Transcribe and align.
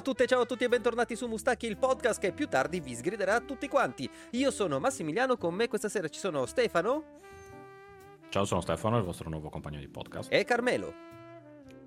a 0.00 0.02
tutte, 0.02 0.26
ciao 0.26 0.40
a 0.40 0.46
tutti 0.46 0.64
e 0.64 0.68
bentornati 0.68 1.14
su 1.14 1.26
Mustacchi, 1.26 1.66
il 1.66 1.76
podcast 1.76 2.18
che 2.18 2.32
più 2.32 2.48
tardi 2.48 2.80
vi 2.80 2.94
sgriderà 2.94 3.34
a 3.34 3.40
tutti 3.40 3.68
quanti. 3.68 4.08
Io 4.30 4.50
sono 4.50 4.80
Massimiliano, 4.80 5.36
con 5.36 5.54
me 5.54 5.68
questa 5.68 5.90
sera 5.90 6.08
ci 6.08 6.18
sono 6.18 6.46
Stefano. 6.46 7.18
Ciao, 8.30 8.46
sono 8.46 8.62
Stefano, 8.62 8.96
il 8.96 9.04
vostro 9.04 9.28
nuovo 9.28 9.50
compagno 9.50 9.78
di 9.78 9.88
podcast. 9.88 10.32
E 10.32 10.44
Carmelo. 10.44 10.94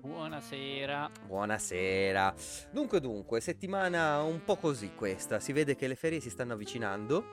Buonasera. 0.00 1.10
Buonasera. 1.26 2.34
Dunque, 2.70 3.00
dunque, 3.00 3.40
settimana 3.40 4.22
un 4.22 4.44
po' 4.44 4.56
così 4.56 4.92
questa. 4.94 5.40
Si 5.40 5.52
vede 5.52 5.74
che 5.74 5.88
le 5.88 5.96
ferie 5.96 6.20
si 6.20 6.30
stanno 6.30 6.52
avvicinando. 6.52 7.24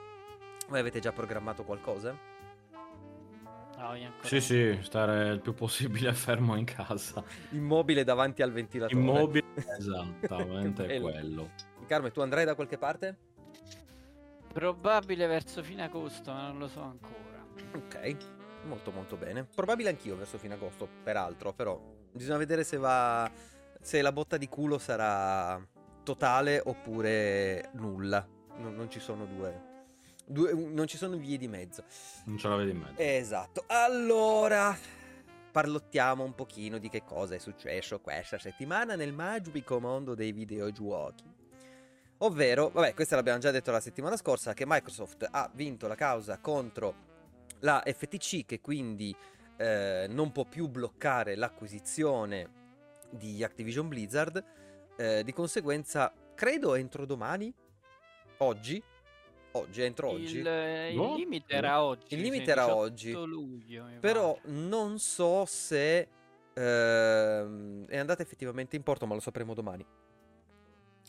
Voi 0.68 0.80
avete 0.80 0.98
già 0.98 1.12
programmato 1.12 1.62
qualcosa? 1.62 2.31
Ancora 3.90 4.28
Sì, 4.28 4.40
sì, 4.40 4.78
stare 4.82 5.30
il 5.30 5.40
più 5.40 5.54
possibile 5.54 6.12
fermo 6.14 6.56
in 6.56 6.64
casa. 6.64 7.22
Immobile 7.50 8.04
davanti 8.04 8.42
al 8.42 8.52
ventilatore. 8.52 9.00
Immobile, 9.00 9.46
esattamente 9.78 11.00
quello. 11.00 11.50
Carme, 11.86 12.10
tu 12.10 12.20
andrai 12.20 12.44
da 12.44 12.54
qualche 12.54 12.78
parte? 12.78 13.18
Probabile 14.52 15.26
verso 15.26 15.62
fine 15.62 15.84
agosto, 15.84 16.32
ma 16.32 16.46
non 16.48 16.58
lo 16.58 16.68
so 16.68 16.82
ancora. 16.82 17.44
Ok, 17.74 18.16
molto 18.64 18.92
molto 18.92 19.16
bene. 19.16 19.44
Probabile 19.44 19.88
anch'io 19.88 20.16
verso 20.16 20.38
fine 20.38 20.54
agosto, 20.54 20.88
peraltro, 21.02 21.52
però 21.52 21.80
bisogna 22.12 22.38
vedere 22.38 22.64
se 22.64 22.76
va 22.76 23.30
se 23.80 24.00
la 24.00 24.12
botta 24.12 24.36
di 24.36 24.48
culo 24.48 24.78
sarà 24.78 25.60
totale 26.04 26.60
oppure 26.64 27.70
nulla. 27.74 28.26
Non, 28.56 28.74
non 28.74 28.90
ci 28.90 29.00
sono 29.00 29.24
due, 29.24 29.71
due 30.24 30.52
non 30.54 30.86
ci 30.86 30.96
sono 30.96 31.16
vie 31.16 31.36
di 31.36 31.48
mezzo. 31.48 31.84
Non 32.24 32.38
ce 32.38 32.48
l'avete 32.48 32.70
in 32.70 32.78
mezzo. 32.78 32.94
Esatto. 32.96 33.64
Allora, 33.66 34.76
parlottiamo 35.50 36.24
un 36.24 36.34
pochino 36.34 36.78
di 36.78 36.88
che 36.88 37.04
cosa 37.04 37.34
è 37.34 37.38
successo 37.38 38.00
questa 38.00 38.38
settimana 38.38 38.96
nel 38.96 39.12
magico 39.12 39.80
mondo 39.80 40.14
dei 40.14 40.32
videogiochi. 40.32 41.40
Ovvero, 42.18 42.70
vabbè, 42.70 42.94
questa 42.94 43.16
l'abbiamo 43.16 43.40
già 43.40 43.50
detto 43.50 43.70
la 43.72 43.80
settimana 43.80 44.16
scorsa, 44.16 44.54
che 44.54 44.64
Microsoft 44.66 45.26
ha 45.28 45.50
vinto 45.52 45.88
la 45.88 45.96
causa 45.96 46.38
contro 46.38 47.10
la 47.60 47.82
FTC, 47.84 48.46
che 48.46 48.60
quindi 48.60 49.14
eh, 49.56 50.06
non 50.08 50.30
può 50.30 50.44
più 50.44 50.68
bloccare 50.68 51.34
l'acquisizione 51.34 52.60
di 53.10 53.42
Activision 53.42 53.88
Blizzard. 53.88 54.44
Eh, 54.96 55.24
di 55.24 55.32
conseguenza, 55.32 56.12
credo 56.34 56.76
entro 56.76 57.06
domani, 57.06 57.52
oggi, 58.38 58.82
oggi, 59.52 59.82
entro 59.82 60.10
oggi. 60.10 60.38
Il, 60.38 60.46
eh, 60.46 60.92
il 60.92 61.12
limite 61.14 61.54
era 61.54 61.82
oggi. 61.82 62.14
Il 62.14 62.20
limite 62.20 62.50
era 62.50 62.64
18 62.64 62.78
oggi. 62.80 63.12
luglio, 63.12 63.86
Però 64.00 64.34
pare. 64.34 64.48
non 64.52 64.98
so 64.98 65.44
se 65.46 66.08
ehm, 66.54 67.86
è 67.86 67.96
andata 67.98 68.22
effettivamente 68.22 68.76
in 68.76 68.82
porto, 68.82 69.06
ma 69.06 69.14
lo 69.14 69.20
sapremo 69.20 69.54
domani. 69.54 69.84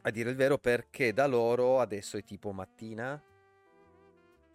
A 0.05 0.09
dire 0.09 0.30
il 0.30 0.36
vero, 0.36 0.58
perché 0.58 1.14
da 1.14 1.27
loro 1.27 1.80
adesso 1.80 2.17
è 2.17 2.23
tipo 2.23 2.52
mattina. 2.52 3.21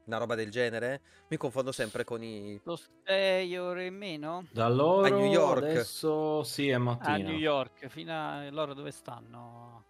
Una 0.04 0.16
roba 0.18 0.34
del 0.34 0.50
genere. 0.50 1.00
Mi 1.28 1.36
confondo 1.36 1.70
sempre 1.70 2.04
con 2.04 2.22
i. 2.22 2.58
Lo 2.64 2.78
6 3.04 3.56
ore 3.58 3.86
e 3.86 3.90
meno? 3.90 4.46
Da 4.50 4.68
loro 4.68 5.04
A 5.06 5.08
New 5.10 5.30
York. 5.30 5.62
adesso 5.64 6.42
sì, 6.44 6.68
è 6.68 6.78
mattina. 6.78 7.12
A 7.14 7.16
New 7.18 7.36
York, 7.36 7.86
fino 7.88 8.12
a 8.12 8.50
loro 8.50 8.72
dove 8.72 8.90
stanno? 8.90 9.84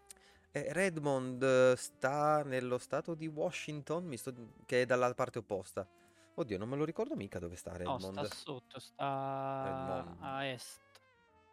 Eh, 0.58 0.72
Redmond 0.72 1.74
sta 1.74 2.42
nello 2.42 2.78
stato 2.78 3.14
di 3.14 3.28
Washington, 3.28 4.04
mi 4.04 4.16
sto- 4.16 4.32
che 4.66 4.82
è 4.82 4.86
dalla 4.86 5.14
parte 5.14 5.38
opposta. 5.38 5.88
Oddio, 6.34 6.58
non 6.58 6.68
me 6.68 6.76
lo 6.76 6.84
ricordo 6.84 7.14
mica 7.14 7.38
dove 7.38 7.54
sta 7.56 7.70
No, 7.72 7.76
Redmond. 7.78 8.24
sta 8.24 8.24
sotto, 8.24 8.78
sta 8.80 9.62
Redmond. 9.64 10.16
a 10.20 10.46
est. 10.46 10.80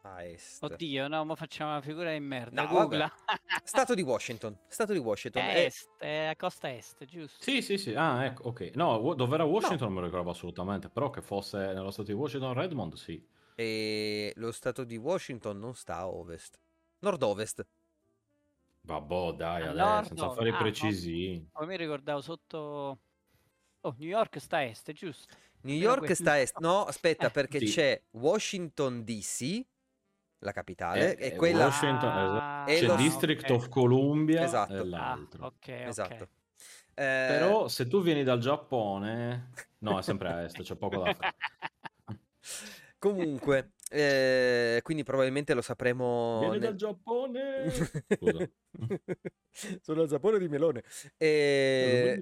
A 0.02 0.24
est. 0.24 0.64
Oddio, 0.64 1.08
no, 1.08 1.24
ma 1.26 1.36
facciamo 1.36 1.72
una 1.72 1.82
figura 1.82 2.12
di 2.12 2.20
merda. 2.20 2.64
No, 2.64 2.68
Googla. 2.68 3.12
Stato 3.64 3.94
di 3.96 4.02
Washington. 4.04 4.58
Stato 4.68 4.94
di 4.94 5.00
Washington. 5.00 5.42
È 5.44 5.56
Eh, 5.56 5.64
est, 5.66 5.90
è 5.98 6.26
a 6.26 6.36
costa 6.36 6.72
est, 6.72 7.04
giusto? 7.06 7.44
Sì, 7.44 7.62
sì, 7.64 7.78
sì. 7.78 7.94
Ah, 7.96 8.26
ecco, 8.26 8.44
ok. 8.50 8.72
No, 8.76 9.14
dove 9.16 9.34
era 9.36 9.44
Washington 9.44 9.88
non 9.88 9.94
me 9.94 10.00
lo 10.00 10.06
ricordavo 10.06 10.32
assolutamente, 10.32 10.90
però 10.90 11.10
che 11.10 11.22
fosse 11.22 11.58
nello 11.74 11.90
stato 11.92 12.10
di 12.12 12.14
Washington, 12.18 12.54
Redmond, 12.54 12.94
sì. 12.94 13.24
E 13.56 14.34
lo 14.36 14.52
stato 14.52 14.84
di 14.84 14.98
Washington 14.98 15.58
non 15.58 15.74
sta 15.76 15.98
a 15.98 16.08
ovest, 16.08 16.60
nord-ovest. 17.00 17.66
Vabbè, 18.86 19.36
dai, 19.36 19.64
A 19.64 19.70
adesso, 19.70 19.86
nord, 19.86 20.08
senza 20.08 20.30
fare 20.30 20.50
ah, 20.50 20.52
no. 20.52 20.58
precisi. 20.60 21.50
Poi 21.52 21.68
mi 21.68 21.78
ricordavo 21.78 22.22
sotto... 22.22 23.00
Oh, 23.82 23.96
New 23.98 24.08
York 24.10 24.40
sta 24.40 24.58
a 24.58 24.64
est, 24.64 24.92
giusto? 24.94 25.34
New 25.62 25.76
York 25.76 26.12
sta 26.14 26.32
a 26.34 26.40
est. 26.40 26.58
No, 26.60 26.84
aspetta, 26.86 27.28
Eh, 27.28 27.32
perché 27.32 27.60
sì. 27.60 27.66
c'è 27.66 28.02
Washington 28.12 29.04
DC, 29.04 29.66
la 30.40 30.52
capitale, 30.52 31.16
Eh, 31.18 31.24
e 31.24 31.28
eh, 31.34 31.36
quella... 31.36 31.66
Washington, 31.66 32.10
Ah, 32.10 32.66
E 32.68 32.80
C'è 32.80 32.88
lo- 32.88 32.96
District 32.96 33.44
ok. 33.50 33.56
of 33.56 33.70
Columbia 33.70 34.44
Esatto. 34.44 34.74
e 34.74 34.78
Ah, 34.78 34.84
l'altro. 34.84 35.46
ok, 35.46 35.54
ok. 35.54 35.88
Esatto. 35.88 36.30
Eh, 36.98 37.26
Però 37.28 37.68
se 37.68 37.88
tu 37.88 38.02
vieni 38.02 38.24
dal 38.24 38.40
Giappone, 38.40 39.52
no, 39.80 40.00
è 40.00 40.02
sempre 40.02 40.30
a 40.30 40.42
est, 40.44 40.62
c'è 40.62 40.76
poco 40.76 41.00
da 41.04 41.14
fare. 41.14 41.36
Comunque, 42.98 43.74
eh, 43.90 44.80
quindi 44.84 45.04
probabilmente 45.04 45.54
lo 45.54 45.62
sapremo... 45.62 46.40
Vieni 46.40 46.60
nel- 46.60 46.62
dal 46.62 46.76
Giappone! 46.76 47.72
Sono 49.82 50.02
al 50.02 50.10
sapore 50.10 50.40
di 50.40 50.48
melone. 50.48 50.84
E... 51.18 52.22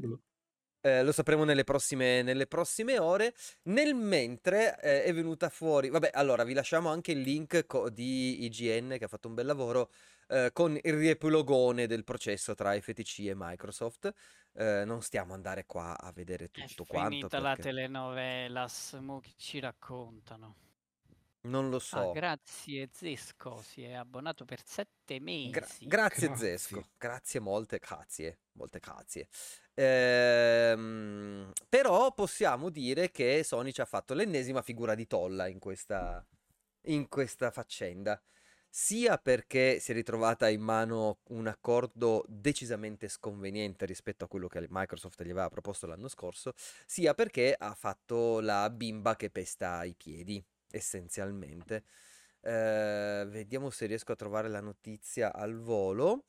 Eh, 0.86 1.02
lo 1.02 1.14
sapremo 1.14 1.46
nelle 1.46 1.64
prossime, 1.64 2.24
nelle 2.24 2.46
prossime 2.46 3.00
ore. 3.00 3.34
Nel 3.64 3.96
mentre 3.96 4.78
eh, 4.82 5.04
è 5.04 5.14
venuta 5.14 5.48
fuori. 5.48 5.90
Vabbè, 5.90 6.10
allora 6.14 6.44
vi 6.44 6.54
lasciamo 6.54 6.90
anche 6.90 7.14
il 7.14 7.22
link 7.22 7.66
co- 7.66 7.90
di 7.90 8.44
IGN 8.44 8.98
che 8.98 9.06
ha 9.06 9.08
fatto 9.08 9.30
un 9.30 9.34
bel 9.34 9.46
lavoro 9.46 9.92
eh, 10.28 10.50
con 10.52 10.78
il 10.82 10.94
riepilogone 10.94 11.88
del 11.88 12.04
processo 12.04 12.54
tra 12.54 12.78
FTC 12.78 13.20
e 13.28 13.34
Microsoft. 13.34 14.12
Eh, 14.56 14.84
non 14.86 15.02
stiamo 15.02 15.32
a 15.32 15.36
andare 15.36 15.66
qua 15.66 15.98
a 15.98 16.12
vedere 16.12 16.46
È 16.46 16.50
tutto 16.50 16.84
quanto. 16.84 17.10
finita 17.12 17.40
la 17.40 17.54
perché 17.54 17.70
telenovela, 17.70 18.68
mo 19.00 19.22
che 19.22 19.32
ci 19.38 19.60
raccontano. 19.60 20.56
Non 21.44 21.70
lo 21.70 21.80
Ah, 21.92 22.06
so. 22.06 22.12
grazie 22.12 22.90
Zesco, 22.92 23.62
si 23.62 23.84
è 23.84 23.94
abbonato 23.94 24.46
per 24.46 24.62
sette 24.66 25.20
mesi. 25.20 25.52
Gra- 25.52 25.68
grazie, 25.84 26.28
Grazie. 26.30 26.36
Zesco, 26.36 26.88
grazie 26.98 27.40
molte, 27.42 27.78
grazie, 27.78 28.40
molte 28.54 28.80
grazie. 28.80 29.28
Ehm, 29.74 31.52
però 31.68 32.14
possiamo 32.14 32.70
dire 32.70 33.12
che 33.12 33.44
Sony 33.44 33.72
ci 33.74 33.82
ha 33.82 33.86
fatto 33.86 34.14
l'ennesima 34.14 34.62
figura 34.62 34.96
di 34.96 35.06
tolla 35.06 35.48
in 35.48 35.60
questa, 35.60 36.26
in 36.88 37.10
questa 37.10 37.52
faccenda, 37.52 38.22
sia 38.70 39.18
perché 39.18 39.80
si 39.80 39.92
è 39.92 39.94
ritrovata 39.94 40.48
in 40.50 40.62
mano 40.62 41.20
un 41.30 41.48
accordo 41.48 42.24
decisamente 42.28 43.08
sconveniente 43.10 43.86
rispetto 43.86 44.24
a 44.26 44.28
quello 44.28 44.48
che 44.48 44.66
Microsoft 44.70 45.22
gli 45.24 45.30
aveva 45.30 45.50
proposto 45.50 45.88
l'anno 45.88 46.08
scorso, 46.08 46.54
sia 46.86 47.14
perché 47.14 47.54
ha 47.58 47.74
fatto 47.76 48.40
la 48.40 48.70
bimba 48.70 49.16
che 49.18 49.30
pesta 49.30 49.84
i 49.84 49.94
piedi, 49.96 50.44
essenzialmente. 50.74 51.86
Eh, 52.42 53.26
vediamo 53.28 53.70
se 53.70 53.86
riesco 53.86 54.12
a 54.12 54.16
trovare 54.16 54.50
la 54.50 54.60
notizia 54.60 55.34
al 55.34 55.58
volo. 55.60 56.26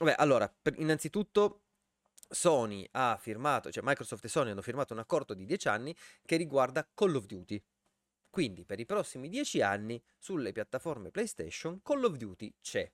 Vabbè, 0.00 0.14
allora, 0.18 0.52
innanzitutto 0.76 1.62
Sony 2.28 2.86
ha 2.92 3.16
firmato, 3.20 3.70
cioè 3.70 3.82
Microsoft 3.84 4.24
e 4.24 4.28
Sony 4.28 4.50
hanno 4.50 4.62
firmato 4.62 4.92
un 4.92 4.98
accordo 4.98 5.34
di 5.34 5.46
10 5.46 5.68
anni 5.68 5.96
che 6.24 6.36
riguarda 6.36 6.88
Call 6.92 7.14
of 7.14 7.26
Duty. 7.26 7.62
Quindi 8.30 8.64
per 8.64 8.78
i 8.78 8.84
prossimi 8.84 9.28
10 9.28 9.62
anni 9.62 10.02
sulle 10.18 10.52
piattaforme 10.52 11.10
PlayStation 11.10 11.80
Call 11.82 12.04
of 12.04 12.16
Duty 12.16 12.54
c'è 12.60 12.90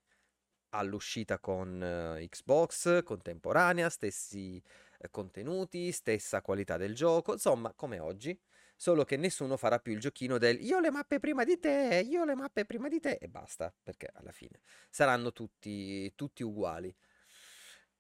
all'uscita 0.71 1.39
con 1.39 1.83
eh, 1.83 2.29
Xbox, 2.29 3.03
contemporanea, 3.03 3.89
stessi 3.89 4.63
eh, 4.99 5.11
contenuti, 5.11 5.93
stessa 5.93 6.43
qualità 6.43 6.77
del 6.77 6.95
gioco, 6.95 7.33
insomma, 7.33 7.73
come 7.75 7.99
oggi, 7.99 8.39
solo 8.77 9.05
che 9.05 9.17
nessuno 9.17 9.57
farà 9.57 9.79
più 9.79 9.93
il 9.93 10.01
giochino 10.01 10.39
del 10.39 10.61
io 10.61 10.81
le 10.81 10.91
mappe 10.91 11.19
prima 11.21 11.45
di 11.45 11.59
te, 11.59 12.05
io 12.09 12.25
le 12.25 12.35
mappe 12.35 12.65
prima 12.65 12.89
di 12.89 13.01
te 13.01 13.19
e 13.21 13.29
basta, 13.29 13.75
perché 13.83 14.11
alla 14.13 14.33
fine 14.33 14.61
saranno 14.91 15.33
tutti, 15.33 16.13
tutti 16.15 16.43
uguali. 16.43 16.95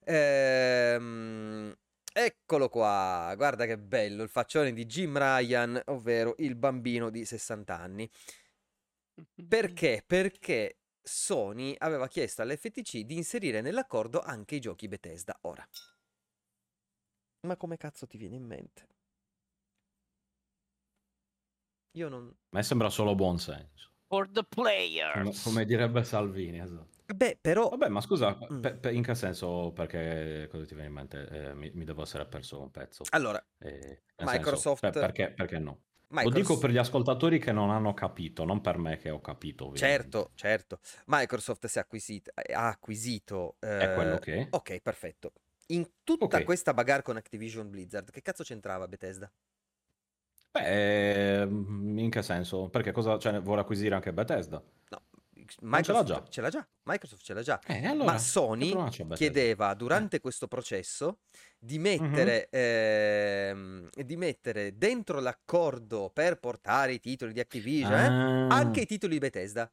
Ehm, 0.06 1.74
eccolo 2.12 2.68
qua, 2.68 3.32
guarda 3.36 3.66
che 3.66 3.78
bello 3.78 4.22
il 4.22 4.28
faccione 4.28 4.72
di 4.72 4.84
Jim 4.86 5.16
Ryan, 5.16 5.80
ovvero 5.86 6.34
il 6.38 6.54
bambino 6.56 7.10
di 7.10 7.24
60 7.24 7.78
anni. 7.78 8.08
Perché? 9.48 10.02
Perché 10.06 10.78
Sony 11.02 11.74
aveva 11.78 12.08
chiesto 12.08 12.42
all'FTC 12.42 13.00
di 13.00 13.16
inserire 13.16 13.60
nell'accordo 13.60 14.20
anche 14.20 14.56
i 14.56 14.60
giochi 14.60 14.88
Bethesda. 14.88 15.36
Ora, 15.42 15.66
ma 17.46 17.56
come 17.56 17.76
cazzo 17.76 18.06
ti 18.06 18.18
viene 18.18 18.34
in 18.36 18.44
mente? 18.44 18.93
Io 21.96 22.08
non... 22.08 22.26
A 22.26 22.56
me 22.56 22.62
sembra 22.62 22.90
solo 22.90 23.14
buon 23.14 23.38
senso. 23.38 23.90
For 24.06 24.28
the 24.30 24.44
Come, 24.54 24.68
players. 24.68 25.42
come 25.42 25.64
direbbe 25.64 26.04
Salvini, 26.04 26.60
esatto. 26.60 27.02
Beh, 27.14 27.38
però... 27.40 27.68
Vabbè, 27.68 27.88
ma 27.88 28.00
scusa, 28.00 28.36
Mm. 28.50 28.60
pe- 28.60 28.74
pe- 28.74 28.92
in 28.92 29.02
che 29.02 29.14
senso? 29.14 29.72
Perché 29.72 30.48
cosa 30.50 30.64
ti 30.64 30.74
viene 30.74 30.88
in 30.88 30.94
mente? 30.94 31.28
Eh, 31.28 31.54
mi, 31.54 31.70
mi 31.74 31.84
devo 31.84 32.02
essere 32.02 32.26
perso 32.26 32.60
un 32.60 32.70
pezzo. 32.70 33.04
Allora, 33.10 33.44
Eh, 33.58 33.68
nel 33.70 33.98
senso, 34.16 34.32
Microsoft- 34.32 34.80
per- 34.80 34.92
perché, 34.92 35.30
perché 35.30 35.58
no? 35.58 35.80
Lo 36.08 36.30
dico 36.30 36.58
per 36.58 36.70
gli 36.70 36.76
ascoltatori 36.78 37.38
che 37.40 37.50
non 37.50 37.70
hanno 37.70 37.92
capito, 37.92 38.44
non 38.44 38.60
per 38.60 38.78
me 38.78 38.98
che 38.98 39.10
ho 39.10 39.20
capito. 39.20 39.66
Ovviamente. 39.66 40.02
Certo, 40.02 40.30
certo. 40.34 40.80
Microsoft 41.06 41.66
si 41.66 41.78
è 41.78 41.80
acquisito, 41.80 42.30
ha 42.34 42.68
acquisito... 42.68 43.56
Eh... 43.60 43.78
È 43.78 43.94
quello 43.94 44.18
che... 44.18 44.46
Ok, 44.50 44.80
perfetto. 44.80 45.32
In 45.68 45.88
tutta 46.04 46.26
okay. 46.26 46.44
questa 46.44 46.72
bagarre 46.72 47.02
con 47.02 47.16
Activision 47.16 47.68
Blizzard, 47.68 48.10
che 48.10 48.22
cazzo 48.22 48.44
c'entrava 48.44 48.86
Bethesda? 48.86 49.30
Beh, 50.54 51.46
mm, 51.46 51.98
in 51.98 52.10
che 52.10 52.22
senso? 52.22 52.68
Perché 52.68 52.92
cosa 52.92 53.18
cioè, 53.18 53.40
vuole 53.40 53.62
acquisire 53.62 53.96
anche 53.96 54.12
Bethesda? 54.12 54.62
No, 54.90 55.02
Microsoft 55.62 55.82
ce 55.82 55.92
l'ha 55.92 56.04
già. 56.04 56.24
Ce 56.28 56.40
l'ha 56.40 56.48
già. 56.48 56.68
Microsoft 56.84 57.22
ce 57.24 57.34
l'ha 57.34 57.42
già. 57.42 57.60
Eh, 57.66 57.84
allora, 57.84 58.12
Ma 58.12 58.18
Sony 58.18 58.72
chiedeva 59.14 59.72
eh. 59.72 59.76
durante 59.76 60.16
eh. 60.16 60.20
questo 60.20 60.46
processo 60.46 61.22
di 61.58 61.80
mettere, 61.80 62.48
mm-hmm. 62.54 63.88
ehm, 63.90 63.90
di 64.04 64.16
mettere, 64.16 64.78
dentro 64.78 65.18
l'accordo 65.18 66.10
per 66.14 66.38
portare 66.38 66.92
i 66.92 67.00
titoli 67.00 67.32
di 67.32 67.40
Activision 67.40 67.92
eh, 67.92 68.06
ah. 68.06 68.54
anche 68.54 68.82
i 68.82 68.86
titoli 68.86 69.14
di 69.14 69.18
Bethesda. 69.18 69.68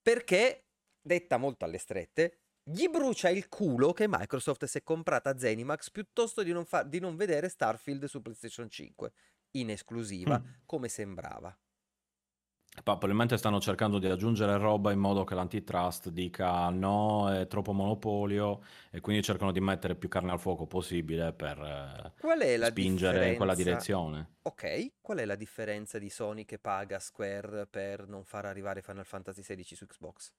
Perché, 0.00 0.66
detta 1.00 1.36
molto 1.36 1.64
alle 1.64 1.78
strette, 1.78 2.38
gli 2.62 2.86
brucia 2.86 3.28
il 3.28 3.48
culo 3.48 3.92
che 3.92 4.06
Microsoft 4.08 4.66
si 4.66 4.78
è 4.78 4.82
comprata 4.84 5.36
Zenimax 5.36 5.90
piuttosto 5.90 6.44
di 6.44 6.52
non, 6.52 6.64
fa- 6.64 6.84
di 6.84 7.00
non 7.00 7.16
vedere 7.16 7.48
Starfield 7.48 8.04
su 8.04 8.22
PlayStation 8.22 8.70
5 8.70 9.12
in 9.52 9.70
esclusiva, 9.70 10.38
mm. 10.38 10.50
come 10.66 10.88
sembrava. 10.88 11.56
Probabilmente 12.82 13.36
stanno 13.36 13.60
cercando 13.60 13.98
di 13.98 14.06
aggiungere 14.06 14.56
roba 14.56 14.92
in 14.92 14.98
modo 14.98 15.24
che 15.24 15.34
l'antitrust 15.34 16.08
dica 16.08 16.70
no, 16.70 17.30
è 17.30 17.46
troppo 17.46 17.74
monopolio 17.74 18.62
e 18.90 19.00
quindi 19.00 19.22
cercano 19.22 19.52
di 19.52 19.60
mettere 19.60 19.94
più 19.94 20.08
carne 20.08 20.32
al 20.32 20.40
fuoco 20.40 20.66
possibile 20.66 21.34
per 21.34 21.58
eh, 21.58 22.12
spingere 22.66 22.72
differenza... 22.72 23.24
in 23.26 23.36
quella 23.36 23.54
direzione. 23.54 24.30
Ok, 24.42 24.92
qual 25.02 25.18
è 25.18 25.26
la 25.26 25.34
differenza 25.34 25.98
di 25.98 26.08
Sony 26.08 26.46
che 26.46 26.58
paga 26.58 26.98
Square 26.98 27.66
per 27.66 28.08
non 28.08 28.24
far 28.24 28.46
arrivare 28.46 28.80
Final 28.80 29.04
Fantasy 29.04 29.42
XVI 29.42 29.74
su 29.76 29.86
Xbox? 29.86 30.32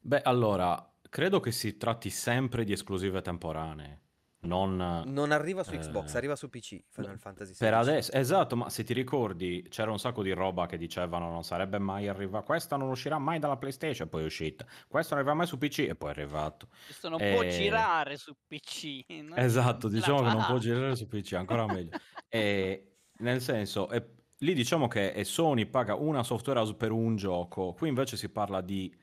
Beh, 0.00 0.22
allora, 0.22 0.90
credo 1.10 1.38
che 1.38 1.52
si 1.52 1.76
tratti 1.76 2.08
sempre 2.08 2.64
di 2.64 2.72
esclusive 2.72 3.20
temporanee. 3.20 4.03
Non, 4.44 5.02
non 5.06 5.32
arriva 5.32 5.62
su 5.62 5.72
Xbox, 5.72 6.14
eh, 6.14 6.16
arriva 6.16 6.36
su 6.36 6.48
PC 6.48 6.82
Final 6.90 7.18
Fantasy 7.18 7.52
XVI. 7.52 7.64
Per 7.66 7.74
adesso, 7.74 8.12
esatto, 8.12 8.56
ma 8.56 8.68
se 8.68 8.84
ti 8.84 8.92
ricordi 8.92 9.66
c'era 9.68 9.90
un 9.90 9.98
sacco 9.98 10.22
di 10.22 10.32
roba 10.32 10.66
che 10.66 10.76
dicevano 10.76 11.30
non 11.30 11.44
sarebbe 11.44 11.78
mai 11.78 12.08
arrivato, 12.08 12.44
questa 12.44 12.76
non 12.76 12.88
uscirà 12.88 13.18
mai 13.18 13.38
dalla 13.38 13.56
PlayStation, 13.56 14.08
poi 14.08 14.22
è 14.22 14.24
uscita, 14.24 14.66
questo 14.88 15.14
non 15.14 15.22
arriva 15.22 15.36
mai 15.36 15.46
su 15.46 15.58
PC 15.58 15.78
e 15.80 15.94
poi 15.94 16.10
è 16.10 16.12
arrivato. 16.12 16.68
Questo 16.84 17.08
non 17.08 17.20
e... 17.20 17.32
può 17.32 17.42
girare 17.44 18.16
su 18.16 18.34
PC. 18.46 19.04
Esatto, 19.34 19.88
diciamo 19.88 20.22
che 20.22 20.28
non 20.28 20.44
può 20.46 20.58
girare 20.58 20.96
su 20.96 21.06
PC, 21.08 21.32
ancora 21.34 21.66
meglio. 21.66 21.98
e, 22.28 22.96
nel 23.18 23.40
senso, 23.40 23.88
è, 23.88 24.04
lì 24.38 24.54
diciamo 24.54 24.88
che 24.88 25.22
Sony 25.24 25.66
paga 25.66 25.94
una 25.94 26.22
software 26.22 26.58
house 26.58 26.74
per 26.74 26.90
un 26.90 27.16
gioco, 27.16 27.72
qui 27.72 27.88
invece 27.88 28.16
si 28.16 28.28
parla 28.28 28.60
di 28.60 28.94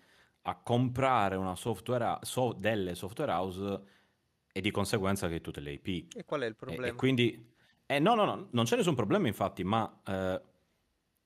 a 0.44 0.56
comprare 0.56 1.36
una 1.36 1.56
software, 1.56 2.20
so, 2.22 2.54
delle 2.54 2.96
software 2.96 3.32
house 3.32 3.82
e 4.52 4.62
di 4.62 4.72
conseguenza 4.72 5.28
che 5.28 5.42
tutte 5.42 5.60
le 5.60 5.74
IP. 5.74 6.16
E 6.16 6.26
qual 6.26 6.42
è 6.42 6.46
il 6.46 6.56
problema? 6.56 6.86
E, 6.86 6.90
e 6.90 6.94
quindi, 6.94 7.54
eh, 7.86 8.00
no, 8.00 8.16
no, 8.16 8.26
no, 8.26 8.48
non 8.52 8.66
c'è 8.66 8.76
nessun 8.76 8.96
problema 8.96 9.28
infatti, 9.28 9.64
ma 9.64 10.02
eh, 10.06 10.42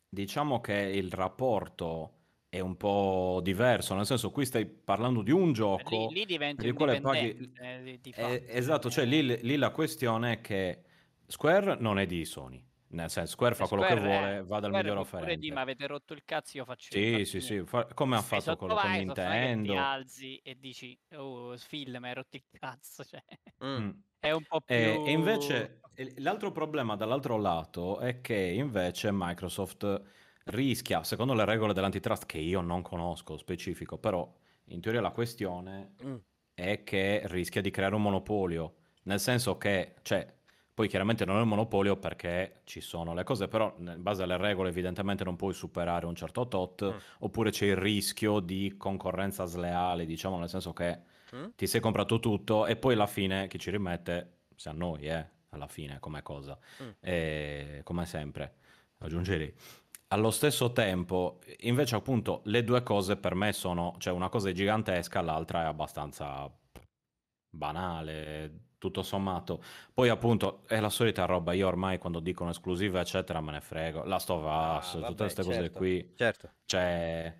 diciamo 0.09 0.61
che 0.61 0.73
il 0.73 1.11
rapporto 1.11 2.11
è 2.49 2.59
un 2.59 2.77
po' 2.77 3.41
diverso, 3.43 3.95
nel 3.95 4.05
senso 4.05 4.31
qui 4.31 4.45
stai 4.45 4.65
parlando 4.65 5.21
di 5.21 5.31
un 5.31 5.51
gioco 5.51 6.07
lì, 6.11 6.25
lì 6.25 6.37
per 6.37 6.65
il 6.65 6.73
quale 6.73 7.01
paghi... 7.01 7.51
Eh, 7.59 7.99
eh, 8.15 8.45
esatto, 8.47 8.89
cioè 8.89 9.05
lì, 9.05 9.41
lì 9.41 9.57
la 9.57 9.71
questione 9.71 10.33
è 10.33 10.41
che 10.41 10.81
Square 11.27 11.77
non 11.79 11.99
è 11.99 12.05
di 12.05 12.23
Sony 12.23 12.63
nel 12.95 13.09
senso, 13.09 13.33
Square 13.33 13.55
fa 13.55 13.67
quello 13.67 13.83
Square 13.83 14.01
che 14.01 14.07
vuole, 14.07 14.43
va 14.43 14.59
dal 14.59 14.71
migliore 14.71 14.99
offerente. 14.99 15.37
Di, 15.37 15.51
ma 15.51 15.61
avete 15.61 15.85
rotto 15.85 16.13
il 16.13 16.23
cazzo, 16.23 16.57
io 16.57 16.65
faccio 16.65 16.87
Sì, 16.91 17.25
sì, 17.25 17.41
sì, 17.41 17.61
fa... 17.65 17.85
come 17.93 18.15
ha 18.15 18.21
fatto 18.21 18.55
con, 18.55 18.69
con 18.69 18.91
Nintendo. 18.91 19.73
Ti 19.73 19.77
alzi 19.77 20.37
e 20.37 20.57
dici, 20.57 20.97
oh, 21.15 21.55
Phil, 21.67 21.97
mi 21.99 22.07
hai 22.07 22.13
rotto 22.13 22.37
il 22.37 22.43
cazzo, 22.49 23.03
cioè. 23.05 23.23
Mm. 23.63 23.89
È 24.19 24.31
un 24.31 24.43
po' 24.47 24.61
più... 24.61 24.75
E, 24.75 25.03
e 25.05 25.11
invece, 25.11 25.81
l'altro 26.17 26.51
problema 26.51 26.95
dall'altro 26.95 27.37
lato 27.37 27.99
è 27.99 28.21
che 28.21 28.35
invece 28.35 29.09
Microsoft 29.11 30.01
rischia, 30.45 31.03
secondo 31.03 31.33
le 31.33 31.45
regole 31.45 31.73
dell'antitrust, 31.73 32.25
che 32.25 32.37
io 32.37 32.61
non 32.61 32.81
conosco 32.81 33.37
specifico, 33.37 33.97
però 33.97 34.33
in 34.69 34.81
teoria 34.81 35.01
la 35.01 35.11
questione 35.11 35.95
mm. 36.03 36.15
è 36.53 36.83
che 36.83 37.21
rischia 37.25 37.61
di 37.61 37.69
creare 37.69 37.95
un 37.95 38.01
monopolio, 38.01 38.75
nel 39.03 39.19
senso 39.19 39.57
che, 39.57 39.95
cioè, 40.01 40.34
poi 40.75 40.89
chiaramente 40.89 41.23
non 41.23 41.37
è 41.37 41.41
un 41.41 41.47
monopolio 41.47 41.95
perché 41.95 42.59
ci 42.65 42.81
sono 42.81 43.13
le 43.13 43.23
cose, 43.23 43.47
però 43.47 43.73
in 43.77 43.95
base 43.99 44.23
alle 44.23 44.35
regole 44.35 44.67
evidentemente 44.69 45.23
non 45.23 45.37
puoi 45.37 45.53
superare 45.53 46.05
un 46.05 46.15
certo 46.15 46.49
tot, 46.49 46.85
mm. 46.85 46.97
oppure 47.19 47.49
c'è 47.49 47.67
il 47.67 47.77
rischio 47.77 48.41
di 48.41 48.75
concorrenza 48.77 49.45
sleale, 49.45 50.05
diciamo 50.05 50.37
nel 50.37 50.49
senso 50.49 50.73
che 50.73 50.99
mm. 51.33 51.45
ti 51.55 51.65
sei 51.65 51.79
comprato 51.79 52.19
tutto 52.19 52.65
e 52.65 52.75
poi 52.75 52.93
alla 52.93 53.07
fine 53.07 53.47
chi 53.47 53.57
ci 53.57 53.71
rimette 53.71 54.39
a 54.65 54.71
noi, 54.73 55.07
eh, 55.07 55.25
alla 55.51 55.67
fine 55.67 55.99
come 56.01 56.21
cosa. 56.21 56.59
Mm. 56.83 56.89
E, 56.99 57.81
come 57.85 58.05
sempre, 58.05 58.55
aggiungerei. 58.97 59.53
Allo 60.09 60.29
stesso 60.29 60.73
tempo, 60.73 61.39
invece 61.59 61.95
appunto, 61.95 62.41
le 62.45 62.65
due 62.65 62.83
cose 62.83 63.15
per 63.15 63.33
me 63.33 63.53
sono, 63.53 63.95
cioè 63.97 64.11
una 64.11 64.27
cosa 64.27 64.49
è 64.49 64.51
gigantesca, 64.51 65.21
l'altra 65.21 65.61
è 65.61 65.65
abbastanza 65.67 66.53
banale, 67.49 68.73
tutto 68.85 69.03
sommato. 69.03 69.63
Poi 69.93 70.09
appunto 70.09 70.61
è 70.67 70.79
la 70.79 70.89
solita 70.89 71.25
roba, 71.25 71.53
io 71.53 71.67
ormai 71.67 71.97
quando 71.97 72.19
dicono 72.19 72.51
esclusive 72.51 72.99
eccetera 72.99 73.41
me 73.41 73.53
ne 73.53 73.61
frego, 73.61 74.03
la 74.03 74.15
Us, 74.15 74.29
ah, 74.29 75.07
tutte 75.07 75.23
queste 75.23 75.43
certo, 75.43 75.49
cose 75.49 75.71
qui. 75.71 76.13
Certo. 76.15 76.49
Cioè, 76.65 77.35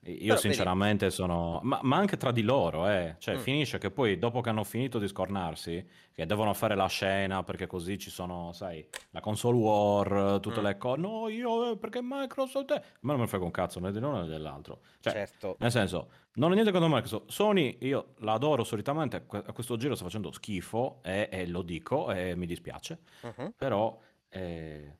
io 0.00 0.26
Però, 0.28 0.36
sinceramente 0.36 1.06
vedi... 1.06 1.16
sono... 1.16 1.60
Ma, 1.62 1.80
ma, 1.82 1.96
anche 1.96 2.16
tra 2.16 2.32
di 2.32 2.42
loro, 2.42 2.88
eh. 2.88 3.16
Cioè, 3.18 3.36
mm. 3.36 3.40
finisce 3.40 3.78
che 3.78 3.90
poi, 3.90 4.18
dopo 4.18 4.40
che 4.40 4.48
hanno 4.48 4.64
finito 4.64 4.98
di 4.98 5.06
scornarsi, 5.06 5.86
che 6.12 6.26
devono 6.26 6.54
fare 6.54 6.74
la 6.74 6.86
scena, 6.86 7.42
perché 7.42 7.66
così 7.66 7.98
ci 7.98 8.10
sono, 8.10 8.52
sai, 8.52 8.86
la 9.10 9.20
console 9.20 9.56
war, 9.58 10.38
tutte 10.40 10.60
mm. 10.60 10.64
le 10.64 10.76
cose... 10.78 11.00
No, 11.00 11.28
io, 11.28 11.72
eh, 11.72 11.76
perché 11.76 12.00
Microsoft... 12.02 12.72
È... 12.72 12.82
Ma 13.00 13.10
non 13.10 13.16
me 13.16 13.22
ne 13.22 13.26
frega 13.28 13.44
un 13.44 13.50
cazzo, 13.50 13.80
né 13.80 13.90
di 13.90 13.98
uno 13.98 14.22
né 14.22 14.28
dell'altro. 14.28 14.80
Cioè, 15.00 15.12
certo. 15.12 15.56
nel 15.58 15.70
senso, 15.70 16.10
non 16.38 16.50
è 16.50 16.54
niente 16.54 16.72
contro 16.72 16.88
Microsoft. 16.88 17.30
Sony, 17.30 17.76
io 17.80 18.14
l'adoro 18.18 18.64
solitamente, 18.64 19.24
a 19.28 19.52
questo 19.52 19.76
giro 19.76 19.94
sta 19.94 20.04
facendo 20.04 20.32
schifo, 20.32 21.00
e, 21.02 21.28
e 21.30 21.46
lo 21.46 21.62
dico, 21.62 22.10
e 22.10 22.34
mi 22.34 22.46
dispiace. 22.46 22.98
Uh-huh. 23.22 23.52
Però... 23.56 24.00
Eh 24.30 24.96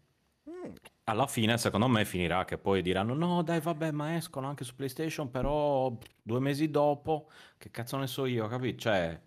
Mm. 0.66 0.72
Alla 1.04 1.26
fine, 1.26 1.56
secondo 1.58 1.88
me, 1.88 2.04
finirà 2.04 2.44
che 2.44 2.58
poi 2.58 2.82
diranno: 2.82 3.14
No, 3.14 3.42
dai, 3.42 3.60
vabbè, 3.60 3.90
ma 3.92 4.16
escono 4.16 4.46
anche 4.46 4.64
su 4.64 4.74
PlayStation, 4.74 5.30
però 5.30 5.96
due 6.22 6.40
mesi 6.40 6.70
dopo, 6.70 7.30
che 7.56 7.70
cazzo 7.70 7.96
ne 7.96 8.06
so 8.06 8.26
io, 8.26 8.46
capito? 8.46 8.80
Cioè, 8.80 9.20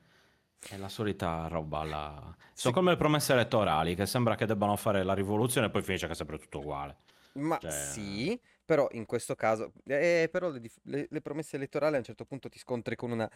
è 0.69 0.77
la 0.77 0.89
solita 0.89 1.47
roba. 1.47 1.83
La... 1.83 2.35
Sono 2.53 2.73
come 2.73 2.91
le 2.91 2.97
promesse 2.97 3.33
elettorali, 3.33 3.95
che 3.95 4.05
sembra 4.05 4.35
che 4.35 4.45
debbano 4.45 4.75
fare 4.75 5.03
la 5.03 5.13
rivoluzione 5.13 5.67
e 5.67 5.69
poi 5.69 5.81
finisce 5.81 6.05
che 6.05 6.13
è 6.13 6.15
sempre 6.15 6.37
tutto 6.37 6.59
uguale. 6.59 6.97
Ma 7.33 7.57
cioè... 7.59 7.71
sì, 7.71 8.39
però 8.71 8.87
in 8.91 9.05
questo 9.05 9.35
caso, 9.35 9.73
eh, 9.85 10.29
però 10.31 10.49
le, 10.49 10.61
le, 10.83 11.07
le, 11.09 11.19
promesse 11.19 11.57
elettorali 11.57 11.95
a 11.95 11.97
un 11.97 12.05
certo 12.05 12.23
punto 12.23 12.47
ti 12.47 12.57
scontri 12.57 12.95
con 12.95 13.11
una 13.11 13.29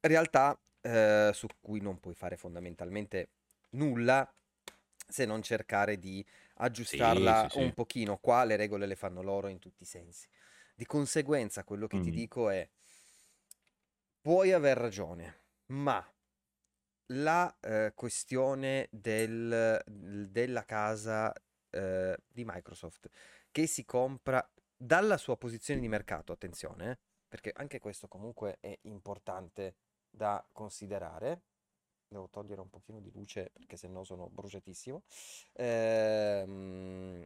realtà 0.00 0.58
eh, 0.80 1.32
su 1.34 1.46
cui 1.60 1.82
non 1.82 2.00
puoi 2.00 2.14
fare 2.14 2.38
fondamentalmente 2.38 3.28
nulla 3.72 4.26
se 5.06 5.26
non 5.26 5.42
cercare 5.42 5.98
di 5.98 6.24
aggiustarla 6.54 7.42
sì, 7.42 7.50
sì, 7.50 7.58
un 7.58 7.68
sì. 7.68 7.74
pochino. 7.74 8.16
Qua 8.16 8.44
le 8.44 8.56
regole 8.56 8.86
le 8.86 8.96
fanno 8.96 9.20
loro 9.20 9.48
in 9.48 9.58
tutti 9.58 9.82
i 9.82 9.86
sensi. 9.86 10.26
Di 10.74 10.86
conseguenza, 10.86 11.62
quello 11.62 11.86
che 11.86 11.98
mm. 11.98 12.02
ti 12.02 12.10
dico 12.10 12.48
è: 12.48 12.66
puoi 14.22 14.50
aver 14.52 14.78
ragione, 14.78 15.40
ma 15.66 16.02
la 17.08 17.54
eh, 17.60 17.92
questione 17.94 18.88
del, 18.90 19.78
della 19.84 20.64
casa 20.64 21.34
eh, 21.68 22.16
di 22.28 22.44
Microsoft 22.46 23.10
che 23.52 23.66
si 23.66 23.84
compra 23.84 24.44
dalla 24.74 25.16
sua 25.16 25.36
posizione 25.36 25.80
di 25.80 25.86
mercato, 25.86 26.32
attenzione, 26.32 26.90
eh, 26.90 26.98
perché 27.28 27.52
anche 27.54 27.78
questo 27.78 28.08
comunque 28.08 28.58
è 28.60 28.76
importante 28.82 29.76
da 30.10 30.44
considerare. 30.50 31.42
Devo 32.08 32.28
togliere 32.28 32.60
un 32.60 32.68
pochino 32.68 33.00
di 33.00 33.10
luce 33.12 33.50
perché 33.52 33.76
sennò 33.76 34.04
sono 34.04 34.28
bruciatissimo, 34.28 35.04
ehm, 35.52 37.24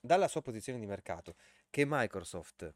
dalla 0.00 0.28
sua 0.28 0.42
posizione 0.42 0.78
di 0.78 0.86
mercato, 0.86 1.36
che 1.70 1.84
Microsoft 1.86 2.74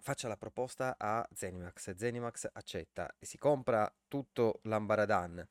faccia 0.00 0.28
la 0.28 0.36
proposta 0.36 0.96
a 0.98 1.26
Zenimax, 1.32 1.94
Zenimax 1.94 2.50
accetta 2.52 3.14
e 3.18 3.24
si 3.24 3.38
compra 3.38 3.90
tutto 4.08 4.60
l'ambaradan 4.64 5.48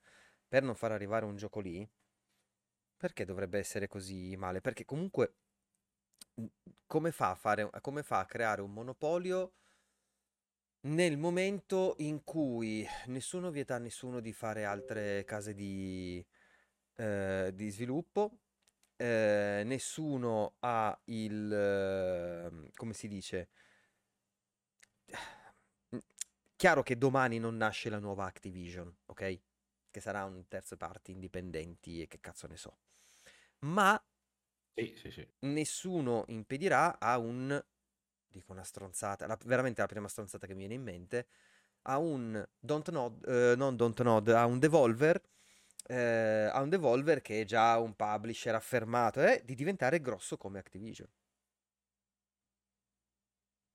per 0.48 0.62
non 0.62 0.76
far 0.76 0.92
arrivare 0.92 1.26
un 1.26 1.38
gioco 1.38 1.60
lì, 1.60 1.90
perché 2.96 3.26
dovrebbe 3.26 3.58
essere 3.58 3.88
così 3.88 4.36
male? 4.36 4.62
Perché 4.62 4.86
comunque 4.86 5.38
come 6.86 7.12
fa 7.12 7.32
a, 7.32 7.36
fare, 7.36 7.70
come 7.82 8.04
fa 8.04 8.20
a 8.20 8.26
creare 8.26 8.62
un 8.62 8.72
monopolio 8.72 9.54
nel 10.82 11.18
momento 11.18 11.96
in 12.00 12.24
cui 12.24 12.86
nessuno 13.06 13.52
vieta 13.52 13.76
a 13.76 13.80
nessuno 13.80 14.20
di 14.20 14.34
fare 14.34 14.66
altre 14.66 15.24
case 15.24 15.54
di, 15.54 16.26
eh, 16.96 17.52
di 17.54 17.70
sviluppo, 17.70 18.40
eh, 18.98 19.64
nessuno 19.66 20.56
ha 20.60 20.98
il... 21.06 21.52
Eh, 21.52 22.72
come 22.76 22.94
si 22.94 23.08
dice? 23.08 23.50
Chiaro 26.56 26.84
che 26.84 26.98
domani 26.98 27.40
non 27.40 27.58
nasce 27.58 27.90
la 27.90 28.00
nuova 28.00 28.26
Activision, 28.26 28.94
ok? 29.06 29.40
Che 29.90 30.00
sarà 30.00 30.26
un 30.26 30.48
terze 30.48 30.76
parti 30.78 31.12
indipendenti 31.12 32.02
e 32.02 32.08
che 32.08 32.20
cazzo 32.20 32.48
ne 32.48 32.58
so. 32.58 32.78
Ma 33.60 34.02
sì, 34.76 34.94
sì, 34.98 35.12
sì. 35.12 35.28
nessuno 35.40 36.24
impedirà 36.28 37.00
a 37.00 37.18
un... 37.18 37.64
Dico 38.28 38.52
una 38.52 38.64
stronzata, 38.64 39.28
la, 39.28 39.38
veramente 39.46 39.82
la 39.82 39.88
prima 39.88 40.08
stronzata 40.08 40.48
che 40.48 40.54
mi 40.54 40.60
viene 40.62 40.74
in 40.76 40.82
mente, 40.84 41.28
a 41.84 42.00
un 42.00 42.44
Don't 42.60 42.90
Nod, 42.90 43.24
eh, 43.28 43.56
non 43.56 43.76
Don't 43.76 44.02
Nod, 44.02 44.28
a 44.30 44.46
un 44.46 44.58
Devolver 44.60 45.22
eh, 45.88 46.50
a 46.52 46.62
un 46.62 46.70
Devolver 46.70 47.22
che 47.22 47.42
è 47.42 47.46
già 47.46 47.78
un 47.80 47.96
publisher 47.96 48.56
affermato, 48.56 49.22
eh, 49.22 49.42
di 49.46 49.56
diventare 49.56 50.02
grosso 50.02 50.38
come 50.38 50.60
Activision. 50.60 51.10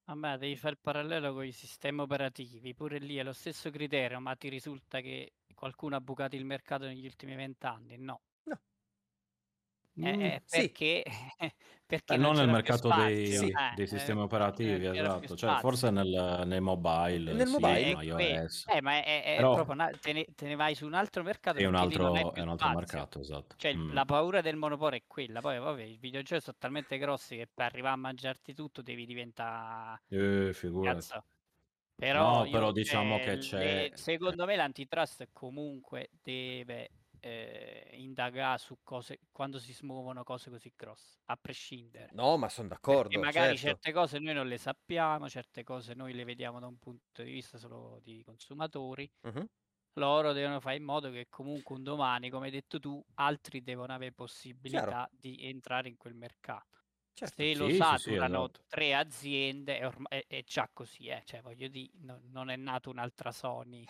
Vabbè, 0.06 0.38
devi 0.38 0.56
fare 0.56 0.72
il 0.74 0.80
parallelo 0.80 1.32
con 1.32 1.44
i 1.46 1.52
sistemi 1.52 2.00
operativi, 2.00 2.74
pure 2.74 2.98
lì 2.98 3.14
è 3.16 3.22
lo 3.22 3.32
stesso 3.32 3.70
criterio, 3.70 4.18
ma 4.18 4.34
ti 4.34 4.48
risulta 4.48 5.00
che 5.00 5.34
qualcuno 5.54 5.94
ha 5.94 6.00
bucato 6.00 6.34
il 6.34 6.44
mercato 6.44 6.84
negli 6.86 7.04
ultimi 7.04 7.36
vent'anni? 7.36 7.96
No. 7.96 8.20
Eh, 10.00 10.16
mm, 10.16 10.20
eh, 10.20 10.42
sì. 10.44 10.60
perché, 10.60 11.04
perché 11.86 12.16
non, 12.16 12.34
non 12.34 12.44
nel 12.44 12.48
mercato 12.48 12.88
dei, 12.94 13.26
sì. 13.26 13.52
dei, 13.74 13.84
eh, 13.84 13.88
sistemi 13.88 14.20
eh, 14.20 14.24
operativi, 14.24 14.86
esatto. 14.86 15.36
Cioè, 15.36 15.58
forse 15.58 15.90
nel, 15.90 16.44
nei 16.46 16.60
mobile, 16.60 17.32
nel 17.32 17.46
sì, 17.46 17.52
mobile. 17.52 18.04
iOS. 18.04 18.64
Eh, 18.68 18.80
ma 18.80 19.02
è, 19.02 19.22
è 19.24 19.36
Però... 19.36 19.54
proprio 19.54 19.74
una, 19.74 19.90
te, 20.00 20.12
ne, 20.12 20.26
te, 20.34 20.46
ne, 20.46 20.54
vai 20.54 20.74
su 20.74 20.86
un 20.86 20.94
altro 20.94 21.22
mercato. 21.22 21.58
È 21.58 21.64
un 21.64 21.74
altro, 21.74 22.32
è 22.32 22.40
un 22.40 22.48
altro 22.48 22.68
mercato, 22.70 23.20
esatto. 23.20 23.56
Cioè, 23.56 23.74
mm. 23.74 23.92
la 23.92 24.04
paura 24.04 24.40
del 24.40 24.56
monopolio 24.56 24.98
è 24.98 25.02
quella. 25.06 25.40
Poi, 25.40 25.58
vabbè, 25.58 25.82
i 25.82 25.98
videogiochi 25.98 26.42
sono 26.42 26.56
talmente 26.58 26.96
grossi 26.98 27.36
che 27.36 27.48
per 27.52 27.66
arrivare 27.66 27.94
a 27.94 27.98
mangiarti 27.98 28.54
tutto 28.54 28.82
devi 28.82 29.04
diventare... 29.04 30.02
Eh, 30.08 30.52
figurati. 30.52 31.06
Però, 31.98 32.44
no, 32.44 32.50
però 32.50 32.70
diciamo 32.70 33.18
che 33.18 33.38
c'è... 33.38 33.58
Le, 33.58 33.96
secondo 33.96 34.44
me 34.44 34.54
l'antitrust 34.54 35.30
comunque 35.32 36.10
deve 36.22 36.90
eh, 37.20 37.90
indagare 37.94 38.58
su 38.58 38.78
cose 38.82 39.20
quando 39.30 39.58
si 39.58 39.72
smuovono 39.72 40.24
cose 40.24 40.50
così 40.50 40.72
grosse, 40.76 41.20
a 41.26 41.36
prescindere. 41.36 42.10
No, 42.12 42.36
ma 42.36 42.48
sono 42.48 42.68
d'accordo. 42.68 43.08
Perché 43.08 43.18
magari 43.18 43.56
certo. 43.56 43.80
certe 43.80 43.92
cose 43.92 44.18
noi 44.18 44.34
non 44.34 44.46
le 44.46 44.58
sappiamo, 44.58 45.28
certe 45.28 45.64
cose 45.64 45.94
noi 45.94 46.12
le 46.12 46.24
vediamo 46.24 46.60
da 46.60 46.66
un 46.66 46.78
punto 46.78 47.22
di 47.22 47.30
vista 47.30 47.58
solo 47.58 48.00
di 48.02 48.22
consumatori. 48.24 49.10
Uh-huh. 49.22 49.46
Loro 49.94 50.32
devono 50.32 50.60
fare 50.60 50.76
in 50.76 50.84
modo 50.84 51.10
che 51.10 51.26
comunque 51.28 51.74
un 51.74 51.82
domani, 51.82 52.30
come 52.30 52.46
hai 52.46 52.52
detto 52.52 52.78
tu, 52.78 53.02
altri 53.14 53.62
devono 53.62 53.92
avere 53.92 54.12
possibilità 54.12 54.84
Chiaro. 54.84 55.10
di 55.10 55.48
entrare 55.48 55.88
in 55.88 55.96
quel 55.96 56.14
mercato. 56.14 56.78
Certo. 57.18 57.34
Se 57.34 57.54
lo 57.56 57.68
sì, 57.68 57.76
saturano 57.76 58.46
sì, 58.46 58.60
sì, 58.60 58.66
tre 58.68 58.94
aziende, 58.94 59.78
è, 59.78 59.86
ormai, 59.86 60.20
è, 60.20 60.24
è, 60.28 60.44
già 60.44 60.70
così, 60.72 61.06
eh. 61.06 61.22
cioè, 61.24 61.40
voglio 61.40 61.66
dire, 61.66 61.90
no, 62.02 62.20
non 62.26 62.48
è 62.48 62.54
nata 62.54 62.90
un'altra 62.90 63.32
Sony 63.32 63.84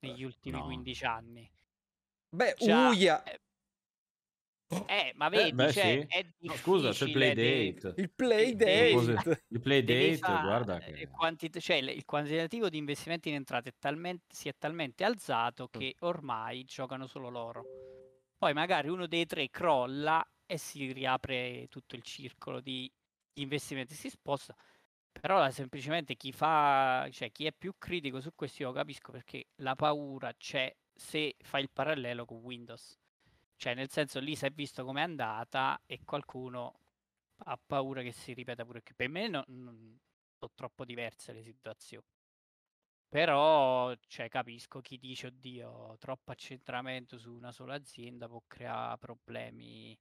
negli 0.00 0.22
ultimi 0.22 0.56
no. 0.56 0.64
15 0.64 1.04
anni. 1.04 1.50
Beh, 2.30 2.54
Già, 2.58 2.88
Uia. 2.88 3.22
Eh, 3.24 3.40
eh, 4.86 5.12
ma 5.16 5.28
vedi, 5.28 5.48
eh, 5.48 5.52
beh, 5.52 5.72
cioè, 5.72 6.06
sì. 6.08 6.46
no, 6.46 6.54
scusa, 6.54 6.90
c'è 6.92 7.06
il 7.06 7.12
playdate. 7.12 7.94
Il 7.96 8.10
playdate. 8.10 9.44
Il 9.48 9.60
playdate, 9.60 10.18
guarda 10.18 10.78
che... 10.78 10.90
Il, 10.90 11.08
quanti... 11.08 11.50
cioè, 11.60 11.76
il 11.76 12.04
quantitativo 12.04 12.68
di 12.68 12.78
investimenti 12.78 13.28
in 13.30 13.34
entrate 13.34 13.70
è 13.70 13.74
talmente... 13.76 14.26
si 14.28 14.48
è 14.48 14.54
talmente 14.56 15.02
alzato 15.02 15.66
che 15.68 15.96
ormai 16.00 16.64
giocano 16.64 17.08
solo 17.08 17.30
loro. 17.30 17.64
Poi 18.38 18.52
magari 18.52 18.88
uno 18.88 19.08
dei 19.08 19.26
tre 19.26 19.50
crolla 19.50 20.24
e 20.46 20.56
si 20.56 20.92
riapre 20.92 21.66
tutto 21.68 21.96
il 21.96 22.02
circolo 22.02 22.60
di 22.60 22.90
investimenti, 23.34 23.94
si 23.94 24.08
sposta. 24.08 24.54
Però 25.20 25.50
semplicemente 25.50 26.14
chi 26.14 26.30
fa, 26.30 27.08
cioè 27.10 27.32
chi 27.32 27.46
è 27.46 27.52
più 27.52 27.74
critico 27.76 28.20
su 28.20 28.30
questo 28.36 28.62
io 28.62 28.70
capisco 28.70 29.10
perché 29.10 29.48
la 29.56 29.74
paura 29.74 30.32
c'è 30.34 30.72
se 31.00 31.34
fai 31.40 31.62
il 31.62 31.70
parallelo 31.70 32.26
con 32.26 32.38
Windows. 32.38 32.98
Cioè, 33.56 33.74
nel 33.74 33.90
senso, 33.90 34.20
lì 34.20 34.36
si 34.36 34.44
è 34.44 34.50
visto 34.50 34.84
com'è 34.84 35.00
andata 35.00 35.80
e 35.86 36.00
qualcuno 36.04 36.78
ha 37.44 37.58
paura 37.64 38.02
che 38.02 38.12
si 38.12 38.34
ripeta 38.34 38.64
pure 38.64 38.82
qui. 38.82 38.94
Per 38.94 39.08
me 39.08 39.28
no, 39.28 39.42
non 39.48 39.98
sono 40.38 40.52
troppo 40.54 40.84
diverse 40.84 41.32
le 41.32 41.42
situazioni. 41.42 42.04
Però, 43.08 43.94
cioè, 44.06 44.28
capisco 44.28 44.80
chi 44.80 44.98
dice, 44.98 45.28
oddio, 45.28 45.96
troppo 45.98 46.32
accentramento 46.32 47.18
su 47.18 47.32
una 47.32 47.50
sola 47.50 47.74
azienda 47.74 48.28
può 48.28 48.42
creare 48.46 48.98
problemi. 48.98 49.98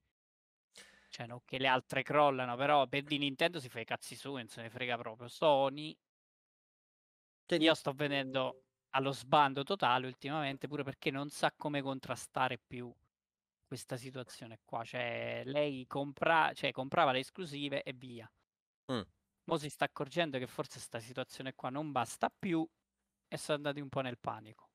Cioè, 1.10 1.26
non 1.28 1.40
che 1.46 1.58
le 1.60 1.68
altre 1.68 2.04
crollano, 2.04 2.56
però 2.58 2.88
per 2.88 3.04
di 3.04 3.18
Nintendo 3.18 3.60
si 3.60 3.70
fa 3.70 3.80
i 3.80 3.86
cazzi 3.86 4.16
su, 4.16 4.34
non 4.34 4.48
se 4.48 4.62
ne 4.62 4.70
frega 4.70 4.98
proprio. 4.98 5.28
Sony. 5.30 5.98
Io 7.48 7.74
sto 7.74 7.94
vedendo 7.94 8.69
allo 8.92 9.12
sbando 9.12 9.64
totale 9.64 10.08
ultimamente, 10.08 10.68
pure 10.68 10.84
perché 10.84 11.12
non 11.12 11.30
sa 11.30 11.54
come 11.56 11.82
contrastare 11.82 12.58
più 12.58 12.94
questa 13.66 13.98
situazione 13.98 14.60
qua. 14.66 14.84
Cioè, 14.84 15.44
lei 15.46 15.86
compra, 15.88 16.52
cioè, 16.54 16.72
comprava 16.72 17.12
le 17.12 17.20
esclusive 17.20 17.84
e 17.84 17.94
via. 17.94 18.32
Mm. 18.92 19.02
Mo 19.46 19.58
si 19.58 19.70
sta 19.70 19.86
accorgendo 19.86 20.38
che 20.38 20.48
forse 20.48 20.74
questa 20.74 21.00
situazione 21.00 21.54
qua 21.56 21.70
non 21.70 21.92
basta 21.92 22.32
più 22.38 22.68
e 23.28 23.38
sono 23.38 23.58
andati 23.58 23.80
un 23.80 23.90
po' 23.90 24.02
nel 24.02 24.18
panico. 24.20 24.69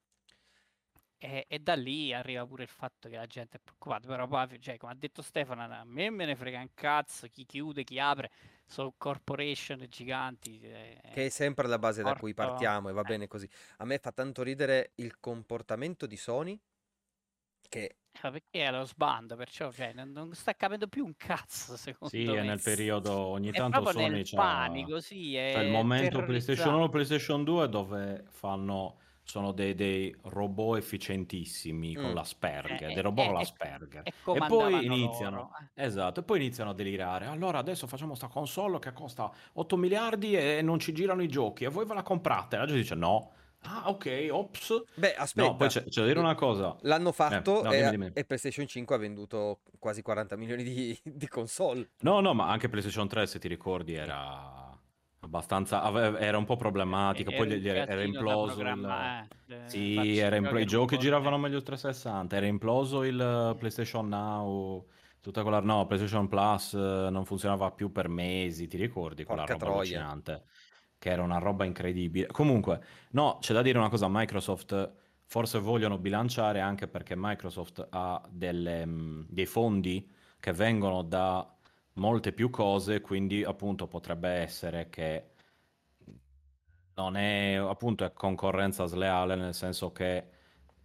E, 1.25 1.47
e, 1.49 1.59
da 1.59 1.75
lì 1.75 2.13
arriva 2.13 2.45
pure 2.47 2.65
il 2.65 2.69
fatto 2.69 3.09
che 3.09 3.17
la 3.17 3.27
gente 3.27 3.57
è 3.57 3.61
preoccupata. 3.61 4.07
Però 4.07 4.27
poi, 4.27 4.61
cioè, 4.61 4.77
come 4.77 4.93
ha 4.93 4.95
detto 4.95 5.23
Stefano, 5.23 5.63
a 5.63 5.85
me 5.85 6.11
me 6.11 6.27
ne 6.27 6.37
frega 6.37 6.61
un 6.61 6.69
cazzo 6.75 7.29
chi 7.29 7.47
chiude, 7.47 7.83
chi 7.83 7.99
apre 7.99 8.31
sono 8.67 8.93
corporation 8.99 9.87
giganti. 9.89 10.61
Eh, 10.61 11.01
che 11.15 11.27
è 11.27 11.29
sempre 11.31 11.67
la 11.67 11.79
base 11.79 12.03
porto... 12.03 12.15
da 12.15 12.21
cui 12.21 12.35
partiamo 12.35 12.91
e 12.91 12.93
va 12.93 13.01
eh. 13.01 13.05
bene 13.05 13.27
così. 13.27 13.49
A 13.79 13.87
me 13.87 13.97
fa 13.97 14.13
tanto 14.13 14.43
ridere 14.43 14.93
il 14.97 15.19
comportamento 15.19 16.05
di 16.05 16.17
Sony 16.19 16.61
che... 17.71 17.97
Ma 18.23 18.31
perché 18.31 18.61
è 18.61 18.65
allo 18.67 18.85
sbando, 18.85 19.35
perciò 19.35 19.73
cioè, 19.73 19.93
non, 19.93 20.13
non, 20.13 20.35
sta 20.35 20.55
capendo 20.55 20.87
più 20.87 21.05
un 21.05 21.17
cazzo, 21.17 21.75
secondo 21.79 22.15
sì, 22.15 22.25
me. 22.25 22.33
Sì, 22.33 22.37
è 22.37 22.43
nel 22.43 22.61
periodo, 22.61 23.13
ogni 23.13 23.49
è 23.49 23.53
tanto 23.53 23.91
Sony 23.91 24.23
c'ha... 24.25 24.37
panico, 24.37 25.01
sì, 25.01 25.37
è 25.37 25.53
cioè, 25.55 25.63
il 25.63 25.71
momento 25.71 26.23
PlayStation 26.23 26.75
1 26.75 26.89
PlayStation 26.91 27.43
2 27.43 27.69
dove 27.71 28.25
fanno 28.29 28.99
sono 29.25 29.53
dei, 29.53 29.75
dei 29.75 30.15
robot 30.23 30.77
efficientissimi 30.77 31.97
mm. 31.97 32.01
con 32.01 32.15
l'Asperger, 32.15 32.91
eh, 32.91 32.95
dei 32.95 33.03
robot 33.03 33.25
eh, 33.25 33.29
con 33.29 33.37
l'Asperger. 33.37 34.03
E, 34.05 34.13
e 34.25 34.47
poi 34.47 34.85
iniziano, 34.85 35.37
loro. 35.37 35.51
Eh. 35.75 35.85
esatto, 35.85 36.21
e 36.21 36.23
poi 36.23 36.39
iniziano 36.39 36.71
a 36.71 36.75
delirare. 36.75 37.27
Allora 37.27 37.59
adesso 37.59 37.87
facciamo 37.87 38.15
sta 38.15 38.29
console 38.29 38.79
che 38.79 38.93
costa 38.93 39.33
8 39.55 39.77
miliardi 39.77 40.37
e 40.37 40.61
non 40.63 40.79
ci 40.79 40.93
girano 40.93 41.23
i 41.23 41.29
giochi 41.29 41.65
e 41.65 41.69
voi 41.69 41.87
ve 41.87 41.95
la 41.95 42.03
comprate. 42.03 42.57
La 42.57 42.67
gente 42.67 42.81
dice 42.81 42.95
no. 42.95 43.33
Ah, 43.67 43.89
ok, 43.89 44.29
ops. 44.31 44.83
Beh, 44.95 45.15
aspetta. 45.15 45.49
No, 45.49 45.57
poi 45.57 45.69
c'è, 45.69 45.85
c'è 45.85 46.03
da 46.03 46.07
dire 46.07 46.19
una 46.19 46.35
cosa. 46.35 46.77
L'hanno 46.83 47.13
fatto 47.13 47.61
eh, 47.61 47.63
no, 47.63 47.73
e, 47.73 47.77
dimmi, 47.79 47.91
dimmi. 47.91 48.11
e, 48.13 48.25
PlayStation 48.25 48.67
5 48.67 48.95
ha 48.95 48.99
venduto 48.99 49.61
quasi 49.79 50.03
40 50.03 50.37
milioni 50.37 50.63
di, 50.63 50.99
di 51.03 51.27
console. 51.29 51.93
No, 52.01 52.21
no, 52.21 52.35
ma 52.35 52.51
anche 52.51 52.69
PlayStation 52.69 53.09
3, 53.09 53.27
se 53.27 53.39
ti 53.39 53.49
ricordi, 53.49 53.95
era 53.95 54.64
abbastanza 55.25 56.19
era 56.19 56.39
un 56.39 56.45
po' 56.45 56.57
problematica 56.57 57.31
poi 57.31 57.61
gli 57.61 57.69
era, 57.69 57.87
era 57.87 58.03
imploso 58.03 58.61
il... 58.61 59.27
eh, 59.49 59.63
sì 59.67 60.19
era 60.19 60.37
impl... 60.37 60.61
i 60.61 60.67
giochi 60.67 60.99
giravano 60.99 61.39
meglio 61.39 61.57
il 61.57 61.63
360 61.63 62.37
era 62.37 62.47
imploso 62.47 63.03
il 63.03 63.55
PlayStation 63.59 64.09
Now 64.09 64.87
tutta 65.21 65.43
quella 65.43 65.61
no 65.61 65.87
PlayStation 65.87 66.29
Plus 66.29 66.75
eh, 66.75 67.09
non 67.11 67.25
funzionava 67.25 67.71
più 67.71 67.91
per 67.91 68.09
mesi 68.09 68.67
ti 68.67 68.77
ricordi 68.77 69.25
quella 69.25 69.45
Porca 69.45 69.65
roba 69.65 69.77
allucinante 69.79 70.45
che 71.05 71.11
era 71.11 71.23
una 71.23 71.37
roba 71.37 71.67
incredibile. 71.67 72.29
Comunque 72.29 72.83
no 73.11 73.37
c'è 73.39 73.53
da 73.53 73.61
dire 73.61 73.77
una 73.77 73.91
cosa 73.91 74.07
Microsoft 74.09 74.93
forse 75.27 75.59
vogliono 75.59 75.99
bilanciare 75.99 76.61
anche 76.61 76.89
perché 76.89 77.15
Microsoft 77.15 77.87
ha 77.91 78.23
delle, 78.31 78.89
dei 79.29 79.45
fondi 79.45 80.11
che 80.41 80.53
vengono 80.55 81.03
da 81.03 81.54
molte 81.95 82.33
più 82.33 82.51
cose, 82.51 83.01
quindi 83.01 83.45
appunto 83.45 83.87
potrebbe 83.87 84.29
essere 84.31 84.89
che 84.89 85.31
non 86.97 87.17
è 87.17 87.55
appunto 87.55 88.05
è 88.05 88.13
concorrenza 88.13 88.87
sleale 88.87 89.35
nel 89.37 89.55
senso 89.55 89.93
che 89.93 90.29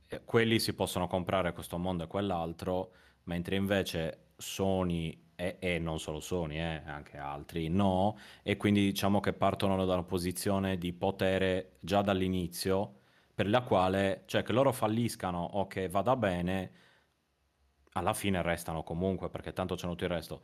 eh, 0.08 0.24
quelli 0.26 0.60
si 0.60 0.74
possono 0.74 1.08
comprare 1.08 1.54
questo 1.54 1.78
mondo 1.78 2.04
e 2.04 2.08
quell'altro, 2.08 2.94
mentre 3.24 3.56
invece 3.56 4.32
Sony 4.38 5.28
e, 5.36 5.58
e 5.60 5.80
non 5.80 6.00
solo 6.00 6.20
Sony, 6.20 6.58
eh, 6.58 6.82
anche 6.86 7.18
altri 7.18 7.70
no, 7.70 8.18
e 8.44 8.58
quindi 8.58 8.82
diciamo 8.82 9.20
che 9.20 9.34
partono 9.34 9.86
da 9.86 9.94
una 9.94 10.04
posizione 10.04 10.78
di 10.78 10.94
potere 10.94 11.78
già 11.80 12.02
dall'inizio, 12.02 12.96
per 13.34 13.48
la 13.48 13.62
quale, 13.62 14.24
cioè 14.26 14.44
che 14.44 14.52
loro 14.52 14.72
falliscano 14.74 15.42
o 15.42 15.68
che 15.68 15.88
vada 15.90 16.16
bene, 16.16 16.72
alla 17.94 18.14
fine 18.14 18.42
restano 18.42 18.84
comunque, 18.84 19.30
perché 19.30 19.54
tanto 19.54 19.76
c'è 19.76 19.88
tutto 19.88 20.04
il 20.04 20.10
resto 20.10 20.42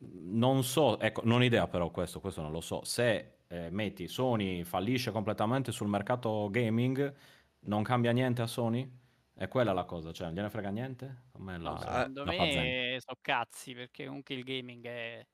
non 0.00 0.64
so, 0.64 0.98
ecco, 0.98 1.22
non 1.24 1.40
ho 1.40 1.44
idea 1.44 1.66
però 1.68 1.90
questo, 1.90 2.20
questo 2.20 2.40
non 2.42 2.52
lo 2.52 2.60
so, 2.60 2.84
se 2.84 3.38
eh, 3.48 3.68
metti 3.70 4.08
Sony 4.08 4.64
fallisce 4.64 5.10
completamente 5.10 5.72
sul 5.72 5.88
mercato 5.88 6.48
gaming, 6.50 7.14
non 7.60 7.82
cambia 7.82 8.12
niente 8.12 8.42
a 8.42 8.46
Sony? 8.46 8.98
È 9.34 9.48
quella 9.48 9.72
la 9.72 9.84
cosa, 9.84 10.12
cioè 10.12 10.26
non 10.26 10.36
gliene 10.36 10.50
frega 10.50 10.70
niente? 10.70 11.24
Come 11.32 11.58
la, 11.58 11.70
no, 11.70 11.78
secondo 11.78 12.24
la 12.24 12.32
me 12.32 12.98
sono 13.00 13.18
cazzi 13.20 13.74
perché 13.74 14.06
comunque 14.06 14.34
il 14.34 14.44
gaming 14.44 14.84
è, 14.86 15.26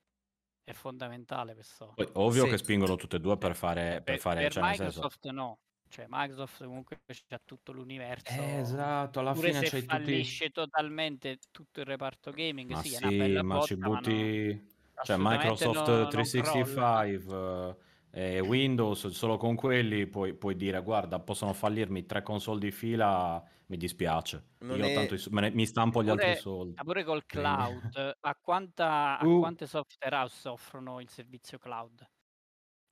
è 0.65 0.73
fondamentale 0.73 1.55
per 1.55 1.65
so. 1.65 1.93
Poi, 1.95 2.09
ovvio 2.15 2.45
sì. 2.45 2.51
che 2.51 2.59
spingono 2.59 2.97
tutte 2.97 3.17
e 3.17 3.21
due 3.21 3.37
per 3.37 3.55
fare... 3.55 3.95
Per, 3.95 4.03
per 4.03 4.19
fare 4.19 4.43
per 4.43 4.53
cioè, 4.53 4.63
Microsoft 4.63 5.19
senso... 5.23 5.37
no. 5.37 5.59
Cioè 5.89 6.07
Microsoft 6.09 6.65
comunque 6.65 7.01
c'ha 7.07 7.41
tutto 7.45 7.73
l'universo. 7.73 8.33
Eh, 8.33 8.59
esatto, 8.59 9.21
alla 9.21 9.33
Pure 9.33 9.53
fine 9.53 9.65
se 9.65 9.71
c'hai 9.71 9.83
fallisce 9.83 10.47
tutti... 10.47 10.61
totalmente 10.61 11.39
tutto 11.51 11.81
il 11.81 11.87
reparto 11.87 12.31
gaming, 12.31 12.71
ma 12.71 12.83
sì, 12.83 12.89
sì, 12.89 12.95
è 12.95 13.07
una 13.07 13.17
bella 13.17 13.43
ma 13.43 13.55
botta, 13.55 13.67
ci 13.67 13.77
butti... 13.77 14.65
Ma 14.95 15.03
cioè 15.03 15.17
Microsoft 15.19 15.89
non, 15.89 16.09
365 16.09 17.77
e 18.11 18.41
Windows, 18.41 19.09
solo 19.09 19.37
con 19.37 19.55
quelli 19.55 20.07
puoi, 20.07 20.33
puoi, 20.33 20.57
dire 20.57 20.81
guarda 20.81 21.19
possono 21.19 21.53
fallirmi 21.53 22.07
tre 22.07 22.23
console 22.23 22.61
di 22.61 22.71
fila, 22.71 23.45
mi 23.67 23.77
dispiace, 23.77 24.53
non 24.61 24.79
io 24.79 24.87
è... 24.87 24.95
tanto 24.95 25.17
ne, 25.33 25.51
mi 25.51 25.67
stampo 25.67 26.03
gli 26.03 26.09
pure, 26.09 26.25
altri 26.25 26.41
soldi. 26.41 26.75
Pure 26.83 27.05
col 27.05 27.27
cloud, 27.27 28.17
a, 28.19 28.39
quanta, 28.41 29.19
a 29.19 29.21
uh. 29.29 29.39
quante 29.39 29.67
software 29.67 30.17
house 30.17 30.49
offrono 30.49 31.01
il 31.01 31.11
servizio 31.11 31.59
cloud? 31.59 32.09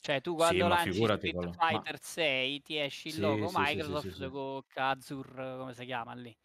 Cioè 0.05 0.21
tu 0.21 0.35
quando 0.35 0.65
sì, 0.65 0.69
lanci 0.69 0.93
Street 0.93 1.33
quello. 1.33 1.53
Fighter 1.53 1.93
ma... 1.93 1.99
6 1.99 2.63
ti 2.63 2.79
esce 2.79 3.09
il 3.09 3.15
sì, 3.15 3.21
logo 3.21 3.49
sì, 3.49 3.55
Microsoft 3.57 4.29
con 4.29 4.63
Azure, 4.75 5.57
come 5.57 5.73
si 5.73 5.85
chiama 5.87 6.13
lì? 6.13 6.37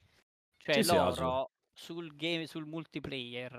Cioè 0.55 0.81
loro 0.83 1.51
sul, 1.73 2.15
game, 2.15 2.47
sul 2.47 2.65
multiplayer 2.65 3.53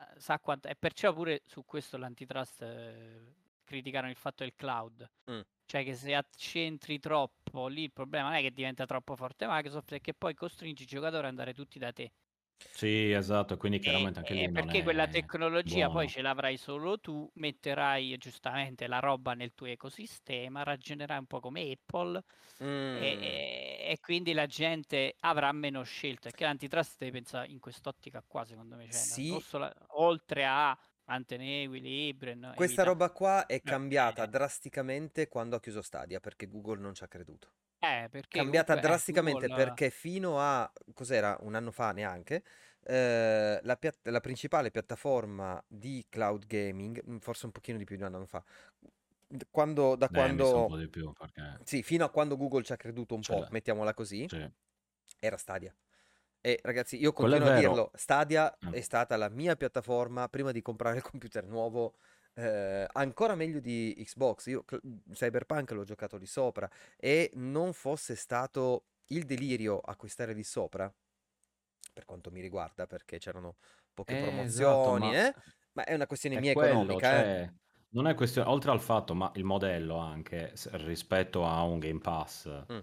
eh, 0.00 0.20
sa 0.20 0.40
quanto... 0.40 0.66
E 0.66 0.74
perciò 0.74 1.12
pure 1.12 1.42
su 1.46 1.64
questo 1.64 1.96
l'antitrust... 1.96 2.62
Eh, 2.62 3.34
criticarono 3.66 4.10
il 4.10 4.16
fatto 4.16 4.42
del 4.44 4.54
cloud. 4.54 5.08
Mm. 5.30 5.40
Cioè 5.66 5.84
che 5.84 5.94
se 5.94 6.14
accentri 6.14 6.98
troppo 6.98 7.66
lì 7.66 7.82
il 7.82 7.92
problema 7.92 8.28
non 8.28 8.38
è 8.38 8.40
che 8.40 8.52
diventa 8.52 8.86
troppo 8.86 9.16
forte 9.16 9.46
Microsoft, 9.46 9.92
è 9.94 10.00
che 10.00 10.14
poi 10.14 10.34
costringi 10.34 10.84
i 10.84 10.86
giocatori 10.86 11.24
ad 11.24 11.30
andare 11.30 11.52
tutti 11.52 11.78
da 11.78 11.92
te. 11.92 12.12
Sì, 12.58 13.10
esatto, 13.12 13.56
quindi 13.56 13.78
chiaramente 13.78 14.18
e, 14.18 14.22
anche 14.22 14.34
lì 14.34 14.50
perché 14.50 14.82
quella 14.82 15.06
tecnologia 15.06 15.86
buono. 15.86 15.92
poi 15.92 16.08
ce 16.08 16.22
l'avrai 16.22 16.56
solo 16.56 16.98
tu, 16.98 17.30
metterai 17.34 18.16
giustamente 18.18 18.86
la 18.86 18.98
roba 18.98 19.34
nel 19.34 19.54
tuo 19.54 19.66
ecosistema, 19.66 20.62
ragionerai 20.62 21.18
un 21.18 21.26
po' 21.26 21.40
come 21.40 21.70
Apple 21.70 22.22
mm. 22.62 22.96
e, 22.96 23.78
e, 23.88 23.98
quindi 24.00 24.32
la 24.32 24.46
gente 24.46 25.16
avrà 25.20 25.52
meno 25.52 25.82
scelte. 25.82 26.30
Perché 26.30 26.44
l'antitrust 26.44 26.96
devi 26.98 27.12
pensare 27.12 27.48
in 27.48 27.60
quest'ottica 27.60 28.22
qua, 28.26 28.44
secondo 28.44 28.76
me, 28.76 28.84
cioè, 28.84 28.92
sì. 28.92 29.38
solo, 29.42 29.70
oltre 29.94 30.44
a 30.44 30.76
mantenere 31.06 31.64
equilibrio. 31.64 32.34
No? 32.34 32.52
Questa 32.54 32.82
evita... 32.82 32.84
roba 32.84 33.10
qua 33.10 33.46
è 33.46 33.54
eh, 33.54 33.62
cambiata 33.62 34.24
eh. 34.24 34.28
drasticamente 34.28 35.28
quando 35.28 35.56
ha 35.56 35.60
chiuso 35.60 35.82
Stadia 35.82 36.20
perché 36.20 36.46
Google 36.46 36.80
non 36.80 36.94
ci 36.94 37.04
ha 37.04 37.08
creduto. 37.08 37.52
Eh, 37.78 38.08
perché 38.10 38.38
cambiata 38.38 38.74
drasticamente 38.74 39.46
Google... 39.46 39.64
perché 39.64 39.90
fino 39.90 40.40
a 40.40 40.70
cos'era 40.94 41.36
un 41.40 41.54
anno 41.54 41.70
fa 41.70 41.92
neanche 41.92 42.42
eh, 42.88 43.58
la, 43.62 43.76
pia- 43.76 43.92
la, 44.02 44.20
principale 44.20 44.70
piattaforma 44.70 45.62
di 45.66 46.06
cloud 46.08 46.46
gaming, 46.46 47.02
mm, 47.04 47.16
forse 47.18 47.46
un 47.46 47.52
pochino 47.52 47.78
di 47.78 47.84
più 47.84 47.96
di 47.96 48.02
un 48.02 48.14
anno 48.14 48.26
fa. 48.26 48.42
Quando, 49.50 49.96
da 49.96 50.06
Beh, 50.06 50.14
quando... 50.14 50.88
Più 50.88 51.12
perché... 51.12 51.58
Sì, 51.64 51.82
fino 51.82 52.04
a 52.04 52.10
quando 52.10 52.36
Google 52.36 52.62
ci 52.62 52.72
ha 52.72 52.76
creduto 52.76 53.16
un 53.16 53.22
Ce 53.22 53.32
po', 53.32 53.46
mettiamola 53.50 53.92
così, 53.92 54.26
sì. 54.28 54.48
era 55.18 55.36
Stadia. 55.36 55.74
E 56.40 56.60
ragazzi, 56.62 56.96
io 56.96 57.12
continuo 57.12 57.48
a 57.48 57.58
dirlo, 57.58 57.90
Stadia 57.94 58.56
mm. 58.64 58.72
è 58.72 58.80
stata 58.80 59.16
la 59.16 59.28
mia 59.28 59.56
piattaforma 59.56 60.28
prima 60.28 60.52
di 60.52 60.62
comprare 60.62 60.96
il 60.96 61.02
computer 61.02 61.44
nuovo, 61.44 61.96
eh, 62.36 62.86
ancora 62.92 63.34
meglio 63.34 63.60
di 63.60 63.94
Xbox. 63.98 64.46
Io 64.46 64.64
Cyberpunk 65.12 65.70
l'ho 65.72 65.84
giocato 65.84 66.16
lì 66.16 66.26
sopra 66.26 66.68
e 66.96 67.30
non 67.34 67.72
fosse 67.72 68.14
stato 68.14 68.84
il 69.06 69.24
delirio 69.24 69.78
acquistare 69.78 70.32
lì 70.32 70.42
sopra, 70.42 70.92
per 71.92 72.04
quanto 72.04 72.30
mi 72.30 72.40
riguarda, 72.40 72.86
perché 72.86 73.18
c'erano 73.18 73.56
poche 73.94 74.18
Eh, 74.18 74.22
promozioni, 74.22 75.14
esatto, 75.14 75.38
eh? 75.38 75.42
Ma 75.72 75.84
è 75.84 75.94
una 75.94 76.06
questione 76.06 76.36
è 76.36 76.40
mia 76.40 76.52
quello, 76.52 76.68
economica, 76.68 77.18
eh? 77.18 77.22
cioè, 77.22 77.54
non 77.90 78.06
è 78.06 78.14
questione, 78.14 78.48
oltre 78.48 78.70
al 78.70 78.80
fatto, 78.80 79.14
ma 79.14 79.30
il 79.36 79.44
modello 79.44 79.96
anche 79.96 80.52
rispetto 80.72 81.46
a 81.46 81.62
un 81.62 81.78
Game 81.78 82.00
Pass. 82.00 82.48
Mm 82.72 82.78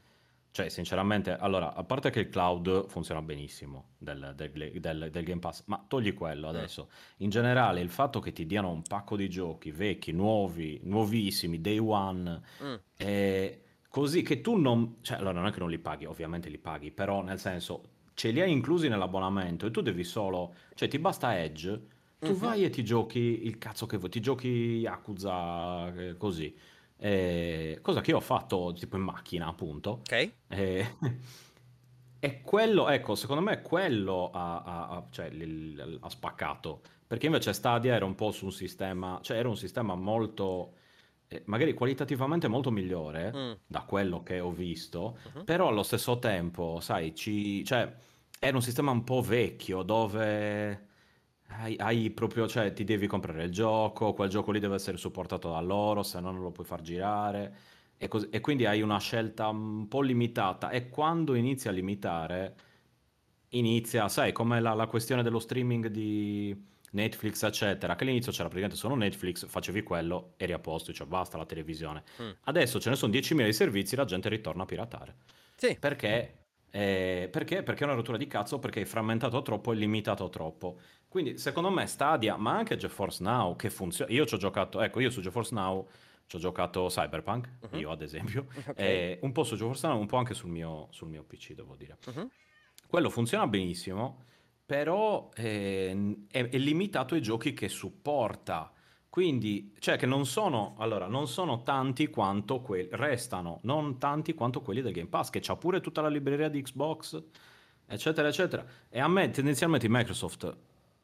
cioè, 0.53 0.69
sinceramente, 0.69 1.35
allora, 1.35 1.73
a 1.73 1.83
parte 1.83 2.11
che 2.11 2.19
il 2.19 2.29
cloud 2.29 2.85
funziona 2.85 3.23
benissimo 3.23 3.93
del, 3.97 4.33
del, 4.35 4.51
del, 4.79 5.09
del 5.11 5.23
Game 5.23 5.39
Pass, 5.39 5.63
ma 5.65 5.83
togli 5.87 6.13
quello 6.13 6.45
mm. 6.45 6.49
adesso. 6.55 6.91
In 7.17 7.31
generale, 7.31 7.81
il 7.81 7.89
fatto 7.89 8.19
che 8.19 8.33
ti 8.33 8.45
diano 8.45 8.69
un 8.69 8.83
pacco 8.83 9.15
di 9.15 9.27
giochi 9.31 9.71
vecchi, 9.71 10.11
nuovi, 10.11 10.79
nuovissimi, 10.83 11.59
day 11.59 11.79
one, 11.79 12.39
mm. 12.63 12.75
eh, 12.97 13.63
così 13.89 14.21
che 14.21 14.41
tu 14.41 14.55
non... 14.55 14.97
Cioè, 15.01 15.17
allora, 15.17 15.39
non 15.39 15.47
è 15.47 15.51
che 15.51 15.59
non 15.59 15.71
li 15.71 15.79
paghi, 15.79 16.05
ovviamente 16.05 16.49
li 16.49 16.59
paghi, 16.59 16.91
però 16.91 17.23
nel 17.23 17.39
senso, 17.39 17.85
ce 18.13 18.29
li 18.29 18.39
hai 18.39 18.51
inclusi 18.51 18.87
nell'abbonamento 18.89 19.65
e 19.65 19.71
tu 19.71 19.81
devi 19.81 20.03
solo... 20.03 20.53
Cioè, 20.75 20.87
ti 20.87 20.99
basta 20.99 21.35
Edge, 21.35 21.87
tu 22.19 22.27
mm-hmm. 22.27 22.37
vai 22.37 22.63
e 22.63 22.69
ti 22.69 22.83
giochi 22.83 23.47
il 23.47 23.57
cazzo 23.57 23.87
che 23.87 23.97
vuoi, 23.97 24.11
ti 24.11 24.19
giochi 24.19 24.47
Yakuza, 24.47 25.91
eh, 25.95 26.15
così. 26.15 26.55
Eh, 27.05 27.79
cosa 27.81 27.99
che 27.99 28.11
io 28.11 28.17
ho 28.17 28.21
fatto 28.21 28.73
tipo 28.79 28.95
in 28.95 29.01
macchina, 29.01 29.47
appunto. 29.47 29.99
Ok. 30.03 30.31
Eh, 30.47 30.95
e 32.17 32.41
quello, 32.41 32.87
ecco, 32.87 33.15
secondo 33.15 33.41
me 33.41 33.61
quello 33.61 34.31
ha, 34.31 34.61
ha, 34.63 35.07
cioè, 35.09 35.29
ha, 35.99 36.09
spaccato. 36.09 36.79
Perché 37.05 37.25
invece 37.25 37.51
Stadia 37.51 37.93
era 37.93 38.05
un 38.05 38.15
po' 38.15 38.31
su 38.31 38.45
un 38.45 38.53
sistema, 38.53 39.19
cioè 39.21 39.37
era 39.37 39.49
un 39.49 39.57
sistema 39.57 39.95
molto, 39.95 40.75
eh, 41.27 41.41
magari 41.47 41.73
qualitativamente 41.73 42.47
molto 42.47 42.71
migliore 42.71 43.33
mm. 43.35 43.51
da 43.67 43.81
quello 43.81 44.23
che 44.23 44.39
ho 44.39 44.51
visto, 44.51 45.17
uh-huh. 45.33 45.43
però 45.43 45.67
allo 45.67 45.83
stesso 45.83 46.19
tempo, 46.19 46.79
sai, 46.79 47.13
ci, 47.13 47.65
cioè, 47.65 47.93
era 48.39 48.55
un 48.55 48.63
sistema 48.63 48.91
un 48.91 49.03
po' 49.03 49.21
vecchio 49.21 49.83
dove 49.83 50.87
hai, 51.47 51.75
hai 51.77 52.09
proprio, 52.09 52.47
cioè 52.47 52.73
ti 52.73 52.83
devi 52.83 53.07
comprare 53.07 53.43
il 53.43 53.51
gioco, 53.51 54.13
quel 54.13 54.29
gioco 54.29 54.51
lì 54.51 54.59
deve 54.59 54.75
essere 54.75 54.97
supportato 54.97 55.49
da 55.51 55.59
loro, 55.59 56.03
se 56.03 56.19
no 56.19 56.31
non 56.31 56.41
lo 56.41 56.51
puoi 56.51 56.65
far 56.65 56.81
girare. 56.81 57.55
E, 57.97 58.07
cos- 58.07 58.27
e 58.31 58.41
quindi 58.41 58.65
hai 58.65 58.81
una 58.81 58.99
scelta 58.99 59.47
un 59.47 59.87
po' 59.87 60.01
limitata. 60.01 60.69
E 60.69 60.89
quando 60.89 61.35
inizi 61.35 61.67
a 61.67 61.71
limitare, 61.71 62.55
inizia, 63.49 64.09
sai, 64.09 64.31
come 64.31 64.59
la, 64.59 64.73
la 64.73 64.87
questione 64.87 65.23
dello 65.23 65.39
streaming 65.39 65.87
di 65.87 66.55
Netflix, 66.91 67.43
eccetera, 67.43 67.95
che 67.95 68.03
all'inizio 68.03 68.31
c'era 68.31 68.45
praticamente 68.45 68.77
solo 68.77 68.95
Netflix, 68.95 69.45
facevi 69.45 69.83
quello, 69.83 70.33
eri 70.37 70.53
a 70.53 70.59
posto, 70.59 70.91
cioè 70.91 71.07
basta 71.07 71.37
la 71.37 71.45
televisione. 71.45 72.03
Mm. 72.21 72.29
Adesso 72.41 72.79
ce 72.79 72.89
ne 72.89 72.95
sono 72.95 73.11
10.000 73.11 73.45
di 73.45 73.53
servizi, 73.53 73.95
la 73.95 74.05
gente 74.05 74.29
ritorna 74.29 74.63
a 74.63 74.65
piratare. 74.65 75.15
Sì. 75.55 75.77
Perché? 75.79 76.42
Eh, 76.75 77.29
perché? 77.31 77.61
Perché 77.61 77.83
è 77.83 77.85
una 77.85 77.93
rottura 77.93 78.17
di 78.17 78.25
cazzo, 78.25 78.57
perché 78.57 78.81
è 78.81 78.85
frammentato 78.85 79.43
troppo 79.43 79.71
e 79.71 79.75
limitato 79.75 80.27
troppo. 80.29 80.79
Quindi 81.07 81.37
secondo 81.37 81.69
me 81.69 81.85
Stadia, 81.85 82.35
ma 82.35 82.57
anche 82.57 82.75
GeForce 82.75 83.21
Now 83.21 83.55
che 83.55 83.69
funziona. 83.69 84.11
Io 84.11 84.25
ci 84.25 84.33
ho 84.33 84.37
giocato, 84.39 84.81
ecco, 84.81 84.99
io 84.99 85.11
su 85.11 85.21
GeForce 85.21 85.53
Now 85.53 85.87
ci 86.25 86.37
ho 86.37 86.39
giocato 86.39 86.87
Cyberpunk, 86.87 87.47
uh-huh. 87.61 87.77
io 87.77 87.91
ad 87.91 88.01
esempio, 88.01 88.47
okay. 88.65 89.19
un 89.21 89.31
po' 89.31 89.43
su 89.43 89.55
GeForce 89.55 89.85
Now, 89.85 89.99
un 89.99 90.07
po' 90.07 90.17
anche 90.17 90.33
sul 90.33 90.49
mio, 90.49 90.87
sul 90.89 91.09
mio 91.09 91.21
PC, 91.21 91.53
devo 91.53 91.75
dire. 91.75 91.97
Uh-huh. 92.07 92.27
Quello 92.87 93.11
funziona 93.11 93.45
benissimo, 93.45 94.23
però 94.65 95.29
eh, 95.35 96.25
è, 96.27 96.49
è, 96.49 96.57
limitato 96.57 97.13
ai 97.13 97.21
giochi 97.21 97.53
che 97.53 97.69
supporta. 97.69 98.73
Quindi, 99.13 99.75
cioè 99.77 99.95
che 99.95 100.07
non 100.07 100.25
sono, 100.25 100.73
allora, 100.79 101.05
non 101.05 101.27
sono 101.27 101.61
tanti 101.61 102.07
quanto 102.07 102.61
quelli, 102.61 102.87
restano 102.93 103.59
non 103.61 103.99
tanti 103.99 104.33
quanto 104.33 104.61
quelli 104.61 104.81
del 104.81 104.91
Game 104.91 105.07
Pass, 105.07 105.29
che 105.29 105.39
c'ha 105.39 105.55
pure 105.55 105.81
tutta 105.81 106.01
la 106.01 106.07
libreria 106.07 106.49
di 106.49 106.59
Xbox, 106.63 107.21
eccetera, 107.85 108.27
eccetera. 108.27 108.65
E 108.89 108.99
a 108.99 109.07
me 109.07 109.29
tendenzialmente 109.29 109.87
Microsoft 109.87 110.57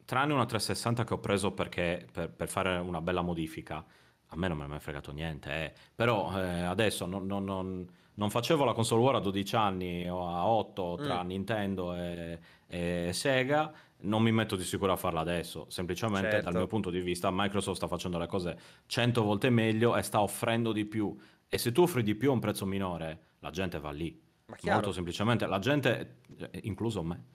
tranne 0.06 0.34
una 0.34 0.48
360 0.48 1.04
che 1.04 1.13
ho 1.13 1.19
preso 1.19 1.52
perché 1.52 2.08
per, 2.12 2.32
per 2.32 2.50
fare 2.50 2.78
una 2.78 3.00
bella 3.00 3.22
modifica, 3.22 3.86
a 4.26 4.36
me 4.36 4.48
non 4.48 4.58
mi 4.58 4.63
è 4.63 4.67
mai 4.67 4.80
fregato 4.80 5.12
niente, 5.12 5.65
eh. 5.65 5.74
però 5.93 6.36
eh, 6.36 6.62
adesso 6.62 7.06
non, 7.06 7.28
non, 7.28 7.43
non, 7.43 7.88
non, 8.15 8.30
facevo 8.32 8.63
la 8.63 8.74
console 8.74 9.04
war 9.04 9.15
a 9.17 9.19
12 9.19 9.56
anni 9.56 10.10
o 10.10 10.28
a 10.28 10.48
8 10.48 10.98
tra 11.04 11.24
mm. 11.24 11.28
Nintendo 11.28 11.93
e, 11.93 12.39
e, 12.65 13.10
Sega, 13.13 13.72
non 14.01 14.21
mi 14.21 14.31
metto 14.31 14.55
di 14.55 14.63
sicuro 14.63 14.93
a 14.93 14.95
farla 14.95 15.19
adesso, 15.19 15.65
semplicemente 15.69 16.29
certo. 16.29 16.45
dal 16.45 16.55
mio 16.55 16.67
punto 16.67 16.89
di 16.89 17.01
vista 17.01 17.29
Microsoft 17.31 17.77
sta 17.77 17.88
facendo 17.88 18.17
le 18.17 18.27
cose 18.27 18.57
100 18.85 19.23
volte 19.23 19.49
meglio 19.49 19.95
e 19.97 20.01
sta 20.03 20.21
offrendo 20.21 20.71
di 20.71 20.85
più 20.85 21.15
e 21.47 21.57
se 21.57 21.71
tu 21.71 21.81
offri 21.81 22.03
di 22.03 22.15
più 22.15 22.29
a 22.29 22.33
un 22.33 22.39
prezzo 22.39 22.65
minore, 22.65 23.19
la 23.39 23.49
gente 23.49 23.79
va 23.79 23.91
lì. 23.91 24.27
Molto 24.63 24.91
semplicemente, 24.91 25.45
la 25.47 25.59
gente, 25.59 26.17
eh, 26.38 26.59
incluso 26.63 27.03
me. 27.03 27.25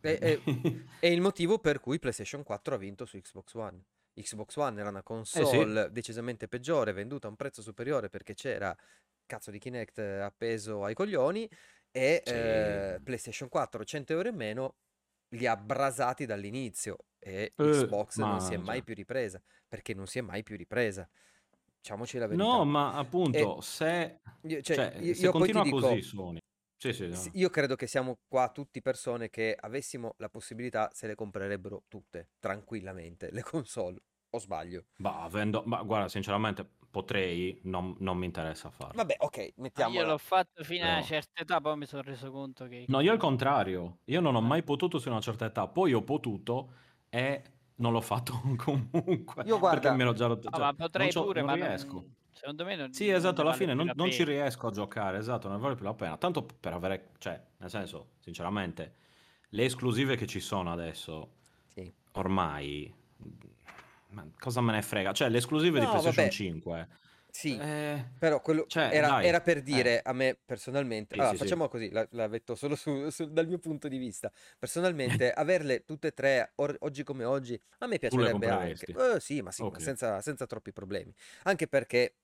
È, 0.00 0.18
è, 0.18 0.40
è, 1.00 1.06
il 1.06 1.20
motivo 1.20 1.58
per 1.58 1.80
cui 1.80 1.98
PlayStation 1.98 2.42
4 2.42 2.74
ha 2.74 2.78
vinto 2.78 3.04
su 3.04 3.18
Xbox 3.18 3.54
One. 3.54 3.82
Xbox 4.14 4.56
One 4.56 4.78
era 4.78 4.90
una 4.90 5.02
console 5.02 5.82
eh 5.82 5.86
sì. 5.86 5.92
decisamente 5.92 6.46
peggiore, 6.46 6.92
venduta 6.92 7.26
a 7.26 7.30
un 7.30 7.36
prezzo 7.36 7.62
superiore 7.62 8.08
perché 8.08 8.34
c'era 8.34 8.76
cazzo 9.26 9.50
di 9.50 9.58
Kinect 9.58 9.98
appeso 9.98 10.84
ai 10.84 10.94
coglioni 10.94 11.48
e 11.90 12.22
sì. 12.24 12.32
eh, 12.32 13.00
PlayStation 13.02 13.48
4 13.48 13.84
100 13.84 14.12
euro 14.12 14.28
in 14.28 14.36
meno 14.36 14.74
li 15.34 15.46
ha 15.46 15.56
brasati 15.56 16.26
dall'inizio 16.26 16.96
e 17.18 17.52
uh, 17.56 17.64
Xbox 17.64 18.16
non 18.18 18.40
si 18.40 18.54
è 18.54 18.56
mai 18.56 18.82
più 18.82 18.94
ripresa 18.94 19.40
perché 19.68 19.94
non 19.94 20.06
si 20.06 20.18
è 20.18 20.22
mai 20.22 20.42
più 20.42 20.56
ripresa. 20.56 21.08
Diciamoci 21.78 22.16
la 22.18 22.26
verità. 22.26 22.44
No, 22.44 22.64
ma 22.64 22.94
appunto, 22.94 23.58
e, 23.58 23.62
se, 23.62 24.20
cioè, 24.46 24.62
cioè, 24.62 24.96
io, 25.00 25.14
se 25.14 25.22
io 25.22 25.32
continua 25.32 25.68
così 25.68 25.94
dico, 25.94 26.00
Sony 26.00 26.38
Sì, 26.76 26.92
sì, 26.92 27.08
no. 27.08 27.22
Io 27.32 27.50
credo 27.50 27.76
che 27.76 27.86
siamo 27.86 28.18
qua 28.26 28.50
tutti 28.50 28.80
persone 28.80 29.30
che 29.30 29.56
avessimo 29.58 30.14
la 30.18 30.28
possibilità 30.28 30.90
se 30.92 31.06
le 31.06 31.14
comprerebbero 31.14 31.84
tutte, 31.88 32.30
tranquillamente, 32.38 33.30
le 33.32 33.42
console. 33.42 33.98
O 34.30 34.38
sbaglio? 34.38 34.86
Bah, 34.96 35.22
avendo... 35.22 35.62
Ma 35.64 35.82
guarda, 35.82 36.08
sinceramente, 36.08 36.70
potrei, 36.94 37.58
non, 37.64 37.96
non 37.98 38.16
mi 38.16 38.26
interessa 38.26 38.70
farlo. 38.70 38.92
Vabbè, 38.94 39.16
ok, 39.18 39.54
mettiamo. 39.56 39.94
Io 39.94 40.06
l'ho 40.06 40.16
fatto 40.16 40.62
fino 40.62 40.84
a 40.86 40.92
una 40.92 41.02
certa 41.02 41.42
età, 41.42 41.60
poi 41.60 41.76
mi 41.76 41.86
sono 41.86 42.02
reso 42.02 42.30
conto 42.30 42.68
che... 42.68 42.84
No, 42.86 43.00
io 43.00 43.10
al 43.10 43.18
contrario. 43.18 43.98
Io 44.04 44.20
non 44.20 44.36
ho 44.36 44.40
mai 44.40 44.62
potuto 44.62 45.00
fino 45.00 45.10
a 45.10 45.14
una 45.14 45.24
certa 45.24 45.46
età. 45.46 45.66
Poi 45.66 45.92
ho 45.92 46.02
potuto 46.02 46.70
e 47.08 47.42
non 47.76 47.90
l'ho 47.90 48.00
fatto 48.00 48.40
comunque. 48.56 49.42
Io 49.44 49.58
guarda... 49.58 49.80
Perché 49.80 49.96
me 49.96 50.04
l'ho 50.04 50.12
già 50.12 50.26
rotto. 50.26 50.48
Cioè, 50.48 50.60
ma 50.60 50.72
potrei 50.72 51.10
pure, 51.10 51.42
non 51.42 51.58
ma 51.58 51.66
riesco. 51.66 51.94
Non... 51.94 52.14
Secondo 52.30 52.64
me 52.64 52.76
non, 52.76 52.92
Sì, 52.92 53.08
esatto, 53.08 53.40
alla 53.40 53.50
vale 53.50 53.62
fine 53.62 53.74
non, 53.74 53.90
non, 53.92 54.12
ci 54.12 54.22
riesco 54.22 54.68
a 54.68 54.70
giocare, 54.70 55.18
esatto, 55.18 55.48
non 55.48 55.58
vale 55.58 55.74
più 55.74 55.84
la 55.84 55.94
pena. 55.94 56.16
Tanto 56.16 56.46
per 56.60 56.74
avere, 56.74 57.10
cioè, 57.18 57.42
nel 57.56 57.70
senso, 57.70 58.10
sinceramente, 58.20 58.94
le 59.48 59.64
esclusive 59.64 60.14
che 60.14 60.26
ci 60.26 60.38
sono 60.38 60.72
adesso, 60.72 61.32
sì. 61.66 61.92
ormai, 62.12 62.92
ma 64.14 64.30
cosa 64.38 64.60
me 64.60 64.72
ne 64.72 64.82
frega? 64.82 65.12
Cioè, 65.12 65.28
le 65.28 65.38
esclusive 65.38 65.78
no, 65.78 65.80
di 65.80 65.88
PlayStation 65.88 66.28
vabbè. 66.28 66.30
5... 66.30 66.88
Sì, 67.30 67.58
eh, 67.58 68.12
però 68.18 68.40
quello 68.40 68.68
cioè, 68.68 68.82
era, 68.86 69.16
era, 69.20 69.40
per 69.40 69.58
eh. 69.58 69.62
dire 69.62 70.00
a 70.02 70.12
me 70.12 70.40
personalmente, 70.44 71.14
Sì, 71.14 71.20
allora 71.20 71.34
sì, 71.36 71.36
facciamo 71.36 71.66
sì. 71.66 71.68
così, 71.68 71.90
la, 71.90 72.06
la 72.12 72.28
metto 72.28 72.54
solo 72.54 72.76
su, 72.76 73.10
su- 73.10 73.32
dal 73.32 73.48
mio 73.48 73.58
punto 73.58 73.88
di 73.88 73.98
vista, 73.98 74.32
personalmente 74.58 75.32
averle 75.32 75.84
tutte 75.84 76.08
e 76.08 76.12
tre 76.14 76.52
or- 76.56 76.76
oggi 76.80 77.02
come 77.04 77.24
oggi 77.24 77.60
a 77.80 77.86
me 77.88 77.98
piacerebbe 77.98 78.48
anche? 78.48 78.86
Eh, 78.94 79.20
sì, 79.20 79.42
ma 79.42 79.50
sì, 79.52 79.68
ma 79.70 79.80
senza, 79.80 80.20
senza 80.22 80.46
troppi 80.46 80.72
problemi, 80.72 81.12
anche 81.44 81.66
perché 81.68 82.18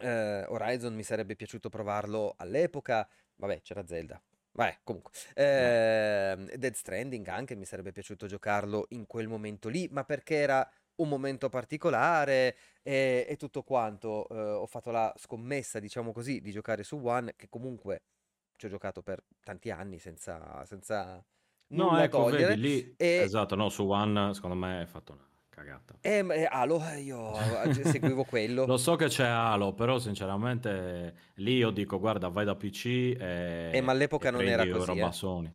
eh, 0.00 0.44
Horizon 0.48 0.94
mi 0.94 1.02
sarebbe 1.02 1.36
piaciuto 1.36 1.68
provarlo 1.68 2.34
all'epoca, 2.36 3.08
vabbè 3.36 3.60
c'era 3.62 3.86
Zelda, 3.86 4.20
vabbè 4.52 4.80
comunque, 4.84 5.12
Ehm, 5.34 6.50
Dead 6.56 6.74
Stranding 6.74 7.26
anche 7.28 7.54
mi 7.56 7.64
sarebbe 7.64 7.92
piaciuto 7.92 8.26
giocarlo 8.26 8.86
in 8.90 9.06
quel 9.06 9.28
momento 9.28 9.68
lì, 9.68 9.88
ma 9.90 10.04
perché 10.04 10.36
era 10.36 10.68
un 10.98 11.08
momento 11.08 11.48
particolare 11.48 12.56
e, 12.82 13.26
e 13.28 13.36
tutto 13.36 13.62
quanto. 13.62 14.28
Eh, 14.28 14.38
ho 14.38 14.66
fatto 14.66 14.90
la 14.90 15.12
scommessa, 15.16 15.78
diciamo 15.80 16.12
così, 16.12 16.40
di 16.40 16.50
giocare 16.52 16.82
su 16.84 16.96
One, 17.02 17.34
che 17.36 17.48
comunque 17.48 18.02
ci 18.56 18.66
ho 18.66 18.68
giocato 18.68 19.02
per 19.02 19.22
tanti 19.42 19.70
anni 19.70 19.98
senza, 19.98 20.64
senza 20.66 21.24
No, 21.70 21.96
nulla 21.96 22.02
ecco, 22.02 22.24
togliere. 22.24 22.26
vedi, 22.26 22.56
lì, 22.56 22.96
E, 22.96 23.14
esatto, 23.14 23.54
no, 23.54 23.68
su 23.68 23.84
One, 23.88 24.32
secondo 24.34 24.56
me, 24.56 24.78
hai 24.80 24.86
fatto 24.86 25.12
una 25.12 25.26
cagata. 25.48 25.98
e, 26.02 26.18
e 26.30 26.44
Halo, 26.50 26.80
eh, 26.88 27.00
io 27.00 27.62
eh, 27.62 27.84
seguivo 27.84 28.24
quello. 28.24 28.66
Lo 28.68 28.76
so 28.76 28.96
che 28.96 29.06
c'è 29.06 29.26
Halo, 29.26 29.72
però 29.74 29.98
sinceramente 29.98 31.32
lì 31.36 31.56
io 31.56 31.70
dico, 31.70 31.98
guarda, 31.98 32.28
vai 32.28 32.44
da 32.44 32.54
PC 32.56 32.86
e, 32.86 33.16
Eh, 33.70 33.80
ma 33.80 33.92
all'epoca 33.92 34.30
non 34.30 34.46
era 34.48 34.66
così, 34.66 34.96
roba 34.96 35.10
eh. 35.10 35.12
Sony. 35.12 35.54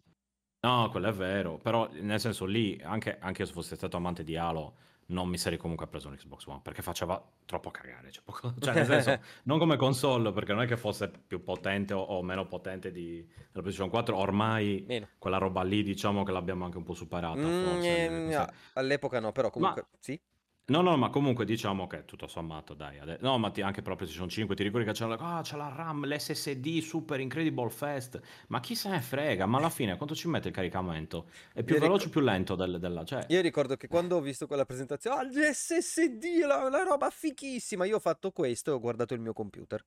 No, 0.61 0.89
quello 0.89 1.09
è 1.09 1.11
vero, 1.13 1.57
però 1.57 1.89
nel 1.93 2.19
senso 2.19 2.45
lì, 2.45 2.79
anche, 2.83 3.17
anche 3.19 3.45
se 3.45 3.51
fossi 3.53 3.75
stato 3.75 3.97
amante 3.97 4.23
di 4.23 4.37
Halo, 4.37 4.75
non 5.07 5.27
mi 5.27 5.37
sarei 5.37 5.57
comunque 5.57 5.87
preso 5.87 6.07
un 6.07 6.15
Xbox 6.15 6.45
One, 6.45 6.59
perché 6.63 6.81
faceva 6.81 7.21
troppo 7.45 7.71
cagare. 7.71 8.11
Cioè, 8.11 8.23
poco- 8.23 8.53
cioè, 8.59 8.73
nel 8.73 8.85
senso, 8.85 9.19
non 9.43 9.59
come 9.59 9.75
console, 9.75 10.31
perché 10.31 10.53
non 10.53 10.61
è 10.63 10.67
che 10.67 10.77
fosse 10.77 11.09
più 11.09 11.43
potente 11.43 11.93
o, 11.93 12.01
o 12.01 12.21
meno 12.23 12.47
potente 12.47 12.91
di, 12.91 13.21
della 13.25 13.61
PlayStation 13.61 13.89
4, 13.89 14.17
ormai 14.17 14.83
Meno. 14.87 15.07
quella 15.17 15.37
roba 15.37 15.63
lì 15.63 15.83
diciamo 15.83 16.23
che 16.23 16.31
l'abbiamo 16.31 16.65
anche 16.65 16.77
un 16.77 16.83
po' 16.83 16.93
superata, 16.93 17.39
Mm, 17.39 17.63
forse. 17.63 18.31
sai. 18.31 18.45
no, 18.45 18.53
all'epoca 18.73 19.19
no, 19.19 19.31
però 19.31 19.49
comunque 19.49 19.87
sì. 19.99 20.19
No, 20.65 20.81
no, 20.81 20.95
ma 20.97 21.09
comunque 21.09 21.43
diciamo 21.45 21.87
che 21.87 22.05
tutto 22.05 22.25
sommato, 22.27 22.73
dai, 22.73 22.97
ade- 22.99 23.17
no, 23.21 23.37
ma 23.37 23.51
ti- 23.51 23.61
anche 23.61 23.81
per 23.81 23.91
la 23.91 23.95
PlayStation 23.97 24.29
5 24.29 24.55
ti 24.55 24.63
ricordi 24.63 24.85
che 24.85 24.93
c'è 24.93 25.05
la, 25.05 25.15
ah, 25.15 25.41
c'è 25.41 25.57
la 25.57 25.67
RAM, 25.67 26.05
l'SSD 26.05 26.79
Super 26.79 27.19
Incredible 27.19 27.69
Fast, 27.69 28.21
ma 28.47 28.59
chi 28.61 28.73
se 28.75 28.87
ne 28.89 29.01
frega, 29.01 29.45
ma 29.45 29.57
alla 29.57 29.69
fine 29.69 29.97
quanto 29.97 30.15
ci 30.15 30.27
mette 30.29 30.47
il 30.49 30.53
caricamento? 30.53 31.29
È 31.53 31.63
più 31.63 31.75
Io 31.75 31.81
veloce 31.81 32.07
o 32.07 32.09
ricor- 32.09 32.11
più 32.11 32.21
lento 32.21 32.55
del- 32.55 32.79
della... 32.79 33.03
Cioè, 33.03 33.25
Io 33.27 33.41
ricordo 33.41 33.75
che 33.75 33.87
quando 33.87 34.15
ho 34.17 34.21
visto 34.21 34.47
quella 34.47 34.65
presentazione, 34.65 35.17
ah, 35.19 35.23
gli 35.25 35.41
SSD, 35.41 36.23
la, 36.45 36.69
la 36.69 36.83
roba 36.83 37.09
fichissima, 37.09 37.85
io 37.85 37.97
ho 37.97 37.99
fatto 37.99 38.31
questo 38.31 38.71
e 38.71 38.73
ho 38.73 38.79
guardato 38.79 39.13
il 39.13 39.19
mio 39.19 39.33
computer. 39.33 39.85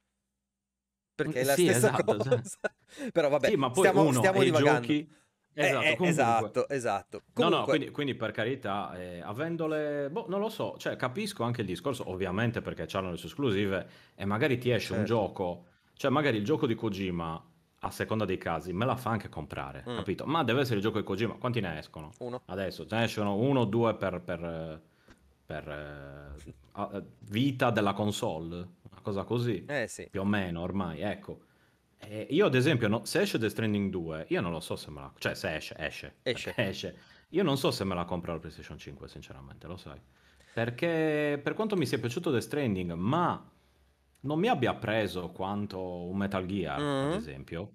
Perché 1.14 1.40
è 1.40 1.44
la 1.44 1.54
Sì, 1.54 1.62
stessa 1.62 1.88
esatto, 1.88 2.14
cosa. 2.16 2.42
Però 3.12 3.28
vabbè, 3.28 3.48
sì, 3.50 3.56
ma 3.56 3.70
poi 3.70 3.78
stiamo, 3.78 4.02
uno 4.02 4.12
stiamo 4.12 4.42
divagando. 4.42 4.86
giochi... 4.86 5.14
Eh, 5.58 5.64
Esatto, 5.68 5.84
eh, 5.86 5.96
comunque... 5.96 6.08
esatto, 6.08 6.68
esatto. 6.68 7.22
No, 7.36 7.48
no, 7.48 7.62
quindi, 7.64 7.90
quindi 7.90 8.14
per 8.14 8.30
carità, 8.30 8.94
eh, 8.94 9.20
avendole, 9.22 10.10
boh, 10.10 10.26
non 10.28 10.38
lo 10.38 10.50
so, 10.50 10.76
cioè 10.76 10.96
capisco 10.96 11.44
anche 11.44 11.62
il 11.62 11.66
discorso, 11.66 12.10
ovviamente 12.10 12.60
perché 12.60 12.86
hanno 12.94 13.10
le 13.10 13.16
sue 13.16 13.28
esclusive 13.28 13.88
e 14.14 14.26
magari 14.26 14.58
ti 14.58 14.70
esce 14.70 14.92
un 14.92 14.98
Certo. 15.06 15.14
gioco, 15.14 15.64
cioè 15.94 16.10
magari 16.10 16.36
il 16.36 16.44
gioco 16.44 16.66
di 16.66 16.74
Kojima, 16.74 17.42
a 17.80 17.90
seconda 17.90 18.26
dei 18.26 18.36
casi, 18.36 18.74
me 18.74 18.84
la 18.84 18.96
fa 18.96 19.08
anche 19.10 19.30
comprare, 19.30 19.82
Mm. 19.88 19.96
capito? 19.96 20.26
Ma 20.26 20.44
deve 20.44 20.60
essere 20.60 20.76
il 20.76 20.82
gioco 20.82 20.98
di 20.98 21.04
Kojima, 21.04 21.34
quanti 21.36 21.60
ne 21.60 21.78
escono? 21.78 22.10
uno. 22.18 22.42
Adesso 22.44 22.86
ne 22.90 23.04
escono 23.04 23.36
uno 23.36 23.60
o 23.60 23.64
due 23.64 23.94
per, 23.94 24.20
per, 24.20 24.82
per, 25.46 25.68
eh, 25.68 27.02
vita 27.20 27.70
della 27.70 27.94
console, 27.94 28.56
una 28.56 29.00
cosa 29.00 29.24
così, 29.24 29.64
Eh 29.66 29.86
sì. 29.88 30.06
più 30.10 30.20
o 30.20 30.24
meno 30.26 30.60
ormai, 30.60 31.00
ecco. 31.00 31.40
E 31.98 32.26
io 32.30 32.46
ad 32.46 32.54
esempio, 32.54 32.88
no- 32.88 33.04
se 33.04 33.22
esce 33.22 33.38
The 33.38 33.48
Stranding 33.48 33.90
2, 33.90 34.26
io 34.28 34.40
non 34.40 34.52
lo 34.52 34.60
so 34.60 34.76
se 34.76 34.90
me 34.90 35.00
la... 35.00 35.12
Cioè 35.18 35.34
se 35.34 35.54
esce, 35.56 35.74
esce, 35.78 36.16
Esce. 36.22 36.52
esce. 36.56 36.96
Io 37.30 37.42
non 37.42 37.56
so 37.56 37.70
se 37.70 37.84
me 37.84 37.94
la 37.94 38.04
compro 38.04 38.32
la 38.32 38.38
PlayStation 38.38 38.78
5, 38.78 39.08
sinceramente, 39.08 39.66
lo 39.66 39.76
sai. 39.76 40.00
Perché 40.52 41.40
per 41.42 41.54
quanto 41.54 41.76
mi 41.76 41.86
sia 41.86 41.98
piaciuto 41.98 42.32
The 42.32 42.40
Stranding, 42.40 42.92
ma 42.92 43.50
non 44.20 44.38
mi 44.38 44.48
abbia 44.48 44.74
preso 44.74 45.30
quanto 45.30 45.80
un 46.06 46.16
Metal 46.16 46.46
Gear, 46.46 46.78
ad 46.80 47.10
Mhm. 47.10 47.16
esempio, 47.16 47.72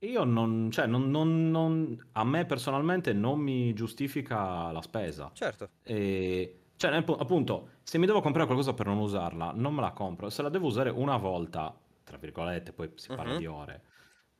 io 0.00 0.24
non, 0.24 0.70
cioè, 0.70 0.86
non, 0.86 1.10
non- 1.10 1.50
non- 1.50 2.08
a 2.12 2.24
me 2.24 2.44
personalmente 2.44 3.12
non 3.12 3.38
mi 3.40 3.72
giustifica 3.72 4.70
la 4.70 4.82
spesa. 4.82 5.30
Certo. 5.32 5.70
E, 5.82 6.60
cioè, 6.76 6.92
appunto, 6.94 7.70
se 7.82 7.98
mi 7.98 8.06
devo 8.06 8.20
comprare 8.20 8.46
qualcosa 8.46 8.74
per 8.74 8.86
non 8.86 8.98
usarla, 8.98 9.52
non 9.54 9.74
me 9.74 9.80
la 9.80 9.92
compro. 9.92 10.28
Se 10.28 10.42
la 10.42 10.48
devo 10.50 10.66
usare 10.66 10.90
una 10.90 11.16
volta, 11.16 11.74
tra 12.06 12.16
virgolette, 12.18 12.72
poi 12.72 12.92
si 12.94 13.10
parla 13.12 13.32
Mhm. 13.32 13.38
di 13.38 13.46
ore, 13.46 13.82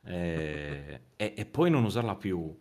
eh, 0.05 1.01
e, 1.15 1.33
e 1.37 1.45
poi 1.45 1.69
non 1.69 1.83
usarla 1.83 2.15
più, 2.15 2.57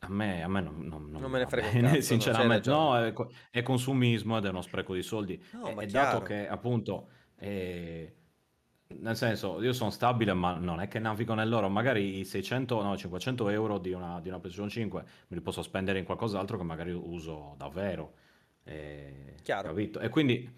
a 0.00 0.08
me, 0.08 0.42
a 0.42 0.48
me 0.48 0.60
non, 0.60 0.80
non- 0.86 1.10
non 1.10 1.20
Non 1.22 1.30
me 1.30 1.38
ne 1.38 1.46
frega 1.46 1.70
bene, 1.72 1.88
cazzo, 1.90 2.00
sinceramente. 2.02 2.70
No, 2.70 2.96
è, 2.96 3.12
è 3.50 3.62
consumismo 3.62 4.38
ed 4.38 4.44
è 4.44 4.48
uno 4.50 4.62
spreco 4.62 4.94
di 4.94 5.02
soldi. 5.02 5.42
No, 5.52 5.66
E, 5.68 5.76
e 5.80 5.86
dato 5.88 6.22
che, 6.22 6.46
appunto, 6.48 7.08
eh, 7.36 8.14
nel 8.86 9.16
senso, 9.16 9.62
io 9.62 9.72
sono 9.72 9.90
stabile, 9.90 10.34
ma 10.34 10.54
non 10.56 10.80
è 10.80 10.88
che 10.88 10.98
navigo 10.98 11.34
nell'oro. 11.34 11.68
Magari 11.68 12.18
i 12.20 12.24
600, 12.24 12.82
no, 12.82 12.96
500 12.96 13.48
euro 13.48 13.78
di 13.78 13.92
una, 13.92 14.20
di 14.20 14.28
una 14.28 14.38
PlayStation 14.38 14.68
5 14.70 15.02
me 15.28 15.36
li 15.36 15.40
posso 15.42 15.62
spendere 15.62 15.98
in 15.98 16.04
qualcos'altro 16.04 16.56
che 16.58 16.64
magari 16.64 16.92
uso 16.92 17.54
davvero. 17.56 18.14
Eh, 18.64 19.34
Chiaro. 19.42 19.68
capito? 19.68 19.98
E 20.00 20.08
quindi, 20.10 20.48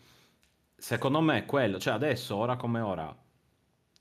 secondo 0.77 1.21
me, 1.21 1.45
quello, 1.47 1.79
cioè 1.79 1.95
adesso, 1.95 2.37
ora 2.37 2.57
come 2.57 2.81
ora, 2.81 3.17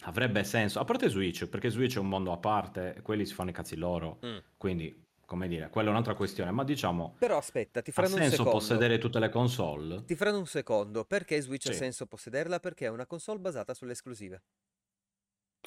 avrebbe 0.05 0.43
senso. 0.43 0.79
A 0.79 0.83
parte 0.85 1.09
Switch, 1.09 1.47
perché 1.47 1.69
Switch 1.69 1.95
è 1.95 1.99
un 1.99 2.07
mondo 2.09 2.31
a 2.31 2.37
parte, 2.37 2.99
quelli 3.03 3.25
si 3.25 3.33
fanno 3.33 3.49
i 3.51 3.53
cazzi 3.53 3.75
loro. 3.75 4.19
Mm. 4.25 4.37
Quindi, 4.57 5.03
come 5.25 5.47
dire, 5.47 5.69
quella 5.69 5.89
è 5.89 5.91
un'altra 5.91 6.15
questione. 6.15 6.51
Ma 6.51 6.63
diciamo, 6.63 7.15
Però 7.17 7.37
aspetta, 7.37 7.81
ti 7.81 7.91
ha 7.93 7.93
faranno 7.93 8.15
un 8.15 8.21
senso 8.21 8.43
secondo. 8.43 8.51
possedere 8.51 8.97
tutte 8.97 9.19
le 9.19 9.29
console? 9.29 10.05
Ti 10.05 10.15
faranno 10.15 10.37
un 10.39 10.47
secondo. 10.47 11.05
Perché 11.05 11.41
Switch 11.41 11.67
ha 11.67 11.71
Sì. 11.71 11.73
senso 11.73 12.05
possederla? 12.07 12.59
Perché 12.59 12.85
è 12.85 12.89
una 12.89 13.05
console 13.05 13.39
basata 13.39 13.73
sulle 13.73 13.91
esclusive. 13.93 14.41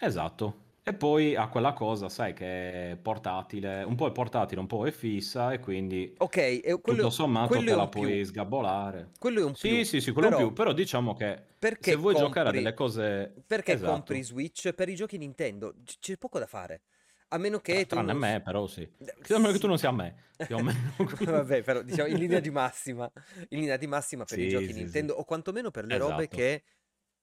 Esatto. 0.00 0.67
E 0.88 0.94
poi 0.94 1.34
ha 1.36 1.48
quella 1.48 1.72
cosa, 1.72 2.08
sai, 2.08 2.32
che 2.34 2.92
è 2.92 2.96
portatile, 2.96 3.82
un 3.82 3.94
po' 3.94 4.06
è 4.08 4.12
portatile, 4.12 4.60
un 4.60 4.66
po' 4.66 4.86
è 4.86 4.90
fissa 4.90 5.52
e 5.52 5.58
quindi 5.60 6.16
Ok, 6.18 6.36
e 6.36 6.78
quello, 6.80 7.04
tutto 7.04 7.10
sommato 7.10 7.58
quello 7.58 7.64
te 7.64 7.74
la 7.74 7.86
un 7.86 7.88
più. 7.88 8.18
puoi 8.18 8.24
sgabolare. 8.24 9.10
Quello 9.18 9.40
è 9.40 9.44
un 9.44 9.56
Sì, 9.56 9.84
più. 9.84 9.84
sì, 9.84 10.00
sì, 10.00 10.12
quello 10.12 10.28
è 10.28 10.30
un 10.30 10.36
Però 10.36 10.36
più, 10.36 10.52
però 10.52 10.72
diciamo 10.72 11.14
che 11.14 11.42
se 11.78 11.94
vuoi 11.96 12.14
giocare 12.14 12.48
a 12.48 12.52
compri- 12.52 12.52
delle 12.52 12.74
cose... 12.74 13.34
Perché 13.46 13.72
Esatto. 13.72 13.82
compri 13.82 14.22
Switch 14.22 14.72
per 14.72 14.88
i 14.88 14.94
giochi 14.94 15.18
Nintendo? 15.18 15.74
C'è 16.00 16.16
poco 16.16 16.38
da 16.38 16.46
fare. 16.46 16.82
A 17.28 17.38
meno 17.38 17.60
che 17.60 17.84
Tra- 17.84 17.86
tu 17.86 17.96
Tranne 17.96 18.12
non... 18.12 18.14
me, 18.14 18.40
però 18.42 18.66
sì. 18.66 18.82
Eh, 18.98 19.14
A 19.34 19.38
meno 19.38 19.52
che 19.52 19.58
sì. 19.58 19.60
tu 19.60 19.66
non 19.66 19.78
sia 19.78 19.90
a 19.90 19.92
me. 19.92 20.14
Vabbè, 21.24 21.62
però 21.62 21.82
diciamo 21.82 22.08
in 22.08 22.18
linea 22.18 22.40
di 22.40 22.50
massima, 22.50 23.10
in 23.50 23.60
linea 23.60 23.76
di 23.76 23.86
massima 23.86 24.24
per 24.26 24.38
i 24.40 24.46
Sì, 24.46 24.48
giochi 24.48 24.72
sì, 24.72 24.82
Nintendo 24.82 25.14
o 25.14 25.24
quantomeno 25.24 25.70
per 25.70 25.84
le 25.86 25.96
robe 25.96 26.28
Esatto. 26.28 26.28
che 26.28 26.64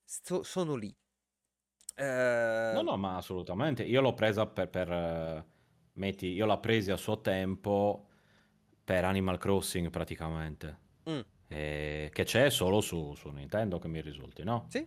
sto- 0.03 0.43
sono 0.43 0.75
lì. 0.75 0.95
Eh, 1.95 2.71
No, 2.73 2.81
no, 2.81 2.97
ma 2.97 3.15
assolutamente. 3.17 3.83
Io 3.83 4.01
l'ho 4.01 4.13
presa 4.13 4.45
per, 4.47 4.69
per, 4.69 4.91
eh, 4.91 5.45
metti, 5.93 6.27
io 6.27 6.45
l'ho 6.45 6.59
presa 6.59 6.93
a 6.93 6.97
suo 6.97 7.21
tempo 7.21 8.07
per 8.83 9.03
Animal 9.05 9.37
Crossing 9.37 9.89
praticamente, 9.89 10.77
mm, 11.09 11.19
eh, 11.47 12.09
che 12.13 12.23
c'è 12.23 12.49
solo 12.49 12.81
su, 12.81 13.13
su 13.15 13.29
Nintendo 13.29 13.79
che 13.79 13.87
mi 13.87 14.01
risulti, 14.01 14.43
no? 14.43 14.65
sì, 14.69 14.85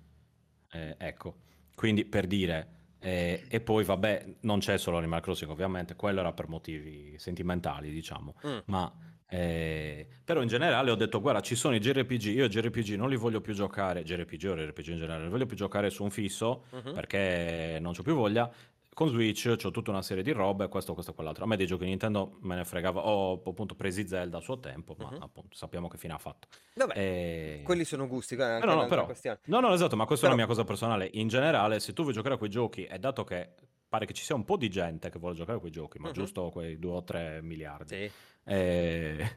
Eh, 0.71 0.95
ecco, 0.99 1.37
quindi 1.75 2.05
per 2.05 2.27
dire, 2.27 2.77
eh, 3.01 3.47
e 3.49 3.61
poi 3.61 3.85
vabbè, 3.85 4.37
non 4.41 4.59
c'è 4.59 4.77
solo 4.79 4.99
Animal 4.99 5.21
Crossing 5.21 5.51
ovviamente, 5.51 5.97
quello 5.97 6.21
era 6.21 6.33
per 6.33 6.49
motivi 6.49 7.19
sentimentali, 7.19 7.91
diciamo, 7.91 8.35
mm, 8.47 8.59
ma 8.67 8.93
eh, 9.31 10.07
però 10.25 10.41
in 10.41 10.49
generale 10.49 10.91
ho 10.91 10.95
detto, 10.95 11.21
guarda, 11.21 11.41
ci 11.41 11.55
sono 11.55 11.75
i 11.75 11.81
JRPG, 11.81 12.25
io 12.27 12.47
i 12.47 12.49
JRPG 12.49 12.95
non 12.95 13.11
li 13.11 13.17
voglio 13.17 13.41
più 13.41 13.53
giocare, 13.53 14.03
JRPG 14.03 14.45
o 14.47 14.55
RPG 14.55 14.87
in 14.89 14.97
generale, 14.97 15.19
non 15.19 15.25
li 15.27 15.33
voglio 15.33 15.47
più 15.47 15.57
giocare 15.57 15.91
su 15.91 16.03
un 16.03 16.11
fisso 16.11 16.65
mhm. 16.71 16.95
perché 16.95 17.79
non 17.81 17.93
c'ho 17.93 18.03
più 18.03 18.15
voglia. 18.15 18.51
con 18.95 19.09
Switch 19.09 19.55
ho 19.63 19.71
tutta 19.71 19.91
una 19.91 20.03
serie 20.03 20.23
di 20.23 20.33
robe, 20.33 20.69
questo, 20.69 20.95
questo 20.95 21.13
e 21.13 21.15
quell'altro. 21.15 21.45
A 21.45 21.47
me 21.47 21.57
dei 21.57 21.67
giochi 21.67 21.85
Nintendo 21.85 22.39
me 22.41 22.57
ne 22.57 22.65
fregava, 22.65 23.07
ho 23.07 23.43
appunto 23.45 23.75
presi 23.75 24.09
Zelda 24.09 24.39
a 24.39 24.41
suo 24.41 24.59
tempo, 24.59 24.97
ma 24.99 25.09
uh-huh. 25.09 25.23
appunto 25.23 25.55
sappiamo 25.55 25.89
che 25.89 25.99
fine 25.99 26.15
ha 26.15 26.19
fatto. 26.19 26.49
Vabbè, 26.75 26.99
e... 26.99 27.61
quelli 27.65 27.85
sono 27.85 28.07
gusti, 28.07 28.35
anche 28.35 28.67
no, 28.67 28.75
no, 28.75 28.87
però, 28.87 29.07
no, 29.45 29.61
no, 29.61 29.73
esatto, 29.75 29.95
ma 29.95 30.07
questa 30.07 30.27
però... 30.27 30.37
è 30.37 30.41
una 30.41 30.47
mia 30.47 30.47
cosa 30.47 30.65
personale. 30.65 31.11
In 31.13 31.29
generale, 31.29 31.81
se 31.81 31.93
tu 31.93 32.03
vuoi 32.03 32.15
giocare 32.15 32.35
a 32.35 32.39
quei 32.39 32.51
giochi, 32.51 32.87
e 32.87 32.99
dato 32.99 33.25
che 33.25 33.51
pare 33.89 34.07
che 34.07 34.13
ci 34.13 34.23
sia 34.23 34.35
un 34.35 34.45
po' 34.45 34.57
di 34.57 34.69
gente 34.69 35.11
che 35.11 35.19
vuole 35.19 35.35
giocare 35.35 35.57
a 35.57 35.61
quei 35.61 35.73
giochi, 35.73 35.99
ma 35.99 36.09
uh-huh. 36.09 36.15
giusto 36.15 36.51
quei 36.51 36.79
2 36.79 36.91
o 36.91 37.05
3 37.05 37.41
miliardi. 37.43 37.97
Sì. 37.97 38.11
E... 38.45 39.37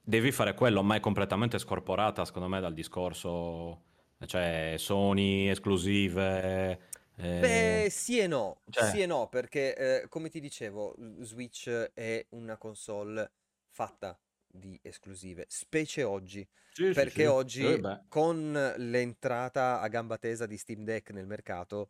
Devi 0.00 0.30
fare 0.30 0.54
quello, 0.54 0.84
ma 0.84 0.94
è 0.94 1.00
completamente 1.00 1.58
scorporata, 1.58 2.24
secondo 2.24 2.46
me, 2.46 2.60
dal 2.60 2.74
discorso, 2.74 3.82
cioè 4.24 4.74
Sony 4.78 5.48
esclusive. 5.48 6.78
Eh... 7.16 7.40
Beh, 7.40 7.88
sì 7.90 8.18
e 8.18 8.26
no, 8.26 8.60
cioè... 8.70 8.90
sì 8.90 9.00
e 9.00 9.06
no, 9.06 9.28
perché 9.28 9.74
eh, 9.74 10.08
come 10.08 10.28
ti 10.28 10.38
dicevo, 10.38 10.94
Switch 11.20 11.68
è 11.68 12.24
una 12.30 12.56
console 12.56 13.32
fatta 13.70 14.16
di 14.46 14.78
esclusive, 14.82 15.46
specie 15.48 16.02
oggi, 16.02 16.46
sì, 16.72 16.92
perché 16.92 17.10
sì, 17.10 17.20
sì. 17.20 17.26
oggi 17.26 17.64
eh, 17.64 18.00
con 18.08 18.74
l'entrata 18.76 19.80
a 19.80 19.88
gamba 19.88 20.18
tesa 20.18 20.46
di 20.46 20.56
Steam 20.56 20.84
Deck 20.84 21.10
nel 21.10 21.26
mercato 21.26 21.88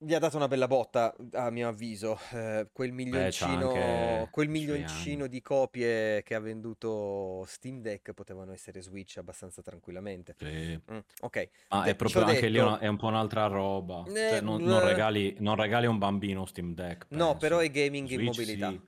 gli 0.00 0.14
ha 0.14 0.18
dato 0.20 0.36
una 0.36 0.46
bella 0.46 0.68
botta, 0.68 1.14
a 1.32 1.50
mio 1.50 1.68
avviso. 1.68 2.18
Eh, 2.32 2.68
quel 2.72 2.92
milioncino, 2.92 3.72
Beh, 3.72 4.28
quel 4.30 4.48
milioncino 4.48 5.26
di 5.26 5.40
copie 5.40 6.22
che 6.22 6.34
ha 6.34 6.40
venduto 6.40 7.44
Steam 7.46 7.80
Deck 7.80 8.12
potevano 8.12 8.52
essere 8.52 8.80
Switch 8.80 9.16
abbastanza 9.16 9.60
tranquillamente. 9.60 10.36
Sì. 10.38 10.80
Mm, 10.92 10.98
ok. 11.22 11.48
Ma 11.70 11.82
De- 11.82 11.90
è 11.90 11.94
proprio 11.96 12.22
anche 12.22 12.34
detto... 12.34 12.46
lì 12.46 12.58
una, 12.58 12.78
è 12.78 12.86
un 12.86 12.96
po' 12.96 13.08
un'altra 13.08 13.46
roba. 13.46 14.04
Eh, 14.06 14.14
cioè, 14.14 14.40
non, 14.40 14.62
non, 14.62 14.84
regali, 14.84 15.34
non, 15.40 15.56
regali, 15.56 15.86
a 15.86 15.90
un 15.90 15.98
bambino 15.98 16.46
Steam 16.46 16.74
Deck. 16.74 17.08
Penso. 17.08 17.24
No, 17.24 17.36
però 17.36 17.58
è 17.58 17.70
gaming 17.70 18.06
Switch, 18.06 18.20
in 18.20 18.26
mobilità. 18.26 18.70
Sì. 18.70 18.80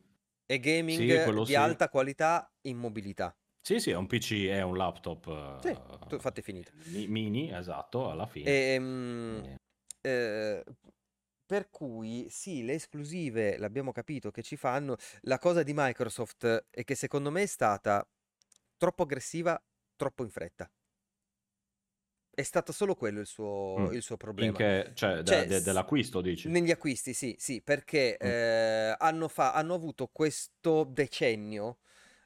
È 0.47 0.59
gaming 0.61 0.99
sì, 0.99 1.45
di 1.45 1.55
alta 1.55 1.89
qualità 1.89 2.53
in 2.63 2.77
mobilità. 2.77 3.35
Sì, 3.63 3.79
sì, 3.79 3.91
è 3.91 3.97
un 3.97 4.07
PC, 4.07 4.47
è 4.47 4.63
un 4.63 4.77
laptop. 4.77 5.61
Sì, 5.61 5.69
uh, 5.69 6.19
fate 6.19 6.41
finito. 6.41 6.71
Mini, 6.87 7.53
esatto, 7.53 8.11
alla 8.11 8.27
fine. 8.27 8.49
E, 8.49 8.77
um, 8.79 9.57
eh, 10.01 10.65
per 11.51 11.69
cui 11.69 12.29
sì, 12.31 12.65
le 12.65 12.75
esclusive 12.75 13.59
l'abbiamo 13.59 13.91
capito 13.91 14.31
che 14.31 14.41
ci 14.41 14.55
fanno. 14.55 14.97
La 15.23 15.41
cosa 15.41 15.65
di 15.65 15.73
Microsoft 15.75 16.67
è 16.71 16.85
che 16.85 16.95
secondo 16.95 17.33
me 17.33 17.43
è 17.43 17.47
stata 17.47 18.09
troppo 18.77 19.03
aggressiva, 19.03 19.61
troppo 19.97 20.23
in 20.23 20.31
fretta. 20.31 20.71
È 22.33 22.43
stato 22.43 22.71
solo 22.71 22.95
quello 22.95 23.19
il 23.19 23.27
suo, 23.27 23.79
mm. 23.81 23.95
il 23.95 24.01
suo 24.01 24.17
problema. 24.17 24.57
Che, 24.57 24.93
cioè, 24.95 25.25
cioè 25.25 25.41
de, 25.41 25.47
de, 25.47 25.63
dell'acquisto, 25.63 26.21
dici? 26.21 26.49
Negli 26.49 26.71
acquisti, 26.71 27.13
sì, 27.15 27.35
sì, 27.37 27.61
perché 27.61 28.13
mm. 28.13 28.27
eh, 28.29 28.95
hanno, 28.97 29.27
fa- 29.27 29.53
hanno, 29.53 29.75
avuto 29.75 30.07
questo 30.07 30.85
decennio 30.85 31.79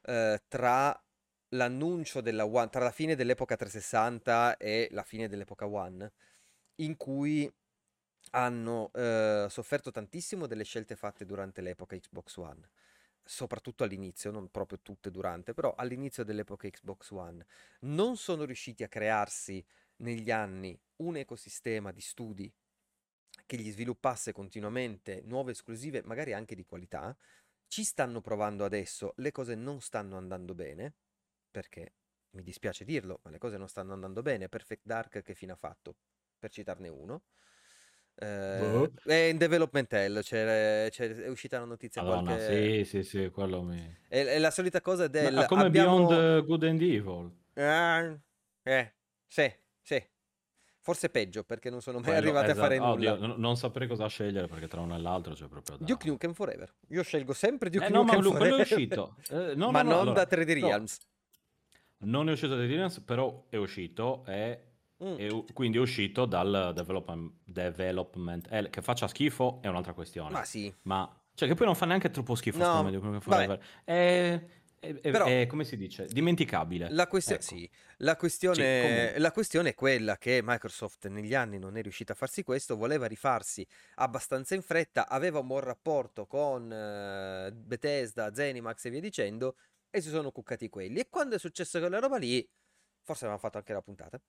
eh, 0.03 0.43
tra 0.49 1.03
l'annuncio 1.49 2.21
della 2.21 2.45
One, 2.45 2.69
tra 2.69 2.85
la 2.85 2.93
fine 2.93 3.15
dell'epoca 3.15 3.57
360 3.57 4.59
e 4.59 4.89
la 4.91 5.03
fine 5.03 5.29
dell'epoca 5.29 5.67
One, 5.67 6.13
in 6.81 6.99
cui 6.99 7.51
hanno 8.35 8.91
eh, 8.93 9.47
sofferto 9.49 9.91
tantissimo 9.91 10.47
delle 10.47 10.65
scelte 10.65 10.97
fatte 10.97 11.25
durante 11.25 11.61
l'epoca 11.61 11.97
Xbox 11.97 12.37
One, 12.37 12.69
soprattutto 13.23 13.85
all'inizio, 13.85 14.31
non 14.33 14.51
proprio 14.51 14.81
tutte 14.83 15.11
durante, 15.11 15.55
però 15.55 15.75
all'inizio 15.77 16.25
dell'epoca 16.25 16.69
Xbox 16.69 17.11
One. 17.11 17.47
Non 17.81 18.17
sono 18.17 18.45
riusciti 18.45 18.83
a 18.83 18.89
crearsi 18.89 19.65
negli 19.99 20.31
anni 20.31 20.79
un 20.97 21.17
ecosistema 21.17 21.93
di 21.93 22.01
studi 22.01 22.53
che 23.47 23.57
gli 23.57 23.71
sviluppasse 23.71 24.33
continuamente 24.33 25.23
nuove 25.25 25.53
esclusive, 25.53 26.03
magari 26.05 26.33
anche 26.33 26.55
di 26.55 26.65
qualità. 26.65 27.17
Ci 27.69 27.85
stanno 27.85 28.21
provando 28.21 28.65
adesso, 28.65 29.13
le 29.17 29.33
cose 29.33 29.55
non 29.55 29.81
stanno 29.81 30.17
andando 30.17 30.55
bene, 30.55 30.95
perché 31.51 31.93
mi 32.31 32.43
dispiace 32.43 32.85
dirlo, 32.85 33.21
ma 33.23 33.31
le 33.31 33.39
cose 33.39 33.57
non 33.59 33.69
stanno 33.69 33.93
andando 33.93 34.23
bene. 34.23 34.49
Perfect 34.49 34.83
Dark 34.85 35.23
che 35.23 35.35
fine 35.35 35.53
ha 35.53 35.57
fatto? 35.57 35.97
Per 36.39 36.51
citarne 36.51 36.89
uno. 36.89 37.23
Eh, 38.17 38.59
boh. 38.61 38.93
È 39.05 39.15
in 39.15 39.37
development 39.39 39.93
hell, 39.93 40.21
c'è, 40.21 40.89
c'è, 40.91 41.15
è 41.15 41.29
uscita 41.29 41.59
la 41.59 41.65
notizia 41.65 42.03
Madonna, 42.03 42.37
qualche... 42.37 42.85
sì, 42.85 43.03
sì, 43.03 43.03
sì, 43.03 43.31
quello 43.31 43.63
mi... 43.63 43.99
È, 44.09 44.25
è 44.25 44.39
la 44.39 44.51
solita 44.51 44.81
cosa 44.81 45.09
del... 45.09 45.35
Ma 45.35 45.47
come 45.47 45.65
abbiamo... 45.65 46.07
Beyond 46.07 46.45
Good 46.45 46.63
and 46.63 46.83
Evil? 46.83 47.33
Ah, 47.55 48.17
eh, 48.63 48.95
sì, 49.27 49.53
sì. 49.83 50.03
Forse 50.81 51.09
peggio 51.09 51.45
perché 51.45 51.71
non 51.71 51.81
sono 51.81 51.99
mai 51.99 52.09
quello, 52.09 52.19
arrivati 52.19 52.51
esatto. 52.51 52.61
a 52.61 52.63
fare 52.63 52.79
nulla. 52.79 53.13
Oddio, 53.15 53.37
non 53.37 53.57
saprei 53.57 53.89
cosa 53.89 54.07
scegliere 54.07 54.47
perché 54.47 54.69
tra 54.69 54.81
uno 54.81 54.95
e 54.95 54.99
l'altro 54.99 55.33
c'è 55.33 55.49
proprio 55.49 55.79
da... 55.79 55.85
Duke 55.85 56.07
Nukem 56.07 56.35
Forever. 56.35 56.73
Io 56.89 57.03
scelgo 57.03 57.33
sempre 57.33 57.71
Duke 57.71 57.87
eh, 57.87 57.89
Nukem 57.89 58.07
no, 58.07 58.13
ma 58.13 58.23
Forever. 58.23 58.39
quello 58.39 58.57
è 58.57 58.61
uscito. 58.61 59.17
Eh, 59.31 59.55
no, 59.55 59.71
ma 59.71 59.83
no, 59.83 59.91
non 59.91 60.01
allora, 60.01 60.25
da 60.25 60.37
3D 60.37 60.61
Realms. 60.61 60.99
Non 62.01 62.29
è 62.29 62.33
uscito 62.33 62.55
da 62.55 62.63
3D 62.63 62.69
Realms, 62.69 63.01
però 63.01 63.47
è 63.49 63.57
uscito 63.57 64.25
e 64.27 64.74
Mm. 65.03 65.15
E 65.19 65.45
quindi 65.53 65.79
è 65.79 65.81
uscito 65.81 66.25
dal 66.25 66.73
development, 66.75 67.33
development 67.45 68.49
L, 68.51 68.71
che 68.71 68.83
faccia 68.83 69.09
schifo 69.09 69.59
è 69.61 69.67
un'altra 69.67 69.93
questione. 69.93 70.31
Ma 70.31 70.45
sì. 70.45 70.73
Ma, 70.83 71.09
cioè 71.35 71.49
che 71.49 71.55
poi 71.55 71.67
non 71.67 71.75
fa 71.75 71.87
neanche 71.87 72.11
troppo 72.11 72.35
schifo 72.35 72.59
no, 72.59 72.83
me, 72.85 73.59
è, 73.85 74.41
è, 74.79 74.95
è, 75.01 75.11
Però, 75.11 75.25
è, 75.25 75.47
come 75.47 75.65
si 75.65 75.77
dice, 75.77 76.07
dimenticabile. 76.07 76.91
La, 76.91 77.07
questio- 77.07 77.37
ecco. 77.37 77.45
sì, 77.45 77.69
la, 77.99 78.17
questione, 78.17 79.13
sì, 79.15 79.21
la, 79.21 79.33
questione, 79.33 79.71
è 79.71 79.75
quella 79.75 80.19
che 80.19 80.41
Microsoft 80.43 81.09
negli 81.09 81.35
anni 81.35 81.59
non 81.59 81.77
è 81.77 81.83
riuscita 81.83 82.13
a 82.13 82.17
farsi 82.17 82.43
questo, 82.43 82.77
voleva 82.77 83.07
rifarsi 83.07 83.67
abbastanza 83.97 84.55
in 84.55 84.63
fretta, 84.63 85.09
aveva 85.09 85.39
un 85.39 85.47
buon 85.47 85.61
rapporto 85.61 86.27
con 86.27 86.65
uh, 86.65 87.53
Bethesda, 87.53 88.35
Zenimax 88.35 88.85
e 88.85 88.91
via 88.91 89.01
dicendo, 89.01 89.57
e 89.91 90.01
si 90.01 90.11
sono 90.11 90.31
cuccati 90.31 90.69
quelli. 90.69 91.01
E 91.01 91.09
quando 91.09 91.37
è 91.37 91.39
successo 91.39 91.79
quella 91.79 91.99
roba 91.99 92.19
lì, 92.19 92.47
forse 93.03 93.25
avevamo 93.25 93.41
fatto 93.41 93.59
anche 93.59 93.73
la 93.73 93.83
puntata, 93.83 94.21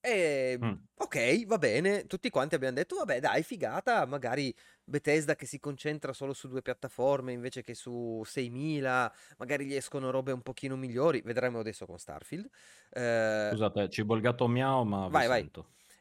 e 0.00 0.58
mm. 0.62 0.72
ok, 0.96 1.46
va 1.46 1.58
bene, 1.58 2.06
tutti 2.06 2.30
quanti 2.30 2.54
abbiamo 2.54 2.74
detto, 2.74 2.96
vabbè 2.96 3.20
dai, 3.20 3.42
figata, 3.42 4.06
magari 4.06 4.54
Bethesda 4.82 5.36
che 5.36 5.46
si 5.46 5.58
concentra 5.58 6.12
solo 6.12 6.32
su 6.32 6.48
due 6.48 6.62
piattaforme 6.62 7.32
invece 7.32 7.62
che 7.62 7.74
su 7.74 8.22
6000, 8.24 9.12
magari 9.36 9.66
gli 9.66 9.74
escono 9.74 10.10
robe 10.10 10.32
un 10.32 10.42
pochino 10.42 10.76
migliori, 10.76 11.20
vedremo 11.20 11.58
adesso 11.58 11.84
con 11.84 11.98
Starfield. 11.98 12.48
Eh, 12.90 13.48
Scusate, 13.50 13.88
cibo 13.90 14.14
il 14.14 14.22
gatto 14.22 14.48
miau, 14.48 14.84
ma 14.84 15.08
vai, 15.08 15.26
vai. 15.26 15.50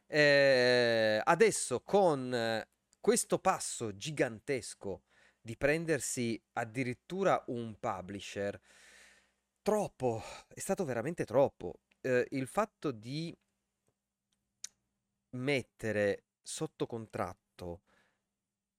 Eh, 0.07 1.21
adesso 1.23 1.81
con 1.81 2.65
questo 2.99 3.39
passo 3.39 3.95
gigantesco 3.95 5.03
di 5.41 5.55
prendersi 5.57 6.41
addirittura 6.53 7.43
un 7.47 7.75
publisher, 7.79 8.59
troppo, 9.61 10.21
è 10.47 10.59
stato 10.59 10.85
veramente 10.85 11.25
troppo. 11.25 11.81
Eh, 12.01 12.27
il 12.31 12.47
fatto 12.47 12.91
di 12.91 13.35
mettere 15.31 16.25
sotto 16.41 16.85
contratto 16.85 17.81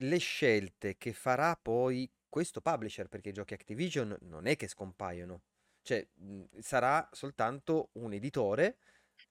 le 0.03 0.19
scelte 0.19 0.97
che 0.97 1.13
farà 1.13 1.57
poi 1.57 2.11
questo 2.29 2.61
publisher, 2.61 3.09
perché 3.09 3.31
i 3.31 3.33
giochi 3.33 3.55
Activision 3.55 4.17
non 4.23 4.47
è 4.47 4.57
che 4.57 4.69
scompaiono, 4.69 5.43
cioè 5.83 6.07
mhmm, 6.15 6.47
sarà 6.61 7.07
soltanto 7.13 7.91
un 7.95 8.13
editore, 8.13 8.79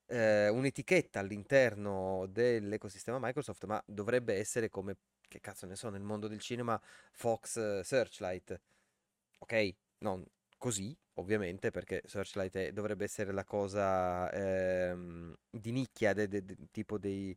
eh, 0.07 0.49
un'etichetta 0.49 1.19
all'interno 1.19 2.27
dell'ecosistema 2.29 3.17
Microsoft, 3.19 3.65
ma 3.65 3.81
dovrebbe 3.85 4.35
essere 4.35 4.69
come, 4.69 4.97
che 5.27 5.39
cazzo 5.39 5.65
ne 5.65 5.75
so, 5.75 5.89
nel 5.89 6.01
mondo 6.01 6.27
del 6.27 6.39
cinema 6.39 6.79
Fox 7.11 7.81
Searchlight. 7.81 8.59
Ok, 9.39 9.75
non 9.99 10.25
così, 10.59 10.95
ovviamente, 11.15 11.71
perché 11.71 12.03
Searchlight 12.05 12.55
è, 12.57 12.71
dovrebbe 12.73 13.05
essere 13.05 13.31
la 13.33 13.43
cosa 13.43 14.31
ehm, 14.31 15.35
di 15.49 15.71
nicchia, 15.71 16.13
de, 16.13 16.27
de, 16.27 16.45
de, 16.45 16.57
tipo 16.71 16.99
dei, 16.99 17.35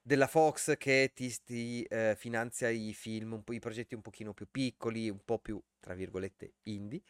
della 0.00 0.26
Fox 0.26 0.76
che 0.78 1.12
ti, 1.14 1.30
ti 1.44 1.82
eh, 1.84 2.14
finanzia 2.16 2.70
i 2.70 2.94
film, 2.94 3.42
i 3.50 3.58
progetti 3.58 3.94
un 3.94 4.02
pochino 4.02 4.32
più 4.32 4.48
piccoli, 4.50 5.10
un 5.10 5.20
po' 5.24 5.38
più, 5.38 5.62
tra 5.80 5.94
virgolette, 5.94 6.54
indie. 6.64 7.02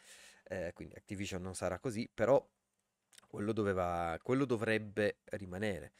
Eh, 0.49 0.73
quindi 0.75 0.95
Activision 0.97 1.43
non 1.43 1.55
sarà 1.55 1.79
così, 1.79 2.11
però 2.13 2.45
quello, 3.29 3.53
doveva, 3.53 4.19
quello 4.23 4.45
dovrebbe 4.45 5.19
rimanere. 5.27 5.93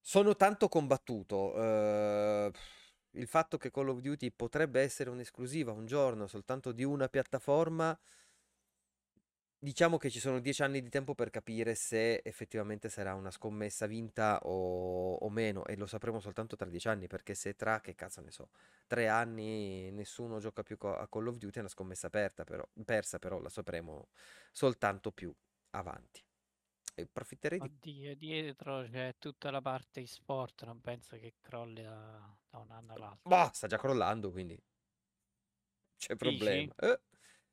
Sono 0.00 0.36
tanto 0.36 0.68
combattuto. 0.68 1.54
Eh, 1.56 2.52
il 3.18 3.26
fatto 3.26 3.58
che 3.58 3.70
Call 3.70 3.88
of 3.88 4.00
Duty 4.00 4.30
potrebbe 4.30 4.80
essere 4.80 5.10
un'esclusiva 5.10 5.72
un 5.72 5.86
giorno 5.86 6.26
soltanto 6.26 6.72
di 6.72 6.84
una 6.84 7.08
piattaforma 7.08 7.98
Diciamo 9.60 9.96
che 9.96 10.08
ci 10.08 10.20
sono 10.20 10.38
dieci 10.38 10.62
anni 10.62 10.80
di 10.80 10.88
tempo 10.88 11.16
per 11.16 11.30
capire 11.30 11.74
se 11.74 12.20
effettivamente 12.22 12.88
sarà 12.88 13.14
una 13.14 13.32
scommessa 13.32 13.86
vinta 13.86 14.38
o, 14.44 15.14
o 15.14 15.28
meno 15.30 15.64
e 15.66 15.74
lo 15.74 15.86
sapremo 15.86 16.20
soltanto 16.20 16.54
tra 16.54 16.68
dieci 16.68 16.86
anni 16.86 17.08
perché 17.08 17.34
se 17.34 17.56
tra, 17.56 17.80
che 17.80 17.96
cazzo 17.96 18.20
ne 18.20 18.30
so, 18.30 18.50
tre 18.86 19.08
anni 19.08 19.90
nessuno 19.90 20.38
gioca 20.38 20.62
più 20.62 20.76
a 20.80 21.08
Call 21.08 21.26
of 21.26 21.38
Duty 21.38 21.56
è 21.56 21.60
una 21.60 21.68
scommessa 21.68 22.06
aperta 22.06 22.44
però, 22.44 22.64
persa 22.84 23.18
però 23.18 23.40
la 23.40 23.48
sapremo 23.48 24.10
soltanto 24.52 25.10
più 25.10 25.34
avanti. 25.70 26.27
E 26.98 27.02
approfitterei 27.02 27.60
di... 27.60 27.64
Oddio, 27.66 28.16
dietro 28.16 28.82
c'è 28.90 29.14
tutta 29.18 29.50
la 29.50 29.60
parte 29.60 30.00
e-sport, 30.00 30.64
non 30.64 30.80
penso 30.80 31.16
che 31.16 31.34
crolli 31.40 31.82
da, 31.82 32.36
da 32.50 32.58
un 32.58 32.70
anno 32.70 32.94
all'altro. 32.94 33.28
Boh, 33.28 33.50
sta 33.52 33.68
già 33.68 33.78
crollando, 33.78 34.32
quindi 34.32 34.60
c'è 35.96 36.16
problema. 36.16 36.72
Eh. 36.76 37.00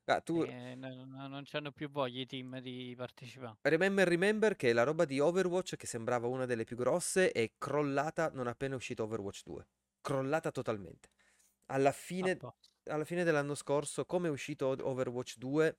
Ah, 0.06 0.20
tu... 0.20 0.42
Eh, 0.42 0.74
non, 0.74 1.08
non 1.08 1.42
c'hanno 1.44 1.70
più 1.72 1.88
voglia 1.90 2.20
i 2.20 2.26
team 2.26 2.58
di 2.60 2.94
partecipare. 2.96 3.58
Remember, 3.62 4.06
remember 4.06 4.56
che 4.56 4.72
la 4.72 4.82
roba 4.82 5.04
di 5.04 5.20
Overwatch, 5.20 5.76
che 5.76 5.86
sembrava 5.86 6.26
una 6.26 6.46
delle 6.46 6.64
più 6.64 6.76
grosse, 6.76 7.30
è 7.30 7.52
crollata 7.56 8.30
non 8.30 8.48
appena 8.48 8.74
è 8.74 8.76
uscito 8.76 9.04
Overwatch 9.04 9.42
2. 9.44 9.66
Crollata 10.00 10.50
totalmente. 10.50 11.10
Alla 11.66 11.92
fine, 11.92 12.38
alla 12.84 13.04
fine 13.04 13.24
dell'anno 13.24 13.54
scorso, 13.54 14.04
come 14.06 14.28
è 14.28 14.30
uscito 14.30 14.68
Overwatch 14.68 15.38
2, 15.38 15.78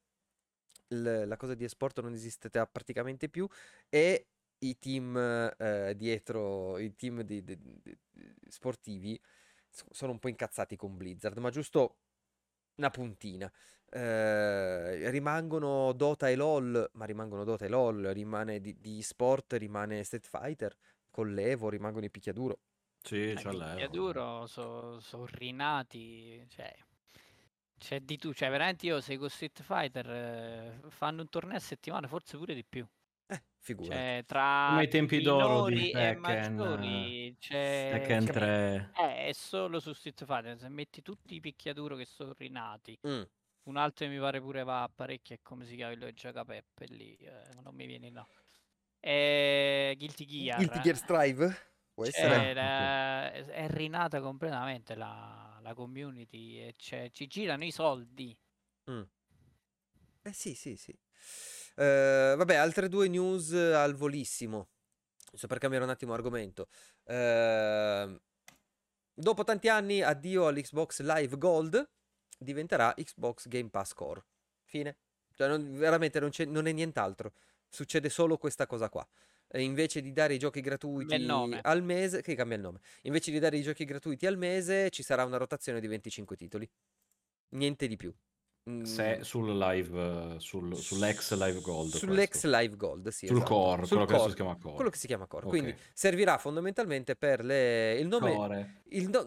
l- 0.89 1.27
la 1.27 1.37
cosa 1.37 1.53
di 1.53 1.63
esport 1.63 1.99
non 2.01 2.13
esiste 2.13 2.49
praticamente 2.49 3.29
più 3.29 3.47
e 3.89 4.27
i 4.59 4.79
team 4.79 5.15
eh, 5.57 5.93
dietro, 5.95 6.77
i 6.77 6.95
team 6.95 7.21
di, 7.21 7.43
di, 7.43 7.57
di, 7.61 7.97
sportivi 8.47 9.19
sono 9.69 10.13
un 10.13 10.19
po' 10.19 10.29
incazzati 10.29 10.75
con 10.75 10.97
Blizzard, 10.97 11.37
ma 11.37 11.49
giusto 11.49 11.97
una 12.77 12.89
puntina. 12.89 13.51
Eh, 13.89 15.09
rimangono 15.11 15.93
Dota 15.93 16.29
e 16.29 16.35
LOL, 16.35 16.89
ma 16.93 17.05
rimangono 17.05 17.43
Dota 17.43 17.65
e 17.65 17.69
LOL, 17.69 18.05
rimane 18.07 18.59
di, 18.59 18.79
di 18.79 19.01
sport, 19.01 19.53
rimane 19.53 20.03
Street 20.03 20.27
Fighter, 20.27 20.75
con 21.11 21.33
l'Evo 21.33 21.69
rimangono 21.69 22.05
i 22.05 22.09
picchiaduro. 22.09 22.59
Sì, 23.01 23.33
c'è 23.35 23.51
l'Evo. 23.51 23.63
I 23.63 23.69
picchiaduro 23.69 24.47
sono 24.47 24.99
so 24.99 25.25
rinati, 25.25 26.43
cioè 26.49 26.75
c'è 27.77 27.99
di 27.99 28.17
tu, 28.17 28.33
cioè 28.33 28.49
veramente 28.49 28.85
io 28.85 28.99
seguo 29.01 29.29
Street 29.29 29.61
Fighter, 29.61 30.09
eh, 30.09 30.79
fanno 30.89 31.21
un 31.21 31.29
torneo 31.29 31.57
a 31.57 31.59
settimana, 31.59 32.07
forse 32.07 32.37
pure 32.37 32.53
di 32.53 32.63
più. 32.63 32.85
Eh, 33.27 33.43
figura. 33.59 33.93
Cioè, 33.93 34.23
tra 34.25 34.67
Come 34.69 34.83
i 34.83 34.87
tempi 34.87 35.21
d'oro 35.21 35.65
di 35.67 35.91
Tekken, 35.91 36.55
maggiori, 36.55 37.35
c'è, 37.39 37.89
Tekken 37.91 38.25
3. 38.25 38.91
Eh, 38.97 39.25
è 39.27 39.33
solo 39.33 39.79
su 39.79 39.93
Street 39.93 40.25
Fighter, 40.25 40.57
se 40.57 40.69
metti 40.69 41.01
tutti 41.01 41.35
i 41.35 41.39
picchiaduro 41.39 41.95
che 41.95 42.05
sono 42.05 42.33
rinati. 42.37 42.97
Mm. 43.07 43.21
Un 43.63 43.77
altro 43.77 44.07
mi 44.07 44.17
pare 44.17 44.39
pure 44.39 44.63
va 44.63 44.89
parecchio, 44.93 45.35
è 45.35 45.39
come 45.41 45.65
si 45.65 45.75
chiama 45.75 45.91
quello 45.91 46.07
che 46.07 46.13
gioca 46.13 46.45
Peppe 46.45 46.85
lì, 46.87 47.15
eh, 47.17 47.53
non 47.61 47.75
mi 47.75 47.85
viene 47.85 48.09
là. 48.09 48.25
E... 48.99 49.93
Guilty 49.97 50.25
Gear. 50.25 50.57
Guilty 50.57 50.79
Gear 50.79 50.95
Strive? 50.95 51.57
Può 51.93 52.05
essere? 52.05 52.53
La... 52.53 53.31
È 53.31 53.67
rinata 53.69 54.21
completamente 54.21 54.95
la 54.95 55.56
la 55.61 55.73
community 55.73 56.59
e 56.59 56.75
ci 57.11 57.27
girano 57.27 57.63
i 57.63 57.71
soldi. 57.71 58.37
Mm. 58.89 59.01
Eh 60.21 60.33
sì, 60.33 60.53
sì, 60.53 60.75
sì. 60.75 60.91
Uh, 61.75 62.35
vabbè, 62.35 62.55
altre 62.55 62.89
due 62.89 63.07
news 63.07 63.53
al 63.53 63.95
volissimo. 63.95 64.69
Giusto 65.29 65.47
per 65.47 65.57
cambiare 65.57 65.83
un 65.83 65.89
attimo 65.89 66.13
argomento. 66.13 66.69
Uh, 67.03 68.19
dopo 69.13 69.43
tanti 69.43 69.69
anni, 69.69 70.01
addio 70.01 70.47
all'Xbox 70.47 71.01
Live 71.01 71.37
Gold, 71.37 71.89
diventerà 72.37 72.93
Xbox 72.93 73.47
Game 73.47 73.69
Pass 73.69 73.93
Core. 73.93 74.25
Fine. 74.63 74.97
Cioè, 75.33 75.47
non, 75.47 75.77
veramente 75.77 76.19
non, 76.19 76.31
non 76.47 76.67
è 76.67 76.71
nient'altro. 76.71 77.33
Succede 77.69 78.09
solo 78.09 78.37
questa 78.37 78.65
cosa 78.65 78.89
qua 78.89 79.07
invece 79.53 80.01
di 80.01 80.11
dare 80.11 80.33
i 80.33 80.39
giochi 80.39 80.61
gratuiti 80.61 81.13
al 81.61 81.83
mese, 81.83 82.21
che 82.21 82.35
cambia 82.35 82.57
il 82.57 82.63
nome, 82.63 82.79
invece 83.03 83.31
di 83.31 83.39
dare 83.39 83.57
i 83.57 83.61
giochi 83.61 83.85
gratuiti 83.85 84.25
al 84.25 84.37
mese 84.37 84.89
ci 84.89 85.03
sarà 85.03 85.23
una 85.23 85.37
rotazione 85.37 85.79
di 85.79 85.87
25 85.87 86.35
titoli. 86.35 86.69
Niente 87.49 87.87
di 87.87 87.95
più. 87.95 88.13
Se 88.83 89.17
mm. 89.17 89.21
sul 89.21 89.57
live, 89.57 90.35
sul, 90.39 90.75
sull'ex 90.75 91.33
live 91.35 91.61
gold. 91.61 91.95
Sull'ex 91.95 92.29
questo. 92.31 92.49
live 92.49 92.75
gold, 92.75 93.07
sì. 93.07 93.25
Sul 93.27 93.37
esatto. 93.37 93.53
core, 93.53 93.85
sul 93.85 93.97
quello, 93.97 94.05
core, 94.05 94.23
che 94.23 94.29
si 94.29 94.35
chiama 94.35 94.57
core. 94.57 94.75
Quello 94.75 94.89
che 94.89 94.97
si 94.97 95.07
chiama 95.07 95.25
core. 95.25 95.45
Okay. 95.45 95.59
Quindi 95.59 95.79
servirà 95.93 96.37
fondamentalmente 96.37 97.15
per 97.15 97.45
le... 97.45 97.93
il 97.93 98.07
nome... 98.07 98.35
Core. 98.35 98.81
Il 98.89 99.07
no... 99.07 99.25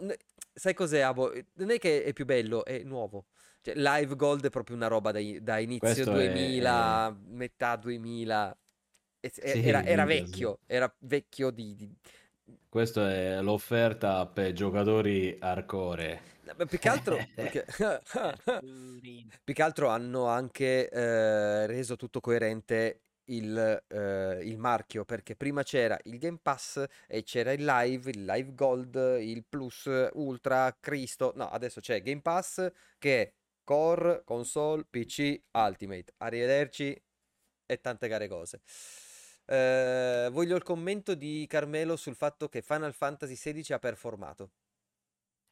Sai 0.53 0.75
cos'è, 0.75 0.99
Abo? 0.99 1.31
Non 1.55 1.71
è 1.71 1.79
che 1.79 2.03
è 2.03 2.13
più 2.13 2.25
bello, 2.25 2.63
è 2.65 2.83
nuovo. 2.83 3.25
Cioè, 3.61 3.73
live 3.75 4.15
gold 4.15 4.45
è 4.45 4.49
proprio 4.51 4.75
una 4.75 4.87
roba 4.87 5.11
da, 5.11 5.19
da 5.39 5.57
inizio 5.57 5.87
questo 5.87 6.11
2000, 6.11 7.07
è... 7.07 7.13
metà 7.33 7.75
2000. 7.77 8.57
Sì, 9.29 9.67
era, 9.67 9.83
era 9.83 10.03
vecchio, 10.05 10.59
era 10.65 10.91
vecchio 10.99 11.51
di, 11.51 11.75
di... 11.75 11.95
Questa 12.67 13.11
è 13.11 13.41
l'offerta 13.41 14.25
per 14.25 14.53
giocatori 14.53 15.37
hardcore. 15.39 16.29
Più 16.67 16.79
che 16.79 16.89
altro, 16.89 17.17
perché... 17.35 17.65
più 19.43 19.53
che 19.53 19.61
altro 19.61 19.89
hanno 19.89 20.25
anche 20.25 20.89
eh, 20.89 21.67
reso 21.67 21.95
tutto 21.95 22.19
coerente 22.19 23.01
il, 23.25 23.83
eh, 23.87 24.39
il, 24.43 24.57
marchio 24.57 25.05
perché 25.05 25.35
prima 25.35 25.63
c'era 25.63 25.97
il 26.03 26.17
Game 26.17 26.39
Pass 26.41 26.83
e 27.07 27.23
c'era 27.23 27.51
il 27.51 27.63
Live, 27.63 28.09
il 28.09 28.25
Live 28.25 28.53
Gold, 28.53 29.17
il 29.21 29.45
Plus, 29.47 29.89
Ultra, 30.13 30.75
Cristo. 30.79 31.31
No, 31.35 31.49
adesso 31.49 31.79
c'è 31.79 32.01
Game 32.01 32.21
Pass 32.21 32.71
che 32.97 33.21
è 33.21 33.33
Core, 33.63 34.23
Console, 34.25 34.85
PC, 34.89 35.39
Ultimate. 35.51 36.13
Arrivederci 36.17 37.01
e 37.65 37.79
tante 37.79 38.07
care 38.07 38.27
cose. 38.27 38.59
Eh, 39.51 40.29
voglio 40.31 40.55
il 40.55 40.63
commento 40.63 41.13
di 41.13 41.45
Carmelo 41.45 41.97
sul 41.97 42.15
fatto 42.15 42.47
che 42.47 42.61
Final 42.61 42.93
Fantasy 42.93 43.35
XVI 43.35 43.73
ha 43.73 43.79
performato. 43.79 44.51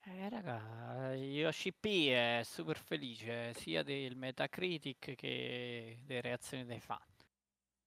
Eh, 0.06 0.30
raga, 0.30 1.14
Yoshi 1.16 1.74
P 1.74 2.08
è 2.08 2.42
super 2.46 2.78
felice 2.78 3.54
sia 3.56 3.84
del 3.84 4.16
Metacritic 4.16 5.16
che 5.16 6.00
delle 6.06 6.22
reazioni 6.22 6.64
dei 6.64 6.80
fan. 6.80 6.98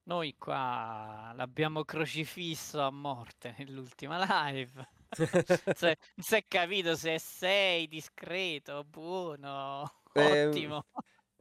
Noi 0.05 0.37
qua 0.37 1.33
l'abbiamo 1.35 1.83
crocifisso 1.85 2.83
a 2.83 2.91
morte 2.91 3.55
nell'ultima 3.59 4.51
live. 4.53 4.87
cioè, 5.75 5.97
non 6.15 6.27
si 6.27 6.35
è 6.35 6.45
capito 6.47 6.95
se 6.95 7.19
sei 7.19 7.89
discreto, 7.89 8.85
buono, 8.85 9.91
eh, 10.13 10.47
ottimo. 10.47 10.85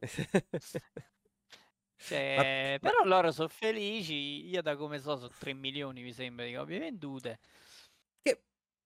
Cioè, 2.02 2.78
ma... 2.80 2.90
Però 2.90 3.04
loro 3.04 3.30
sono 3.30 3.48
felici. 3.48 4.48
Io, 4.48 4.60
da 4.62 4.76
come 4.76 4.98
so, 4.98 5.16
sono 5.16 5.30
3 5.38 5.52
milioni 5.54 6.02
mi 6.02 6.12
sembra 6.12 6.44
di 6.44 6.54
copie 6.54 6.78
vendute. 6.78 7.38
Che 8.20 8.42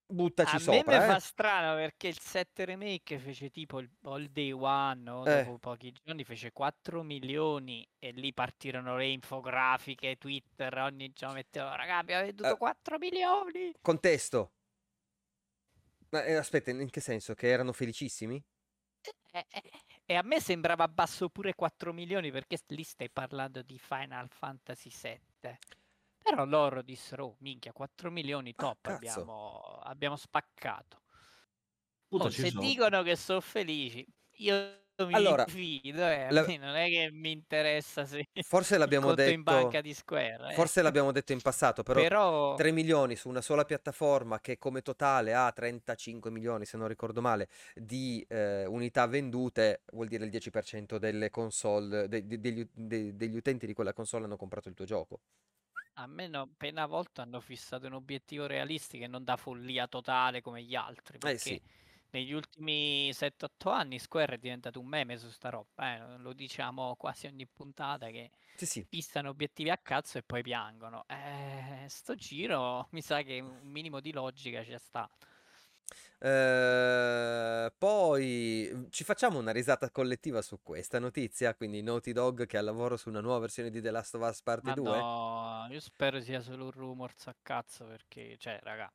buttaci 0.06 0.56
a 0.56 0.58
sopra. 0.58 0.96
A 0.96 0.98
me 0.98 1.04
eh. 1.04 1.08
fa 1.08 1.18
strano 1.18 1.74
perché 1.76 2.08
il 2.08 2.18
7 2.18 2.64
remake 2.66 3.18
fece 3.18 3.50
tipo 3.50 3.78
il, 3.78 3.90
il 4.18 4.30
day 4.30 4.52
one, 4.52 5.02
no? 5.02 5.24
eh. 5.24 5.44
dopo 5.44 5.58
pochi 5.58 5.92
giorni, 6.04 6.24
fece 6.24 6.52
4 6.52 7.02
milioni 7.02 7.88
e 7.98 8.10
lì 8.10 8.34
partirono 8.34 8.96
le 8.96 9.06
infografiche, 9.06 10.16
Twitter, 10.16 10.76
ogni 10.78 11.12
giorno 11.12 11.36
metteva, 11.36 11.74
raga, 11.74 11.98
abbiamo 11.98 12.24
venduto 12.24 12.54
eh. 12.54 12.56
4 12.58 12.98
milioni. 12.98 13.72
Contesto. 13.80 14.50
Ma 16.10 16.22
eh, 16.24 16.34
aspetta, 16.34 16.70
in 16.70 16.90
che 16.90 17.00
senso? 17.00 17.34
Che 17.34 17.48
erano 17.48 17.72
felicissimi? 17.72 18.42
Eh, 19.32 19.46
eh, 19.48 19.62
e 20.06 20.14
a 20.14 20.22
me 20.22 20.40
sembrava 20.40 20.86
basso 20.86 21.28
pure 21.28 21.54
4 21.54 21.92
milioni 21.92 22.30
perché 22.30 22.58
lì 22.68 22.84
stai 22.84 23.10
parlando 23.10 23.60
di 23.62 23.76
Final 23.76 24.28
Fantasy 24.28 24.88
VII. 24.90 25.58
Però 26.22 26.44
loro 26.44 26.82
dissero, 26.82 27.26
oh, 27.26 27.36
minchia, 27.40 27.72
4 27.72 28.10
milioni 28.10 28.50
ah, 28.56 28.62
top, 28.62 28.86
ah, 28.86 28.94
abbiamo, 28.94 29.80
abbiamo, 29.82 30.16
spaccato. 30.16 31.02
Oh, 32.08 32.30
se 32.30 32.50
sono. 32.50 32.60
dicono 32.60 33.02
che 33.02 33.16
sono 33.16 33.40
felici, 33.40 34.06
io 34.38 34.85
mi 35.04 35.12
allora, 35.12 35.44
fido, 35.46 36.06
eh. 36.06 36.28
la... 36.30 36.46
non 36.46 36.74
è 36.74 36.88
che 36.88 37.10
mi 37.12 37.30
interessa 37.30 38.06
se 38.06 38.26
forse 38.42 38.78
l'abbiamo 38.78 39.12
detto 39.14 39.30
in 39.30 39.42
banca 39.42 39.82
di 39.82 39.92
Square. 39.92 40.50
Eh. 40.50 40.54
Forse 40.54 40.80
l'abbiamo 40.80 41.12
detto 41.12 41.32
in 41.32 41.42
passato, 41.42 41.82
però, 41.82 42.00
però 42.00 42.54
3 42.54 42.72
milioni 42.72 43.14
su 43.14 43.28
una 43.28 43.42
sola 43.42 43.64
piattaforma 43.64 44.40
che 44.40 44.56
come 44.56 44.80
totale 44.80 45.34
ha 45.34 45.52
35 45.52 46.30
milioni, 46.30 46.64
se 46.64 46.78
non 46.78 46.88
ricordo 46.88 47.20
male, 47.20 47.48
di 47.74 48.24
eh, 48.28 48.64
unità 48.64 49.06
vendute, 49.06 49.82
vuol 49.92 50.08
dire 50.08 50.24
il 50.24 50.30
10% 50.30 50.96
delle 50.96 51.28
console, 51.28 52.08
de- 52.08 52.26
de- 52.26 52.40
degli, 52.40 52.66
de- 52.72 53.14
degli 53.14 53.36
utenti 53.36 53.66
di 53.66 53.74
quella 53.74 53.92
console 53.92 54.24
hanno 54.24 54.36
comprato 54.36 54.68
il 54.68 54.74
tuo 54.74 54.86
gioco. 54.86 55.20
A 55.98 56.06
me 56.06 56.26
no, 56.26 56.42
appena 56.42 56.82
a 56.82 56.86
volta 56.86 57.22
hanno 57.22 57.40
fissato 57.40 57.86
un 57.86 57.94
obiettivo 57.94 58.46
realistico 58.46 59.04
e 59.04 59.06
non 59.06 59.24
da 59.24 59.36
follia 59.36 59.86
totale 59.86 60.40
come 60.42 60.62
gli 60.62 60.74
altri. 60.74 61.18
Perché... 61.18 61.34
Eh 61.34 61.38
sì 61.38 61.62
negli 62.10 62.32
ultimi 62.32 63.10
7-8 63.10 63.68
anni 63.68 63.98
Square 63.98 64.34
è 64.34 64.38
diventato 64.38 64.80
un 64.80 64.86
meme 64.86 65.18
su 65.18 65.28
sta 65.30 65.50
roba, 65.50 65.94
eh? 65.94 66.18
lo 66.18 66.32
diciamo 66.32 66.94
quasi 66.96 67.26
ogni 67.26 67.46
puntata 67.46 68.08
che 68.08 68.30
sì, 68.56 68.66
sì. 68.66 68.86
pistano 68.88 69.30
obiettivi 69.30 69.70
a 69.70 69.76
cazzo 69.76 70.18
e 70.18 70.22
poi 70.22 70.42
piangono. 70.42 71.04
Eh, 71.08 71.86
sto 71.88 72.14
giro 72.14 72.88
mi 72.92 73.02
sa 73.02 73.22
che 73.22 73.40
un 73.40 73.60
minimo 73.70 74.00
di 74.00 74.12
logica 74.12 74.62
c'è 74.62 74.78
sta. 74.78 75.08
Eh, 76.18 77.72
poi 77.76 78.86
ci 78.90 79.04
facciamo 79.04 79.38
una 79.38 79.52
risata 79.52 79.90
collettiva 79.90 80.40
su 80.40 80.60
questa 80.62 80.98
notizia, 80.98 81.54
quindi 81.54 81.82
Naughty 81.82 82.12
Dog 82.12 82.46
che 82.46 82.56
ha 82.56 82.62
lavoro 82.62 82.96
su 82.96 83.08
una 83.10 83.20
nuova 83.20 83.40
versione 83.40 83.70
di 83.70 83.82
The 83.82 83.90
Last 83.90 84.14
of 84.14 84.26
Us 84.26 84.42
Parte 84.42 84.68
Ma 84.68 84.74
2. 84.74 84.98
No, 84.98 85.66
io 85.70 85.80
spero 85.80 86.20
sia 86.20 86.40
solo 86.40 86.64
un 86.64 86.70
rumors 86.70 87.26
a 87.26 87.36
cazzo 87.42 87.84
perché, 87.84 88.36
cioè, 88.38 88.58
raga, 88.62 88.90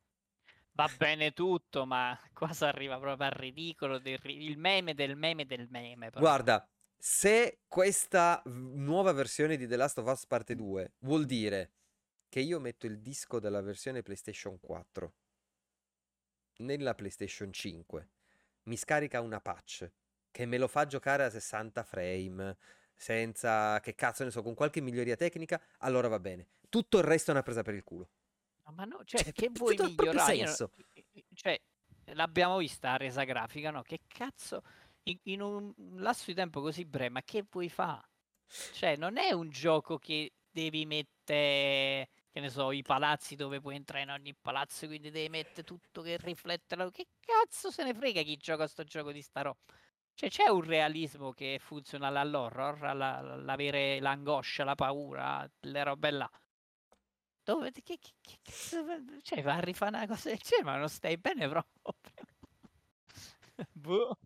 va 0.72 0.90
bene 0.96 1.32
tutto, 1.32 1.86
ma 1.86 2.18
qua 2.32 2.52
si 2.52 2.64
arriva 2.64 2.98
proprio 2.98 3.26
al 3.26 3.32
ridicolo, 3.32 3.98
del, 3.98 4.18
il 4.24 4.58
meme 4.58 4.94
del 4.94 5.16
meme 5.16 5.46
del 5.46 5.68
meme. 5.70 6.10
Però. 6.10 6.20
Guarda, 6.20 6.66
Se 6.96 7.60
questa 7.66 8.42
nuova 8.46 9.12
versione 9.12 9.56
di 9.56 9.66
The 9.66 9.76
Last 9.76 9.98
of 9.98 10.06
Us 10.06 10.26
parte 10.26 10.54
2 10.54 10.94
vuol 11.00 11.26
dire 11.26 11.72
che 12.28 12.40
io 12.40 12.60
metto 12.60 12.86
il 12.86 13.00
disco 13.00 13.40
della 13.40 13.60
versione 13.60 14.02
PlayStation 14.02 14.58
4 14.60 15.14
nella 16.58 16.94
PlayStation 16.94 17.52
5, 17.52 18.08
mi 18.64 18.76
scarica 18.76 19.20
una 19.20 19.40
patch 19.40 19.90
che 20.30 20.46
me 20.46 20.58
lo 20.58 20.68
fa 20.68 20.86
giocare 20.86 21.24
a 21.24 21.30
60 21.30 21.82
frame, 21.82 22.56
senza 22.94 23.80
che 23.80 23.94
cazzo 23.94 24.24
ne 24.24 24.30
so, 24.30 24.42
con 24.42 24.54
qualche 24.54 24.80
miglioria 24.80 25.16
tecnica, 25.16 25.60
allora 25.78 26.08
va 26.08 26.20
bene. 26.20 26.48
Tutto 26.68 26.98
il 26.98 27.04
resto 27.04 27.30
è 27.30 27.34
una 27.34 27.42
presa 27.42 27.62
per 27.62 27.74
il 27.74 27.84
culo. 27.84 28.08
Ma 28.70 28.84
no, 28.84 29.02
cioè, 29.04 29.22
cioè 29.22 29.32
che 29.32 29.50
vuoi 29.52 29.76
migliorare? 29.76 30.36
Senso. 30.36 30.70
Cioè, 31.34 31.60
l'abbiamo 32.14 32.58
vista 32.58 32.92
a 32.92 32.96
resa 32.96 33.24
grafica, 33.24 33.70
no? 33.70 33.82
Che 33.82 34.00
cazzo, 34.06 34.62
in, 35.04 35.18
in, 35.24 35.40
un 35.40 35.72
lasso 35.96 36.24
di 36.26 36.34
tempo 36.34 36.60
così 36.60 36.84
breve, 36.84 37.10
ma 37.10 37.22
che 37.22 37.44
vuoi 37.50 37.68
fare? 37.68 38.08
Cioè, 38.46 38.96
non 38.96 39.16
è 39.16 39.32
un 39.32 39.48
gioco 39.50 39.98
che 39.98 40.32
devi 40.50 40.84
mettere, 40.84 42.08
che 42.30 42.40
ne 42.40 42.50
so, 42.50 42.70
i 42.72 42.82
palazzi 42.82 43.34
dove 43.34 43.60
puoi 43.60 43.76
entrare 43.76 44.04
in 44.04 44.10
ogni 44.10 44.34
palazzo, 44.34 44.86
quindi 44.86 45.10
devi 45.10 45.28
mettere 45.28 45.64
tutto 45.64 46.02
che 46.02 46.16
riflette 46.18 46.76
la... 46.76 46.90
Che 46.90 47.06
cazzo 47.20 47.70
se 47.70 47.82
ne 47.82 47.94
frega 47.94 48.22
chi 48.22 48.36
gioca 48.36 48.64
a 48.64 48.68
sto 48.68 48.84
gioco 48.84 49.12
di 49.12 49.22
sta 49.22 49.42
roba? 49.42 49.58
Cioè, 50.14 50.28
c'è 50.28 50.48
un 50.48 50.62
realismo 50.62 51.32
che 51.32 51.58
funziona 51.58 52.08
all'horror, 52.08 52.84
all'avere 52.84 53.98
l'angoscia, 54.00 54.62
la 54.64 54.74
paura, 54.74 55.48
le 55.60 55.84
robe 55.84 56.10
là. 56.10 56.30
Dove, 57.44 57.72
che, 57.72 57.82
che, 57.82 57.98
che, 58.20 58.38
cioè, 59.22 59.42
va 59.42 59.54
a 59.56 59.60
rifare 59.60 59.96
una 59.96 60.06
cosa 60.06 60.28
del 60.28 60.38
genere, 60.38 60.64
ma 60.64 60.76
non 60.76 60.88
stai 60.88 61.16
bene 61.18 61.48
proprio. 61.48 61.94
boh. 63.72 64.18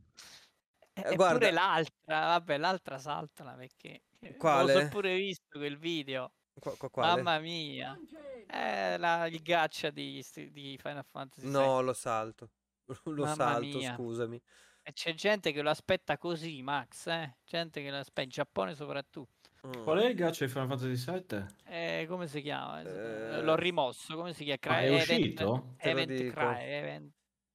Eh, 0.93 1.13
Eppure 1.13 1.51
l'altra, 1.51 2.21
vabbè, 2.21 2.57
l'altra 2.59 2.99
saltala 2.99 3.53
perché 3.55 4.03
Quale? 4.39 4.83
L'ho 4.83 4.89
pure 4.89 5.17
visto 5.17 5.59
quel 5.59 5.79
video. 5.79 6.33
Qu- 6.59 6.77
Mamma 6.97 7.39
mia. 7.39 7.99
Eh, 8.47 8.97
la, 8.97 9.27
il 9.27 9.43
gaccia 9.43 9.91
di, 9.91 10.25
di 10.51 10.79
Final 10.81 11.05
Fantasy 11.05 11.49
No, 11.49 11.81
lo 11.83 11.93
salto. 11.93 12.51
Lo 13.05 13.25
Mamma 13.25 13.35
salto, 13.35 13.79
mia. 13.79 13.95
scusami. 13.95 14.41
E 14.83 14.93
c'è 14.93 15.13
gente 15.15 15.51
che 15.51 15.61
lo 15.61 15.71
aspetta 15.71 16.17
così, 16.17 16.63
Max, 16.63 17.09
eh? 17.09 17.39
Gente 17.45 17.83
che 17.83 17.91
lo 17.91 17.99
aspetta, 17.99 18.23
in 18.23 18.29
Giappone 18.29 18.75
soprattutto. 18.77 19.36
Mm. 19.67 19.83
Qual 19.83 19.99
è 19.99 20.07
il 20.07 20.15
gaccia 20.15 20.45
di 20.45 20.51
Final 20.51 20.69
Fantasy 20.69 21.13
VII? 21.13 21.45
Eh, 21.65 22.07
come 22.09 22.29
si 22.29 22.41
chiama? 22.41 22.83
Eh... 22.83 23.43
L'ho 23.43 23.57
rimosso, 23.57 24.15
come 24.15 24.33
si 24.33 24.45
chiama? 24.45 24.59
Cry... 24.61 24.75
Ah, 24.75 24.81
è 24.81 24.95
uscito? 24.95 25.75
Event, 25.79 26.11
Event 26.11 26.33
Cry, 26.33 26.65
Event... 26.65 27.13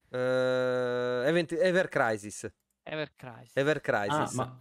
Uh, 0.09 1.27
Event... 1.27 1.51
Ever 1.53 1.87
Crisis. 1.87 2.51
Ever 2.83 3.13
Crisis. 3.15 3.55
Ever 3.55 3.79
Crisis. 3.79 4.33
Ah, 4.33 4.35
ma 4.35 4.57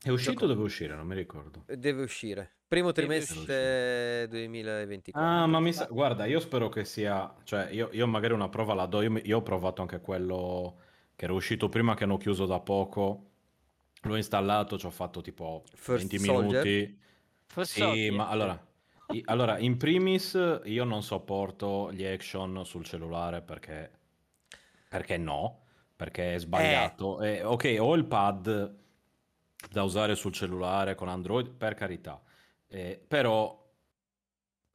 è 0.00 0.10
uscito 0.10 0.44
o 0.44 0.46
deve 0.46 0.62
uscire? 0.62 0.94
Non 0.94 1.06
mi 1.06 1.16
ricordo. 1.16 1.64
Deve 1.66 2.02
uscire. 2.02 2.58
Primo 2.68 2.92
trimestre 2.92 4.28
2024. 4.28 5.20
Ah, 5.20 5.46
ma 5.46 5.58
mi 5.58 5.72
sa... 5.72 5.86
Guarda, 5.86 6.26
io 6.26 6.38
spero 6.38 6.68
che 6.68 6.84
sia... 6.84 7.34
Cioè, 7.42 7.70
io, 7.70 7.88
io 7.92 8.06
magari 8.06 8.34
una 8.34 8.48
prova 8.48 8.74
la 8.74 8.86
do. 8.86 9.02
Io, 9.02 9.18
io 9.24 9.38
ho 9.38 9.42
provato 9.42 9.82
anche 9.82 10.00
quello 10.00 10.78
che 11.16 11.24
era 11.24 11.32
uscito 11.32 11.68
prima, 11.68 11.94
che 11.94 12.04
hanno 12.04 12.18
chiuso 12.18 12.46
da 12.46 12.60
poco. 12.60 13.30
L'ho 14.02 14.16
installato, 14.16 14.78
ci 14.78 14.86
ho 14.86 14.90
fatto 14.90 15.20
tipo 15.20 15.64
First 15.74 16.08
20 16.08 16.18
Soldier. 16.18 16.64
minuti. 16.64 16.98
First 17.46 17.72
sì, 17.72 17.80
Soldier. 17.80 18.12
ma 18.12 18.28
allora... 18.28 18.66
allora, 19.24 19.58
in 19.58 19.76
primis, 19.76 20.60
io 20.64 20.84
non 20.84 21.02
sopporto 21.02 21.92
gli 21.92 22.04
action 22.04 22.64
sul 22.64 22.84
cellulare 22.84 23.40
perché... 23.42 23.90
Perché 24.88 25.16
no? 25.16 25.62
Perché 25.96 26.34
è 26.34 26.38
sbagliato. 26.38 27.20
Eh. 27.20 27.36
Eh, 27.36 27.42
ok, 27.42 27.76
ho 27.78 27.94
il 27.94 28.04
pad 28.04 28.76
da 29.70 29.82
usare 29.82 30.14
sul 30.14 30.32
cellulare 30.32 30.94
con 30.94 31.08
Android, 31.08 31.50
per 31.50 31.74
carità. 31.74 32.22
Eh, 32.68 33.02
però 33.06 33.67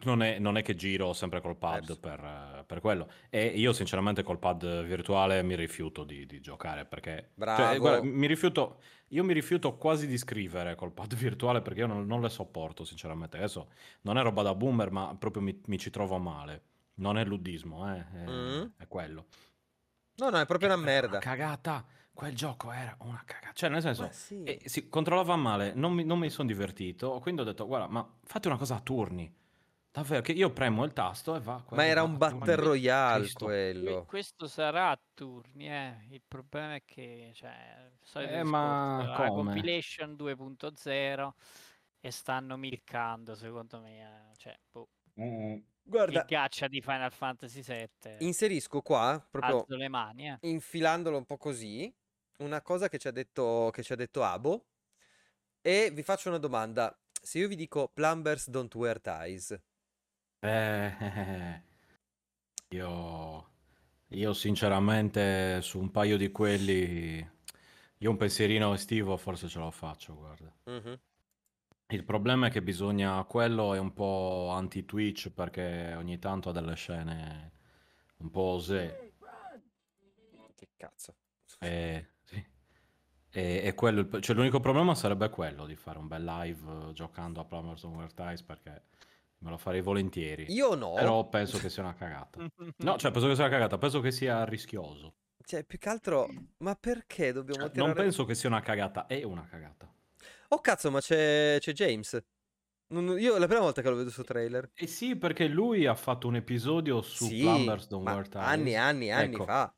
non 0.06 0.22
è, 0.22 0.39
non 0.39 0.58
è, 0.58 0.62
che 0.62 0.76
giro 0.76 1.14
sempre 1.14 1.41
col 1.41 1.56
pad 1.56 1.97
per, 1.99 2.64
per, 2.66 2.80
quello. 2.80 3.10
E 3.30 3.45
io, 3.45 3.74
sinceramente, 3.74 4.24
col 4.24 4.39
pad 4.39 4.84
virtuale 4.84 5.41
mi 5.43 5.56
rifiuto 5.56 6.04
di, 6.04 6.26
di 6.26 6.39
giocare 6.39 6.86
perché. 6.86 7.12
Cioè, 7.16 7.30
Bravo. 7.34 7.64
Cioè, 7.64 7.78
guarda, 7.78 8.08
mi 8.08 8.28
rifiuto, 8.28 8.82
io 9.10 9.24
mi 9.24 9.34
rifiuto 9.34 9.76
quasi 9.78 10.08
di 10.08 10.18
scrivere 10.18 10.76
col 10.76 10.91
pad 10.91 11.14
virtuale 11.16 11.62
perché 11.62 11.82
io 11.82 11.88
non, 11.88 12.06
non 12.06 12.22
le 12.22 12.30
sopporto, 12.30 12.84
sinceramente. 12.84 13.38
Adesso 13.38 13.70
non 14.01 14.18
è 14.18 14.22
roba 14.22 14.41
da 14.41 14.56
boomer, 14.56 14.91
ma 14.91 15.16
proprio 15.18 15.41
mi, 15.41 15.62
mi 15.66 15.78
ci 15.78 15.89
trovo 15.89 16.18
male. 16.18 16.62
Non 16.95 17.18
è 17.18 17.26
ludismo, 17.26 17.91
eh, 17.93 18.06
è, 18.14 18.30
mm. 18.30 18.64
è 18.78 18.88
quello. 18.88 19.26
No, 20.16 20.30
no, 20.30 20.39
è 20.39 20.45
proprio 20.45 20.70
una 20.70 20.78
merda. 20.78 21.18
Una 21.18 21.20
cagata. 21.20 21.86
Quel 22.14 22.36
gioco 22.36 22.72
era 22.72 22.95
una 22.99 23.24
cagata. 23.26 23.54
Cioè, 23.54 23.70
nel 23.70 23.82
senso, 23.82 24.08
sì. 24.12 24.43
eh, 24.43 24.62
si 24.66 24.88
controllava 24.88 25.36
male, 25.36 25.74
non 25.74 25.93
mi, 25.93 26.04
non 26.04 26.20
mi 26.20 26.30
sono 26.30 26.47
divertito. 26.47 27.20
Quindi 27.20 27.41
ho 27.41 27.43
detto, 27.43 27.66
guarda, 27.66 27.88
ma 27.88 28.08
fate 28.24 28.47
una 28.47 28.58
cosa 28.58 28.76
a 28.76 28.80
turni. 28.80 29.41
Davvero, 29.94 30.24
che 30.24 30.32
io 30.32 30.52
premo 30.52 30.84
il 30.86 30.91
tasto 30.91 31.36
e 31.36 31.39
va. 31.39 31.64
Ma 31.70 31.86
era 31.86 32.02
un 32.02 32.18
battle 32.18 32.56
royale 32.56 33.26
Cristo. 33.26 33.46
quello. 33.46 34.06
Questo 34.06 34.48
sarà 34.48 34.89
a 34.89 35.00
turni, 35.14 35.70
eh. 35.70 36.08
Il 36.10 36.24
problema 36.28 36.74
è 36.74 36.82
che, 36.84 37.32
cioè, 37.36 37.91
eh, 38.16 38.41
ma 38.41 39.06
la 39.06 39.28
compilation 39.28 40.16
2.0 40.16 41.34
e 42.00 42.10
stanno 42.10 42.58
milcando, 42.58 43.36
secondo 43.36 43.82
me. 43.82 44.32
Eh. 44.32 44.36
Cioè, 44.36 44.58
boh. 44.72 44.89
Mm. 45.22 45.58
Guarda, 45.84 46.22
il 46.22 46.26
gaccia 46.28 46.68
di 46.68 46.82
Final 46.82 47.12
Fantasy 47.12 47.62
VII. 47.62 48.16
Inserisco 48.26 48.82
qua, 48.82 49.24
proprio 49.30 49.60
Alzo 49.60 49.76
le 49.76 49.89
mani, 49.89 50.28
eh. 50.28 50.38
infilandolo 50.41 51.18
un 51.18 51.26
po' 51.26 51.38
così, 51.38 51.94
una 52.38 52.64
cosa 52.64 52.89
che 52.89 52.98
ci 52.98 53.08
ha 53.08 53.12
detto, 53.12 53.70
che 53.72 53.84
ci 53.84 53.94
ha 53.94 53.96
detto 53.96 54.24
Abo. 54.24 54.66
E 55.62 55.91
vi 55.94 56.02
faccio 56.02 56.30
una 56.30 56.39
domanda. 56.39 56.98
Se 57.12 57.38
io 57.38 57.48
vi 57.48 57.56
dico 57.56 57.91
Plumbers 57.94 58.50
don't 58.50 58.74
wear 58.74 59.00
ties. 59.00 59.56
Eh, 60.44 60.91
io, 62.76 63.50
io 64.10 64.34
sinceramente 64.34 65.62
su 65.62 65.80
un 65.80 65.89
paio 65.89 66.18
di 66.18 66.32
quelli, 66.32 67.26
io 67.98 68.10
un 68.10 68.18
pensierino 68.18 68.74
estivo 68.74 69.16
forse 69.16 69.48
ce 69.48 69.60
lo 69.60 69.72
faccio, 69.72 70.16
guarda. 70.16 70.54
Mm-hmm. 70.70 70.94
Il 71.88 72.04
problema 72.04 72.48
è 72.48 72.50
che 72.52 72.62
bisogna, 72.62 73.24
quello 73.24 73.74
è 73.74 73.80
un 73.80 73.94
po' 73.94 74.50
anti-Twitch 74.50 75.30
perché 75.30 75.94
ogni 75.96 76.20
tanto 76.20 76.50
ha 76.50 76.52
delle 76.52 76.76
scene 76.76 77.52
un 78.18 78.30
po' 78.30 78.41
osè. 78.41 79.12
Che 80.56 80.70
cazzo. 80.76 81.16
E, 81.60 82.08
sì. 82.24 82.46
e, 83.30 83.62
e 83.64 83.74
quello, 83.76 84.20
cioè, 84.20 84.36
l'unico 84.36 84.60
problema 84.60 84.94
sarebbe 84.94 85.30
quello 85.30 85.66
di 85.66 85.76
fare 85.78 86.00
un 86.00 86.08
bel 86.08 86.24
live 86.26 86.89
eh, 86.89 86.94
giocando 86.94 87.39
a 87.39 87.46
Plumbers 87.46 87.84
on 87.84 87.96
Wear 87.96 88.12
Ties 88.12 88.41
perché 88.41 88.88
me 89.44 89.50
lo 89.50 89.58
farei 89.58 89.82
volentieri. 89.82 90.46
Io 90.50 90.74
no. 90.74 90.94
Però 90.94 91.28
penso 91.28 91.58
che 91.60 91.70
sia 91.70 91.84
una 91.84 91.94
cagata. 91.94 92.39
No, 92.78 92.98
cioè 92.98 93.12
penso 93.12 93.28
che 93.28 93.36
sia 93.36 93.44
una 93.46 93.54
cagata, 93.54 93.78
penso 93.78 94.00
che 94.00 94.12
sia 94.12 94.44
rischioso. 94.46 95.14
Cioè, 95.46 95.66
più 95.66 95.78
che 95.78 95.89
altro, 95.89 96.28
ma 96.60 96.76
perché 96.76 97.34
dobbiamo 97.34 97.64
cioè, 97.64 97.72
tirare... 97.72 97.94
Non 97.94 98.02
penso 98.02 98.26
che 98.26 98.34
sia 98.34 98.50
una 98.50 98.62
cagata, 98.62 99.06
è 99.06 99.24
una 99.24 99.46
cagata. 99.46 99.91
Oh 100.50 100.60
cazzo, 100.60 100.89
ma 100.89 101.02
c'è, 101.02 101.58
c'è 101.60 101.74
James. 101.74 102.24
Non, 102.88 103.20
io 103.20 103.36
è 103.36 103.39
la 103.39 103.48
prima 103.48 103.62
volta 103.62 103.82
che 103.82 103.89
lo 103.89 103.96
vedo 103.96 104.10
su 104.10 104.24
trailer. 104.24 104.72
Eh 104.74 104.88
sì, 104.88 105.16
perché 105.18 105.48
lui 105.48 105.86
ha 105.86 105.96
fatto 105.96 106.28
un 106.28 106.36
episodio 106.36 107.02
su 107.02 107.26
sì, 107.26 107.41
Plumbers 107.41 107.88
Don't 107.88 108.08
Wear 108.08 108.28
Ties. 108.28 108.44
Anni, 108.44 108.76
anni, 108.76 109.12
anni 109.12 109.34
ecco. 109.34 109.44
fa. 109.44 109.74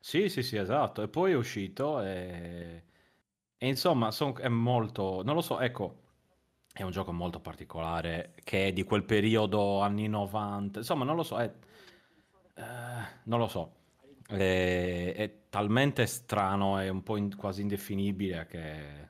Sì, 0.00 0.28
sì, 0.28 0.42
sì, 0.42 0.56
esatto. 0.56 1.02
E 1.02 1.08
poi 1.08 1.32
è 1.32 1.36
uscito 1.36 2.02
e... 2.02 2.84
e 3.56 3.66
insomma, 3.66 4.10
son... 4.10 4.34
è 4.40 4.48
molto... 4.48 5.22
Non 5.22 5.34
lo 5.34 5.42
so, 5.42 5.60
ecco, 5.60 6.05
è 6.82 6.82
un 6.82 6.90
gioco 6.90 7.12
molto 7.12 7.40
particolare 7.40 8.34
che 8.44 8.68
è 8.68 8.72
di 8.72 8.84
quel 8.84 9.04
periodo 9.04 9.80
anni 9.80 10.08
90. 10.08 10.80
Insomma, 10.80 11.04
non 11.04 11.16
lo 11.16 11.22
so, 11.22 11.38
è... 11.38 11.52
Uh, 12.56 12.62
non 13.24 13.38
lo 13.38 13.48
so. 13.48 13.74
È... 14.26 15.12
è, 15.16 15.32
talmente 15.48 16.06
strano 16.06 16.80
e 16.80 16.88
un 16.88 17.02
po' 17.02 17.16
in... 17.16 17.34
quasi 17.36 17.62
indefinibile 17.62 18.46
che 18.46 19.06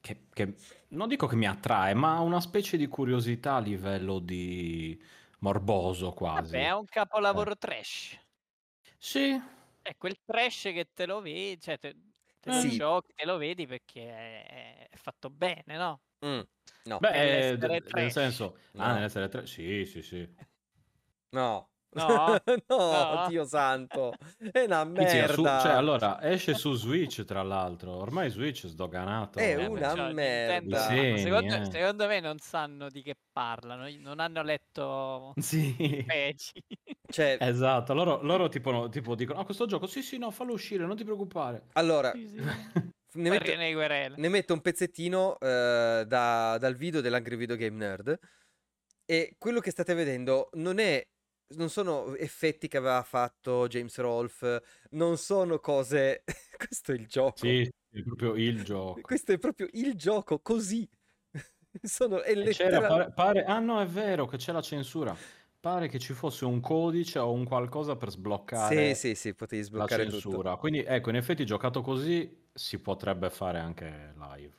che, 0.00 0.26
che, 0.32 0.54
non 0.88 1.08
dico 1.08 1.26
che 1.26 1.36
mi 1.36 1.46
attrae, 1.46 1.92
ma 1.94 2.16
ha 2.16 2.20
una 2.20 2.40
specie 2.40 2.76
di 2.76 2.86
curiosità 2.86 3.56
a 3.56 3.60
livello 3.60 4.18
di 4.18 4.98
morboso 5.40 6.12
quasi. 6.12 6.52
Vabbè, 6.52 6.66
è 6.66 6.74
un 6.74 6.86
capolavoro 6.86 7.52
eh. 7.52 7.56
trash. 7.56 8.18
Sì. 8.96 9.40
È 9.82 9.96
quel 9.96 10.16
trash 10.24 10.62
che 10.62 10.88
te 10.94 11.06
lo 11.06 11.20
vedi, 11.20 11.60
cioè 11.60 11.78
te, 11.78 11.94
te, 12.40 12.50
lo, 12.50 12.60
sì. 12.60 12.70
giochi, 12.70 13.12
te 13.14 13.26
lo 13.26 13.36
vedi 13.36 13.66
perché 13.66 14.08
è, 14.08 14.88
è 14.90 14.96
fatto 14.96 15.30
bene, 15.30 15.76
no? 15.76 16.00
Mm. 16.24 16.40
No. 16.84 16.98
Beh, 16.98 17.56
d- 17.56 17.82
nel 17.92 18.10
senso, 18.10 18.58
no. 18.72 18.82
ah, 18.82 18.94
nell'essere 18.94 19.28
trash, 19.28 19.52
sì, 19.52 19.84
sì, 19.84 20.02
sì. 20.02 20.28
No, 21.30 21.68
No, 21.90 22.36
no, 22.68 22.76
no, 22.76 23.26
Dio 23.28 23.44
santo, 23.44 24.12
è 24.52 24.64
una 24.64 24.84
merda. 24.84 25.32
Su, 25.32 25.42
cioè, 25.42 25.72
allora, 25.72 26.20
esce 26.22 26.54
su 26.54 26.74
Switch, 26.74 27.24
tra 27.24 27.42
l'altro. 27.42 27.92
Ormai 27.92 28.28
Switch 28.28 28.66
è 28.66 28.68
sdoganato. 28.68 29.38
È 29.38 29.66
una 29.66 29.94
cioè, 29.94 30.12
merda. 30.12 30.80
Segni, 30.80 31.18
secondo, 31.20 31.54
eh. 31.54 31.64
secondo, 31.70 32.06
me 32.06 32.20
non 32.20 32.38
sanno 32.38 32.90
di 32.90 33.02
che 33.02 33.16
parlano, 33.32 33.88
non 34.00 34.20
hanno 34.20 34.42
letto 34.42 35.32
sì. 35.36 36.04
Cioè... 37.10 37.38
Esatto, 37.40 37.94
loro, 37.94 38.20
loro 38.22 38.48
tipo, 38.48 38.90
tipo, 38.90 39.14
dicono, 39.14 39.40
ah, 39.40 39.44
questo 39.46 39.64
gioco, 39.64 39.86
sì, 39.86 40.02
sì, 40.02 40.18
no, 40.18 40.30
fallo 40.30 40.52
uscire, 40.52 40.84
non 40.84 40.94
ti 40.94 41.04
preoccupare. 41.04 41.68
Allora, 41.72 42.10
sì, 42.12 42.28
sì. 42.28 42.36
ne, 43.12 43.30
metto, 43.30 43.54
ne 44.16 44.28
metto, 44.28 44.52
un 44.52 44.60
pezzettino 44.60 45.32
uh, 45.32 45.36
da, 45.38 46.56
dal 46.58 46.74
video 46.74 47.00
dell'Angry 47.00 47.36
Video 47.36 47.56
Game 47.56 47.76
Nerd. 47.76 48.18
E 49.04 49.36
quello 49.38 49.60
che 49.60 49.70
state 49.70 49.94
vedendo 49.94 50.50
non 50.54 50.78
è 50.78 51.06
non 51.56 51.70
sono 51.70 52.14
effetti 52.16 52.68
che 52.68 52.76
aveva 52.76 53.02
fatto 53.02 53.66
James 53.68 53.96
Rolfe, 53.98 54.62
non 54.90 55.16
sono 55.16 55.58
cose. 55.58 56.24
Questo 56.56 56.92
è 56.92 56.94
il 56.94 57.06
gioco. 57.06 57.38
Sì, 57.38 57.70
è 57.90 58.02
proprio 58.02 58.34
il 58.34 58.62
gioco. 58.64 59.00
Questo 59.00 59.32
è 59.32 59.38
proprio 59.38 59.68
il 59.72 59.94
gioco 59.94 60.40
così. 60.40 60.88
sono, 61.82 62.22
è 62.22 62.34
letteral... 62.34 62.86
pare, 62.86 63.12
pare... 63.12 63.44
Ah, 63.44 63.60
no, 63.60 63.80
è 63.80 63.86
vero 63.86 64.26
che 64.26 64.36
c'è 64.36 64.52
la 64.52 64.60
censura. 64.60 65.16
Pare 65.60 65.88
che 65.88 65.98
ci 65.98 66.12
fosse 66.12 66.44
un 66.44 66.60
codice 66.60 67.18
o 67.18 67.32
un 67.32 67.44
qualcosa 67.44 67.96
per 67.96 68.10
sbloccare 68.10 68.94
sì, 68.94 69.08
sì, 69.08 69.14
sì, 69.16 69.34
potevi 69.34 69.62
sbloccare 69.62 70.04
la 70.04 70.10
censura. 70.10 70.50
Tutto. 70.50 70.56
Quindi, 70.58 70.84
ecco, 70.86 71.10
in 71.10 71.16
effetti, 71.16 71.44
giocato 71.44 71.80
così 71.80 72.47
si 72.58 72.78
potrebbe 72.80 73.30
fare 73.30 73.58
anche 73.58 74.12
live. 74.16 74.56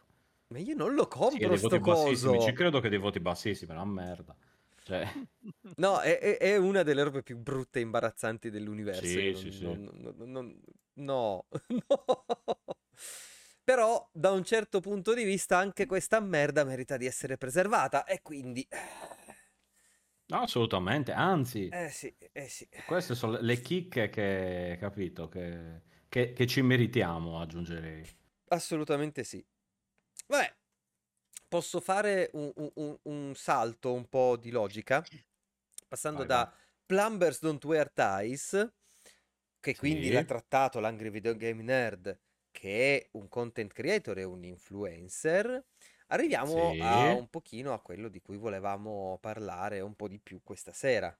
Ma 0.47 0.57
io 0.57 0.75
non 0.75 0.95
lo 0.95 1.07
compro 1.07 1.55
sì, 1.55 1.65
sto 1.65 1.79
coso. 1.79 2.39
Ci 2.39 2.53
credo 2.53 2.79
che 2.79 2.89
dei 2.89 2.97
voti 2.97 3.19
bassissimi, 3.19 3.69
è 3.69 3.73
una 3.73 3.85
merda. 3.85 4.35
Cioè... 4.83 5.07
No, 5.75 5.99
è, 5.99 6.37
è, 6.37 6.57
una 6.57 6.81
delle 6.83 7.03
robe 7.03 7.21
più 7.21 7.37
brutte 7.37 7.79
e 7.79 7.83
imbarazzanti 7.83 8.49
dell'universo. 8.49 9.05
Sì, 9.05 9.31
non, 9.31 9.35
sì, 9.35 9.51
sì. 9.51 9.63
Non, 9.63 10.13
non, 10.17 10.61
no, 10.93 11.45
no. 11.87 12.25
Però, 13.63 14.09
da 14.11 14.31
un 14.31 14.43
certo 14.43 14.79
punto 14.79 15.13
di 15.13 15.23
vista, 15.23 15.57
anche 15.57 15.85
questa 15.85 16.19
merda 16.19 16.63
merita 16.63 16.97
di 16.97 17.05
essere 17.05 17.37
preservata. 17.37 18.03
E 18.05 18.21
quindi... 18.23 18.67
No, 20.25 20.37
assolutamente, 20.41 21.11
anzi... 21.11 21.67
Eh 21.67 21.89
sì, 21.89 22.13
eh 22.31 22.47
sì. 22.47 22.67
Queste 22.87 23.13
sono 23.13 23.37
le 23.39 23.61
chicche 23.61 24.09
che, 24.09 24.77
capito, 24.79 25.29
che, 25.29 25.83
che, 26.09 26.33
che 26.33 26.47
ci 26.47 26.61
meritiamo, 26.61 27.39
aggiungerei. 27.39 28.03
Assolutamente 28.49 29.23
sì. 29.23 29.45
Vabbè, 30.27 30.53
posso 31.47 31.79
fare 31.79 32.29
un, 32.33 32.51
un, 32.55 32.97
un, 33.03 33.33
salto 33.35 33.93
un 33.93 34.07
po' 34.09 34.35
di 34.35 34.49
logica, 34.49 35.03
passando 35.87 36.19
vai, 36.19 36.27
da 36.27 36.43
vai. 36.45 36.67
Plumbers 36.85 37.39
Don't 37.41 37.63
Wear 37.63 37.91
Ties, 37.91 38.71
che 39.59 39.73
sì. 39.73 39.77
quindi 39.77 40.11
l'ha 40.11 40.23
trattato 40.23 40.79
l'Angry 40.79 41.11
Video 41.11 41.35
Game 41.35 41.61
Nerd, 41.61 42.19
che 42.51 42.97
è 42.97 43.07
un 43.11 43.27
content 43.27 43.71
creator 43.71 44.17
e 44.17 44.23
un 44.23 44.43
influencer. 44.43 45.63
Arriviamo 46.07 46.71
sì. 46.73 46.79
a 46.81 47.13
un 47.13 47.29
pochino 47.29 47.73
a 47.73 47.81
quello 47.81 48.09
di 48.09 48.19
cui 48.19 48.37
volevamo 48.37 49.19
parlare 49.21 49.79
un 49.79 49.95
po' 49.95 50.07
di 50.07 50.19
più 50.19 50.41
questa 50.43 50.73
sera. 50.73 51.15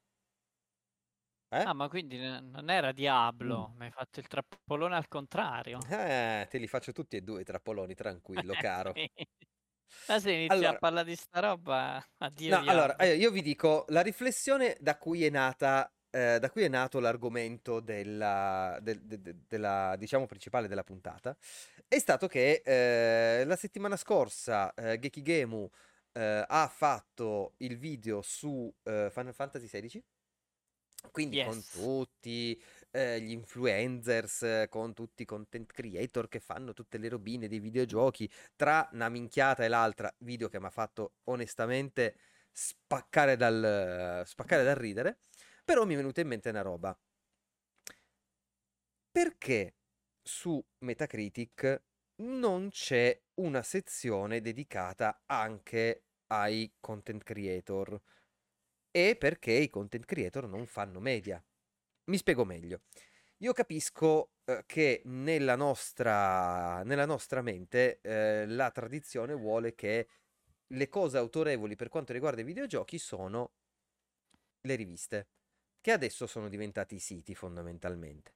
Eh? 1.52 1.62
Ah, 1.62 1.74
ma 1.74 1.90
quindi 1.90 2.20
non 2.20 2.70
era 2.70 2.92
Diablo, 2.92 3.72
mm. 3.74 3.78
mi 3.80 3.86
hai 3.86 3.92
fatto 3.92 4.20
il 4.20 4.28
trappolone 4.28 4.96
al 4.96 5.08
contrario. 5.08 5.80
Eh, 6.00 6.48
te 6.50 6.58
li 6.60 6.68
faccio 6.68 6.92
tutti 6.92 7.18
e 7.18 7.22
due 7.22 7.42
i 7.42 7.44
trappoloni, 7.44 7.94
tranquillo, 7.96 8.54
caro. 8.60 8.94
Ma 10.08 10.20
se 10.20 10.32
inizi 10.32 10.52
allora, 10.52 10.70
a 10.70 10.78
parlare 10.78 11.08
di 11.08 11.16
sta 11.16 11.40
roba, 11.40 12.04
addio. 12.18 12.60
No, 12.60 12.70
allora, 12.70 12.96
eh, 12.96 13.16
io 13.16 13.32
vi 13.32 13.42
dico, 13.42 13.86
la 13.90 14.02
riflessione 14.02 14.78
da 14.80 14.98
cui 14.98 15.26
è 15.26 15.30
nata, 15.30 15.92
eh, 16.12 16.38
da 16.40 16.50
cui 16.52 16.64
è 16.64 16.68
nato 16.68 17.00
l'argomento 17.00 17.80
della, 17.80 18.78
de, 18.82 19.00
de, 19.04 19.22
de, 19.22 19.36
della, 19.48 19.96
diciamo, 19.98 20.28
principale 20.28 20.68
della 20.68 20.84
puntata, 20.84 21.36
è 21.88 21.98
stato 21.98 22.28
che 22.28 22.62
eh, 22.64 23.44
la 23.46 23.56
settimana 23.56 23.98
scorsa 23.98 24.74
eh, 24.76 25.00
Gekigemu 25.00 25.70
eh, 26.14 26.46
ha 26.48 26.68
fatto 26.68 27.56
il 27.58 27.78
video 27.78 28.22
su 28.22 28.72
eh, 28.84 29.10
Final 29.12 29.34
Fantasy 29.34 29.68
XVI, 29.68 30.04
quindi 31.12 31.38
yes. 31.38 31.46
con 31.48 31.64
tutti 31.84 32.62
eh, 32.92 33.22
gli 33.22 33.32
influencers, 33.32 34.66
con 34.70 34.94
tutti 34.94 35.24
i 35.24 35.26
content 35.26 35.72
creator 35.72 36.28
che 36.28 36.40
fanno 36.40 36.74
tutte 36.74 36.98
le 36.98 37.10
robine 37.10 37.48
dei 37.48 37.60
videogiochi, 37.60 38.30
tra 38.56 38.90
una 38.94 39.10
minchiata 39.10 39.64
e 39.64 39.68
l'altra, 39.68 40.14
video 40.20 40.50
che 40.50 40.60
mi 40.60 40.66
ha 40.66 40.72
fatto 40.72 41.16
onestamente 41.26 42.16
spaccare 42.52 43.38
dal, 43.38 44.24
spaccare 44.26 44.64
dal 44.64 44.76
ridere, 44.76 45.20
però 45.64 45.86
mi 45.86 45.94
è 45.94 45.98
venuta 45.98 46.22
in 46.22 46.28
mente 46.28 46.50
una 46.50 46.62
roba. 46.62 46.98
Perché 49.12 49.76
su 50.22 50.64
Metacritic 50.80 51.84
non 52.18 52.70
c'è 52.70 53.20
una 53.36 53.64
sezione 53.64 54.42
dedicata 54.42 55.24
anche 55.26 56.04
ai 56.28 56.72
content 56.80 57.24
creator? 57.24 58.00
E 58.92 59.16
perché 59.18 59.52
i 59.52 59.70
content 59.70 60.06
creator 60.06 60.48
non 60.48 60.66
fanno 60.66 61.00
media? 61.00 61.44
Mi 62.06 62.18
spiego 62.18 62.44
meglio. 62.44 62.82
Io 63.38 63.54
capisco 63.54 64.32
eh, 64.46 64.64
che 64.66 65.02
nella 65.06 65.56
nostra, 65.56 66.84
nella 66.84 67.06
nostra 67.06 67.42
mente 67.42 68.00
eh, 68.02 68.46
la 68.48 68.72
tradizione 68.72 69.34
vuole 69.34 69.76
che 69.76 70.08
le 70.68 70.90
cose 70.90 71.18
autorevoli 71.18 71.76
per 71.76 71.90
quanto 71.90 72.14
riguarda 72.14 72.42
i 72.42 72.46
videogiochi 72.46 72.98
sono 72.98 73.54
le 74.62 74.76
riviste, 74.76 75.30
che 75.80 75.92
adesso 75.92 76.28
sono 76.28 76.50
diventati 76.50 76.96
i 76.96 77.00
siti 77.00 77.34
fondamentalmente. 77.36 78.34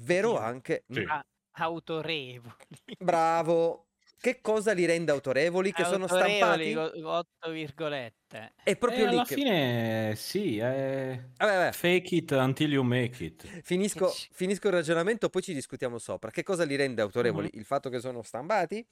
Vero 0.00 0.38
anche... 0.38 0.84
Sì. 0.88 1.04
autorevoli. 1.52 2.56
Bravo, 2.98 3.89
che 4.20 4.42
cosa 4.42 4.72
li 4.72 4.84
rende 4.84 5.12
autorevoli? 5.12 5.72
Che 5.72 5.84
sono 5.84 6.06
stampati? 6.06 6.74
8 6.74 7.50
virgolette. 7.50 8.52
È 8.62 8.76
proprio 8.76 9.06
eh, 9.06 9.08
lì 9.08 9.14
alla 9.14 9.24
che... 9.24 9.34
fine 9.34 10.14
sì, 10.14 10.58
è... 10.58 11.18
vabbè, 11.38 11.56
vabbè. 11.56 11.72
fake 11.72 12.14
it 12.14 12.30
until 12.32 12.70
you 12.70 12.84
make 12.84 13.24
it. 13.24 13.46
Finisco, 13.62 14.12
finisco, 14.32 14.66
il 14.68 14.74
ragionamento, 14.74 15.30
poi 15.30 15.40
ci 15.40 15.54
discutiamo 15.54 15.96
sopra. 15.96 16.30
Che 16.30 16.42
cosa 16.42 16.64
li 16.64 16.76
rende 16.76 17.00
autorevoli? 17.00 17.46
Mm-hmm. 17.46 17.58
Il 17.58 17.64
fatto 17.64 17.88
che 17.88 17.98
sono 17.98 18.22
stampati? 18.22 18.86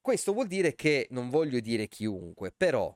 Questo 0.00 0.32
vuol 0.32 0.48
dire 0.48 0.74
che, 0.74 1.06
non 1.10 1.28
voglio 1.28 1.60
dire 1.60 1.86
chiunque, 1.86 2.50
però 2.50 2.92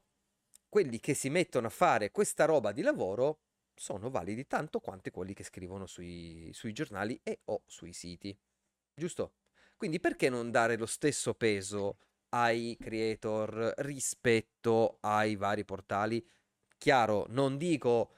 quelli 0.68 0.98
che 0.98 1.14
si 1.14 1.30
mettono 1.30 1.68
a 1.68 1.70
fare 1.70 2.10
questa 2.10 2.46
roba 2.46 2.72
di 2.72 2.82
lavoro 2.82 3.42
sono 3.76 4.10
validi 4.10 4.44
tanto 4.48 4.80
quanto 4.80 5.08
quelli 5.12 5.34
che 5.34 5.44
scrivono 5.44 5.86
sui, 5.86 6.50
sui 6.52 6.72
giornali 6.72 7.20
e 7.22 7.42
o 7.44 7.62
sui 7.64 7.92
siti. 7.92 8.36
Giusto? 8.92 9.34
Quindi 9.76 10.00
perché 10.00 10.28
non 10.28 10.50
dare 10.50 10.76
lo 10.76 10.86
stesso 10.86 11.34
peso 11.34 11.98
ai 12.30 12.76
creator 12.80 13.74
rispetto 13.78 14.98
ai 15.00 15.36
vari 15.36 15.64
portali? 15.64 16.24
Chiaro, 16.78 17.26
non 17.28 17.56
dico 17.56 18.14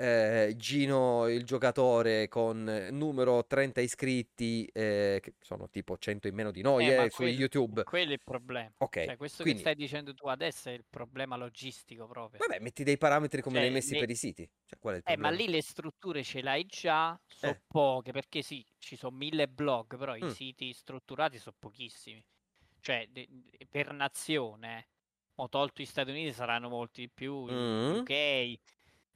eh, 0.00 0.54
Gino 0.56 1.28
il 1.28 1.44
giocatore 1.44 2.26
con 2.28 2.88
numero 2.90 3.44
30 3.44 3.82
iscritti, 3.82 4.64
eh, 4.72 5.18
che 5.20 5.34
sono 5.40 5.68
tipo 5.68 5.98
100 5.98 6.26
in 6.26 6.34
meno 6.34 6.50
di 6.50 6.62
noi 6.62 6.88
eh, 6.88 7.04
eh, 7.04 7.10
su 7.10 7.16
quello, 7.16 7.38
YouTube. 7.38 7.84
Quello 7.84 8.10
è 8.10 8.14
il 8.14 8.22
problema. 8.24 8.72
Ok. 8.78 9.04
Cioè, 9.04 9.16
questo 9.18 9.42
quindi... 9.42 9.62
che 9.62 9.68
stai 9.68 9.74
dicendo 9.76 10.14
tu 10.14 10.26
adesso 10.28 10.70
è 10.70 10.72
il 10.72 10.84
problema 10.88 11.36
logistico 11.36 12.06
proprio. 12.06 12.40
Vabbè, 12.46 12.60
metti 12.60 12.82
dei 12.82 12.96
parametri 12.96 13.42
come 13.42 13.56
cioè, 13.56 13.64
li 13.64 13.68
hai 13.68 13.74
messi 13.74 13.92
le... 13.92 14.00
per 14.00 14.10
i 14.10 14.14
siti. 14.14 14.50
Cioè, 14.64 15.00
eh, 15.04 15.16
ma 15.18 15.28
lì 15.28 15.48
le 15.48 15.60
strutture 15.60 16.22
ce 16.22 16.40
l'hai 16.40 16.64
già, 16.64 17.20
sono 17.26 17.52
eh. 17.52 17.60
poche, 17.66 18.12
perché 18.12 18.40
sì, 18.40 18.64
ci 18.78 18.96
sono 18.96 19.14
mille 19.14 19.48
blog, 19.48 19.98
però 19.98 20.14
mm. 20.14 20.28
i 20.28 20.30
siti 20.30 20.72
strutturati 20.72 21.38
sono 21.38 21.56
pochissimi. 21.58 22.24
Cioè, 22.80 23.06
de- 23.10 23.28
de- 23.28 23.66
per 23.68 23.92
nazione, 23.92 24.88
ho 25.34 25.48
tolto 25.50 25.82
gli 25.82 25.86
Stati 25.86 26.10
Uniti, 26.10 26.32
saranno 26.32 26.70
molti 26.70 27.02
di 27.02 27.10
più, 27.10 27.44
mm. 27.50 27.96
UK, 27.96 28.58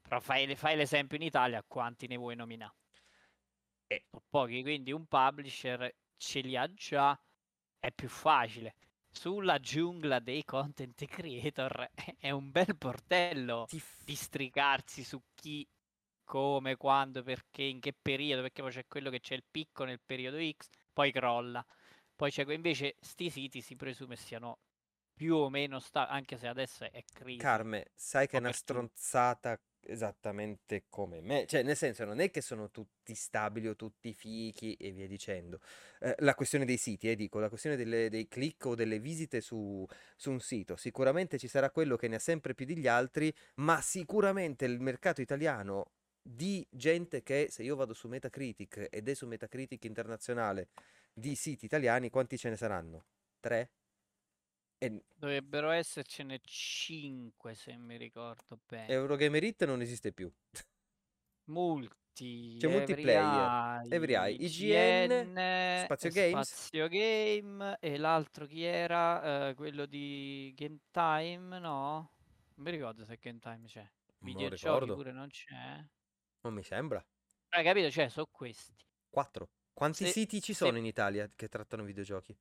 però 0.07 0.21
fai, 0.21 0.55
fai 0.55 0.77
l'esempio 0.77 1.17
in 1.17 1.23
Italia, 1.23 1.65
quanti 1.67 2.07
ne 2.07 2.17
vuoi 2.17 2.37
nominare? 2.37 2.75
Eh. 3.87 4.05
Pochi, 4.29 4.61
quindi 4.63 4.93
un 4.93 5.07
publisher 5.07 5.95
ce 6.17 6.41
li 6.41 6.57
ha 6.57 6.71
già, 6.75 7.19
è 7.79 7.91
più 7.91 8.09
facile. 8.09 8.75
Sulla 9.11 9.59
giungla 9.59 10.19
dei 10.19 10.45
content 10.45 11.07
creator 11.07 11.89
è 12.19 12.31
un 12.31 12.51
bel 12.51 12.77
portello 12.77 13.65
Ti... 13.67 13.83
districarsi 14.05 15.05
su 15.05 15.23
chi, 15.35 15.67
come, 16.23 16.77
quando, 16.77 17.23
perché, 17.23 17.63
in 17.63 17.81
che 17.81 17.95
periodo, 17.95 18.43
perché 18.43 18.61
poi 18.61 18.73
c'è 18.73 18.87
quello 18.87 19.09
che 19.09 19.21
c'è 19.21 19.35
il 19.35 19.45
picco 19.51 19.85
nel 19.85 20.01
periodo 20.05 20.37
X, 20.39 20.69
poi 20.93 21.13
crolla. 21.13 21.65
Poi 22.15 22.31
c'è 22.31 22.45
invece 22.53 22.97
sti 23.01 23.31
siti 23.31 23.61
si 23.61 23.75
presume 23.75 24.17
siano 24.17 24.59
più 25.15 25.37
o 25.37 25.49
meno 25.49 25.79
sta- 25.79 26.09
anche 26.09 26.37
se 26.37 26.47
adesso 26.47 26.85
è 26.85 27.03
crisi. 27.05 27.39
Carme, 27.39 27.87
sai 27.95 28.27
che 28.27 28.37
è 28.37 28.41
una 28.41 28.53
stronzata 28.53 29.59
esattamente 29.87 30.85
come 30.89 31.21
me, 31.21 31.47
cioè 31.47 31.63
nel 31.63 31.77
senso 31.77 32.05
non 32.05 32.21
è 32.21 32.31
che 32.31 32.41
sono 32.41 32.71
tutti 32.71 33.15
stabili 33.15 33.69
o 33.69 33.77
tutti 33.77 34.13
fichi 34.13 34.75
e 34.75 34.93
via 34.93 35.07
dicendo. 35.07 35.61
Eh, 36.01 36.15
la 36.19 36.35
questione 36.35 36.65
dei 36.65 36.77
siti, 36.77 37.11
eh, 37.11 37.17
dico, 37.17 37.39
la 37.39 37.49
questione 37.49 37.77
delle, 37.77 38.09
dei 38.09 38.29
click 38.29 38.65
o 38.67 38.75
delle 38.75 38.99
visite 38.99 39.41
su, 39.41 39.87
su, 40.17 40.31
un 40.31 40.41
sito, 40.41 40.77
sicuramente 40.77 41.39
ci 41.39 41.49
sarà 41.49 41.71
quello 41.71 41.97
che 41.97 42.09
ne 42.09 42.17
ha 42.17 42.21
sempre 42.21 42.55
più 42.55 42.67
degli 42.67 42.87
altri, 42.87 43.33
ma 43.57 43.81
sicuramente 43.81 44.65
il 44.65 44.81
mercato 44.81 45.21
italiano 45.21 45.93
di 46.23 46.67
gente 46.71 47.23
che 47.23 47.49
se 47.51 47.63
io 47.63 47.77
vado 47.77 47.93
su 47.93 48.09
Metacritic 48.09 48.89
ed 48.91 49.09
è 49.09 49.15
su 49.15 49.27
Metacritic 49.27 49.85
internazionale 49.85 50.69
di 51.13 51.35
siti 51.35 51.67
italiani, 51.67 52.11
quanti 52.11 52.39
ce 52.39 52.49
ne 52.49 52.57
saranno? 52.57 53.05
Tre? 53.41 53.71
E... 54.79 55.05
Dovrebbero 55.15 55.71
essercene 55.71 56.41
5 56.43 57.55
se 57.55 57.77
mi 57.77 57.97
ricordo 57.97 58.61
bene. 58.67 58.89
Eurogamer 58.89 59.43
Hit 59.43 59.65
non 59.65 59.81
esiste 59.81 60.13
più. 60.13 60.33
Multi. 61.47 62.57
C'è 62.61 62.69
multiplayer, 62.69 63.93
Every 63.93 64.15
Eye, 64.15 64.37
IGN, 64.37 65.85
Spazio 65.85 66.11
Games. 66.11 66.47
Spazio 66.47 66.89
Game 66.89 67.77
e 67.81 67.99
l'altro 67.99 68.47
chi 68.47 68.63
era? 68.63 69.49
Uh, 69.51 69.55
quello 69.55 69.85
di 69.87 70.53
Game 70.55 70.79
Time, 70.93 71.59
no? 71.59 72.13
Non 72.55 72.67
mi 72.67 72.71
ricordo 72.71 73.05
se 73.05 73.19
Game 73.21 73.41
Time 73.41 73.67
c'è. 73.67 73.85
Videogiochi 74.19 74.87
pure 74.87 75.13
non 75.13 75.29
c'è. 75.29 75.85
Non 76.43 76.55
mi 76.55 76.63
sembra. 76.63 77.05
Hai 77.49 77.65
capito? 77.65 77.91
Cioè, 77.91 78.09
sono 78.09 78.29
questi. 78.31 78.75
Quattro. 79.09 79.51
Quanti 79.73 80.05
se, 80.05 80.13
siti 80.13 80.41
ci 80.41 80.55
sono 80.55 80.73
se... 80.73 80.79
in 80.79 80.87
Italia 80.87 81.31
che 81.35 81.49
trattano 81.49 81.83
videogiochi? 81.83 82.37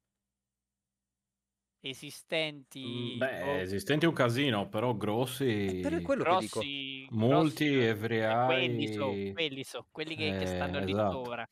Esistenti. 1.89 3.15
Mm, 3.15 3.17
beh, 3.17 3.41
o... 3.41 3.59
esistenti 3.59 4.05
un 4.05 4.13
casino, 4.13 4.69
però 4.69 4.95
grossi. 4.95 5.79
Eh, 5.79 5.79
però 5.81 5.97
è 5.97 6.01
quello 6.01 6.23
grossi, 6.23 6.47
che 6.47 6.59
dico. 6.59 7.15
Molti 7.15 7.69
grossi, 7.69 7.85
every 7.85 8.45
quelli 8.45 8.93
sono 8.93 9.33
quelli, 9.33 9.63
so, 9.63 9.87
quelli 9.91 10.15
che, 10.15 10.35
eh, 10.35 10.39
che 10.39 10.45
stanno 10.47 10.79
lì 10.79 10.91
esatto. 10.91 11.23
sopra. 11.23 11.49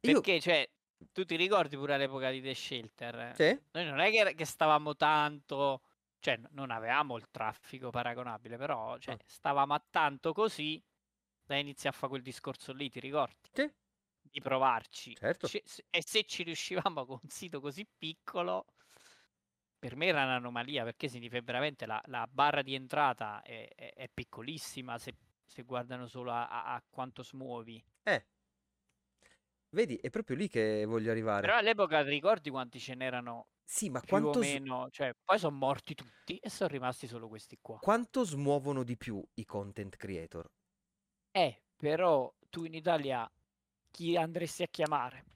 Perché, 0.00 0.32
Io... 0.32 0.40
cioè, 0.40 0.70
tu 1.12 1.24
ti 1.24 1.36
ricordi 1.36 1.76
pure 1.76 1.94
all'epoca 1.94 2.30
di 2.30 2.42
The 2.42 2.54
Shelter? 2.54 3.32
Sì. 3.34 3.58
Noi 3.72 3.84
non 3.86 4.00
è 4.00 4.10
che, 4.10 4.34
che 4.34 4.44
stavamo 4.44 4.94
tanto, 4.96 5.80
cioè, 6.18 6.38
non 6.50 6.70
avevamo 6.70 7.16
il 7.16 7.28
traffico 7.30 7.90
paragonabile, 7.90 8.56
però, 8.56 8.98
cioè, 8.98 9.16
stavamo 9.24 9.74
a 9.74 9.84
tanto 9.90 10.32
così 10.32 10.82
da 11.42 11.56
iniziare 11.56 11.96
a 11.96 11.98
fare 11.98 12.12
quel 12.12 12.22
discorso 12.22 12.72
lì, 12.74 12.90
ti 12.90 13.00
ricordi? 13.00 13.48
Sì. 13.50 13.70
Di 14.20 14.40
provarci. 14.40 15.16
Certo. 15.16 15.48
C- 15.48 15.62
e 15.88 16.02
se 16.04 16.24
ci 16.24 16.42
riuscivamo 16.42 17.06
con 17.06 17.18
un 17.22 17.28
sito 17.30 17.62
così 17.62 17.86
piccolo 17.96 18.66
per 19.78 19.96
me 19.96 20.06
era 20.06 20.24
un'anomalia 20.24 20.84
perché 20.84 21.08
significa 21.08 21.40
veramente 21.42 21.86
la, 21.86 22.00
la 22.06 22.26
barra 22.30 22.62
di 22.62 22.74
entrata 22.74 23.42
è, 23.42 23.68
è, 23.74 23.92
è 23.94 24.08
piccolissima 24.12 24.98
se, 24.98 25.14
se, 25.44 25.62
guardano 25.62 26.06
solo 26.06 26.32
a, 26.32 26.46
a, 26.48 26.82
quanto 26.88 27.22
smuovi. 27.22 27.82
Eh. 28.02 28.26
Vedi, 29.70 29.96
è 29.96 30.10
proprio 30.10 30.36
lì 30.36 30.48
che 30.48 30.84
voglio 30.86 31.10
arrivare. 31.10 31.42
Però 31.42 31.56
all'epoca 31.56 32.02
ricordi 32.02 32.50
quanti 32.50 32.80
ce 32.80 32.94
n'erano? 32.94 33.48
Sì, 33.64 33.90
ma 33.90 34.00
più 34.00 34.08
quanto... 34.08 34.30
o 34.30 34.40
meno, 34.40 34.88
cioè, 34.90 35.14
poi 35.22 35.38
sono 35.38 35.56
morti 35.56 35.94
tutti 35.94 36.38
e 36.38 36.48
sono 36.48 36.70
rimasti 36.70 37.06
solo 37.06 37.28
questi 37.28 37.58
qua. 37.60 37.78
Quanto 37.78 38.24
smuovono 38.24 38.82
di 38.82 38.96
più 38.96 39.22
i 39.34 39.44
content 39.44 39.94
creator? 39.96 40.50
Eh, 41.30 41.62
però 41.76 42.34
tu 42.48 42.64
in 42.64 42.72
Italia 42.72 43.30
chi 43.90 44.16
andresti 44.16 44.62
a 44.62 44.68
chiamare? 44.68 45.26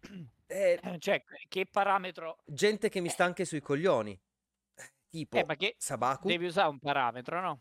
Eh, 0.47 0.81
cioè, 0.99 1.23
che 1.47 1.67
parametro? 1.67 2.39
Gente 2.47 2.89
che 2.89 3.01
mi 3.01 3.11
sta 3.11 3.25
anche 3.25 3.45
sui 3.45 3.61
coglioni. 3.61 4.19
Tipo 5.13 5.37
eh, 5.37 5.45
ma 5.45 5.57
che 5.57 5.75
Sabaku. 5.77 6.27
Devi 6.27 6.47
usare 6.47 6.71
un 6.71 6.79
parametro, 6.79 7.39
no? 7.43 7.61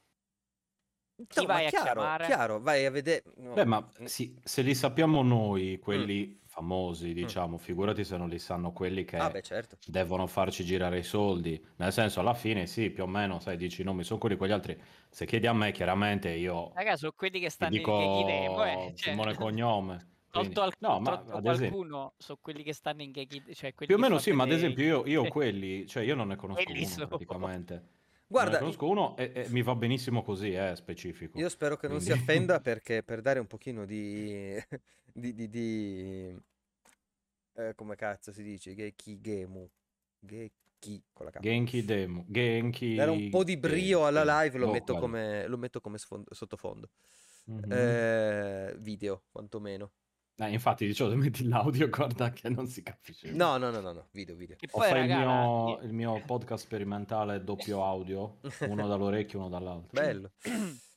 Chi 1.27 1.41
no, 1.41 1.47
vai 1.47 1.67
chiaro, 1.67 1.89
a 1.89 1.91
chiamare? 1.91 2.25
chiaro, 2.25 2.59
vai 2.61 2.85
a 2.85 2.91
vedere. 2.91 3.23
No. 3.35 3.53
Beh, 3.53 3.65
ma 3.65 3.85
sì, 4.05 4.39
se 4.41 4.61
li 4.61 4.73
sappiamo 4.73 5.21
noi, 5.21 5.77
quelli 5.77 6.27
mm. 6.27 6.47
famosi, 6.47 7.13
diciamo, 7.13 7.55
mm. 7.55 7.59
figurati 7.59 8.05
se 8.05 8.15
non 8.15 8.29
li 8.29 8.39
sanno 8.39 8.71
quelli 8.71 9.03
che 9.03 9.17
ah, 9.17 9.29
beh, 9.29 9.41
certo. 9.41 9.77
devono 9.85 10.27
farci 10.27 10.63
girare 10.63 10.99
i 10.99 11.03
soldi. 11.03 11.61
Nel 11.75 11.91
senso, 11.91 12.21
alla 12.21 12.33
fine, 12.33 12.65
sì, 12.67 12.89
più 12.89 13.03
o 13.03 13.07
meno, 13.07 13.41
sai, 13.41 13.57
dici, 13.57 13.83
no, 13.83 13.93
mi 13.93 14.03
sono 14.03 14.17
quelli 14.17 14.37
quegli 14.37 14.53
altri. 14.53 14.81
Se 15.09 15.25
chiedi 15.25 15.45
a 15.45 15.53
me, 15.53 15.73
chiaramente 15.73 16.29
io. 16.29 16.71
Ragazzi, 16.73 16.99
sono 16.99 17.13
quelli 17.13 17.41
che 17.41 17.49
stanno 17.49 17.71
dico 17.71 17.99
in 17.99 18.25
che 18.25 18.43
eh, 18.43 18.93
cioè... 18.95 19.11
Simone 19.11 19.35
Cognome. 19.35 20.07
Quindi, 20.31 20.53
tolto, 20.53 20.61
al, 20.61 20.73
no, 20.79 20.99
ma 20.99 21.11
ad 21.11 21.41
qualcuno 21.41 21.51
esempio, 21.51 22.13
sono 22.17 22.39
quelli 22.41 22.63
che 22.63 22.73
stanno 22.73 23.01
in 23.01 23.11
Geki, 23.11 23.53
cioè 23.53 23.73
più 23.73 23.95
o 23.95 23.97
meno 23.97 24.17
sì, 24.17 24.31
ma 24.31 24.43
ad 24.43 24.51
esempio 24.51 24.83
io, 24.83 25.05
io 25.05 25.27
quelli, 25.29 25.85
cioè 25.87 26.03
io 26.03 26.15
non 26.15 26.29
ne 26.29 26.35
conosco 26.37 26.63
quelli 26.63 26.79
uno 26.79 26.89
sono. 26.89 27.07
praticamente. 27.07 27.89
Guarda, 28.27 28.53
ne 28.53 28.59
conosco 28.59 28.87
uno 28.87 29.17
e, 29.17 29.31
e, 29.35 29.49
mi 29.49 29.61
va 29.61 29.75
benissimo 29.75 30.23
così, 30.23 30.53
è 30.53 30.71
eh, 30.71 30.75
specifico. 30.75 31.37
Io 31.37 31.49
spero 31.49 31.75
che 31.75 31.87
Quindi... 31.87 32.07
non 32.07 32.15
si 32.15 32.21
offenda 32.21 32.59
perché 32.61 33.03
per 33.03 33.21
dare 33.21 33.39
un 33.39 33.47
pochino 33.47 33.85
di... 33.85 34.57
di, 35.13 35.33
di, 35.33 35.49
di 35.49 36.39
eh, 37.55 37.75
come 37.75 37.95
cazzo 37.95 38.31
si 38.31 38.41
dice? 38.41 38.73
Geki 38.73 39.19
Gemu. 39.19 39.69
Geki 40.17 41.03
con 41.11 41.25
la 41.25 41.31
K. 41.31 41.39
Genki 41.39 41.83
Demo. 41.83 42.23
Genki... 42.27 42.95
Dare 42.95 43.11
un 43.11 43.29
po' 43.29 43.43
di 43.43 43.57
brio 43.57 44.05
alla 44.05 44.41
live 44.41 44.57
lo, 44.57 44.67
oh, 44.67 44.71
metto, 44.71 44.95
come, 44.95 45.45
lo 45.47 45.57
metto 45.57 45.81
come 45.81 45.97
sfondo, 45.97 46.33
sottofondo. 46.33 46.89
Mm-hmm. 47.51 47.71
Eh, 47.71 48.75
video, 48.79 49.23
quantomeno. 49.29 49.91
Eh, 50.37 50.51
infatti, 50.51 50.85
dicevo, 50.85 51.15
metti 51.15 51.47
l'audio, 51.47 51.89
guarda 51.89 52.31
che 52.31 52.49
non 52.49 52.67
si 52.67 52.81
capisce. 52.81 53.31
No, 53.31 53.57
no, 53.57 53.69
no, 53.69 53.79
no, 53.79 53.91
no. 53.91 54.07
video, 54.11 54.35
video. 54.35 54.55
E 54.59 54.67
poi, 54.67 54.89
fai 54.89 55.07
raga, 55.07 55.13
il, 55.13 55.19
mio, 55.19 55.79
il 55.81 55.93
mio 55.93 56.21
podcast 56.25 56.63
sperimentale 56.63 57.43
doppio 57.43 57.83
audio, 57.83 58.39
uno 58.67 58.87
dall'orecchio, 58.87 59.39
uno 59.39 59.49
dall'altro. 59.49 59.89
Bello. 59.91 60.31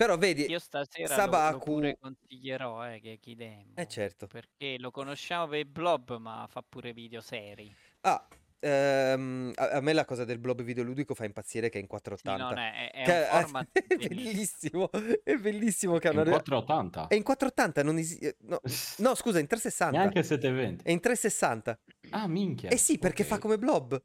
Però 0.00 0.16
vedi, 0.16 0.46
io 0.48 0.58
stasera 0.58 1.14
Sabaku... 1.14 1.78
lo, 1.78 1.88
lo 1.88 1.96
consiglierò 2.00 2.86
eh, 2.88 3.00
che 3.00 3.18
Kidemo. 3.20 3.72
Eh 3.74 3.86
certo. 3.86 4.26
Perché 4.26 4.78
lo 4.78 4.90
conosciamo 4.90 5.48
per 5.48 5.58
i 5.58 5.66
blob, 5.66 6.16
ma 6.16 6.46
fa 6.48 6.64
pure 6.66 6.94
video 6.94 7.20
seri. 7.20 7.70
Ah, 8.00 8.26
Ehm, 8.62 9.52
a, 9.54 9.70
a 9.70 9.80
me 9.80 9.94
la 9.94 10.04
cosa 10.04 10.24
del 10.24 10.38
blob 10.38 10.62
videoludico 10.62 11.14
fa 11.14 11.24
impazzire 11.24 11.70
che 11.70 11.78
è 11.78 11.80
in 11.80 11.86
480. 11.86 12.48
Sì, 12.48 12.54
no, 12.54 12.60
è, 12.60 12.90
è, 12.92 13.04
che, 13.04 13.28
un 13.32 13.40
format 13.40 13.68
è 13.72 13.96
bellissimo, 13.96 14.90
è 14.90 15.34
bellissimo 15.36 15.98
che 15.98 16.08
hanno... 16.08 16.20
In 16.20 16.30
480? 16.30 17.06
È 17.08 17.14
in 17.14 17.22
480, 17.22 17.82
non 17.82 17.98
esi... 17.98 18.18
Eh, 18.18 18.36
no, 18.40 18.60
no, 18.98 19.14
scusa, 19.14 19.38
in 19.38 19.46
360. 19.46 19.96
Neanche 19.96 20.22
720. 20.22 20.84
È 20.84 20.90
in 20.90 21.00
360. 21.00 21.80
Ah, 22.10 22.26
minchia. 22.28 22.68
Eh 22.68 22.76
sì, 22.76 22.98
perché 22.98 23.22
okay. 23.22 23.34
fa 23.34 23.40
come 23.40 23.58
blob. 23.58 24.00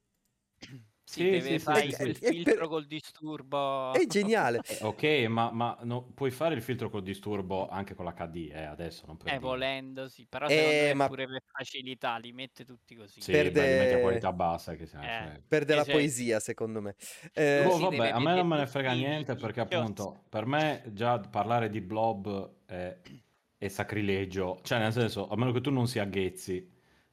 Sì, 1.08 1.20
sì, 1.20 1.30
deve 1.30 1.49
sì, 1.49 1.60
fare 1.60 1.91
sì, 1.91 2.01
il 2.01 2.16
filtro 2.16 2.56
per... 2.56 2.68
col 2.68 2.86
disturbo. 2.88 3.93
È 3.93 4.06
geniale. 4.08 4.60
eh, 4.66 4.84
ok, 4.84 5.03
ma, 5.30 5.51
ma 5.51 5.78
no, 5.84 6.01
puoi 6.01 6.32
fare 6.32 6.56
il 6.56 6.64
filtro 6.64 6.89
col 6.89 7.03
disturbo 7.03 7.70
anche 7.70 7.93
con 7.93 8.06
l'HD, 8.06 8.49
eh, 8.51 8.64
adesso 8.64 9.06
non 9.06 9.16
per 9.16 9.32
Eh, 9.32 9.38
volendo, 9.38 10.08
sì, 10.10 10.26
però 10.28 10.47
eh, 10.47 10.93
ma... 10.95 11.08
pure 11.08 11.28
per 11.28 11.43
facilità, 11.45 12.18
li 12.18 12.32
mette 12.32 12.66
tutti 12.66 12.95
così. 12.95 13.22
Sì, 13.22 13.32
perde... 13.32 13.51
beh, 13.51 13.72
li 13.72 13.78
mette 13.78 13.93
a 13.93 13.99
qualità 13.99 14.34
bassa, 14.34 14.76
che 14.76 14.84
eh. 14.84 15.41
Perde 15.47 15.76
la 15.76 15.84
cioè... 15.84 15.93
poesia, 15.93 16.39
secondo 16.39 16.82
me. 16.82 16.95
Eh... 17.34 17.66
Oh, 17.66 17.78
vabbè, 17.78 18.10
a 18.10 18.20
me 18.20 18.36
non 18.36 18.47
me 18.47 18.58
ne 18.58 18.68
frega 18.68 18.93
niente 18.93 19.36
perché 19.36 19.60
appunto, 19.60 20.24
per 20.28 20.47
me 20.47 20.84
già 20.88 21.20
parlare 21.20 21.70
di 21.70 21.82
blob 21.82 22.66
è, 22.66 22.97
è 23.60 23.68
sacrilegio. 23.68 24.60
Cioè, 24.64 24.80
nel 24.80 24.91
senso, 24.91 25.28
a 25.28 25.38
meno 25.38 25.51
che 25.51 25.62
tu 25.62 25.70
non 25.70 25.88
sia 25.88 26.06
Ghezzi, 26.06 26.68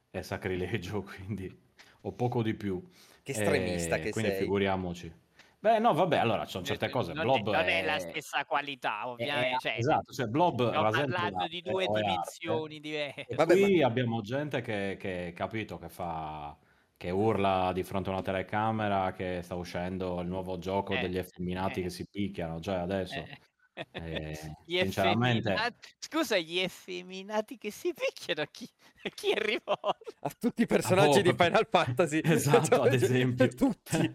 è 0.09 0.21
sacrilegio, 0.21 1.03
quindi... 1.05 1.61
O 2.05 2.11
poco 2.11 2.41
di 2.43 2.53
più. 2.53 2.83
Che 3.23 3.31
estremista 3.31 3.95
eh, 3.95 4.01
che 4.01 4.09
quindi 4.11 4.31
sei. 4.31 4.39
figuriamoci. 4.41 5.21
Beh, 5.59 5.79
no, 5.79 5.93
vabbè, 5.93 6.17
allora 6.17 6.43
ci 6.43 6.51
sono 6.51 6.65
certe 6.65 6.89
cose. 6.89 7.13
Non, 7.13 7.23
Blob 7.23 7.45
non 7.45 7.55
è... 7.55 7.81
è... 7.81 7.85
la 7.85 7.97
stessa 7.97 8.43
qualità, 8.43 9.07
ovviamente. 9.07 9.55
È, 9.55 9.59
cioè, 9.59 9.75
esatto, 9.77 10.11
cioè 10.11 10.27
Blob 10.27 10.67
stiamo 10.67 10.89
parlando 10.89 11.47
di 11.47 11.61
due 11.61 11.87
dimensioni 11.87 12.79
diverse. 12.81 13.25
E 13.27 13.35
vabbè, 13.35 13.53
qui 13.53 13.79
ma... 13.79 13.87
abbiamo 13.87 14.21
gente 14.21 14.59
che, 14.59 14.97
che 14.99 15.31
capito 15.33 15.77
che 15.77 15.87
fa 15.87 16.55
che 16.97 17.09
urla 17.11 17.71
di 17.73 17.83
fronte 17.83 18.09
a 18.09 18.13
una 18.13 18.21
telecamera 18.21 19.11
che 19.11 19.41
sta 19.41 19.55
uscendo 19.55 20.21
il 20.21 20.27
nuovo 20.27 20.57
gioco 20.57 20.93
eh, 20.93 20.99
degli 20.99 21.17
effeminati 21.17 21.79
eh, 21.79 21.83
che 21.83 21.89
si 21.89 22.07
picchiano, 22.09 22.59
cioè 22.59 22.75
adesso. 22.75 23.19
Eh. 23.19 23.37
Eh, 23.91 24.39
gli 24.65 24.77
sinceramente... 24.77 25.49
effeminati... 25.49 25.87
Scusa, 25.99 26.37
gli 26.37 26.59
effeminati 26.59 27.57
che 27.57 27.71
si 27.71 27.93
picchiano, 27.93 28.47
chi, 28.51 28.69
chi 29.13 29.31
è 29.31 29.37
rivolto? 29.37 29.97
A 30.21 30.31
tutti 30.37 30.61
i 30.61 30.65
personaggi 30.65 31.19
ah, 31.19 31.21
boh, 31.23 31.31
di 31.31 31.37
Final 31.37 31.67
Fantasy. 31.69 32.21
Esatto, 32.33 32.81
ad 32.81 32.93
esempio. 32.93 33.47
tutti. 33.49 34.13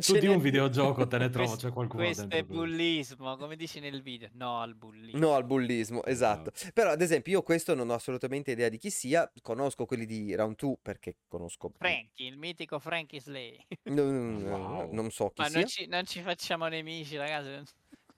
tu 0.00 0.18
di 0.18 0.26
un 0.26 0.40
videogioco 0.40 1.06
te 1.06 1.18
ne 1.18 1.30
trovo, 1.30 1.56
c'è 1.56 1.70
qualcuno 1.70 2.04
Questo 2.04 2.28
è 2.28 2.42
bullismo, 2.42 3.36
come 3.36 3.56
dici 3.56 3.80
nel 3.80 4.02
video. 4.02 4.28
No 4.32 4.60
al 4.60 4.74
bullismo. 4.74 5.18
No 5.18 5.34
al 5.34 5.44
bullismo, 5.44 6.04
esatto. 6.04 6.52
No. 6.64 6.70
Però, 6.72 6.90
ad 6.90 7.00
esempio, 7.00 7.32
io 7.32 7.42
questo 7.42 7.74
non 7.74 7.90
ho 7.90 7.94
assolutamente 7.94 8.50
idea 8.50 8.68
di 8.68 8.78
chi 8.78 8.90
sia. 8.90 9.30
Conosco 9.42 9.86
quelli 9.86 10.06
di 10.06 10.34
Round 10.34 10.56
2 10.56 10.76
perché 10.82 11.16
conosco... 11.28 11.72
Frankie, 11.76 12.28
il 12.28 12.38
mitico 12.38 12.78
Frankie 12.78 13.20
Slay. 13.20 13.56
non, 13.84 14.42
wow. 14.42 14.92
non 14.92 15.10
so 15.10 15.30
chi 15.30 15.42
Ma 15.42 15.48
sia. 15.48 15.58
Non 15.58 15.68
ci, 15.68 15.86
non 15.86 16.06
ci 16.06 16.20
facciamo 16.20 16.66
nemici, 16.68 17.16
ragazzi. 17.16 17.62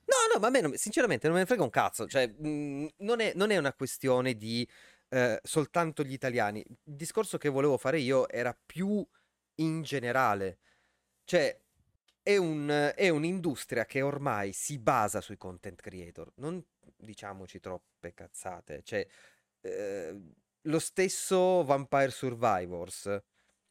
No, 0.05 0.33
no, 0.33 0.39
ma 0.39 0.47
a 0.47 0.49
me 0.49 0.61
non, 0.61 0.75
sinceramente 0.75 1.27
non 1.27 1.35
me 1.35 1.41
ne 1.41 1.47
frega 1.47 1.63
un 1.63 1.69
cazzo. 1.69 2.07
Cioè, 2.07 2.27
mh, 2.27 2.47
mhmm, 2.47 2.89
non, 2.97 3.19
è, 3.19 3.31
non, 3.35 3.51
è, 3.51 3.57
una 3.57 3.73
questione 3.73 4.35
di 4.35 4.67
eh, 5.09 5.39
soltanto 5.43 6.03
gli 6.03 6.13
italiani. 6.13 6.59
Il 6.59 6.95
discorso 6.95 7.37
che 7.37 7.49
volevo 7.49 7.77
fare 7.77 7.99
io 7.99 8.27
era 8.29 8.57
più 8.65 9.05
in 9.55 9.81
generale. 9.83 10.59
Cioè, 11.25 11.59
è, 12.21 12.37
un, 12.37 12.91
è 12.95 13.09
un'industria 13.09 13.85
che 13.85 14.01
ormai 14.01 14.53
si 14.53 14.79
basa 14.79 15.21
sui 15.21 15.37
content 15.37 15.81
creator. 15.81 16.31
Non 16.35 16.63
diciamoci 16.97 17.59
troppe 17.59 18.13
cazzate. 18.13 18.81
Cioè, 18.83 19.07
eh, 19.61 20.21
lo 20.61 20.79
stesso 20.79 21.63
Vampire 21.63 22.11
Survivors 22.11 23.21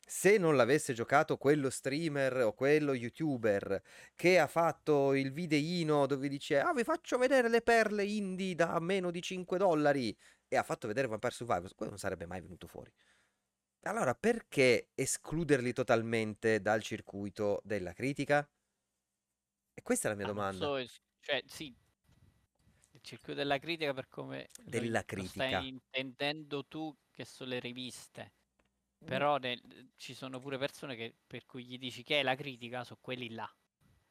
se 0.04 0.36
non 0.36 0.56
l'avesse 0.56 0.92
giocato 0.92 1.36
quello 1.36 1.70
streamer 1.70 2.42
o 2.42 2.52
quello 2.52 2.92
youtuber 2.92 3.82
che 4.14 4.38
ha 4.38 4.46
fatto 4.46 5.14
il 5.14 5.32
videino 5.32 6.06
dove 6.06 6.28
dice 6.28 6.60
ah 6.60 6.72
vi 6.72 6.84
faccio 6.84 7.18
vedere 7.18 7.48
le 7.48 7.62
perle 7.62 8.04
indie 8.04 8.54
da 8.54 8.78
meno 8.80 9.10
di 9.10 9.22
5 9.22 9.58
dollari 9.58 10.16
e 10.52 10.56
ha 10.56 10.62
fatto 10.62 10.86
vedere 10.86 11.06
Vampire 11.06 11.32
Survivors, 11.32 11.72
quello 11.72 11.92
non 11.92 11.98
sarebbe 11.98 12.26
mai 12.26 12.42
venuto 12.42 12.66
fuori. 12.66 12.92
Allora 13.84 14.14
perché 14.14 14.90
escluderli 14.94 15.72
totalmente 15.72 16.60
dal 16.60 16.82
circuito 16.82 17.62
della 17.64 17.94
critica? 17.94 18.46
E 19.72 19.82
questa 19.82 20.08
è 20.08 20.10
la 20.10 20.16
mia 20.16 20.26
ah, 20.26 20.28
domanda. 20.28 20.64
So, 20.66 20.86
cioè, 21.20 21.42
sì, 21.46 21.74
il 22.90 23.00
circuito 23.00 23.38
della 23.38 23.58
critica 23.58 23.94
per 23.94 24.08
come 24.08 24.50
della 24.62 25.06
critica. 25.06 25.46
stai 25.46 25.68
intendendo 25.68 26.66
tu 26.66 26.94
che 27.10 27.24
sono 27.24 27.48
le 27.48 27.58
riviste. 27.58 28.32
Però 29.04 29.36
nel, 29.38 29.60
ci 29.96 30.14
sono 30.14 30.38
pure 30.40 30.58
persone 30.58 30.94
che, 30.94 31.14
per 31.26 31.46
cui 31.46 31.64
gli 31.64 31.78
dici 31.78 32.02
che 32.02 32.20
è 32.20 32.22
la 32.22 32.34
critica, 32.34 32.84
sono 32.84 32.98
quelli 33.00 33.30
là. 33.30 33.50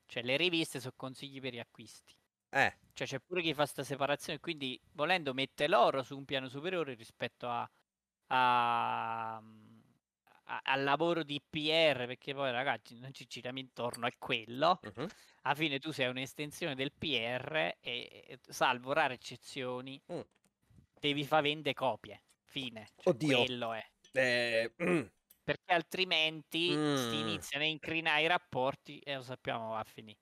Cioè 0.05 0.23
le 0.23 0.35
riviste 0.35 0.79
sono 0.79 0.93
consigli 0.95 1.39
per 1.39 1.53
gli 1.53 1.59
acquisti. 1.59 2.13
Eh. 2.49 2.77
Cioè 2.93 3.07
c'è 3.07 3.19
pure 3.19 3.41
chi 3.41 3.53
fa 3.53 3.61
questa 3.63 3.83
separazione, 3.83 4.39
quindi 4.39 4.79
volendo 4.91 5.33
mette 5.33 5.67
loro 5.67 6.03
su 6.03 6.17
un 6.17 6.25
piano 6.25 6.49
superiore 6.49 6.95
rispetto 6.95 7.47
a, 7.47 7.69
a, 8.27 9.35
a, 9.37 10.61
al 10.63 10.83
lavoro 10.83 11.23
di 11.23 11.41
PR, 11.41 12.05
perché 12.07 12.33
poi 12.33 12.51
ragazzi 12.51 12.99
non 12.99 13.13
ci 13.13 13.25
giriamo 13.25 13.59
intorno, 13.59 14.05
è 14.05 14.13
quello. 14.17 14.79
Uh-huh. 14.83 15.07
Alla 15.43 15.55
fine 15.55 15.79
tu 15.79 15.91
sei 15.91 16.09
un'estensione 16.09 16.75
del 16.75 16.91
PR 16.91 17.55
e, 17.55 17.77
e 17.79 18.39
salvo 18.49 18.91
rare 18.91 19.13
eccezioni, 19.13 19.99
mm. 20.11 20.19
devi 20.99 21.23
far 21.23 21.41
vendere 21.43 21.73
copie. 21.73 22.21
Fine. 22.43 22.89
Cioè, 22.97 23.13
Oddio. 23.13 23.45
Quello 23.45 23.71
è. 23.71 23.85
Eh, 24.11 24.73
mm. 24.83 25.01
Perché 25.43 25.73
altrimenti 25.73 26.71
mm. 26.75 26.95
si 26.95 27.19
iniziano 27.19 27.63
a 27.63 27.67
incrinare 27.67 28.21
i 28.21 28.27
rapporti 28.27 28.99
e 28.99 29.15
lo 29.15 29.23
sappiamo 29.23 29.69
va 29.69 29.79
a 29.79 29.83
finire. 29.83 30.19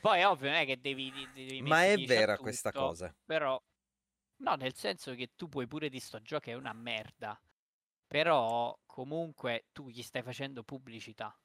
Poi 0.00 0.20
è 0.20 0.26
ovvio 0.28 0.48
non 0.48 0.58
è 0.58 0.66
che 0.66 0.80
devi, 0.80 1.10
devi 1.34 1.60
Ma 1.62 1.84
è 1.84 1.96
vera 1.96 2.32
tutto, 2.32 2.42
questa 2.44 2.70
cosa. 2.70 3.14
Però 3.24 3.60
no, 4.36 4.54
nel 4.54 4.74
senso 4.74 5.14
che 5.14 5.32
tu 5.34 5.48
puoi 5.48 5.66
pure 5.66 5.88
di 5.88 5.98
sto 5.98 6.20
gioco 6.22 6.50
è 6.50 6.54
una 6.54 6.72
merda. 6.72 7.40
Però 8.06 8.78
comunque 8.86 9.66
tu 9.72 9.88
gli 9.88 10.02
stai 10.02 10.22
facendo 10.22 10.62
pubblicità. 10.62 11.36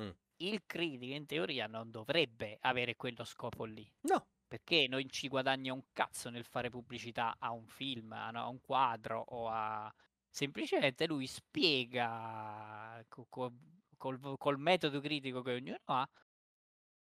Mm. 0.00 0.10
Il 0.36 0.62
critico 0.64 1.12
in 1.12 1.26
teoria 1.26 1.66
non 1.66 1.90
dovrebbe 1.90 2.56
avere 2.60 2.96
quello 2.96 3.24
scopo 3.24 3.64
lì. 3.64 3.86
No. 4.02 4.28
Perché 4.46 4.86
non 4.88 5.08
ci 5.10 5.28
guadagna 5.28 5.72
un 5.72 5.84
cazzo 5.92 6.30
nel 6.30 6.44
fare 6.44 6.70
pubblicità 6.70 7.36
a 7.38 7.52
un 7.52 7.66
film, 7.66 8.12
a 8.12 8.48
un 8.48 8.60
quadro 8.60 9.20
o 9.20 9.48
a 9.48 9.92
Semplicemente 10.30 11.06
lui 11.06 11.26
spiega 11.26 13.04
co- 13.08 13.26
co- 13.28 13.52
col, 13.96 14.36
col 14.38 14.58
metodo 14.58 15.00
critico 15.00 15.42
che 15.42 15.54
ognuno 15.54 15.78
ha 15.84 16.08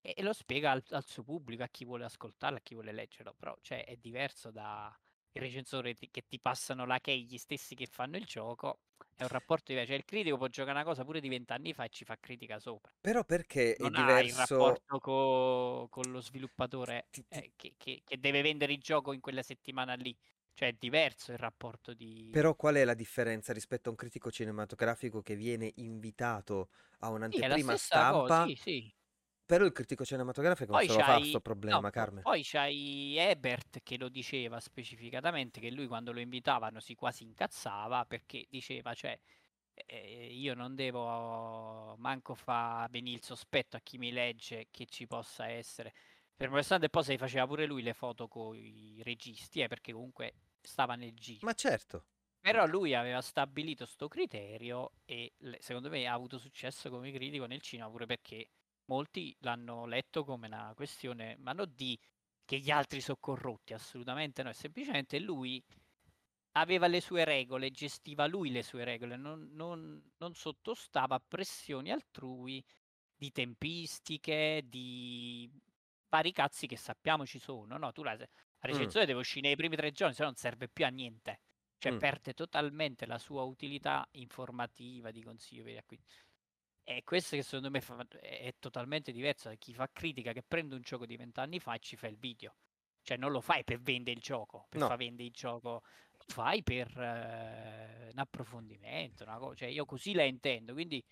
e 0.00 0.22
lo 0.22 0.32
spiega 0.32 0.70
al, 0.70 0.82
al, 0.90 1.04
suo 1.04 1.22
pubblico, 1.22 1.62
a 1.62 1.68
chi 1.68 1.84
vuole 1.84 2.04
ascoltarlo, 2.04 2.58
a 2.58 2.60
chi 2.60 2.74
vuole 2.74 2.92
leggerlo, 2.92 3.34
però 3.36 3.56
cioè, 3.60 3.84
è 3.84 3.96
diverso 3.96 4.50
dai 4.50 4.90
recensori 5.32 5.94
che 5.96 6.24
ti 6.26 6.38
passano 6.40 6.86
la 6.86 6.98
key, 6.98 7.24
gli 7.24 7.36
stessi 7.36 7.74
che 7.74 7.86
fanno 7.86 8.16
il 8.16 8.24
gioco, 8.24 8.80
è 9.14 9.22
un 9.22 9.28
rapporto 9.28 9.64
diverso, 9.68 9.90
cioè 9.90 9.98
il 9.98 10.04
critico 10.06 10.36
può 10.36 10.46
giocare 10.46 10.76
una 10.76 10.84
cosa 10.84 11.04
pure 11.04 11.20
di 11.20 11.28
vent'anni 11.28 11.74
fa 11.74 11.84
e 11.84 11.88
ci 11.90 12.04
fa 12.04 12.16
critica 12.18 12.58
sopra. 12.58 12.92
Però 13.00 13.24
perché 13.24 13.76
non 13.80 13.94
è 13.94 13.98
diverso... 13.98 14.24
il 14.24 14.34
rapporto 14.34 14.98
co- 14.98 15.86
con 15.90 16.10
lo 16.10 16.20
sviluppatore 16.20 17.06
eh, 17.28 17.52
che, 17.56 17.74
che, 17.76 18.02
che 18.04 18.18
deve 18.18 18.42
vendere 18.42 18.72
il 18.72 18.80
gioco 18.80 19.12
in 19.12 19.20
quella 19.20 19.42
settimana 19.42 19.94
lì, 19.94 20.16
cioè 20.58 20.70
è 20.70 20.76
diverso 20.76 21.30
il 21.30 21.38
rapporto 21.38 21.94
di... 21.94 22.30
Però 22.32 22.56
qual 22.56 22.74
è 22.74 22.84
la 22.84 22.94
differenza 22.94 23.52
rispetto 23.52 23.88
a 23.88 23.90
un 23.92 23.96
critico 23.96 24.28
cinematografico 24.28 25.22
che 25.22 25.36
viene 25.36 25.70
invitato 25.76 26.70
a 26.98 27.10
un'anteprima 27.10 27.76
sì, 27.76 27.84
stampa? 27.84 28.18
Cosa, 28.18 28.46
sì, 28.46 28.56
sì. 28.56 28.94
Però 29.46 29.64
il 29.64 29.70
critico 29.70 30.04
cinematografico 30.04 30.72
poi 30.72 30.86
non 30.88 30.96
se 30.96 31.00
lo 31.00 31.06
fa 31.06 31.16
questo 31.18 31.40
problema, 31.40 31.78
no, 31.78 31.90
Carmen. 31.90 32.22
Poi 32.24 32.42
c'hai 32.42 33.16
Ebert 33.16 33.84
che 33.84 33.96
lo 33.98 34.08
diceva 34.08 34.58
specificatamente, 34.58 35.60
che 35.60 35.70
lui 35.70 35.86
quando 35.86 36.10
lo 36.10 36.18
invitavano 36.18 36.80
si 36.80 36.96
quasi 36.96 37.22
incazzava 37.22 38.04
perché 38.04 38.44
diceva, 38.50 38.94
cioè, 38.94 39.16
eh, 39.74 40.26
io 40.26 40.54
non 40.54 40.74
devo 40.74 41.94
manco 41.98 42.34
fa 42.34 42.88
venire 42.90 43.18
il 43.18 43.22
sospetto 43.22 43.76
a 43.76 43.80
chi 43.80 43.96
mi 43.96 44.10
legge 44.10 44.66
che 44.72 44.86
ci 44.86 45.06
possa 45.06 45.46
essere. 45.46 45.94
Per 46.34 46.52
e 46.82 46.88
poi 46.88 47.04
si 47.04 47.16
faceva 47.16 47.46
pure 47.46 47.64
lui 47.64 47.82
le 47.82 47.94
foto 47.94 48.26
con 48.26 48.56
i 48.56 49.00
registi, 49.04 49.60
eh, 49.60 49.68
perché 49.68 49.92
comunque 49.92 50.34
stava 50.60 50.94
nel 50.94 51.14
giro. 51.14 51.46
Ma 51.46 51.54
certo. 51.54 52.04
Però 52.40 52.66
lui 52.66 52.94
aveva 52.94 53.20
stabilito 53.20 53.84
questo 53.84 54.08
criterio 54.08 54.92
e 55.04 55.32
secondo 55.58 55.90
me 55.90 56.06
ha 56.06 56.12
avuto 56.12 56.38
successo 56.38 56.88
come 56.88 57.10
critico 57.10 57.46
nel 57.46 57.60
cinema 57.60 57.90
pure 57.90 58.06
perché 58.06 58.50
molti 58.86 59.36
l'hanno 59.40 59.86
letto 59.86 60.24
come 60.24 60.46
una 60.46 60.72
questione, 60.74 61.36
ma 61.38 61.52
non 61.52 61.72
di 61.74 61.98
che 62.44 62.58
gli 62.58 62.70
altri 62.70 63.00
sono 63.00 63.18
corrotti, 63.20 63.74
assolutamente 63.74 64.42
no, 64.42 64.50
è 64.50 64.54
semplicemente 64.54 65.18
lui 65.18 65.62
aveva 66.52 66.86
le 66.86 67.00
sue 67.00 67.24
regole, 67.24 67.70
gestiva 67.70 68.26
lui 68.26 68.50
le 68.50 68.62
sue 68.62 68.84
regole, 68.84 69.16
non, 69.16 69.50
non, 69.52 70.02
non 70.16 70.34
sottostava 70.34 71.16
a 71.16 71.22
pressioni 71.26 71.90
altrui 71.90 72.64
di 73.14 73.30
tempistiche, 73.30 74.62
di 74.64 75.50
vari 76.08 76.32
cazzi 76.32 76.66
che 76.66 76.76
sappiamo 76.76 77.26
ci 77.26 77.38
sono, 77.38 77.76
no? 77.76 77.92
Tu 77.92 78.02
la, 78.02 78.16
la 78.60 78.70
recensione 78.70 79.04
mm. 79.04 79.08
deve 79.08 79.20
uscire 79.20 79.46
nei 79.46 79.56
primi 79.56 79.76
tre 79.76 79.92
giorni, 79.92 80.14
se 80.14 80.22
no 80.22 80.28
non 80.28 80.36
serve 80.36 80.68
più 80.68 80.84
a 80.84 80.88
niente. 80.88 81.40
Cioè 81.78 81.92
mm. 81.92 81.98
perde 81.98 82.34
totalmente 82.34 83.06
la 83.06 83.18
sua 83.18 83.42
utilità 83.42 84.06
informativa 84.12 85.10
di 85.10 85.22
consiglio 85.22 85.62
per 85.62 85.78
acquisti. 85.78 86.06
E 86.82 87.04
questo 87.04 87.36
che 87.36 87.42
secondo 87.42 87.70
me 87.70 87.80
fa, 87.80 88.04
è 88.20 88.54
totalmente 88.58 89.12
diverso 89.12 89.48
da 89.48 89.54
chi 89.54 89.74
fa 89.74 89.88
critica 89.92 90.32
che 90.32 90.42
prende 90.42 90.74
un 90.74 90.80
gioco 90.80 91.06
di 91.06 91.16
vent'anni 91.16 91.60
fa 91.60 91.74
e 91.74 91.78
ci 91.78 91.96
fa 91.96 92.08
il 92.08 92.16
video. 92.16 92.56
Cioè 93.02 93.16
non 93.16 93.30
lo 93.30 93.40
fai 93.40 93.62
per 93.62 93.80
vendere 93.80 94.16
il 94.16 94.22
gioco, 94.22 94.66
per 94.68 94.80
no. 94.80 94.86
far 94.88 94.96
vendere 94.96 95.28
il 95.28 95.32
gioco, 95.32 95.82
lo 96.12 96.24
fai 96.26 96.62
per 96.62 96.88
uh, 96.96 98.10
un 98.10 98.18
approfondimento, 98.18 99.22
una 99.22 99.38
cosa. 99.38 99.54
Cioè 99.54 99.68
io 99.68 99.84
così 99.84 100.14
la 100.14 100.24
intendo, 100.24 100.72
quindi 100.72 101.02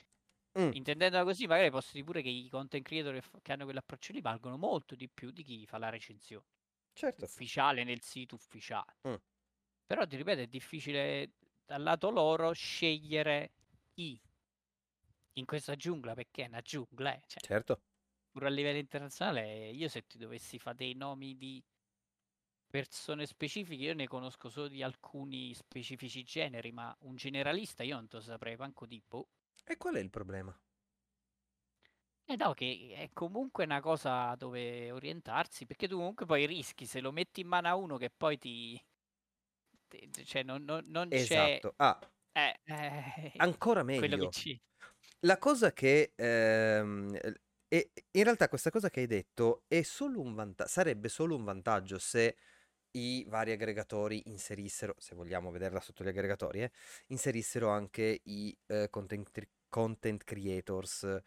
mm. 0.58 0.70
intendendola 0.72 1.22
così 1.22 1.46
magari 1.46 1.70
posso 1.70 1.90
dire 1.92 2.04
pure 2.04 2.22
che 2.22 2.28
i 2.28 2.48
content 2.48 2.84
creator 2.84 3.22
che 3.40 3.52
hanno 3.52 3.64
quell'approccio 3.64 4.12
lì 4.12 4.20
valgono 4.20 4.56
molto 4.56 4.96
di 4.96 5.08
più 5.08 5.30
di 5.30 5.42
chi 5.42 5.64
fa 5.66 5.78
la 5.78 5.90
recensione 5.90 6.55
certo. 6.96 7.24
ufficiale 7.24 7.84
nel 7.84 8.00
sito 8.00 8.34
ufficiale. 8.34 8.96
Mm. 9.06 9.14
Però 9.86 10.06
ti 10.06 10.16
ripeto, 10.16 10.40
è 10.40 10.46
difficile 10.46 11.32
dal 11.64 11.82
lato 11.82 12.10
loro 12.10 12.52
scegliere 12.52 13.52
chi 13.94 14.20
in 15.34 15.44
questa 15.44 15.76
giungla, 15.76 16.14
perché 16.14 16.44
è 16.44 16.48
una 16.48 16.60
giungla, 16.60 17.14
eh? 17.14 17.22
cioè, 17.26 17.42
certo. 17.42 17.82
Pure 18.30 18.46
a 18.46 18.50
livello 18.50 18.78
internazionale, 18.78 19.70
io 19.70 19.88
se 19.88 20.06
ti 20.06 20.18
dovessi 20.18 20.58
fare 20.58 20.76
dei 20.76 20.94
nomi 20.94 21.36
di 21.36 21.62
persone 22.68 23.26
specifiche, 23.26 23.84
io 23.84 23.94
ne 23.94 24.08
conosco 24.08 24.48
solo 24.48 24.68
di 24.68 24.82
alcuni 24.82 25.54
specifici 25.54 26.22
generi, 26.24 26.72
ma 26.72 26.94
un 27.00 27.16
generalista 27.16 27.82
io 27.82 27.94
non 27.94 28.08
te 28.08 28.16
lo 28.16 28.22
saprei 28.22 28.56
manco 28.56 28.86
di 28.86 29.00
boh. 29.06 29.28
E 29.64 29.76
qual 29.76 29.94
è 29.94 30.00
il 30.00 30.10
problema? 30.10 30.58
Eh 32.28 32.34
no, 32.34 32.54
che 32.54 32.92
è 32.96 33.10
comunque 33.12 33.64
una 33.64 33.80
cosa 33.80 34.34
dove 34.34 34.90
orientarsi, 34.90 35.64
perché 35.64 35.86
tu 35.86 35.96
comunque 35.96 36.26
poi 36.26 36.44
rischi 36.44 36.84
se 36.84 37.00
lo 37.00 37.12
metti 37.12 37.40
in 37.40 37.46
mano 37.46 37.68
a 37.68 37.76
uno 37.76 37.96
che 37.98 38.10
poi 38.10 38.36
ti... 38.36 38.80
ti 39.88 40.10
cioè 40.24 40.42
non, 40.42 40.64
non, 40.64 40.82
non 40.88 41.06
esatto. 41.10 41.74
Ah. 41.76 41.98
Eh, 42.32 42.58
eh, 42.64 43.32
Ancora 43.36 43.84
meglio. 43.84 44.30
La 45.20 45.38
cosa 45.38 45.72
che... 45.72 46.12
Ehm, 46.16 47.16
è, 47.68 47.90
in 48.12 48.24
realtà 48.24 48.48
questa 48.48 48.70
cosa 48.70 48.90
che 48.90 49.00
hai 49.00 49.06
detto 49.06 49.64
è 49.68 49.82
solo 49.82 50.20
un 50.20 50.34
vanta- 50.34 50.66
sarebbe 50.66 51.08
solo 51.08 51.36
un 51.36 51.44
vantaggio 51.44 51.98
se 51.98 52.36
i 52.92 53.24
vari 53.28 53.52
aggregatori 53.52 54.22
inserissero, 54.26 54.94
se 54.98 55.14
vogliamo 55.14 55.50
vederla 55.50 55.80
sotto 55.80 56.02
gli 56.02 56.08
aggregatori, 56.08 56.62
eh, 56.62 56.72
inserissero 57.08 57.68
anche 57.68 58.20
i 58.24 58.56
eh, 58.66 58.88
content, 58.90 59.30
content 59.68 60.24
creators 60.24 61.20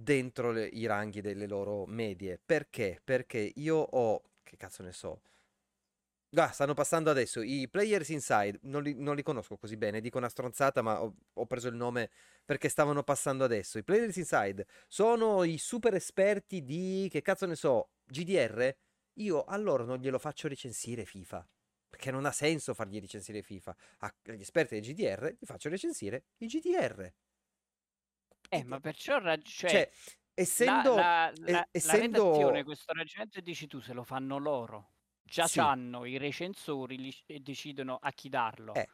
dentro 0.00 0.50
le, 0.50 0.66
i 0.66 0.86
ranghi 0.86 1.20
delle 1.20 1.46
loro 1.46 1.84
medie. 1.86 2.40
Perché? 2.44 3.00
Perché 3.02 3.52
io 3.56 3.76
ho, 3.76 4.22
che 4.42 4.56
cazzo 4.56 4.82
ne 4.82 4.92
so, 4.92 5.20
Ah, 6.34 6.52
stanno 6.52 6.74
passando 6.74 7.10
adesso 7.10 7.42
i 7.42 7.68
Players 7.68 8.08
Inside, 8.10 8.60
non 8.62 8.84
li, 8.84 8.94
non 8.94 9.16
li, 9.16 9.22
conosco 9.22 9.56
così 9.56 9.76
bene, 9.76 10.00
dico 10.00 10.16
una 10.16 10.28
stronzata, 10.28 10.80
ma 10.80 11.02
ho, 11.02 11.12
ho, 11.32 11.46
preso 11.46 11.66
il 11.66 11.74
nome 11.74 12.08
perché 12.44 12.68
stavano 12.68 13.02
passando 13.02 13.42
adesso. 13.42 13.78
I 13.78 13.82
Players 13.82 14.14
Inside 14.14 14.64
sono 14.86 15.42
i 15.42 15.58
super 15.58 15.92
esperti 15.94 16.62
di, 16.62 17.08
che 17.10 17.20
cazzo 17.20 17.46
ne 17.46 17.56
so, 17.56 17.90
GDR? 18.04 18.72
Io 19.14 19.42
a 19.42 19.56
loro 19.56 19.84
non 19.84 19.98
glielo 19.98 20.20
faccio 20.20 20.46
recensire 20.46 21.04
FIFA, 21.04 21.44
perché 21.88 22.12
non 22.12 22.24
ha 22.26 22.30
senso 22.30 22.74
fargli 22.74 23.00
recensire 23.00 23.42
FIFA. 23.42 23.76
Agli 23.98 24.40
esperti 24.40 24.78
del 24.78 24.84
GDR 24.84 25.34
gli 25.36 25.46
faccio 25.46 25.68
recensire 25.68 26.26
i 26.38 26.46
GDR. 26.46 27.12
Eh, 28.52 28.64
ma 28.64 28.80
perciò 28.80 29.18
rag- 29.20 29.44
cioè, 29.44 29.70
cioè, 29.70 29.90
essendo, 30.34 30.96
la, 30.96 31.32
la, 31.36 31.50
la, 31.52 31.68
essendo... 31.70 32.24
la 32.24 32.24
redazione, 32.24 32.64
questo 32.64 32.92
ragionamento 32.92 33.40
dici 33.40 33.68
tu, 33.68 33.80
se 33.80 33.92
lo 33.92 34.02
fanno 34.02 34.38
loro. 34.38 34.94
Già 35.22 35.46
sì. 35.46 35.60
hanno 35.60 36.04
i 36.04 36.18
recensori 36.18 36.98
li, 36.98 37.14
e 37.26 37.38
decidono 37.38 37.96
a 38.02 38.10
chi 38.10 38.28
darlo. 38.28 38.74
Eh. 38.74 38.88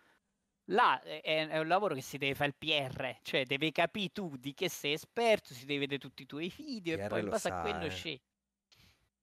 Là 0.71 1.01
è, 1.01 1.23
è, 1.23 1.59
un 1.59 1.69
lavoro 1.69 1.95
che 1.95 2.03
si 2.03 2.19
deve 2.19 2.35
fare 2.35 2.51
il 2.51 2.57
PR, 2.59 3.21
cioè 3.23 3.45
deve 3.45 3.73
capire 3.73 4.11
tu 4.11 4.37
di 4.37 4.53
che 4.53 4.69
sei 4.69 4.93
esperto, 4.93 5.55
si 5.55 5.65
deve 5.65 5.81
vedere 5.81 6.01
tutti 6.01 6.23
i 6.23 6.27
tuoi 6.27 6.53
video 6.55 6.97
PR 6.97 7.05
e 7.05 7.09
poi 7.09 7.21
in 7.21 7.29
base 7.29 7.49
sa, 7.49 7.59
a 7.59 7.63
quello 7.63 7.87
eh. 7.87 7.91
scegli. 7.91 8.21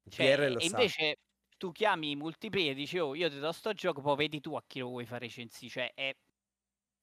Cioè, 0.10 0.40
e 0.40 0.66
invece 0.66 1.20
tu 1.58 1.72
chiami 1.72 2.12
i 2.12 2.16
multiplayer 2.16 2.72
e 2.72 2.76
dici 2.76 2.98
oh 2.98 3.14
io 3.14 3.30
ti 3.30 3.40
do 3.40 3.52
sto 3.52 3.74
gioco, 3.74 4.02
poi 4.02 4.16
vedi 4.16 4.42
tu 4.42 4.56
a 4.56 4.64
chi 4.66 4.80
lo 4.80 4.88
vuoi 4.88 5.06
fare 5.06 5.26
recensire. 5.26 5.70
Cioè 5.70 5.94
è 5.94 6.16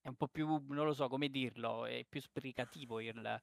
è 0.01 0.09
un 0.09 0.15
po' 0.15 0.29
più, 0.29 0.47
non 0.69 0.87
lo 0.87 0.93
so 0.93 1.09
come 1.09 1.29
dirlo, 1.29 1.87
è 1.87 2.05
più 2.09 2.21
sbrigativo 2.21 3.01
il, 3.01 3.43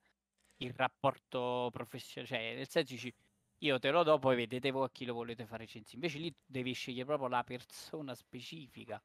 il 0.58 0.74
rapporto 0.76 1.70
professionale, 1.72 2.28
cioè 2.28 2.56
nel 2.56 2.70
senso 2.70 2.94
dici, 2.94 3.14
io 3.60 3.80
te 3.80 3.90
lo 3.90 4.04
do, 4.04 4.20
poi 4.20 4.36
vedete 4.36 4.72
voi 4.72 4.86
a 4.86 4.90
chi 4.92 5.06
lo 5.06 5.14
volete 5.14 5.46
fare 5.46 5.64
recensire. 5.64 5.96
Invece 5.96 6.18
lì 6.20 6.34
devi 6.46 6.74
scegliere 6.74 7.06
proprio 7.06 7.28
la 7.28 7.44
persona 7.44 8.14
specifica. 8.14 9.02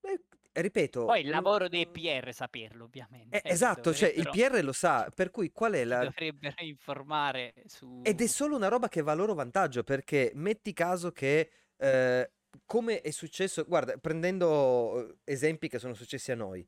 Beh, 0.00 0.20
ripeto. 0.52 1.06
Poi 1.06 1.22
il 1.22 1.28
lavoro 1.28 1.68
dei 1.68 1.88
PR 1.88 2.32
saperlo, 2.32 2.84
ovviamente. 2.84 3.40
Eh, 3.40 3.50
esatto, 3.50 3.92
cioè 3.92 4.12
il 4.14 4.28
PR 4.30 4.62
lo 4.62 4.72
sa, 4.72 5.10
per 5.14 5.30
cui 5.30 5.50
qual 5.50 5.72
è 5.72 5.84
la... 5.84 6.04
Dovrebbero 6.04 6.54
informare 6.58 7.54
su... 7.66 8.00
Ed 8.04 8.20
è 8.20 8.26
solo 8.26 8.54
una 8.54 8.68
roba 8.68 8.88
che 8.88 9.02
va 9.02 9.12
a 9.12 9.16
loro 9.16 9.34
vantaggio, 9.34 9.82
perché 9.82 10.30
metti 10.34 10.72
caso 10.72 11.10
che... 11.10 11.50
Eh, 11.76 12.30
come 12.66 13.00
è 13.00 13.10
successo, 13.10 13.64
guarda, 13.64 13.96
prendendo 13.96 15.08
eh, 15.08 15.32
esempi 15.32 15.68
che 15.68 15.78
sono 15.78 15.94
successi 15.94 16.32
a 16.32 16.36
noi, 16.36 16.66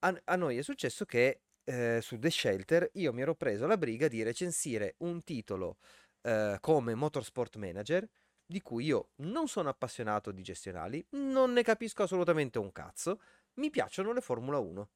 a, 0.00 0.20
a 0.24 0.36
noi 0.36 0.58
è 0.58 0.62
successo 0.62 1.04
che 1.04 1.42
eh, 1.64 2.00
su 2.02 2.18
The 2.18 2.30
Shelter 2.30 2.90
io 2.94 3.12
mi 3.12 3.22
ero 3.22 3.34
preso 3.34 3.66
la 3.66 3.76
briga 3.76 4.08
di 4.08 4.22
recensire 4.22 4.96
un 4.98 5.22
titolo 5.22 5.78
eh, 6.22 6.58
come 6.60 6.94
Motorsport 6.94 7.56
Manager 7.56 8.08
di 8.44 8.60
cui 8.60 8.84
io 8.84 9.10
non 9.16 9.48
sono 9.48 9.70
appassionato 9.70 10.30
di 10.30 10.42
gestionali, 10.42 11.04
non 11.10 11.52
ne 11.52 11.62
capisco 11.62 12.02
assolutamente 12.02 12.58
un 12.58 12.70
cazzo, 12.70 13.20
mi 13.54 13.70
piacciono 13.70 14.12
le 14.12 14.20
Formula 14.20 14.58
1. 14.58 14.90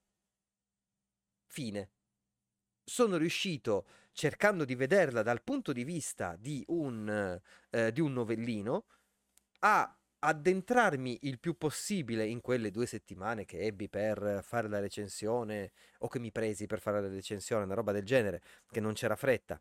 Fine. 1.47 1.91
Sono 2.85 3.17
riuscito, 3.17 3.87
cercando 4.13 4.65
di 4.65 4.75
vederla 4.75 5.23
dal 5.23 5.43
punto 5.43 5.73
di 5.73 5.85
vista 5.85 6.37
di 6.37 6.63
un, 6.69 7.41
eh, 7.71 7.93
di 7.93 8.01
un 8.01 8.13
novellino, 8.13 8.85
a 9.61 9.97
addentrarmi 10.19 11.19
il 11.23 11.39
più 11.39 11.57
possibile 11.57 12.27
in 12.27 12.41
quelle 12.41 12.71
due 12.71 12.87
settimane 12.87 13.45
che 13.45 13.61
ebbi 13.61 13.89
per 13.89 14.41
fare 14.43 14.69
la 14.69 14.81
recensione 14.81 15.73
o 15.99 16.09
che 16.09 16.19
mi 16.19 16.33
presi 16.33 16.67
per 16.67 16.81
fare 16.81 17.01
la 17.01 17.09
recensione, 17.09 17.65
una 17.65 17.75
roba 17.75 17.93
del 17.93 18.05
genere, 18.05 18.43
che 18.71 18.81
non 18.81 18.95
c'era 18.95 19.17
fretta. 19.17 19.61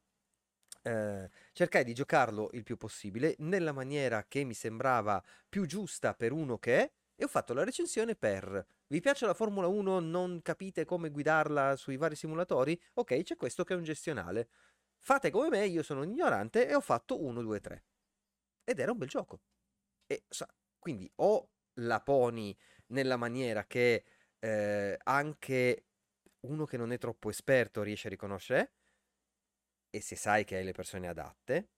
Eh, 0.82 1.30
cercai 1.52 1.84
di 1.84 1.94
giocarlo 1.94 2.50
il 2.54 2.64
più 2.64 2.78
possibile 2.78 3.36
nella 3.40 3.72
maniera 3.72 4.26
che 4.28 4.44
mi 4.44 4.54
sembrava 4.54 5.22
più 5.50 5.66
giusta 5.66 6.14
per 6.14 6.32
uno 6.32 6.60
che 6.60 6.78
è 6.80 6.92
e 7.16 7.24
ho 7.24 7.28
fatto 7.28 7.54
la 7.54 7.64
recensione 7.64 8.16
per 8.16 8.66
vi 8.88 9.02
piace 9.02 9.26
la 9.26 9.34
Formula 9.34 9.66
1, 9.66 10.00
non 10.00 10.42
capite 10.44 10.86
come 10.86 11.10
guidarla 11.10 11.76
sui 11.76 11.98
vari 11.98 12.16
simulatori? 12.16 12.80
Ok, 12.94 13.24
c'è 13.24 13.36
questo 13.36 13.64
che 13.64 13.74
è 13.74 13.78
un 13.78 13.84
gestionale. 13.84 14.50
Fate 15.00 15.32
come 15.32 15.50
me, 15.50 15.66
io 15.66 15.82
sono 15.82 16.02
un 16.02 16.10
ignorante 16.10 16.68
e 16.68 16.76
ho 16.76 16.82
fatto 16.82 17.20
1, 17.24 17.42
2, 17.42 17.60
3. 17.60 17.84
Ed 18.64 18.78
era 18.80 18.92
un 18.92 18.98
bel 19.00 19.08
gioco. 19.08 19.40
E, 20.08 20.26
quindi 20.80 21.12
o 21.16 21.50
la 21.80 22.00
poni 22.02 22.56
nella 22.88 23.18
maniera 23.18 23.66
che 23.66 24.04
eh, 24.40 24.98
anche 25.04 25.86
uno 26.42 26.66
che 26.66 26.78
non 26.78 26.92
è 26.92 26.98
troppo 26.98 27.30
esperto 27.30 27.82
riesce 27.82 28.08
a 28.08 28.12
riconoscere 28.12 28.74
e 29.90 30.02
se 30.02 30.16
sai 30.16 30.44
che 30.44 30.58
hai 30.58 30.64
le 30.66 30.74
persone 30.74 31.08
adatte, 31.08 31.70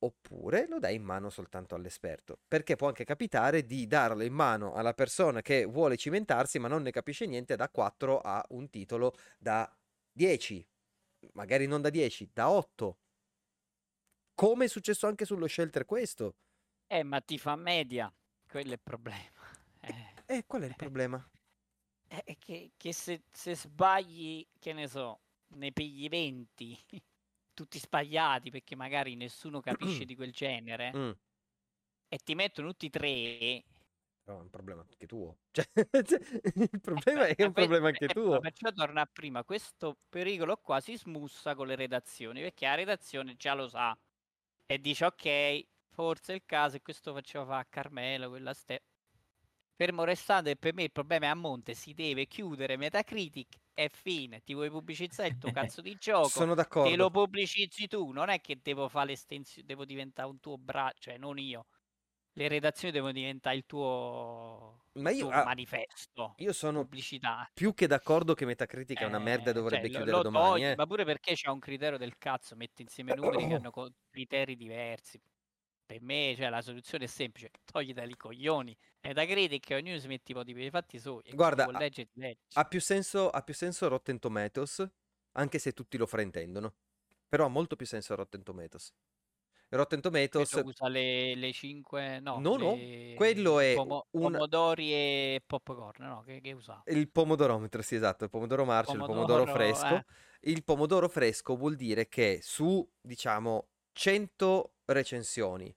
oppure 0.00 0.68
lo 0.68 0.78
dai 0.78 0.94
in 0.94 1.02
mano 1.02 1.28
soltanto 1.28 1.74
all'esperto. 1.74 2.38
Perché 2.46 2.76
può 2.76 2.86
anche 2.86 3.04
capitare 3.04 3.66
di 3.66 3.86
darlo 3.86 4.22
in 4.22 4.32
mano 4.32 4.74
alla 4.74 4.94
persona 4.94 5.42
che 5.42 5.64
vuole 5.64 5.96
cimentarsi 5.96 6.58
ma 6.58 6.68
non 6.68 6.82
ne 6.82 6.92
capisce 6.92 7.26
niente 7.26 7.56
da 7.56 7.68
4 7.68 8.20
a 8.20 8.44
un 8.50 8.70
titolo 8.70 9.14
da 9.38 9.70
10, 10.12 10.64
magari 11.32 11.66
non 11.66 11.80
da 11.80 11.90
10, 11.90 12.30
da 12.32 12.48
8. 12.48 12.98
Come 14.34 14.66
è 14.66 14.68
successo 14.68 15.08
anche 15.08 15.24
sullo 15.24 15.48
shelter 15.48 15.84
questo. 15.84 16.36
Eh, 16.90 17.02
ma 17.02 17.20
ti 17.20 17.36
fa 17.36 17.54
media, 17.54 18.10
quello 18.48 18.70
è 18.70 18.72
il 18.72 18.80
problema. 18.82 19.46
Eh, 19.80 20.14
eh 20.24 20.46
qual 20.46 20.62
è 20.62 20.66
il 20.66 20.74
problema? 20.74 21.22
È 22.06 22.22
eh, 22.24 22.36
che, 22.38 22.72
che 22.78 22.94
se, 22.94 23.24
se, 23.30 23.54
sbagli, 23.54 24.46
che 24.58 24.72
ne 24.72 24.88
so, 24.88 25.20
ne 25.48 25.70
pigli 25.70 26.08
20, 26.08 26.84
tutti 27.52 27.78
sbagliati 27.78 28.50
perché 28.50 28.74
magari 28.74 29.16
nessuno 29.16 29.60
capisce 29.60 30.06
di 30.06 30.16
quel 30.16 30.32
genere, 30.32 30.90
mm. 30.96 31.10
e 32.08 32.18
ti 32.18 32.34
mettono 32.34 32.68
tutti 32.68 32.88
tre... 32.88 33.64
No, 34.24 34.38
è 34.38 34.40
un 34.40 34.50
problema 34.50 34.80
anche 34.80 35.06
tuo. 35.06 35.36
Cioè, 35.52 35.68
il 36.54 36.80
problema 36.80 37.26
eh, 37.26 37.34
è 37.34 37.44
un 37.44 37.52
problema 37.52 37.88
anche 37.88 38.06
tuo. 38.06 38.38
Perciò 38.38 38.72
torna 38.72 39.04
prima, 39.04 39.44
questo 39.44 39.98
pericolo 40.08 40.56
qua 40.56 40.80
si 40.80 40.96
smussa 40.96 41.54
con 41.54 41.66
le 41.66 41.76
redazioni, 41.76 42.40
perché 42.40 42.64
la 42.64 42.76
redazione 42.76 43.36
già 43.36 43.52
lo 43.52 43.68
sa 43.68 43.94
e 44.64 44.78
dice 44.80 45.04
ok, 45.06 45.66
forse 45.98 46.34
il 46.34 46.42
caso 46.46 46.76
e 46.76 46.80
questo 46.80 47.12
faceva 47.12 47.44
fare 47.44 47.60
a 47.62 47.66
Carmelo, 47.68 48.28
quella 48.28 48.54
ste... 48.54 48.84
Fermo 49.74 50.04
restando, 50.04 50.48
e 50.48 50.54
per 50.54 50.72
me 50.72 50.84
il 50.84 50.92
problema 50.92 51.26
è 51.26 51.28
a 51.28 51.34
monte, 51.34 51.74
si 51.74 51.92
deve 51.92 52.26
chiudere 52.26 52.76
Metacritic 52.76 53.56
e 53.74 53.90
fine. 53.92 54.42
Ti 54.42 54.54
vuoi 54.54 54.70
pubblicizzare 54.70 55.28
il 55.28 55.38
tuo 55.38 55.50
cazzo 55.50 55.80
di 55.80 55.96
gioco? 55.98 56.28
Sono 56.28 56.54
d'accordo. 56.54 56.90
Te 56.90 56.96
lo 56.96 57.10
pubblicizzi 57.10 57.88
tu, 57.88 58.10
non 58.10 58.28
è 58.28 58.40
che 58.40 58.60
devo 58.62 58.88
fare 58.88 59.08
l'estensione, 59.08 59.66
devo 59.66 59.84
diventare 59.84 60.28
un 60.28 60.38
tuo 60.38 60.56
braccio, 60.56 61.10
cioè 61.10 61.18
non 61.18 61.36
io. 61.38 61.66
Le 62.32 62.46
redazioni 62.46 62.92
devono 62.92 63.12
diventare 63.12 63.56
il 63.56 63.66
tuo, 63.66 64.84
Ma 64.94 65.10
io, 65.10 65.26
tuo 65.26 65.30
ah, 65.30 65.44
manifesto. 65.44 66.34
Io 66.36 66.52
sono 66.52 66.82
pubblicità. 66.82 67.48
più 67.52 67.74
che 67.74 67.88
d'accordo 67.88 68.34
che 68.34 68.44
Metacritic 68.44 69.00
eh, 69.00 69.04
è 69.04 69.06
una 69.06 69.18
merda 69.18 69.50
e 69.50 69.52
dovrebbe 69.52 69.88
cioè, 69.88 69.96
chiudere 69.96 70.16
lo, 70.16 70.22
domani. 70.22 70.46
Togli, 70.46 70.64
eh. 70.64 70.76
Ma 70.76 70.86
pure 70.86 71.04
perché 71.04 71.34
c'è 71.34 71.48
un 71.48 71.58
criterio 71.58 71.98
del 71.98 72.18
cazzo, 72.18 72.54
metti 72.54 72.82
insieme 72.82 73.14
numeri 73.14 73.48
che 73.48 73.54
hanno 73.54 73.72
criteri 74.10 74.56
diversi 74.56 75.20
per 75.88 76.02
me 76.02 76.34
cioè, 76.36 76.50
la 76.50 76.60
soluzione 76.60 77.04
è 77.04 77.06
semplice, 77.06 77.50
togli 77.64 77.94
dai 77.94 78.14
coglioni. 78.14 78.76
È 79.00 79.14
da 79.14 79.24
crede 79.24 79.58
che 79.58 79.74
ognuno 79.74 79.98
si 79.98 80.06
mette 80.06 80.32
i 80.32 80.34
modi 80.34 80.52
per 80.52 80.64
i 80.64 80.70
fatti 80.70 80.98
suoi. 80.98 81.22
Guarda, 81.32 81.66
legge, 81.70 82.08
legge. 82.12 82.40
Ha, 82.52 82.64
più 82.64 82.78
senso, 82.78 83.30
ha 83.30 83.40
più 83.40 83.54
senso 83.54 83.88
Rotten 83.88 84.18
Tomatoes, 84.18 84.86
anche 85.32 85.58
se 85.58 85.72
tutti 85.72 85.96
lo 85.96 86.04
fraintendono. 86.04 86.74
Però 87.26 87.46
ha 87.46 87.48
molto 87.48 87.74
più 87.74 87.86
senso 87.86 88.14
Rotten 88.14 88.42
Tomatoes. 88.42 88.92
Rotten 89.70 90.00
Tomatoes 90.00 90.50
quello 90.50 90.68
usa 90.68 90.88
le, 90.88 91.34
le 91.34 91.52
5 91.52 92.20
no, 92.20 92.38
no, 92.38 92.56
le... 92.56 93.10
no, 93.10 93.16
quello 93.16 93.60
è 93.60 93.74
Pomo- 93.74 94.06
un... 94.12 94.32
pomodori 94.32 94.92
e 94.94 95.42
popcorn 95.44 96.06
no 96.06 96.22
che, 96.22 96.40
che 96.40 96.52
usa 96.52 96.82
il 96.86 97.10
pomodorometro 97.10 97.82
sì 97.82 97.94
esatto 97.94 98.24
il 98.24 98.30
pomodoro 98.30 98.64
marcio 98.64 98.92
pomodoro, 98.92 99.20
il 99.20 99.26
pomodoro 99.26 99.52
fresco 99.52 99.94
eh. 99.94 100.04
il 100.50 100.64
pomodoro 100.64 101.08
fresco 101.10 101.54
vuol 101.54 101.76
dire 101.76 102.08
che 102.08 102.38
su 102.40 102.82
diciamo 102.98 103.68
100 103.98 104.74
recensioni 104.84 105.74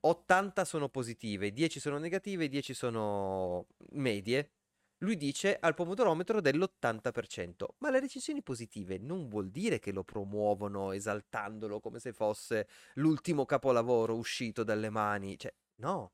80 0.00 0.64
sono 0.64 0.88
positive, 0.88 1.52
10 1.52 1.78
sono 1.78 1.98
negative, 1.98 2.48
10 2.48 2.72
sono 2.72 3.66
medie. 3.90 4.52
Lui 4.98 5.16
dice 5.16 5.58
al 5.60 5.74
pomodorometro 5.74 6.40
dell'80%, 6.40 7.66
ma 7.78 7.90
le 7.90 8.00
recensioni 8.00 8.42
positive 8.42 8.96
non 8.96 9.28
vuol 9.28 9.50
dire 9.50 9.78
che 9.78 9.92
lo 9.92 10.04
promuovono 10.04 10.92
esaltandolo 10.92 11.80
come 11.80 11.98
se 11.98 12.14
fosse 12.14 12.66
l'ultimo 12.94 13.44
capolavoro 13.44 14.16
uscito 14.16 14.64
dalle 14.64 14.88
mani, 14.88 15.38
cioè 15.38 15.54
no. 15.80 16.12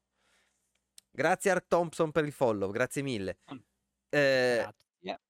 Grazie 1.13 1.53
Art 1.53 1.69
Thompson 1.69 2.11
per 2.11 2.25
il 2.25 2.33
follow, 2.33 2.73
grazie 2.73 3.03
mille. 3.03 3.39
Mm. 3.55 3.59
Eh, 4.09 4.57
grazie. 4.99 5.21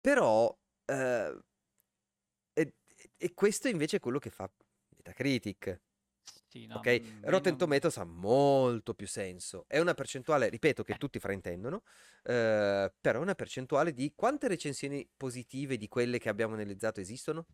Però 0.00 0.58
eh, 0.84 1.38
e, 2.52 2.74
e 3.16 3.34
questo 3.34 3.68
invece 3.68 3.98
è 3.98 4.00
quello 4.00 4.18
che 4.18 4.30
fa 4.30 4.50
Metacritic 5.06 5.80
sì, 6.48 6.66
no, 6.66 6.76
ok? 6.76 7.00
Mm, 7.00 7.24
Rotten 7.24 7.50
non... 7.50 7.58
Tomatoes 7.58 7.96
ha 7.98 8.04
molto 8.04 8.94
più 8.94 9.06
senso. 9.06 9.64
È 9.68 9.78
una 9.78 9.94
percentuale, 9.94 10.48
ripeto, 10.48 10.82
che 10.82 10.92
eh. 10.92 10.96
tutti 10.96 11.18
fraintendono, 11.18 11.82
eh, 12.24 12.92
però 13.00 13.18
è 13.18 13.22
una 13.22 13.34
percentuale 13.34 13.92
di 13.92 14.12
quante 14.14 14.48
recensioni 14.48 15.08
positive 15.16 15.76
di 15.76 15.88
quelle 15.88 16.18
che 16.18 16.28
abbiamo 16.28 16.54
analizzato 16.54 17.00
esistono? 17.00 17.46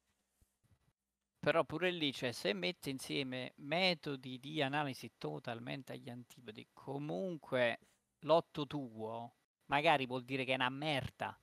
Però 1.41 1.65
pure 1.65 1.91
lì, 1.91 2.13
cioè, 2.13 2.33
se 2.33 2.53
mette 2.53 2.91
insieme 2.91 3.53
metodi 3.57 4.39
di 4.39 4.63
analisi 4.63 5.13
totalmente 5.19 5.93
agli 5.93 6.09
antipodi, 6.09 6.69
comunque 6.73 7.81
l'otto 8.21 8.67
tuo 8.67 9.35
magari 9.67 10.07
vuol 10.07 10.23
dire 10.23 10.45
che 10.45 10.53
è 10.53 10.57
una 10.57 10.69
merda 10.69 11.37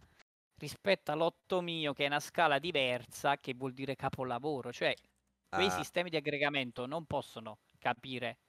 rispetto 0.60 1.12
all'otto 1.12 1.62
mio 1.62 1.94
che 1.94 2.04
è 2.04 2.08
una 2.08 2.20
scala 2.20 2.60
diversa 2.60 3.38
che 3.40 3.54
vuol 3.56 3.74
dire 3.74 3.96
capolavoro. 3.96 4.72
Cioè, 4.72 4.94
quei 5.50 5.68
ah. 5.68 5.72
sistemi 5.72 6.10
di 6.10 6.16
aggregamento 6.16 6.86
non 6.86 7.06
possono 7.06 7.60
capire 7.78 8.40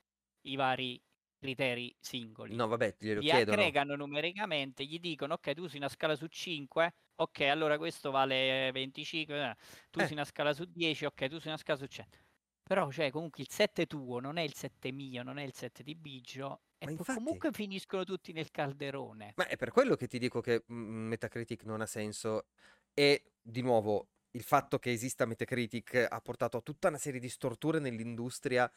i 0.43 0.57
vari 0.57 1.01
criteri 1.39 1.95
singoli. 1.99 2.55
No, 2.55 2.67
vabbè, 2.67 2.97
glielo 2.99 3.21
Li 3.21 3.29
chiedono. 3.29 3.57
aggregano 3.57 3.97
numericamente, 3.97 4.85
gli 4.85 5.01
dicono 5.01 5.35
ok, 5.35 5.55
tu 5.55 5.63
usi 5.63 5.79
una 5.79 5.89
scala 5.89 6.15
su 6.15 6.27
5, 6.27 6.95
ok, 7.17 7.41
allora 7.43 7.79
questo 7.79 8.11
vale 8.11 8.71
25, 8.73 9.35
eh, 9.35 9.57
tu 9.91 10.01
eh. 10.01 10.05
usi 10.05 10.13
una 10.13 10.25
scala 10.25 10.53
su 10.53 10.65
10, 10.65 11.07
ok, 11.07 11.29
tu 11.29 11.37
usi 11.37 11.49
una 11.49 11.57
scala 11.57 11.79
su 11.79 11.87
100. 11.87 12.19
Però, 12.63 12.89
cioè, 12.93 13.11
comunque 13.11 13.43
il 13.43 13.49
7 13.51 13.87
tuo 13.87 14.21
non 14.21 14.37
è 14.37 14.43
il 14.43 14.55
7 14.55 14.93
mio, 14.93 15.23
non 15.23 15.39
è 15.39 15.43
il 15.43 15.53
7 15.53 15.83
di 15.83 15.97
Biggio, 15.97 16.61
e 16.79 16.91
infatti... 16.91 17.15
comunque 17.15 17.51
finiscono 17.51 18.05
tutti 18.05 18.33
nel 18.33 18.51
calderone. 18.51 19.33
Ma 19.37 19.49
è 19.49 19.57
per 19.57 19.71
quello 19.71 19.97
che 19.97 20.07
ti 20.07 20.19
dico 20.19 20.41
che 20.41 20.63
Metacritic 20.67 21.65
non 21.65 21.81
ha 21.81 21.87
senso. 21.87 22.47
E 22.95 23.33
di 23.41 23.61
nuovo, 23.61 24.09
il 24.33 24.43
fatto 24.43 24.79
che 24.79 24.93
esista 24.93 25.27
Metacritic 25.27 26.07
ha 26.09 26.21
portato 26.21 26.57
a 26.57 26.61
tutta 26.61 26.89
una 26.89 26.99
serie 26.99 27.21
di 27.21 27.29
storture 27.29 27.79
nell'industria 27.79 28.71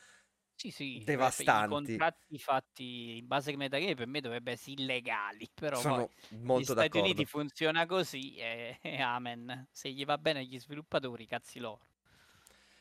sì, 0.55 0.71
sì, 0.71 1.01
devastanti. 1.03 1.65
I 1.65 1.67
contratti 1.67 2.39
fatti 2.39 3.17
in 3.17 3.27
base 3.27 3.51
a 3.51 3.57
Metacritic 3.57 3.95
per 3.95 4.07
me 4.07 4.21
dovrebbero 4.21 4.55
essere 4.55 4.81
illegali, 4.81 5.49
però 5.53 5.79
Sono 5.79 5.95
poi 5.95 6.39
molto 6.39 6.73
Stati 6.73 6.97
Uniti 6.97 7.25
funziona 7.25 7.85
così 7.85 8.35
e, 8.35 8.79
e, 8.81 9.01
amen. 9.01 9.67
Se 9.71 9.91
gli 9.91 10.05
va 10.05 10.17
bene 10.17 10.39
agli 10.39 10.59
sviluppatori, 10.59 11.25
cazzi 11.25 11.59
loro. 11.59 11.87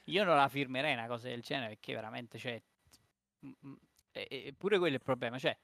io 0.05 0.25
non 0.25 0.37
la 0.37 0.49
firmerei 0.49 0.93
una 0.93 1.07
cosa 1.07 1.29
del 1.29 1.43
genere 1.43 1.69
perché 1.71 1.95
veramente, 1.95 2.39
cioè, 2.39 2.63
pure 4.57 4.79
quello 4.79 4.95
è 4.95 4.99
il 4.99 5.03
problema, 5.03 5.39
cioè, 5.39 5.57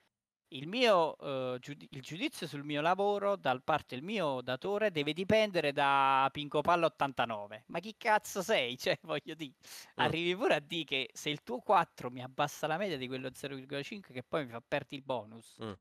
il 0.50 0.66
mio 0.66 1.16
uh, 1.18 1.58
giudi- 1.58 1.88
il 1.90 2.00
giudizio 2.00 2.46
sul 2.46 2.64
mio 2.64 2.80
lavoro 2.80 3.36
da 3.36 3.58
parte 3.62 3.94
del 3.94 4.04
mio 4.04 4.40
datore 4.40 4.90
deve 4.90 5.12
dipendere 5.12 5.72
da 5.72 6.28
Pinco 6.32 6.60
Palla 6.60 6.86
89. 6.86 7.64
Ma 7.66 7.80
chi 7.80 7.94
cazzo 7.96 8.42
sei? 8.42 8.76
Cioè, 8.88 8.98
voglio 9.02 9.34
dire, 9.34 9.52
mm. 9.52 9.94
arrivi 9.96 10.34
pure 10.36 10.54
a 10.54 10.60
dire 10.60 10.84
che 10.84 11.10
se 11.12 11.30
il 11.30 11.42
tuo 11.42 11.58
4 11.58 12.10
mi 12.10 12.22
abbassa 12.22 12.66
la 12.66 12.78
media 12.78 12.96
di 12.96 13.06
quello 13.06 13.28
0,5 13.28 14.12
che 14.12 14.22
poi 14.22 14.46
mi 14.46 14.52
fa 14.52 14.62
perdere 14.66 14.96
il 14.96 15.02
bonus. 15.02 15.56
Mm. 15.62 15.72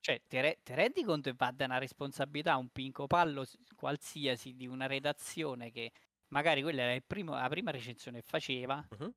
Cioè, 0.00 0.22
ti, 0.28 0.40
re- 0.40 0.60
rendi 0.62 1.02
conto 1.02 1.30
che 1.30 1.36
va 1.36 1.50
da 1.50 1.64
una 1.64 1.78
responsabilità 1.78 2.56
un 2.56 2.68
Pinco 2.68 3.06
Pallo 3.08 3.44
qualsiasi 3.74 4.54
di 4.54 4.66
una 4.68 4.86
redazione 4.86 5.72
che 5.72 5.90
magari 6.28 6.62
quella 6.62 6.82
era 6.82 7.04
primo, 7.04 7.34
la 7.34 7.48
prima 7.48 7.72
recensione 7.72 8.20
che 8.20 8.26
faceva. 8.26 8.86
Mm-hmm. 8.94 9.10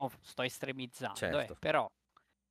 Oh, 0.00 0.10
sto 0.20 0.42
estremizzando, 0.42 1.16
eh, 1.16 1.32
certo. 1.32 1.52
eh, 1.54 1.56
però 1.58 1.90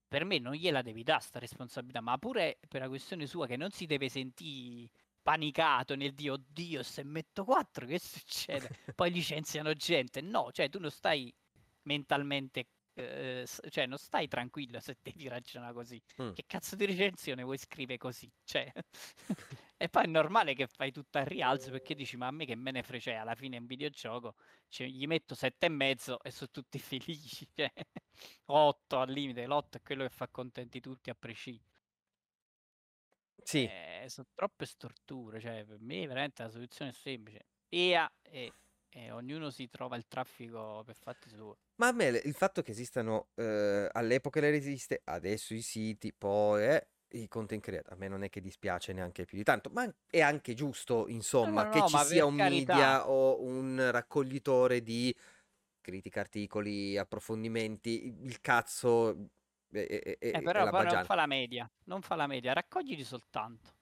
per 0.07 0.25
me 0.25 0.39
non 0.39 0.53
gliela 0.53 0.81
devi 0.81 1.03
dare 1.03 1.21
sta 1.21 1.39
responsabilità, 1.39 2.01
ma 2.01 2.17
pure 2.17 2.57
per 2.67 2.81
la 2.81 2.87
questione 2.87 3.27
sua 3.27 3.47
che 3.47 3.57
non 3.57 3.71
si 3.71 3.85
deve 3.85 4.09
sentire 4.09 4.89
panicato 5.21 5.95
nel 5.95 6.13
dire 6.13 6.31
oddio 6.31 6.83
se 6.83 7.03
metto 7.03 7.43
4 7.43 7.85
che 7.85 7.99
succede? 7.99 8.69
Poi 8.95 9.11
licenziano 9.11 9.73
gente. 9.73 10.21
No, 10.21 10.51
cioè 10.51 10.69
tu 10.69 10.79
non 10.79 10.91
stai 10.91 11.33
mentalmente 11.83 12.67
eh, 12.93 13.45
cioè 13.69 13.85
non 13.85 13.97
stai 13.97 14.27
tranquillo 14.27 14.79
se 14.79 14.97
devi 15.01 15.27
ragionare 15.27 15.73
così. 15.73 16.01
Mm. 16.21 16.31
Che 16.31 16.43
cazzo 16.47 16.75
di 16.75 16.85
recensione 16.85 17.43
vuoi 17.43 17.57
scrivere 17.57 17.97
così? 17.97 18.31
Cioè... 18.43 18.71
e 19.77 19.89
poi 19.89 20.03
è 20.03 20.07
normale 20.07 20.53
che 20.55 20.67
fai 20.67 20.91
tutto 20.91 21.17
al 21.19 21.25
rialzo 21.25 21.71
perché 21.71 21.95
dici 21.95 22.17
ma 22.17 22.27
a 22.27 22.31
me 22.31 22.45
che 22.45 22.55
me 22.55 22.71
ne 22.71 22.83
frega, 22.83 23.03
cioè, 23.03 23.13
alla 23.15 23.35
fine 23.35 23.57
è 23.57 23.59
un 23.59 23.67
videogioco, 23.67 24.35
cioè, 24.69 24.87
gli 24.87 25.05
metto 25.07 25.35
sette 25.35 25.67
e 25.67 25.69
mezzo 25.69 26.21
e 26.23 26.31
sono 26.31 26.49
tutti 26.51 26.79
felici. 26.79 27.47
Cioè, 27.53 27.71
8 28.45 28.99
al 28.99 29.11
limite, 29.11 29.45
l'otto 29.45 29.77
è 29.77 29.81
quello 29.81 30.03
che 30.03 30.09
fa 30.09 30.27
contenti 30.27 30.79
tutti 30.79 31.09
a 31.09 31.15
prescindere. 31.15 31.75
Sì. 33.43 33.69
Eh, 33.69 34.05
sono 34.09 34.27
troppe 34.33 34.65
storture, 34.65 35.39
cioè 35.39 35.63
per 35.65 35.79
me 35.79 36.07
veramente 36.07 36.43
la 36.43 36.49
soluzione 36.49 36.91
è 36.91 36.93
semplice. 36.93 37.45
EA 37.69 38.11
e 38.21 38.51
e 38.89 39.11
ognuno 39.11 39.51
si 39.51 39.69
trova 39.69 39.95
il 39.95 40.07
traffico 40.07 40.81
per 40.83 40.95
fatti 40.95 41.29
suoi. 41.29 41.55
Ma 41.75 41.87
a 41.89 41.91
me 41.91 42.07
il 42.07 42.33
fatto 42.33 42.63
che 42.63 42.71
esistano 42.71 43.29
eh, 43.35 43.87
all'epoca 43.91 44.39
le 44.39 44.49
resiste, 44.49 45.01
adesso 45.03 45.53
i 45.53 45.61
siti, 45.61 46.11
poi 46.11 46.63
eh, 46.63 46.87
i 47.11 47.27
content 47.27 47.61
creator, 47.61 47.93
a 47.93 47.95
me 47.95 48.07
non 48.07 48.23
è 48.23 48.29
che 48.29 48.41
dispiace 48.41 48.93
neanche 48.93 49.25
più 49.25 49.37
di 49.37 49.43
tanto, 49.43 49.69
ma 49.71 49.89
è 50.09 50.21
anche 50.21 50.53
giusto, 50.53 51.07
insomma, 51.07 51.63
no, 51.63 51.67
no, 51.67 51.69
che 51.69 51.79
no, 51.79 51.87
ci 51.87 51.97
sia 51.99 52.25
un 52.25 52.35
carità. 52.35 52.73
media 52.73 53.09
o 53.09 53.41
un 53.43 53.89
raccoglitore 53.91 54.81
di 54.81 55.15
critica, 55.81 56.19
articoli, 56.19 56.97
approfondimenti, 56.97 58.13
il 58.23 58.41
cazzo 58.41 59.29
e, 59.71 60.17
e, 60.17 60.17
eh, 60.19 60.41
però, 60.41 60.69
però 60.69 60.83
non 60.95 61.05
fa 61.05 61.15
la 61.15 61.25
media, 61.25 61.69
non 61.85 62.01
fa 62.01 62.15
la 62.15 62.27
media, 62.27 62.53
raccoglili 62.53 63.03
soltanto. 63.03 63.75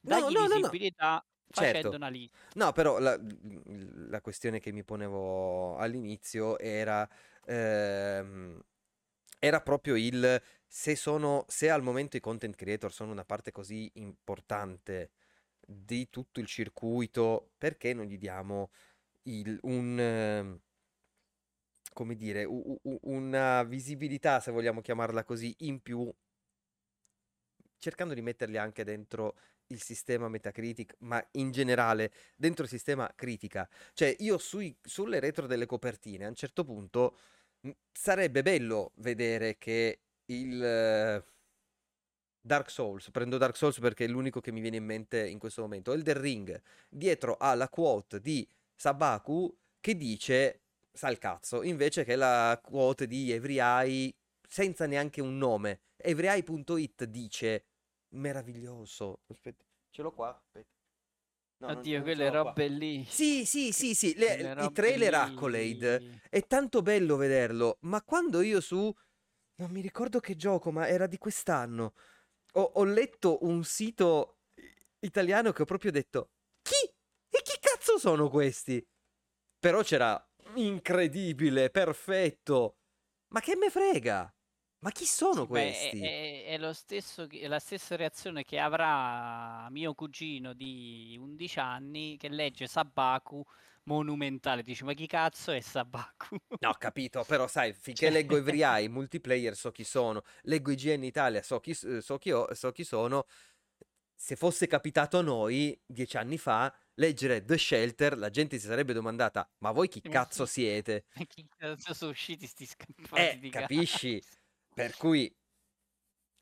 Dagli 0.00 0.32
no, 0.32 0.46
visibilità 0.46 1.24
Certo. 1.50 1.90
una 1.90 2.08
lista. 2.08 2.36
No, 2.54 2.72
però 2.72 2.98
la, 2.98 3.18
la, 4.08 4.20
questione 4.20 4.60
che 4.60 4.72
mi 4.72 4.84
ponevo 4.84 5.76
all'inizio 5.76 6.58
era, 6.58 7.08
ehm, 7.44 8.60
era 9.38 9.60
proprio 9.60 9.96
il 9.96 10.42
se, 10.66 10.96
sono, 10.96 11.44
se 11.48 11.70
al 11.70 11.82
momento 11.82 12.16
i 12.16 12.20
content 12.20 12.54
creator 12.54 12.92
sono 12.92 13.12
una 13.12 13.24
parte 13.24 13.52
così 13.52 13.90
importante 13.94 15.10
di 15.66 16.08
tutto 16.10 16.40
il 16.40 16.46
circuito, 16.46 17.52
perché 17.58 17.92
non 17.92 18.04
gli 18.06 18.18
diamo 18.18 18.70
il, 19.22 19.58
un, 19.62 20.58
come 21.92 22.14
dire, 22.16 22.44
una 22.44 23.62
visibilità, 23.64 24.40
se 24.40 24.50
vogliamo 24.50 24.80
chiamarla 24.80 25.24
così, 25.24 25.54
in 25.60 25.80
più, 25.80 26.12
cercando 27.78 28.14
di 28.14 28.22
metterli 28.22 28.56
anche 28.56 28.84
dentro 28.84 29.36
il 29.68 29.82
sistema 29.82 30.28
Metacritic, 30.28 30.96
ma 31.00 31.24
in 31.32 31.50
generale 31.50 32.12
dentro 32.36 32.64
il 32.64 32.70
sistema 32.70 33.10
critica. 33.14 33.68
Cioè, 33.94 34.14
io 34.20 34.38
sui, 34.38 34.76
sulle 34.82 35.18
retro 35.20 35.46
delle 35.46 35.66
copertine, 35.66 36.26
a 36.26 36.28
un 36.28 36.34
certo 36.34 36.64
punto 36.64 37.18
sarebbe 37.90 38.42
bello 38.42 38.92
vedere 38.96 39.58
che 39.58 40.05
il 40.26 41.22
uh, 41.24 41.32
Dark 42.40 42.70
Souls, 42.70 43.10
prendo 43.10 43.38
Dark 43.38 43.56
Souls 43.56 43.78
perché 43.78 44.04
è 44.04 44.08
l'unico 44.08 44.40
che 44.40 44.52
mi 44.52 44.60
viene 44.60 44.76
in 44.76 44.84
mente 44.84 45.26
in 45.26 45.38
questo 45.38 45.62
momento, 45.62 45.92
Elder 45.92 46.16
Ring, 46.16 46.60
dietro 46.88 47.36
alla 47.38 47.68
quote 47.68 48.20
di 48.20 48.48
Sabaku 48.74 49.54
che 49.80 49.96
dice 49.96 50.62
sa 50.92 51.10
il 51.10 51.18
cazzo, 51.18 51.62
invece 51.62 52.04
che 52.04 52.16
la 52.16 52.58
quote 52.62 53.06
di 53.06 53.30
Every 53.30 54.14
senza 54.48 54.86
neanche 54.86 55.20
un 55.20 55.36
nome. 55.36 55.80
Everyeye.it 55.96 57.04
dice 57.04 57.66
meraviglioso. 58.10 59.20
Aspetta, 59.26 59.64
ce 59.90 60.02
l'ho 60.02 60.12
qua. 60.12 60.34
Aspetta. 60.34 60.74
No, 61.58 61.68
Oddio, 61.68 62.02
quelle 62.02 62.30
robe 62.30 62.66
qua. 62.66 62.76
lì. 62.76 63.04
Sì, 63.08 63.46
sì, 63.46 63.72
sì, 63.72 63.94
sì. 63.94 64.14
Le, 64.16 64.54
I 64.58 64.72
trailer 64.72 65.10
lì. 65.10 65.16
Accolade. 65.16 66.20
È 66.28 66.46
tanto 66.46 66.82
bello 66.82 67.16
vederlo. 67.16 67.78
Ma 67.80 68.02
quando 68.02 68.42
io 68.42 68.60
su. 68.60 68.94
Non 69.56 69.70
mi 69.70 69.80
ricordo 69.80 70.20
che 70.20 70.36
gioco, 70.36 70.70
ma 70.70 70.86
era 70.88 71.06
di 71.06 71.18
quest'anno. 71.18 71.94
Ho, 72.54 72.72
ho 72.74 72.84
letto 72.84 73.38
un 73.44 73.64
sito 73.64 74.40
italiano 75.00 75.52
che 75.52 75.62
ho 75.62 75.66
proprio 75.66 75.90
detto: 75.90 76.30
Chi? 76.62 76.74
E 76.74 77.42
chi 77.42 77.58
cazzo 77.60 77.98
sono 77.98 78.28
questi? 78.28 78.86
Però 79.58 79.82
c'era 79.82 80.22
incredibile, 80.54 81.70
perfetto. 81.70 82.76
Ma 83.28 83.40
che 83.40 83.56
me 83.56 83.70
frega? 83.70 84.30
Ma 84.80 84.90
chi 84.90 85.06
sono 85.06 85.42
sì, 85.42 85.46
questi? 85.46 85.98
Beh, 86.00 86.06
è, 86.06 86.44
è, 86.52 86.58
lo 86.58 86.72
stesso, 86.72 87.26
è 87.28 87.48
la 87.48 87.58
stessa 87.58 87.96
reazione 87.96 88.44
che 88.44 88.58
avrà 88.58 89.68
mio 89.70 89.94
cugino 89.94 90.52
di 90.52 91.16
11 91.18 91.58
anni 91.58 92.16
che 92.18 92.28
legge 92.28 92.66
Sabaku 92.66 93.42
monumentale. 93.86 94.62
Dice, 94.62 94.84
ma 94.84 94.92
chi 94.92 95.06
cazzo 95.06 95.52
è 95.52 95.60
Sabaku? 95.60 96.36
No, 96.60 96.74
capito, 96.78 97.24
però 97.24 97.46
sai, 97.46 97.72
finché 97.78 98.06
cioè... 98.06 98.10
leggo 98.10 98.36
Every 98.36 98.62
Eye, 98.62 98.88
multiplayer 98.88 99.56
so 99.56 99.70
chi 99.72 99.84
sono, 99.84 100.22
leggo 100.42 100.70
IGN 100.70 101.04
Italia, 101.04 101.42
so 101.42 101.60
chi, 101.60 101.74
so 101.74 102.18
chi, 102.18 102.30
ho, 102.30 102.52
so 102.54 102.72
chi 102.72 102.84
sono. 102.84 103.26
Se 104.18 104.34
fosse 104.34 104.66
capitato 104.66 105.18
a 105.18 105.22
noi, 105.22 105.78
dieci 105.84 106.16
anni 106.16 106.38
fa, 106.38 106.74
leggere 106.94 107.44
The 107.44 107.58
Shelter, 107.58 108.16
la 108.16 108.30
gente 108.30 108.58
si 108.58 108.66
sarebbe 108.66 108.94
domandata, 108.94 109.46
ma 109.58 109.72
voi 109.72 109.88
chi 109.88 110.00
cazzo 110.00 110.46
siete? 110.46 111.04
Chi 111.28 111.46
cazzo 111.54 111.92
sono 111.92 112.12
usciti 112.12 112.46
sti 112.46 112.64
scappati 112.66 113.46
eh, 113.46 113.50
capisci? 113.50 114.22
Per 114.72 114.96
cui 114.96 115.30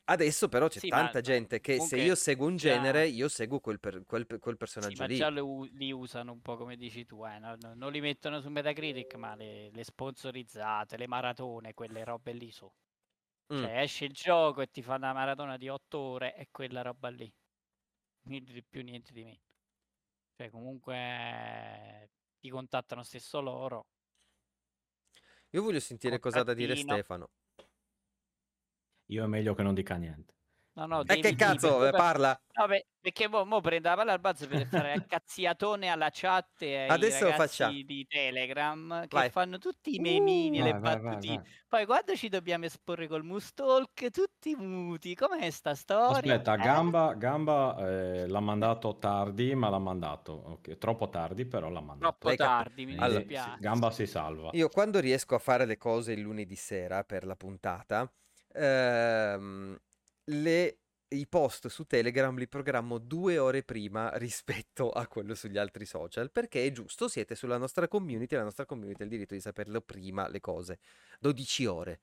adesso 0.04 0.48
però 0.48 0.68
c'è 0.68 0.78
sì, 0.78 0.88
tanta 0.88 1.18
ma, 1.18 1.20
gente 1.20 1.60
che 1.60 1.80
se 1.80 1.96
io 1.96 2.14
seguo 2.14 2.46
un 2.46 2.56
genere, 2.56 3.06
io 3.06 3.28
seguo 3.28 3.60
quel, 3.60 3.80
per, 3.80 4.04
quel, 4.04 4.26
quel 4.38 4.56
personaggio 4.56 4.94
sì, 4.94 5.00
ma 5.00 5.06
lì. 5.06 5.16
già 5.16 5.28
li, 5.28 5.70
li, 5.72 5.92
usano 5.92 6.32
un 6.32 6.40
po' 6.40 6.56
come 6.56 6.76
dici 6.76 7.06
tu, 7.06 7.24
eh? 7.26 7.38
non, 7.38 7.58
non, 7.74 7.92
li 7.92 8.00
mettono 8.00 8.40
su 8.40 8.48
Metacritic, 8.48 9.14
ma 9.14 9.34
le, 9.34 9.70
le 9.70 9.84
sponsorizzate, 9.84 10.96
le 10.96 11.06
maratone, 11.06 11.74
quelle 11.74 12.04
robe 12.04 12.32
lì 12.32 12.50
su. 12.50 12.70
Mm. 13.52 13.62
Cioè 13.62 13.80
esce 13.80 14.04
il 14.06 14.12
gioco 14.12 14.62
e 14.62 14.70
ti 14.70 14.82
fa 14.82 14.94
una 14.94 15.12
maratona 15.12 15.56
di 15.56 15.68
otto 15.68 15.98
ore 15.98 16.34
e 16.34 16.48
quella 16.50 16.82
roba 16.82 17.08
lì. 17.08 17.30
Niente 18.26 18.52
di 18.52 18.62
più, 18.62 18.82
niente 18.82 19.12
di 19.12 19.22
meno. 19.22 19.40
Cioè 20.36 20.50
comunque 20.50 22.10
ti 22.40 22.48
contattano 22.48 23.02
stesso 23.02 23.40
loro. 23.40 23.86
Io 25.50 25.62
voglio 25.62 25.80
sentire 25.80 26.18
cosa 26.18 26.40
ha 26.40 26.42
da 26.42 26.54
dire 26.54 26.74
Stefano. 26.74 27.30
Io 29.06 29.24
è 29.24 29.26
meglio 29.26 29.54
che 29.54 29.62
non 29.62 29.74
dica 29.74 29.96
niente. 29.96 30.34
No, 30.76 30.86
no, 30.86 31.04
e 31.04 31.20
che 31.20 31.36
cazzo, 31.36 31.78
per... 31.78 31.92
parla? 31.92 32.36
No, 32.54 32.66
beh, 32.66 32.86
perché 33.00 33.28
mo, 33.28 33.44
mo 33.44 33.60
prende 33.60 33.88
la 33.88 33.94
palla 33.94 34.12
al 34.12 34.18
balzo 34.18 34.48
per 34.48 34.66
fare 34.66 35.04
cazziatone 35.06 35.86
alla 35.86 36.08
chat 36.12 36.62
e 36.62 36.76
ai 36.78 36.88
Adesso 36.88 37.30
ragazzi 37.30 37.84
di 37.84 38.04
Telegram 38.08 39.02
che 39.02 39.08
vai. 39.16 39.30
fanno 39.30 39.58
tutti 39.58 39.94
i 39.94 40.00
memini, 40.00 40.60
uh, 40.60 40.64
le 40.64 40.74
battutine. 40.74 41.44
Poi 41.68 41.86
quando 41.86 42.16
ci 42.16 42.28
dobbiamo 42.28 42.64
esporre 42.64 43.06
col 43.06 43.22
Mustalk, 43.22 44.10
tutti 44.10 44.56
muti. 44.56 45.14
Com'è 45.14 45.48
sta 45.50 45.76
storia? 45.76 46.16
Aspetta, 46.16 46.54
eh? 46.54 46.58
Gamba, 46.58 47.14
Gamba 47.14 47.76
eh, 47.78 48.26
l'ha 48.26 48.40
mandato 48.40 48.98
tardi, 48.98 49.54
ma 49.54 49.68
l'ha 49.68 49.78
mandato. 49.78 50.32
Okay. 50.54 50.76
Troppo 50.76 51.08
tardi, 51.08 51.46
però 51.46 51.68
l'ha 51.68 51.80
mandato. 51.80 52.10
Troppo 52.10 52.28
Lei 52.28 52.36
tardi, 52.36 52.84
cap- 52.84 52.94
mi 52.94 53.00
allora, 53.00 53.18
dispiace. 53.20 53.56
Gamba 53.60 53.90
si 53.92 54.06
salva. 54.06 54.50
Io 54.54 54.68
quando 54.68 54.98
riesco 54.98 55.36
a 55.36 55.38
fare 55.38 55.66
le 55.66 55.76
cose 55.76 56.12
il 56.12 56.20
lunedì 56.20 56.56
sera 56.56 57.04
per 57.04 57.24
la 57.24 57.36
puntata 57.36 58.10
ehm, 58.54 59.78
le, 60.24 60.78
i 61.08 61.26
post 61.26 61.68
su 61.68 61.84
Telegram 61.84 62.36
li 62.36 62.48
programmo 62.48 62.98
due 62.98 63.38
ore 63.38 63.62
prima 63.62 64.10
rispetto 64.18 64.90
a 64.90 65.06
quello 65.06 65.34
sugli 65.34 65.58
altri 65.58 65.84
social, 65.86 66.30
perché 66.30 66.64
è 66.66 66.72
giusto, 66.72 67.08
siete 67.08 67.34
sulla 67.34 67.58
nostra 67.58 67.88
community, 67.88 68.36
la 68.36 68.42
nostra 68.44 68.66
community 68.66 69.02
ha 69.02 69.04
il 69.04 69.10
diritto 69.10 69.34
di 69.34 69.40
saperlo 69.40 69.80
prima 69.80 70.28
le 70.28 70.40
cose. 70.40 70.78
12 71.20 71.66
ore. 71.66 72.00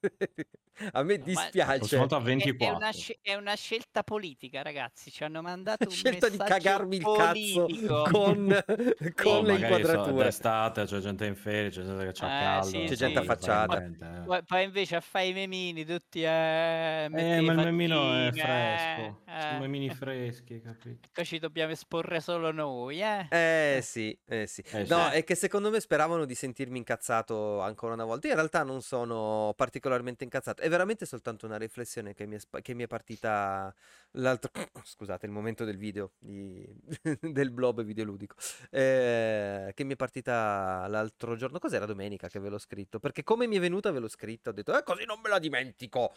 A 0.92 1.02
me 1.02 1.18
dispiace. 1.18 1.96
a 1.96 2.18
24. 2.18 2.66
È, 2.66 2.76
una, 2.76 2.90
è, 3.22 3.34
una, 3.34 3.54
scelta 3.54 4.02
politica, 4.02 4.62
ragazzi. 4.62 5.10
Ci 5.10 5.24
hanno 5.24 5.40
mandato 5.40 5.84
un 5.88 5.94
scelta 5.94 6.28
di 6.28 6.36
cagarmi 6.36 7.00
politico. 7.00 7.66
il 7.66 7.86
cazzo 7.86 8.10
con, 8.10 8.64
con 9.14 9.34
oh, 9.34 9.42
le 9.42 9.52
inquadrature. 9.54 10.10
So, 10.16 10.22
d'estate 10.22 10.84
c'è 10.84 10.98
gente 10.98 11.24
in 11.24 11.36
ferie, 11.36 11.70
c'è 11.70 11.82
gente 11.82 12.04
che 12.04 12.12
c'ha 12.12 12.26
eh, 12.26 12.42
caldo. 12.42 12.66
Sì, 12.66 12.78
c'è 12.78 12.88
sì, 12.88 12.96
gente 12.96 13.18
affacciata. 13.18 13.90
Poi, 14.26 14.42
poi, 14.44 14.64
invece 14.64 14.96
a 14.96 15.00
fare 15.00 15.26
i 15.26 15.32
memini 15.32 15.84
tutti 15.84 16.22
eh, 16.22 17.04
eh 17.04 17.08
ma 17.08 17.52
il 17.52 17.56
memino 17.56 18.14
è 18.14 18.30
fresco. 18.32 19.22
Eh, 19.26 19.40
Sono 19.40 19.58
memini 19.60 19.90
freschi, 19.90 20.60
capito? 20.60 21.08
Poi 21.12 21.24
ci 21.24 21.38
dobbiamo 21.38 21.72
esporre 21.72 22.20
solo 22.20 22.52
noi, 22.52 23.00
eh? 23.00 23.26
Eh 23.30 23.80
sì, 23.82 24.16
eh 24.26 24.46
sì. 24.46 24.62
Eh, 24.72 24.84
no, 24.88 25.08
sì. 25.10 25.16
è 25.16 25.24
che 25.24 25.34
secondo 25.34 25.70
me 25.70 25.80
speravano 25.80 26.24
di 26.24 26.34
sentirmi 26.34 26.76
incazzato 26.76 27.60
ancora 27.60 27.94
una 27.94 28.04
volta. 28.04 28.26
Io 28.26 28.32
in 28.32 28.38
realtà 28.38 28.62
non 28.62 28.82
sono 28.82 29.54
particolarmente 29.56 30.24
incazzato 30.24 30.62
è 30.66 30.68
veramente 30.68 31.06
soltanto 31.06 31.46
una 31.46 31.56
riflessione 31.56 32.12
che 32.12 32.26
mi 32.26 32.36
è, 32.36 32.62
che 32.62 32.74
mi 32.74 32.82
è 32.82 32.86
partita 32.86 33.74
l'altro... 34.12 34.50
Scusate, 34.84 35.26
il 35.26 35.32
momento 35.32 35.64
del 35.64 35.76
video, 35.76 36.12
di... 36.18 36.66
del 37.20 37.50
blob 37.50 37.82
videoludico, 37.82 38.34
eh, 38.70 39.72
che 39.74 39.84
mi 39.84 39.92
è 39.92 39.96
partita 39.96 40.86
l'altro 40.88 41.36
giorno, 41.36 41.58
cos'era 41.58 41.86
domenica 41.86 42.28
che 42.28 42.40
ve 42.40 42.48
l'ho 42.48 42.58
scritto? 42.58 42.98
Perché 42.98 43.22
come 43.22 43.46
mi 43.46 43.56
è 43.56 43.60
venuta 43.60 43.90
ve 43.90 44.00
l'ho 44.00 44.08
scritto, 44.08 44.50
ho 44.50 44.52
detto, 44.52 44.76
eh 44.76 44.82
così 44.82 45.04
non 45.04 45.20
me 45.20 45.28
la 45.28 45.38
dimentico, 45.38 46.14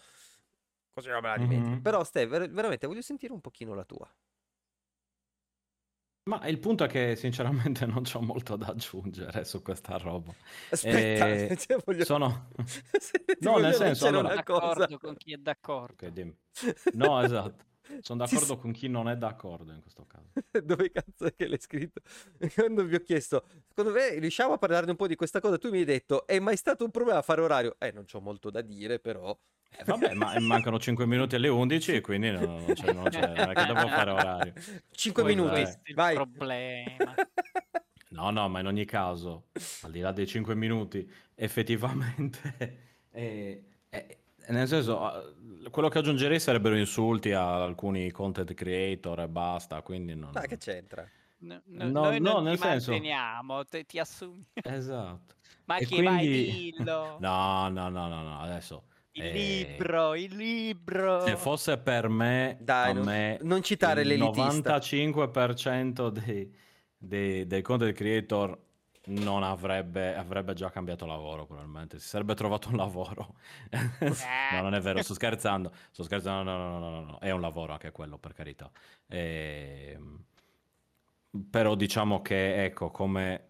così 0.92 1.10
non 1.10 1.22
me 1.22 1.30
la 1.30 1.38
dimentico. 1.38 1.70
Mm-hmm. 1.70 1.82
Però 1.82 2.04
Ste, 2.04 2.26
ver- 2.26 2.50
veramente 2.50 2.88
voglio 2.88 3.02
sentire 3.02 3.34
un 3.34 3.42
pochino 3.42 3.74
la 3.74 3.86
tua. 3.86 4.12
Ma 6.30 6.46
il 6.48 6.60
punto 6.60 6.84
è 6.84 6.88
che 6.88 7.16
sinceramente 7.16 7.86
non 7.88 8.04
c'ho 8.04 8.22
molto 8.22 8.56
da 8.56 8.68
aggiungere 8.68 9.44
su 9.46 9.64
questa 9.64 9.98
roba. 9.98 10.32
Aspetta, 10.70 11.28
e... 11.28 11.58
cioè 11.58 11.78
voglio... 11.84 12.06
sono... 12.06 12.50
no, 13.42 13.58
nel 13.58 13.74
senso, 13.74 14.06
allora... 14.06 14.36
d'accordo 14.36 15.00
con 15.00 15.16
chi 15.18 15.34
è 15.34 15.38
d'accordo. 15.38 16.06
Okay, 16.06 16.36
no, 16.94 17.24
esatto. 17.24 17.66
Sono 18.02 18.24
d'accordo 18.24 18.58
con 18.58 18.72
chi 18.72 18.88
non 18.88 19.10
è 19.10 19.18
d'accordo 19.18 19.72
in 19.72 19.82
questo 19.82 20.06
caso. 20.06 20.30
Dove 20.64 20.92
cazzo 20.92 21.26
è 21.26 21.34
che 21.34 21.48
l'hai 21.48 21.60
scritto? 21.60 22.02
Quando 22.54 22.84
vi 22.84 22.94
ho 22.94 23.00
chiesto, 23.00 23.44
secondo 23.68 23.98
me 23.98 24.20
riusciamo 24.20 24.54
a 24.54 24.58
parlarne 24.60 24.92
un 24.92 24.98
po' 24.98 25.08
di 25.08 25.16
questa 25.16 25.40
cosa, 25.40 25.58
tu 25.58 25.72
mi 25.72 25.80
hai 25.80 25.86
detto, 25.86 26.28
è 26.28 26.38
mai 26.38 26.58
stato 26.58 26.84
un 26.84 26.92
problema 26.92 27.24
fare 27.24 27.42
orario? 27.42 27.76
Eh, 27.80 27.92
non 27.92 28.06
c'ho 28.06 28.22
molto 28.22 28.52
da 28.52 28.62
dire, 28.62 29.00
però... 29.00 29.36
Eh, 29.72 29.84
vabbè, 29.84 30.14
ma 30.14 30.38
mancano 30.40 30.80
5 30.80 31.06
minuti 31.06 31.36
alle 31.36 31.48
11 31.48 31.94
e 31.94 32.02
quindi 32.02 32.32
non, 32.32 32.44
non, 32.44 32.74
c'è, 32.74 32.94
non, 32.94 33.10
c'è, 33.10 33.28
non 33.28 33.52
è 33.52 33.54
che 33.54 33.66
devo 33.66 33.88
fare 33.88 34.12
orario. 34.12 34.54
5 34.92 35.24
Poi, 35.24 35.36
minuti, 35.36 35.66
vai. 35.94 36.16
problema. 36.16 37.16
No, 38.12 38.32
no, 38.32 38.50
ma 38.50 38.60
in 38.60 38.66
ogni 38.66 38.86
caso, 38.86 39.50
al 39.84 39.92
di 39.92 40.00
là 40.00 40.12
dei 40.12 40.26
5 40.26 40.56
minuti, 40.56 41.10
effettivamente... 41.36 42.98
È, 43.10 43.62
è, 43.88 44.18
nel 44.48 44.68
senso, 44.68 45.36
quello 45.70 45.90
che 45.90 46.00
aggiungerei 46.00 46.40
sarebbero 46.40 46.76
insulti 46.76 47.32
a 47.34 47.64
alcuni 47.64 48.10
content 48.10 48.54
creator 48.56 49.22
e 49.22 49.28
basta, 49.28 49.82
quindi 49.84 50.16
non... 50.16 50.32
Ma 50.34 50.42
che 50.42 50.58
c'entra? 50.58 51.08
No, 51.42 51.62
no, 51.66 51.86
no, 51.86 52.02
noi 52.02 52.20
no, 52.20 52.40
nel 52.40 52.58
senso... 52.58 52.92
Te, 53.70 53.86
ti 53.86 54.00
assumi. 54.00 54.44
Esatto. 54.54 55.36
Ma 55.66 55.78
e 55.78 55.86
che 55.86 55.96
quindi... 55.96 56.06
vai, 56.06 56.28
dillo. 56.28 57.18
No, 57.20 57.70
no, 57.70 57.90
no, 57.90 58.08
no, 58.08 58.24
no, 58.24 58.40
adesso... 58.40 58.86
Il 59.12 59.24
eh... 59.24 59.32
libro, 59.32 60.16
il 60.16 60.36
libro. 60.36 61.22
Se 61.26 61.36
fosse 61.36 61.78
per 61.78 62.08
me, 62.10 62.58
Dai, 62.60 62.94
non, 62.94 63.06
me 63.06 63.38
non 63.42 63.62
citare 63.62 64.04
l'elitista. 64.04 64.76
Il 64.76 65.10
95% 65.10 66.08
dei, 66.10 66.56
dei, 66.98 67.48
dei 67.48 67.62
content 67.62 67.96
creator 67.96 68.58
non 69.10 69.44
avrebbe, 69.44 70.16
avrebbe 70.16 70.54
già 70.54 70.70
cambiato 70.70 71.06
lavoro 71.06 71.46
probabilmente, 71.46 72.00
si 72.00 72.08
sarebbe 72.08 72.36
trovato 72.36 72.70
un 72.70 72.76
lavoro. 72.76 73.36
no, 73.72 74.62
non 74.62 74.74
è 74.74 74.80
vero, 74.80 75.02
sto 75.02 75.14
scherzando, 75.14 75.72
sto 75.92 76.04
scherzando, 76.04 76.52
no, 76.52 76.58
no, 76.58 76.80
no, 76.80 76.90
no, 76.90 77.04
no, 77.04 77.20
è 77.20 77.32
un 77.32 77.42
lavoro 77.42 77.74
anche 77.74 77.92
quello, 77.92 78.18
per 78.18 78.34
carità. 78.34 78.70
E... 79.08 79.94
Ehm, 79.96 80.24
però 81.50 81.76
diciamo 81.76 82.22
che, 82.22 82.64
ecco, 82.64 82.90
come 82.90 83.49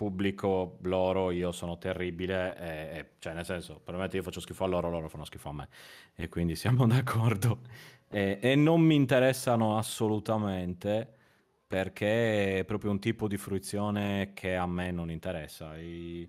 pubblico 0.00 0.78
loro 0.84 1.30
io 1.30 1.52
sono 1.52 1.76
terribile, 1.76 2.56
e, 2.56 2.98
e, 2.98 3.10
cioè 3.18 3.34
nel 3.34 3.44
senso, 3.44 3.74
probabilmente 3.74 4.16
io 4.16 4.22
faccio 4.22 4.40
schifo 4.40 4.64
a 4.64 4.66
loro, 4.66 4.88
loro 4.88 5.10
fanno 5.10 5.26
schifo 5.26 5.50
a 5.50 5.52
me, 5.52 5.68
e 6.14 6.30
quindi 6.30 6.56
siamo 6.56 6.86
d'accordo. 6.88 7.58
E, 8.08 8.38
e 8.40 8.54
non 8.54 8.80
mi 8.80 8.94
interessano 8.94 9.76
assolutamente 9.76 11.16
perché 11.66 12.60
è 12.60 12.64
proprio 12.64 12.90
un 12.92 12.98
tipo 12.98 13.28
di 13.28 13.36
fruizione 13.36 14.32
che 14.32 14.56
a 14.56 14.66
me 14.66 14.90
non 14.90 15.10
interessa. 15.10 15.76
I... 15.76 16.26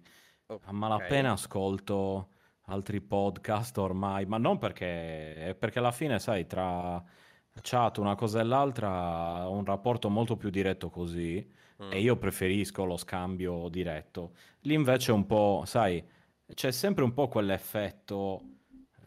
Okay. 0.48 0.68
A 0.68 0.74
malapena 0.74 1.32
ascolto 1.32 2.32
altri 2.64 3.00
podcast 3.00 3.78
ormai, 3.78 4.26
ma 4.26 4.38
non 4.38 4.58
perché, 4.58 5.56
perché 5.58 5.80
alla 5.80 5.94
fine, 5.94 6.20
sai, 6.20 6.46
tra 6.46 7.02
chat 7.62 7.98
una 8.00 8.16
cosa 8.16 8.42
e 8.42 8.44
l'altra 8.44 9.48
ho 9.48 9.54
un 9.54 9.64
rapporto 9.64 10.10
molto 10.10 10.36
più 10.36 10.50
diretto 10.50 10.90
così 10.90 11.60
mm. 11.82 11.92
e 11.92 12.00
io 12.00 12.16
preferisco 12.18 12.86
lo 12.86 12.98
scambio 12.98 13.68
diretto. 13.70 14.34
Lì 14.62 14.74
invece 14.74 15.12
è 15.12 15.14
un 15.14 15.26
po', 15.26 15.64
sai, 15.66 16.04
c'è 16.54 16.72
sempre 16.72 17.04
un 17.04 17.14
po' 17.14 17.28
quell'effetto 17.28 18.42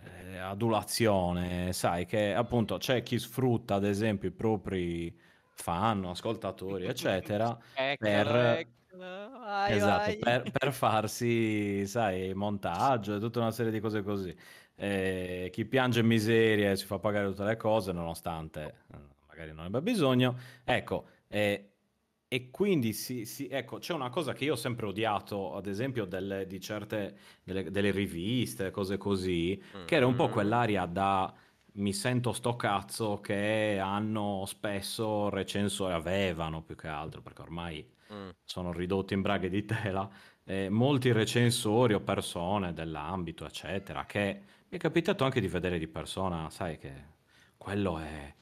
eh, 0.05 0.39
adulazione, 0.39 1.73
sai, 1.73 2.07
che 2.07 2.35
appunto 2.35 2.79
c'è 2.79 3.03
chi 3.03 3.19
sfrutta 3.19 3.75
ad 3.75 3.85
esempio 3.85 4.29
i 4.29 4.33
propri 4.33 5.17
fan, 5.55 6.05
ascoltatori, 6.05 6.87
eccetera, 6.87 7.57
per, 7.99 8.67
vai, 8.97 9.73
esatto, 9.73 10.05
vai. 10.05 10.19
Per, 10.19 10.51
per, 10.51 10.73
farsi, 10.75 11.87
sai, 11.87 12.35
montaggio 12.35 13.17
e 13.17 13.21
tutta 13.21 13.41
una 13.41 13.53
serie 13.53 13.73
di 13.73 13.81
cose 13.81 14.03
così. 14.03 14.35
Eh, 14.77 15.51
chi 15.53 15.65
piange 15.67 16.03
miseria 16.03 16.75
si 16.75 16.85
fa 16.85 16.99
pagare 16.99 17.29
tutte 17.29 17.45
le 17.45 17.57
cose, 17.57 17.93
nonostante 17.93 18.75
eh, 18.93 18.99
magari 19.29 19.53
non 19.53 19.67
abbia 19.67 19.81
bisogno. 19.81 20.37
Ecco, 20.65 21.07
eh, 21.29 21.74
e 22.35 22.51
quindi 22.51 22.93
si, 22.93 23.27
si, 23.27 23.47
ecco, 23.47 23.79
c'è 23.79 23.93
una 23.93 24.11
cosa 24.11 24.33
che 24.33 24.43
io 24.43 24.55
ho 24.55 24.57
sempre 24.57 24.87
odiato, 24.87 25.55
ad 25.55 25.69
esempio, 25.69 26.05
delle, 26.05 26.49
di 26.49 26.61
certe 26.61 27.17
delle, 27.45 27.71
delle 27.71 27.93
riviste, 27.93 28.73
cose 28.73 28.97
così, 28.97 29.57
mm-hmm. 29.57 29.87
che 29.87 29.95
era 29.95 30.09
un 30.09 30.17
po' 30.17 30.27
mm. 30.27 30.33
quell'aria 30.33 30.85
da 30.87 31.33
mi 31.75 31.93
sento 31.93 32.33
sto 32.33 32.57
cazzo 32.57 33.21
che 33.21 33.79
hanno 33.81 34.43
spesso 34.47 35.29
recensori, 35.29 35.93
avevano 35.93 36.61
più 36.63 36.75
che 36.75 36.89
altro, 36.89 37.23
perché 37.23 37.43
ormai 37.43 37.89
mm. 38.13 38.31
sono 38.43 38.73
ridotti 38.73 39.15
in 39.15 39.23
braghe 39.23 39.49
di 39.49 39.65
tela, 39.65 40.11
eh, 40.43 40.69
molti 40.69 41.13
recensori 41.13 41.95
o 41.95 42.01
persone 42.01 42.73
dell'ambito, 42.73 43.47
eccetera, 43.47 44.07
che 44.07 44.41
mi 44.69 44.77
è 44.77 44.81
capitato 44.81 45.23
anche 45.23 45.41
di 45.41 45.47
vedere 45.47 45.79
di 45.79 45.87
persona, 45.87 46.51
sai 46.51 46.79
che 46.79 46.93
quello 47.57 48.01
è... 48.01 48.35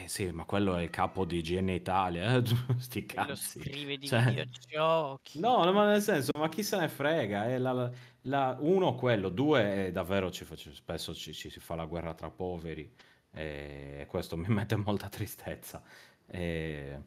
Eh 0.00 0.08
sì, 0.08 0.30
ma 0.30 0.44
quello 0.44 0.76
è 0.76 0.82
il 0.82 0.90
capo 0.90 1.24
di 1.24 1.38
IGN 1.38 1.68
Italia, 1.68 2.36
eh? 2.36 2.42
sti 2.78 3.04
cazzi. 3.04 3.58
Lo 3.58 3.64
scrive 3.64 3.96
di 3.98 4.06
cioè... 4.06 4.24
videogiochi. 4.24 5.38
No, 5.38 5.70
ma 5.72 5.86
nel 5.86 6.00
senso, 6.00 6.32
ma 6.38 6.48
chi 6.48 6.62
se 6.62 6.78
ne 6.78 6.88
frega? 6.88 7.46
È 7.46 7.58
la, 7.58 7.90
la, 8.22 8.56
uno, 8.60 8.94
quello, 8.94 9.28
due, 9.28 9.90
davvero 9.92 10.30
ci 10.30 10.44
faccio, 10.44 10.72
spesso 10.72 11.14
ci, 11.14 11.34
ci, 11.34 11.50
si 11.50 11.60
fa 11.60 11.74
la 11.74 11.84
guerra 11.84 12.14
tra 12.14 12.30
poveri 12.30 12.90
e 13.34 14.06
questo 14.08 14.36
mi 14.36 14.46
mette 14.52 14.76
molta 14.76 15.08
tristezza. 15.08 15.82
E, 16.26 17.00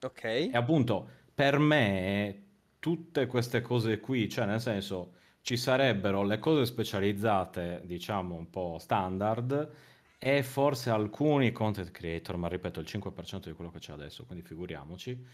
ok. 0.00 0.24
E 0.24 0.50
appunto, 0.52 1.08
per 1.34 1.58
me, 1.58 2.42
tutte 2.78 3.26
queste 3.26 3.60
cose 3.62 4.00
qui, 4.00 4.28
cioè 4.28 4.46
nel 4.46 4.60
senso, 4.60 5.14
ci 5.40 5.56
sarebbero 5.56 6.22
le 6.24 6.38
cose 6.38 6.66
specializzate, 6.66 7.82
diciamo 7.84 8.34
un 8.34 8.50
po' 8.50 8.76
standard, 8.78 9.70
e 10.18 10.42
forse 10.42 10.90
alcuni 10.90 11.52
content 11.52 11.90
creator, 11.90 12.36
ma 12.36 12.48
ripeto 12.48 12.80
il 12.80 12.86
5% 12.86 13.48
di 13.48 13.52
quello 13.52 13.70
che 13.70 13.78
c'è 13.78 13.92
adesso, 13.92 14.24
quindi 14.24 14.44
figuriamoci, 14.44 15.24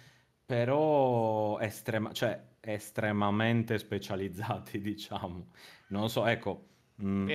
però 0.44 1.58
estrema, 1.58 2.12
cioè, 2.12 2.38
estremamente 2.60 3.78
specializzati, 3.78 4.80
diciamo. 4.82 5.48
Non 5.88 6.10
so, 6.10 6.26
ecco, 6.26 6.66
mh, 6.96 7.06
mm, 7.06 7.34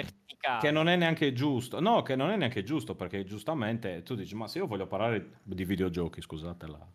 che 0.59 0.71
non 0.71 0.87
è 0.87 0.95
neanche 0.95 1.33
giusto. 1.33 1.79
No, 1.79 2.03
che 2.03 2.15
non 2.15 2.29
è 2.29 2.35
neanche 2.35 2.63
giusto, 2.63 2.95
perché 2.95 3.23
giustamente 3.23 4.03
tu 4.03 4.15
dici, 4.15 4.35
ma 4.35 4.47
se 4.47 4.59
io 4.59 4.67
voglio 4.67 4.87
parlare 4.87 5.39
di 5.43 5.65
videogiochi, 5.65 6.21
scusate, 6.21 6.67
la, 6.67 6.87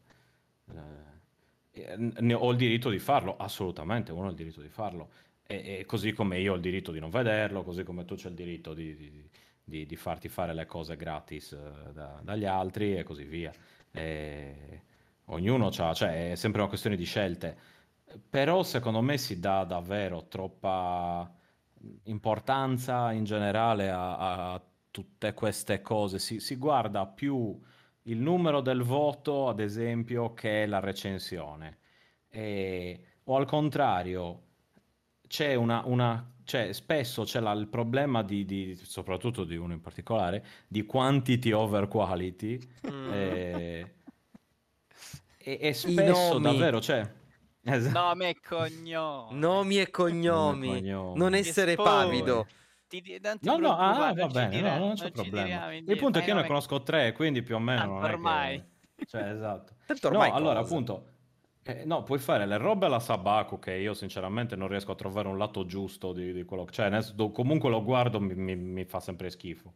eh, 1.72 2.34
ho 2.34 2.50
il 2.50 2.56
diritto 2.56 2.90
di 2.90 2.98
farlo, 3.00 3.36
assolutamente, 3.36 4.12
uno 4.12 4.26
ha 4.26 4.30
il 4.30 4.36
diritto 4.36 4.60
di 4.60 4.68
farlo. 4.68 5.10
E, 5.46 5.78
e, 5.80 5.84
così 5.84 6.12
come 6.12 6.38
io 6.38 6.52
ho 6.52 6.56
il 6.56 6.62
diritto 6.62 6.92
di 6.92 7.00
non 7.00 7.10
vederlo, 7.10 7.62
così 7.64 7.82
come 7.82 8.04
tu 8.04 8.14
c'hai 8.14 8.30
il 8.30 8.36
diritto 8.36 8.72
di, 8.72 8.96
di, 8.96 9.28
di, 9.64 9.86
di 9.86 9.96
farti 9.96 10.28
fare 10.28 10.52
le 10.52 10.66
cose 10.66 10.96
gratis 10.96 11.50
uh, 11.52 11.92
da, 11.92 12.20
dagli 12.22 12.44
altri 12.44 12.96
e 12.96 13.02
così 13.02 13.24
via. 13.24 13.52
E, 13.90 14.82
ognuno 15.26 15.68
ha, 15.68 15.94
cioè 15.94 16.32
è 16.32 16.34
sempre 16.34 16.60
una 16.60 16.68
questione 16.68 16.96
di 16.96 17.04
scelte, 17.04 17.56
però 18.28 18.62
secondo 18.62 19.00
me 19.00 19.16
si 19.16 19.40
dà 19.40 19.64
davvero 19.64 20.26
troppa 20.28 21.32
importanza 22.04 23.12
in 23.12 23.24
generale 23.24 23.90
a, 23.90 24.52
a 24.52 24.62
tutte 24.90 25.34
queste 25.34 25.80
cose, 25.80 26.18
si, 26.18 26.38
si, 26.40 26.56
guarda 26.56 27.06
più 27.06 27.58
il 28.02 28.18
numero 28.18 28.60
del 28.60 28.82
voto, 28.82 29.48
ad 29.48 29.60
esempio, 29.60 30.34
che 30.34 30.66
la 30.66 30.78
recensione, 30.78 31.78
e, 32.28 33.04
o 33.24 33.36
al 33.36 33.46
contrario 33.46 34.42
c'è 35.26 35.54
una, 35.54 35.82
una 35.86 36.33
cioè, 36.44 36.72
spesso 36.72 37.24
c'è 37.24 37.40
la, 37.40 37.52
il 37.52 37.68
problema 37.68 38.22
di, 38.22 38.44
di, 38.44 38.76
soprattutto 38.82 39.44
di 39.44 39.56
uno 39.56 39.72
in 39.72 39.80
particolare, 39.80 40.44
di 40.68 40.84
quantity 40.84 41.52
over 41.52 41.88
quality. 41.88 42.58
Mm. 42.90 43.12
E, 43.12 43.94
e, 45.38 45.58
e, 45.60 45.72
spesso 45.72 46.38
davvero, 46.38 46.80
cioè... 46.80 47.22
Esatto. 47.66 47.98
Nomi 47.98 48.26
e 48.26 48.36
cognomi. 48.46 49.38
Nomi 49.38 49.80
e 49.80 49.90
cognomi. 49.90 50.68
cognomi. 50.68 51.18
Non 51.18 51.34
essere 51.34 51.76
pavido. 51.76 52.46
Ti, 52.86 53.20
no, 53.40 53.56
no, 53.56 53.76
ah, 53.76 54.12
va 54.12 54.26
bene, 54.26 54.60
no, 54.60 54.78
non 54.78 54.94
c'è 54.94 55.04
non 55.04 55.12
problema. 55.12 55.72
Il 55.72 55.96
punto 55.96 56.18
è 56.18 56.22
che 56.22 56.28
io 56.28 56.36
ne 56.36 56.46
conosco 56.46 56.82
tre, 56.82 57.12
quindi 57.12 57.42
più 57.42 57.54
o 57.54 57.58
meno... 57.58 57.94
ormai. 57.94 58.62
Che... 58.94 59.06
Cioè, 59.06 59.30
esatto. 59.30 59.72
Tanto 59.86 60.08
ormai 60.08 60.28
no, 60.28 60.36
allora, 60.36 60.60
appunto 60.60 61.13
eh, 61.66 61.84
no, 61.86 62.02
puoi 62.02 62.18
fare 62.18 62.44
le 62.44 62.58
robe 62.58 62.84
alla 62.84 63.00
Sabaku 63.00 63.58
che 63.58 63.72
io 63.72 63.94
sinceramente 63.94 64.54
non 64.54 64.68
riesco 64.68 64.92
a 64.92 64.94
trovare 64.94 65.28
un 65.28 65.38
lato 65.38 65.64
giusto 65.64 66.12
di, 66.12 66.34
di 66.34 66.44
quello 66.44 66.64
che... 66.64 66.72
Cioè, 66.72 66.90
nel, 66.90 67.14
comunque 67.32 67.70
lo 67.70 67.82
guardo, 67.82 68.20
mi, 68.20 68.34
mi, 68.34 68.54
mi 68.54 68.84
fa 68.84 69.00
sempre 69.00 69.30
schifo. 69.30 69.72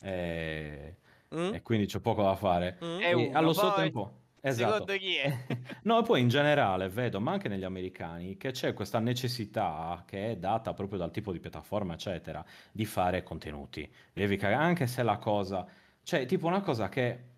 E, 0.00 0.98
mm? 1.34 1.54
e, 1.54 1.62
quindi 1.62 1.86
c'è 1.86 1.98
poco 1.98 2.22
da 2.22 2.36
fare. 2.36 2.78
Mm? 2.84 3.00
E 3.00 3.12
uno, 3.12 3.38
allo 3.38 3.52
stesso 3.52 3.74
tempo... 3.74 4.20
Esatto. 4.40 4.72
Secondo 4.72 4.92
chi 4.94 5.16
è? 5.16 5.46
no, 5.82 6.02
poi 6.02 6.20
in 6.20 6.28
generale 6.28 6.88
vedo, 6.88 7.20
ma 7.20 7.32
anche 7.32 7.48
negli 7.48 7.64
americani, 7.64 8.36
che 8.36 8.52
c'è 8.52 8.72
questa 8.72 9.00
necessità 9.00 10.02
che 10.06 10.30
è 10.32 10.36
data 10.36 10.74
proprio 10.74 10.98
dal 10.98 11.10
tipo 11.10 11.32
di 11.32 11.40
piattaforma, 11.40 11.94
eccetera, 11.94 12.44
di 12.70 12.84
fare 12.84 13.24
contenuti. 13.24 13.88
Devi 14.12 14.36
cagare, 14.36 14.62
anche 14.62 14.86
se 14.86 15.02
la 15.02 15.18
cosa... 15.18 15.66
Cioè, 16.04 16.24
tipo 16.26 16.46
una 16.46 16.60
cosa 16.60 16.88
che 16.88 17.30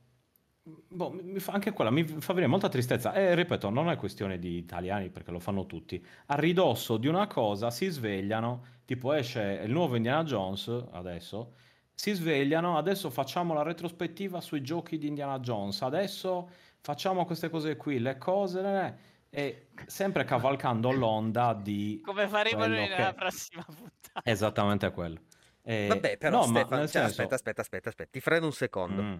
Boh, 0.66 1.10
mi 1.10 1.40
fa, 1.40 1.52
anche 1.52 1.72
quella 1.72 1.90
mi 1.90 2.04
fa 2.04 2.32
venire 2.32 2.46
molta 2.46 2.70
tristezza. 2.70 3.12
E 3.12 3.34
ripeto, 3.34 3.68
non 3.68 3.90
è 3.90 3.96
questione 3.96 4.38
di 4.38 4.56
italiani 4.56 5.10
perché 5.10 5.30
lo 5.30 5.38
fanno 5.38 5.66
tutti. 5.66 6.02
A 6.26 6.36
ridosso 6.36 6.96
di 6.96 7.06
una 7.06 7.26
cosa 7.26 7.70
si 7.70 7.88
svegliano, 7.88 8.64
tipo 8.86 9.12
esce 9.12 9.60
il 9.62 9.70
nuovo 9.70 9.96
Indiana 9.96 10.24
Jones 10.24 10.68
adesso. 10.92 11.56
Si 11.92 12.12
svegliano, 12.12 12.78
adesso 12.78 13.10
facciamo 13.10 13.52
la 13.52 13.62
retrospettiva 13.62 14.40
sui 14.40 14.62
giochi 14.62 14.96
di 14.96 15.06
Indiana 15.06 15.38
Jones. 15.38 15.82
Adesso 15.82 16.48
facciamo 16.80 17.26
queste 17.26 17.50
cose 17.50 17.76
qui, 17.76 17.98
le 17.98 18.16
cose. 18.16 19.12
E 19.28 19.68
sempre 19.86 20.24
cavalcando 20.24 20.92
l'onda 20.92 21.52
di. 21.52 22.00
Come 22.02 22.26
faremo 22.26 22.66
noi 22.66 22.88
nella 22.88 23.12
prossima 23.12 23.64
puntata. 23.64 24.22
Esattamente 24.22 24.90
quello. 24.92 25.20
E... 25.62 25.88
Vabbè, 25.88 26.16
però, 26.18 26.38
no, 26.38 26.42
Stefano, 26.44 26.80
cioè, 26.82 26.88
senso... 26.88 27.06
aspetta, 27.06 27.34
aspetta, 27.34 27.60
aspetta, 27.60 27.88
aspetta, 27.90 28.10
ti 28.10 28.20
freno 28.20 28.46
un 28.46 28.52
secondo. 28.52 29.02
Mm. 29.02 29.16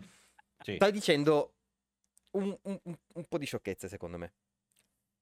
Sì. 0.65 0.77
Stai 0.77 0.93
dicendo 0.93 1.57
un, 2.39 2.57
un, 2.63 2.81
un, 2.85 3.25
po' 3.29 3.37
di 3.37 3.45
sciocchezze, 3.45 3.87
secondo 3.87 4.17
me. 4.17 4.33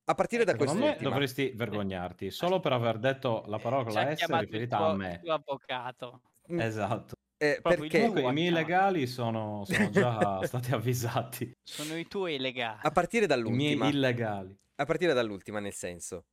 A 0.04 0.14
partire 0.14 0.44
da 0.44 0.54
questo. 0.54 0.76
me 0.76 0.96
dovresti 1.00 1.50
vergognarti 1.50 2.30
solo 2.30 2.60
per 2.60 2.72
aver 2.72 2.98
detto 2.98 3.42
la 3.46 3.58
parola 3.58 3.82
con 3.82 3.92
la 3.92 4.14
S 4.14 4.24
riferita 4.24 4.78
a 4.78 4.94
me. 4.94 5.20
tuo 5.20 5.32
avvocato. 5.32 6.22
Mm. 6.52 6.60
Esatto. 6.60 7.14
Eh, 7.36 7.58
perché 7.60 7.98
Comunque, 7.98 8.22
i 8.22 8.32
miei 8.32 8.50
legali 8.50 9.08
sono, 9.08 9.64
sono 9.64 9.90
già 9.90 10.42
stati 10.46 10.72
avvisati. 10.72 11.52
Sono 11.60 11.96
i 11.96 12.06
tuoi 12.06 12.38
legali. 12.38 12.78
A 12.82 12.90
partire 12.92 13.26
dall'ultima. 13.26 13.72
I 13.72 13.76
miei 13.76 13.90
illegali. 13.90 14.56
A 14.76 14.84
partire 14.84 15.12
dall'ultima, 15.12 15.58
nel 15.58 15.72
senso. 15.72 16.26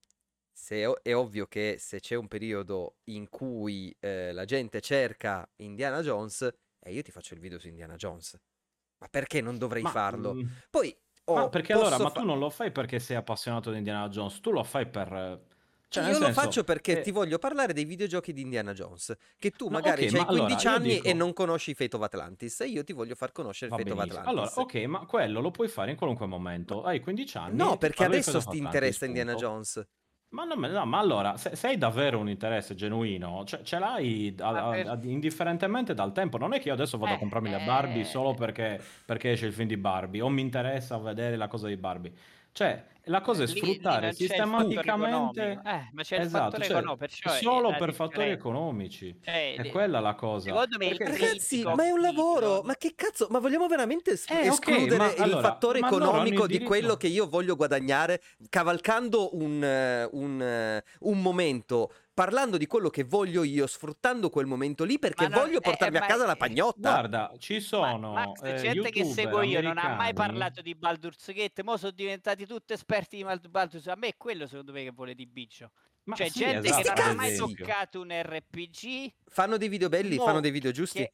Se 0.52 0.94
è 1.02 1.16
ovvio 1.16 1.48
che 1.48 1.78
se 1.80 2.00
c'è 2.00 2.14
un 2.14 2.28
periodo 2.28 2.98
in 3.06 3.28
cui 3.28 3.96
eh, 4.00 4.32
la 4.34 4.46
gente 4.46 4.82
cerca 4.82 5.50
Indiana 5.58 6.02
Jones, 6.02 6.48
eh, 6.80 6.92
io 6.92 7.02
ti 7.02 7.10
faccio 7.10 7.34
il 7.34 7.40
video 7.40 7.58
su 7.58 7.70
Indiana 7.70 7.96
Jones. 7.96 8.40
Ma 9.00 9.08
perché 9.10 9.42
non 9.42 9.58
dovrei 9.58 9.82
ma, 9.82 9.90
farlo? 9.90 10.34
Mh. 10.34 10.50
Poi... 10.70 10.96
Oh, 11.26 11.36
ma 11.36 11.50
perché 11.50 11.74
allora, 11.74 11.98
fa... 11.98 12.04
ma 12.04 12.10
tu 12.12 12.24
non 12.24 12.40
lo 12.40 12.50
fai 12.50 12.72
perché 12.72 13.00
sei 13.00 13.16
appassionato 13.16 13.72
di 13.72 13.78
Indiana 13.78 14.10
Jones, 14.10 14.40
tu 14.40 14.52
lo 14.52 14.64
fai 14.64 14.88
per... 14.88 15.48
Cioè, 15.90 16.04
io 16.04 16.14
senso, 16.14 16.28
lo 16.28 16.34
faccio 16.34 16.64
perché 16.64 17.00
eh... 17.00 17.02
ti 17.02 17.10
voglio 17.10 17.40
parlare 17.40 17.74
dei 17.74 17.86
videogiochi 17.86 18.32
di 18.32 18.42
Indiana 18.42 18.74
Jones. 18.74 19.16
Che 19.38 19.52
tu 19.52 19.70
magari 19.70 20.04
no, 20.12 20.22
okay, 20.22 20.34
hai 20.34 20.38
15 20.38 20.68
allora, 20.68 20.82
anni 20.82 20.94
dico... 20.96 21.08
e 21.08 21.14
non 21.14 21.34
conosci 21.34 21.74
Fate 21.74 21.96
of 21.96 22.02
Atlantis. 22.04 22.62
E 22.62 22.68
io 22.68 22.84
ti 22.84 22.94
voglio 22.94 23.16
far 23.16 23.32
conoscere 23.32 23.72
Va 23.72 23.78
Fate 23.78 23.90
benissimo. 23.90 24.14
of 24.14 24.28
Atlantis. 24.28 24.56
Allora, 24.56 24.68
ok, 24.68 24.88
ma 24.88 25.06
quello 25.06 25.42
lo 25.42 25.50
puoi 25.50 25.68
fare 25.68 25.90
in 25.90 25.98
qualunque 25.98 26.28
momento. 26.28 26.84
Hai 26.84 27.00
15 27.00 27.38
anni. 27.38 27.56
No, 27.56 27.78
perché 27.78 28.04
adesso 28.04 28.40
ti 28.40 28.58
interessa 28.58 29.06
Indiana 29.06 29.34
Jones. 29.34 29.84
Ma, 30.32 30.44
non, 30.44 30.60
no, 30.60 30.86
ma 30.86 31.00
allora, 31.00 31.38
se, 31.38 31.56
se, 31.56 31.68
hai 31.68 31.78
davvero 31.78 32.20
un 32.20 32.30
interesse 32.30 32.76
genuino, 32.76 33.44
cioè, 33.46 33.64
ce 33.64 33.80
l'hai 33.80 34.36
a, 34.40 34.50
a, 34.50 34.70
a, 34.70 35.00
indifferentemente 35.02 35.96
dal 35.96 36.12
tempo. 36.12 36.38
Non 36.38 36.54
è 36.54 36.60
che 36.60 36.68
io 36.68 36.76
adesso 36.76 37.00
vado 37.00 37.14
eh, 37.14 37.16
a 37.16 37.18
comprarmi 37.18 37.50
le 37.50 37.64
Barbie 37.66 38.04
solo 38.04 38.36
perché, 38.36 38.80
perché 39.06 39.32
esce 39.32 39.48
il 39.48 39.54
film 39.54 39.68
di 39.68 39.78
Barbie 39.78 40.22
o 40.22 40.30
mi 40.30 40.42
interessa 40.42 40.98
vedere 41.00 41.36
la 41.36 41.48
cosa 41.48 41.68
di 41.68 41.78
Barbie. 41.78 42.14
Cioè, 42.52 42.84
la 43.10 43.22
cosa 43.22 43.44
è 43.44 43.48
sfruttare 43.48 44.14
sistematicamente 44.14 45.62
eh, 45.66 45.90
ma 45.92 46.04
c'è 46.04 46.20
esatto, 46.20 46.58
il 46.58 46.64
fattore 46.66 47.10
cioè, 47.10 47.40
solo 47.40 47.76
per 47.78 47.94
fattori 47.94 48.30
economici. 48.30 49.16
Cioè, 49.22 49.56
è 49.56 49.70
quella 49.70 50.00
la 50.00 50.14
cosa. 50.14 50.50
secondo 50.50 50.78
me 50.78 50.96
Perché, 50.96 51.06
ragazzi 51.06 51.64
ma 51.64 51.86
è 51.86 51.92
un 51.92 52.02
lavoro 52.02 52.62
ma 52.64 52.76
che 52.76 52.94
cazzo 52.96 53.28
ma 53.30 53.40
vogliamo 53.40 53.68
veramente 53.68 54.12
es- 54.12 54.30
eh, 54.30 54.48
escludere 54.48 54.96
okay, 54.96 55.16
il 55.16 55.22
allora, 55.22 55.42
fattore 55.42 55.80
economico 55.80 56.48
di 56.48 56.60
quello 56.60 56.96
che 56.96 57.08
io 57.08 57.28
voglio 57.28 57.56
guadagnare 57.56 58.22
cavalcando 58.50 59.36
un, 59.36 60.08
un, 60.12 60.82
un 61.00 61.22
momento 61.22 61.92
parlando 62.20 62.58
di 62.58 62.68
quello 62.68 62.90
che 62.90 63.06
voglio 63.06 63.44
io, 63.44 63.66
sfruttando 63.66 64.30
quel 64.30 64.46
momento 64.46 64.84
lì 64.84 65.00
perché 65.00 65.30
non, 65.30 65.40
voglio 65.40 65.62
portarmi 65.62 65.96
eh, 65.96 66.02
a 66.02 66.06
casa 66.06 66.26
la 66.26 66.36
pagnotta. 66.36 66.90
Guarda, 66.90 67.34
ci 67.38 67.62
sono 67.62 68.12
ma, 68.12 68.26
Max, 68.26 68.42
eh, 68.44 68.56
gente 68.56 68.90
che 68.90 69.06
seguo 69.06 69.42
io 69.42 69.62
non 69.62 69.78
ha 69.78 69.96
mai 69.96 70.12
parlato 70.12 70.62
di 70.62 70.76
Baldur's 70.76 71.32
Gate, 71.32 71.64
mo 71.64 71.78
sono 71.78 71.92
diventati 71.92 72.46
tutti 72.46 72.74
esperti 72.74 73.16
di 73.16 73.24
Baldur's 73.24 73.86
Gate. 73.86 73.92
A 73.92 73.96
me 73.96 74.08
è 74.10 74.18
quello 74.18 74.48
secondo 74.48 74.74
me 74.74 74.84
che 74.84 74.92
vuole 74.92 75.16
di 75.16 75.26
biccio. 75.28 75.72
Ma 76.04 76.16
cioè, 76.16 76.28
sì, 76.28 76.40
gente 76.40 76.68
esatto, 76.68 76.92
che 76.92 77.02
non 77.02 77.10
ha 77.10 77.14
mai 77.14 77.36
toccato 77.38 78.02
un 78.02 78.10
RPG. 78.12 79.14
Fanno 79.28 79.56
dei 79.56 79.70
video 79.70 79.88
belli, 79.88 80.18
fanno 80.18 80.42
dei 80.42 80.52
video 80.52 80.72
giusti. 80.72 81.00
Che, 81.00 81.14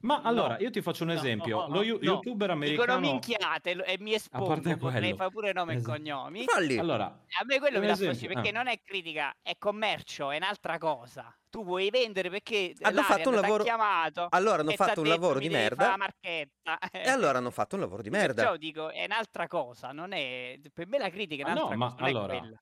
ma 0.00 0.20
allora, 0.22 0.54
no. 0.54 0.60
io 0.60 0.70
ti 0.70 0.80
faccio 0.80 1.02
un 1.04 1.10
esempio. 1.10 1.60
No, 1.60 1.66
no, 1.66 1.74
Lo 1.74 1.82
youtuber 1.82 2.50
americano... 2.50 2.98
Dicono 2.98 3.12
minchiate 3.12 3.70
e 3.84 3.96
mi 3.98 4.14
espongo, 4.14 4.46
potrei 4.76 5.14
fare 5.14 5.30
pure 5.30 5.52
nome 5.52 5.74
esatto. 5.74 5.94
e 5.94 5.96
cognomi. 5.98 6.44
Falli. 6.44 6.78
Allora, 6.78 7.04
a 7.06 7.44
me 7.44 7.58
quello 7.58 7.80
mi 7.80 7.86
fastidio 7.88 8.28
perché 8.28 8.50
ah. 8.50 8.52
non 8.52 8.68
è 8.68 8.80
critica, 8.82 9.34
è 9.42 9.56
commercio, 9.58 10.30
è 10.30 10.36
un'altra 10.36 10.78
cosa. 10.78 11.36
Tu 11.50 11.64
vuoi 11.64 11.90
vendere 11.90 12.30
perché 12.30 12.74
hanno 12.82 13.02
fatto 13.02 13.30
un 13.30 13.36
lavoro 13.36 13.64
chiamato 13.64 14.26
Allora 14.30 14.60
hanno 14.60 14.72
fatto 14.72 15.00
un 15.00 15.08
lavoro 15.08 15.38
di 15.38 15.48
merda. 15.48 15.88
La 15.88 15.96
marchetta. 15.96 16.78
E 16.90 17.08
allora 17.08 17.38
hanno 17.38 17.50
fatto 17.50 17.76
un 17.76 17.80
lavoro 17.80 18.02
di 18.02 18.10
merda. 18.10 18.42
Perciò 18.42 18.56
dico, 18.56 18.90
è 18.90 19.04
un'altra 19.04 19.46
cosa, 19.46 19.92
non 19.92 20.12
è 20.12 20.58
per 20.72 20.86
me 20.86 20.98
la 20.98 21.08
critica 21.08 21.46
è 21.46 21.50
un'altra 21.50 21.76
ma 21.76 21.90
cosa, 21.90 21.96
no, 21.96 22.02
ma 22.02 22.08
allora 22.08 22.60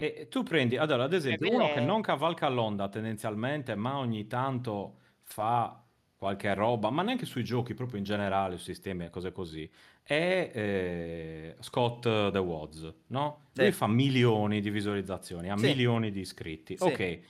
e 0.00 0.28
tu 0.28 0.44
prendi, 0.44 0.76
allora, 0.76 1.02
ad 1.02 1.12
esempio, 1.12 1.52
uno 1.52 1.66
è... 1.66 1.72
che 1.72 1.80
non 1.80 2.00
cavalca 2.02 2.48
l'onda 2.48 2.88
tendenzialmente, 2.88 3.74
ma 3.74 3.98
ogni 3.98 4.28
tanto 4.28 5.00
fa 5.24 5.82
qualche 6.18 6.52
roba, 6.52 6.90
ma 6.90 7.02
neanche 7.02 7.26
sui 7.26 7.44
giochi, 7.44 7.74
proprio 7.74 7.98
in 7.98 8.04
generale, 8.04 8.56
sui 8.56 8.74
sistemi 8.74 9.04
e 9.04 9.10
cose 9.10 9.30
così, 9.30 9.70
è 10.02 10.50
eh, 10.52 11.56
Scott 11.60 12.02
The 12.02 12.38
Wods, 12.38 12.92
no? 13.06 13.42
Sì. 13.52 13.62
Lui 13.62 13.72
fa 13.72 13.86
milioni 13.86 14.60
di 14.60 14.68
visualizzazioni, 14.68 15.48
ha 15.48 15.56
sì. 15.56 15.66
milioni 15.66 16.10
di 16.10 16.20
iscritti. 16.20 16.76
Sì. 16.76 16.82
Ok, 16.82 17.20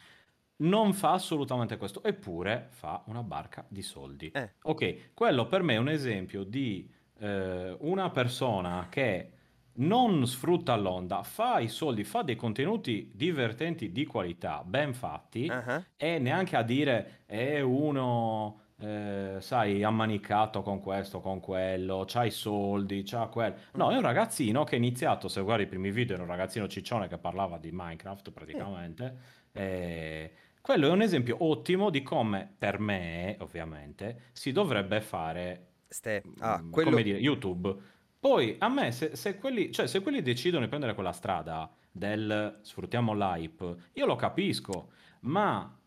non 0.56 0.94
fa 0.94 1.12
assolutamente 1.12 1.76
questo, 1.76 2.02
eppure 2.02 2.68
fa 2.70 3.02
una 3.06 3.22
barca 3.22 3.64
di 3.68 3.82
soldi. 3.82 4.30
Eh. 4.30 4.52
Ok, 4.62 5.12
quello 5.12 5.46
per 5.46 5.62
me 5.62 5.74
è 5.74 5.78
un 5.78 5.90
esempio 5.90 6.42
di 6.42 6.90
eh, 7.18 7.76
una 7.80 8.08
persona 8.08 8.86
che 8.88 9.32
non 9.80 10.26
sfrutta 10.26 10.74
l'onda, 10.76 11.22
fa 11.22 11.60
i 11.60 11.68
soldi, 11.68 12.04
fa 12.04 12.22
dei 12.22 12.36
contenuti 12.36 13.12
divertenti 13.14 13.92
di 13.92 14.06
qualità, 14.06 14.64
ben 14.64 14.94
fatti, 14.94 15.46
uh-huh. 15.46 15.84
e 15.96 16.18
neanche 16.18 16.56
a 16.56 16.62
dire 16.62 17.20
è 17.26 17.60
uno 17.60 18.62
eh, 18.80 19.36
sai, 19.40 19.82
ammanicato 19.82 20.62
con 20.62 20.80
questo, 20.80 21.20
con 21.20 21.40
quello, 21.40 22.04
c'ha 22.06 22.24
i 22.24 22.30
soldi, 22.30 23.02
c'ha 23.04 23.26
quello. 23.26 23.56
No, 23.72 23.90
è 23.90 23.96
un 23.96 24.02
ragazzino 24.02 24.64
che 24.64 24.76
ha 24.76 24.78
iniziato, 24.78 25.28
se 25.28 25.40
guardi 25.42 25.64
i 25.64 25.66
primi 25.66 25.90
video, 25.90 26.14
era 26.14 26.22
un 26.22 26.28
ragazzino 26.28 26.68
ciccione 26.68 27.08
che 27.08 27.18
parlava 27.18 27.58
di 27.58 27.70
Minecraft 27.72 28.30
praticamente. 28.30 29.16
Eh, 29.52 30.32
quello 30.60 30.88
è 30.88 30.90
un 30.90 31.02
esempio 31.02 31.36
ottimo 31.40 31.90
di 31.90 32.02
come, 32.02 32.52
per 32.56 32.78
me, 32.78 33.36
ovviamente, 33.40 34.28
si 34.32 34.52
dovrebbe 34.52 35.00
fare 35.00 35.66
Ste... 35.88 36.22
Mm, 36.26 36.32
ah, 36.38 36.62
quello... 36.70 36.90
come 36.90 37.02
dire, 37.02 37.18
YouTube. 37.18 37.74
Poi 38.20 38.56
a 38.58 38.68
me, 38.68 38.92
se, 38.92 39.16
se, 39.16 39.38
quelli, 39.38 39.72
cioè, 39.72 39.86
se 39.86 40.00
quelli 40.00 40.22
decidono 40.22 40.62
di 40.62 40.68
prendere 40.68 40.94
quella 40.94 41.12
strada 41.12 41.70
del 41.90 42.58
sfruttiamo 42.62 43.14
l'hype, 43.14 43.76
io 43.94 44.06
lo 44.06 44.16
capisco, 44.16 44.90
ma 45.20 45.77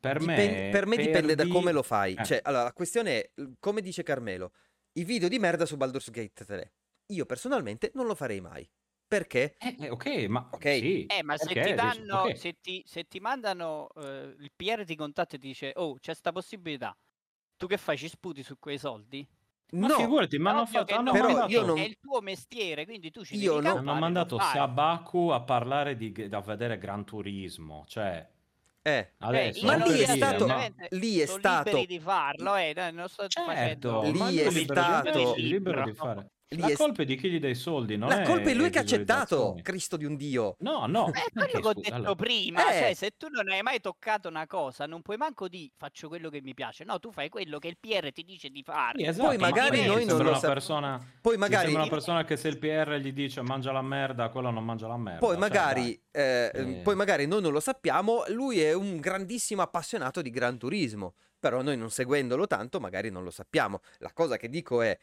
per 0.00 0.18
Dipen- 0.18 0.36
me, 0.36 0.70
per 0.70 0.86
me 0.86 0.96
per 0.96 1.04
dipende 1.04 1.34
di... 1.34 1.42
da 1.42 1.48
come 1.52 1.72
lo 1.72 1.82
fai. 1.82 2.14
Eh. 2.14 2.24
Cioè, 2.24 2.40
allora, 2.44 2.64
la 2.64 2.72
questione 2.72 3.20
è, 3.20 3.30
come 3.58 3.80
dice 3.80 4.02
Carmelo, 4.02 4.52
i 4.92 5.04
video 5.04 5.28
di 5.28 5.38
merda 5.38 5.66
su 5.66 5.76
Baldur's 5.76 6.10
Gate 6.10 6.44
3. 6.44 6.72
Io 7.06 7.26
personalmente 7.26 7.90
non 7.94 8.06
lo 8.06 8.14
farei 8.14 8.40
mai. 8.40 8.68
Perché? 9.08 9.56
Eh, 9.58 9.76
eh 9.80 9.90
ok, 9.90 10.06
ma, 10.28 10.48
okay. 10.52 10.80
Sì, 10.80 11.06
eh, 11.06 11.22
ma 11.22 11.36
se 11.38 11.46
ti 11.48 11.72
danno, 11.72 12.20
okay. 12.20 12.36
se, 12.36 12.58
ti, 12.60 12.82
se 12.86 13.04
ti 13.08 13.20
mandano 13.20 13.88
uh, 13.94 14.02
il 14.38 14.52
PR 14.54 14.84
ti 14.84 14.94
contatta 14.94 15.36
e 15.36 15.38
ti 15.38 15.46
dice, 15.46 15.72
oh, 15.76 15.94
c'è 15.98 16.12
sta 16.12 16.30
possibilità, 16.30 16.94
tu 17.56 17.66
che 17.66 17.78
fai? 17.78 17.96
Ci 17.96 18.08
sputi 18.08 18.42
su 18.42 18.58
quei 18.58 18.76
soldi? 18.76 19.26
Ma 19.70 19.86
no, 19.86 19.94
figurati, 19.94 20.38
ma 20.38 20.50
hanno 20.50 20.66
fatto, 20.66 20.94
hanno 20.94 21.12
però 21.12 21.26
mandato... 21.26 21.50
io 21.52 21.64
non... 21.64 21.78
è 21.78 21.82
il 21.82 21.98
tuo 21.98 22.20
mestiere, 22.20 22.84
quindi 22.84 23.10
tu 23.10 23.24
ci 23.24 23.36
io 23.36 23.54
devi 23.54 23.66
non... 23.66 23.88
Hanno 23.88 23.98
mandato 23.98 24.38
Sabaku 24.38 25.28
a 25.28 25.40
parlare 25.40 25.96
di, 25.96 26.28
da 26.28 26.40
vedere 26.40 26.78
Gran 26.78 27.04
Turismo, 27.04 27.84
cioè 27.86 28.26
Eh, 28.82 29.12
Adesso, 29.18 29.66
ma 29.66 29.76
non 29.76 29.88
lì 29.88 29.94
è 29.94 30.04
dire, 30.04 30.16
stato, 30.16 30.46
ma- 30.46 30.68
lì 30.90 31.18
è 31.18 31.26
sono 31.26 31.38
stato, 31.38 31.68
liberi 31.70 31.86
di 31.86 32.00
farlo, 32.00 32.56
eh, 32.56 32.72
dai, 32.72 32.92
non 32.92 33.08
sto 33.08 33.26
Certo, 33.26 33.50
facendo 33.50 34.02
Lì 34.02 34.12
ma 34.12 34.28
è 34.30 34.50
stato- 34.50 35.34
libero 35.36 35.84
di 35.84 35.92
fare. 35.92 36.30
Lì 36.50 36.60
La 36.60 36.68
è- 36.68 36.72
colpa 36.74 37.02
è 37.02 37.04
di 37.04 37.16
chi 37.16 37.30
gli 37.30 37.38
dà 37.38 37.48
i 37.48 37.54
soldi, 37.54 37.96
non 37.96 38.08
la 38.08 38.22
è 38.22 38.24
colpa 38.26 38.50
è 38.50 38.54
lui 38.54 38.70
che 38.70 38.78
ha 38.78 38.82
accettato. 38.82 39.58
Cristo 39.62 39.96
di 39.96 40.04
un 40.04 40.16
dio. 40.16 40.56
No, 40.60 40.86
no. 40.88 41.08
È 41.08 41.24
perché, 41.32 41.60
quello 41.60 41.60
che 41.60 41.68
ho 41.68 41.74
detto 41.82 41.94
allora- 41.94 42.14
prima, 42.14 42.70
Eh. 42.72 42.78
cioè 42.78 42.94
se 42.94 43.10
tu 43.16 43.28
non 43.28 43.48
hai 43.50 43.62
mai 43.62 43.80
toccato 43.80 44.28
una 44.28 44.46
cosa, 44.46 44.86
non 44.86 45.02
puoi 45.02 45.16
manco 45.16 45.48
di 45.48 45.70
faccio 45.76 46.08
quello 46.08 46.30
che 46.30 46.40
mi 46.42 46.54
piace, 46.54 46.84
no, 46.84 46.98
tu 46.98 47.10
fai 47.12 47.28
quello 47.28 47.58
che 47.58 47.68
il 47.68 47.76
PR 47.78 48.12
ti 48.12 48.24
dice 48.24 48.48
di 48.48 48.62
fare. 48.62 48.98
Sì, 48.98 49.06
esatto, 49.06 49.28
Poi 49.28 49.36
ma 49.38 49.48
magari 49.48 49.68
quindi 49.68 49.86
noi 49.88 50.04
non 50.06 50.16
lo 50.18 50.28
una 50.30 50.38
sap- 50.38 50.52
persona 50.52 51.12
Poi 51.20 51.36
magari, 51.36 51.64
sembra 51.66 51.82
una 51.82 51.90
persona 51.90 52.24
che 52.24 52.36
se 52.36 52.48
il 52.48 52.58
PR 52.58 52.94
gli 52.96 53.12
dice 53.12 53.42
mangia 53.42 53.72
la 53.72 53.82
merda, 53.82 54.28
quello 54.30 54.50
non 54.50 54.64
mangia 54.64 54.86
la 54.86 54.96
merda. 54.96 55.18
poi 55.20 55.30
cioè, 55.30 55.38
magari, 55.38 56.02
eh, 56.10 56.50
Eh. 56.54 56.80
poi 56.82 56.94
magari 56.94 57.26
noi 57.26 57.42
non 57.42 57.52
lo 57.52 57.60
sappiamo, 57.60 58.24
lui 58.28 58.60
è 58.60 58.72
un 58.72 58.98
grandissimo 59.00 59.60
appassionato 59.62 60.22
di 60.22 60.30
Gran 60.30 60.56
Turismo, 60.58 61.14
però 61.38 61.62
noi 61.62 61.76
non 61.76 61.90
seguendolo 61.90 62.46
tanto 62.48 62.80
magari 62.80 63.10
non 63.10 63.22
lo 63.22 63.30
sappiamo. 63.30 63.80
La 63.98 64.12
cosa 64.12 64.36
che 64.36 64.48
dico 64.48 64.82
è, 64.82 64.98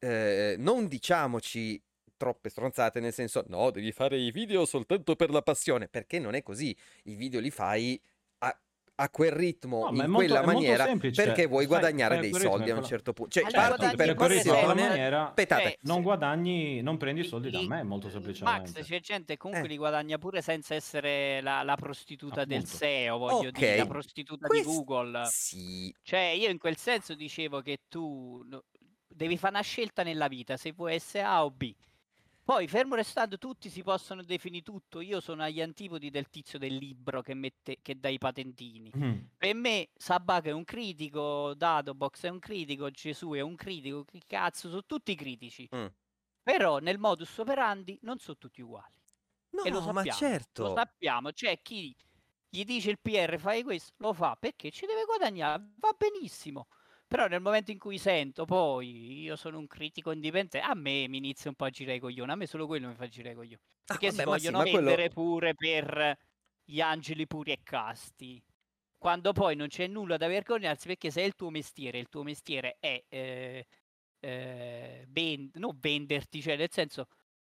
eh, 0.00 0.56
non 0.58 0.86
diciamoci 0.88 1.80
troppe 2.16 2.48
stronzate 2.48 2.98
nel 2.98 3.12
senso 3.12 3.44
no, 3.46 3.70
devi 3.70 3.92
fare 3.92 4.18
i 4.18 4.32
video 4.32 4.64
soltanto 4.64 5.14
per 5.14 5.30
la 5.30 5.42
passione, 5.42 5.86
perché 5.88 6.18
non 6.18 6.34
è 6.34 6.42
così. 6.42 6.76
I 7.04 7.14
video 7.14 7.38
li 7.38 7.50
fai 7.50 8.00
a, 8.38 8.60
a 8.96 9.10
quel 9.10 9.30
ritmo, 9.30 9.84
No, 9.84 9.90
in 9.90 9.96
molto- 10.10 10.14
quella 10.14 10.44
maniera, 10.44 10.84
semplice. 10.84 11.22
perché 11.22 11.46
vuoi 11.46 11.66
Fai- 11.66 11.78
guadagnare 11.78 12.18
dei 12.18 12.32
soldi 12.34 12.70
a 12.70 12.74
un 12.76 12.82
certo 12.84 13.12
punto. 13.12 13.30
Cioè, 13.38 13.44
Allora, 13.52 13.76
parti 13.76 13.96
per 13.96 14.14
passione, 14.16 14.66
maniera 14.66 15.32
Cioè, 15.36 15.78
non 15.82 16.02
guadagni, 16.02 16.82
non 16.82 16.96
prendi 16.96 17.20
i 17.20 17.24
soldi 17.24 17.50
da 17.50 17.62
me, 17.62 17.84
molto 17.84 18.10
semplicemente. 18.10 18.72
Max, 18.74 18.84
c'è 18.84 18.98
gente 19.00 19.36
comunque 19.36 19.66
Eh. 19.66 19.70
li 19.70 19.76
guadagna 19.76 20.18
pure 20.18 20.42
senza 20.42 20.74
essere 20.74 21.40
la, 21.40 21.62
la 21.62 21.76
prostituta 21.76 22.44
del 22.44 22.58
Appunto. 22.62 22.76
SEO, 22.76 23.16
voglio 23.18 23.48
Ok. 23.50 23.58
dire, 23.58 23.76
la 23.76 23.86
prostituta 23.86 24.46
Quest- 24.48 24.64
di 24.66 24.74
Google. 24.74 25.24
Sì, 25.30 25.94
Cioè, 26.02 26.34
io 26.36 26.48
in 26.50 26.58
quel 26.58 26.76
senso 26.76 27.14
dicevo 27.14 27.60
che 27.60 27.82
tu 27.88 28.44
no- 28.48 28.64
devi 29.18 29.36
fare 29.36 29.54
una 29.54 29.62
scelta 29.62 30.02
nella 30.02 30.28
vita, 30.28 30.56
se 30.56 30.72
vuoi 30.72 30.94
essere 30.94 31.24
A 31.24 31.44
o 31.44 31.50
B. 31.50 31.74
Poi, 32.48 32.66
fermo 32.66 32.94
restando, 32.94 33.36
tutti 33.36 33.68
si 33.68 33.82
possono 33.82 34.22
definire 34.22 34.62
tutto. 34.62 35.02
Io 35.02 35.20
sono 35.20 35.42
agli 35.42 35.60
antipodi 35.60 36.08
del 36.08 36.30
tizio 36.30 36.58
del 36.58 36.76
libro 36.76 37.20
che, 37.20 37.34
mette, 37.34 37.80
che 37.82 38.00
dà 38.00 38.08
i 38.08 38.16
patentini. 38.16 38.90
Mm. 38.96 39.18
Per 39.36 39.54
me, 39.54 39.90
Sabak 39.94 40.44
è 40.44 40.50
un 40.52 40.64
critico, 40.64 41.52
Datobox 41.52 42.22
è 42.22 42.28
un 42.28 42.38
critico, 42.38 42.90
Gesù 42.90 43.32
è 43.32 43.40
un 43.40 43.54
critico, 43.54 44.02
che 44.04 44.22
cazzo, 44.26 44.70
sono 44.70 44.86
tutti 44.86 45.14
critici. 45.14 45.68
Mm. 45.76 45.86
Però 46.42 46.78
nel 46.78 46.96
modus 46.96 47.36
operandi 47.36 47.98
non 48.00 48.18
sono 48.18 48.38
tutti 48.38 48.62
uguali. 48.62 48.94
e 49.62 49.68
lo 49.68 49.80
no, 49.80 49.84
sappiamo, 49.84 49.92
ma 49.92 50.10
certo. 50.14 50.62
Lo 50.62 50.74
sappiamo, 50.74 51.32
c'è 51.32 51.60
chi 51.60 51.94
gli 52.48 52.64
dice 52.64 52.88
il 52.88 52.98
PR 52.98 53.38
fai 53.38 53.62
questo, 53.62 53.92
lo 53.98 54.14
fa 54.14 54.36
perché 54.40 54.70
ci 54.70 54.86
deve 54.86 55.04
guadagnare, 55.04 55.72
va 55.76 55.94
benissimo. 55.94 56.68
Però 57.08 57.26
nel 57.26 57.40
momento 57.40 57.70
in 57.70 57.78
cui 57.78 57.96
sento 57.98 58.44
poi 58.44 59.22
io 59.22 59.34
sono 59.36 59.58
un 59.58 59.66
critico 59.66 60.10
indipendente, 60.12 60.60
a 60.60 60.74
me 60.74 61.08
mi 61.08 61.16
inizia 61.16 61.48
un 61.50 61.56
po' 61.56 61.64
a 61.64 61.70
girare 61.70 61.96
i 61.96 62.00
coglioni, 62.00 62.30
a 62.30 62.34
me 62.34 62.46
solo 62.46 62.66
quello 62.66 62.88
mi 62.88 62.94
fa 62.94 63.08
girare 63.08 63.32
i 63.32 63.36
coglioni. 63.36 63.62
Ah, 63.62 63.84
Perché 63.86 64.06
vabbè, 64.10 64.18
si 64.22 64.28
ma 64.28 64.38
sì, 64.38 64.44
vogliono 64.44 64.58
ma 64.58 64.70
quello- 64.70 64.90
vendere 64.90 65.08
pure 65.08 65.54
per 65.54 66.18
gli 66.64 66.80
angeli 66.82 67.26
puri 67.26 67.52
e 67.52 67.60
casti. 67.62 68.42
Quando 68.98 69.32
poi 69.32 69.56
non 69.56 69.68
c'è 69.68 69.86
nulla 69.86 70.16
da 70.18 70.26
vergognarsi 70.28 70.86
perché 70.88 71.10
se 71.10 71.22
è 71.22 71.24
il 71.24 71.34
tuo 71.34 71.50
mestiere, 71.50 71.98
il 71.98 72.08
tuo 72.08 72.22
mestiere 72.22 72.76
è 72.80 73.02
eh, 73.08 73.66
eh, 74.20 75.04
ven- 75.08 75.50
non 75.54 75.78
venderti, 75.80 76.42
cioè 76.42 76.56
nel 76.56 76.70
senso 76.70 77.06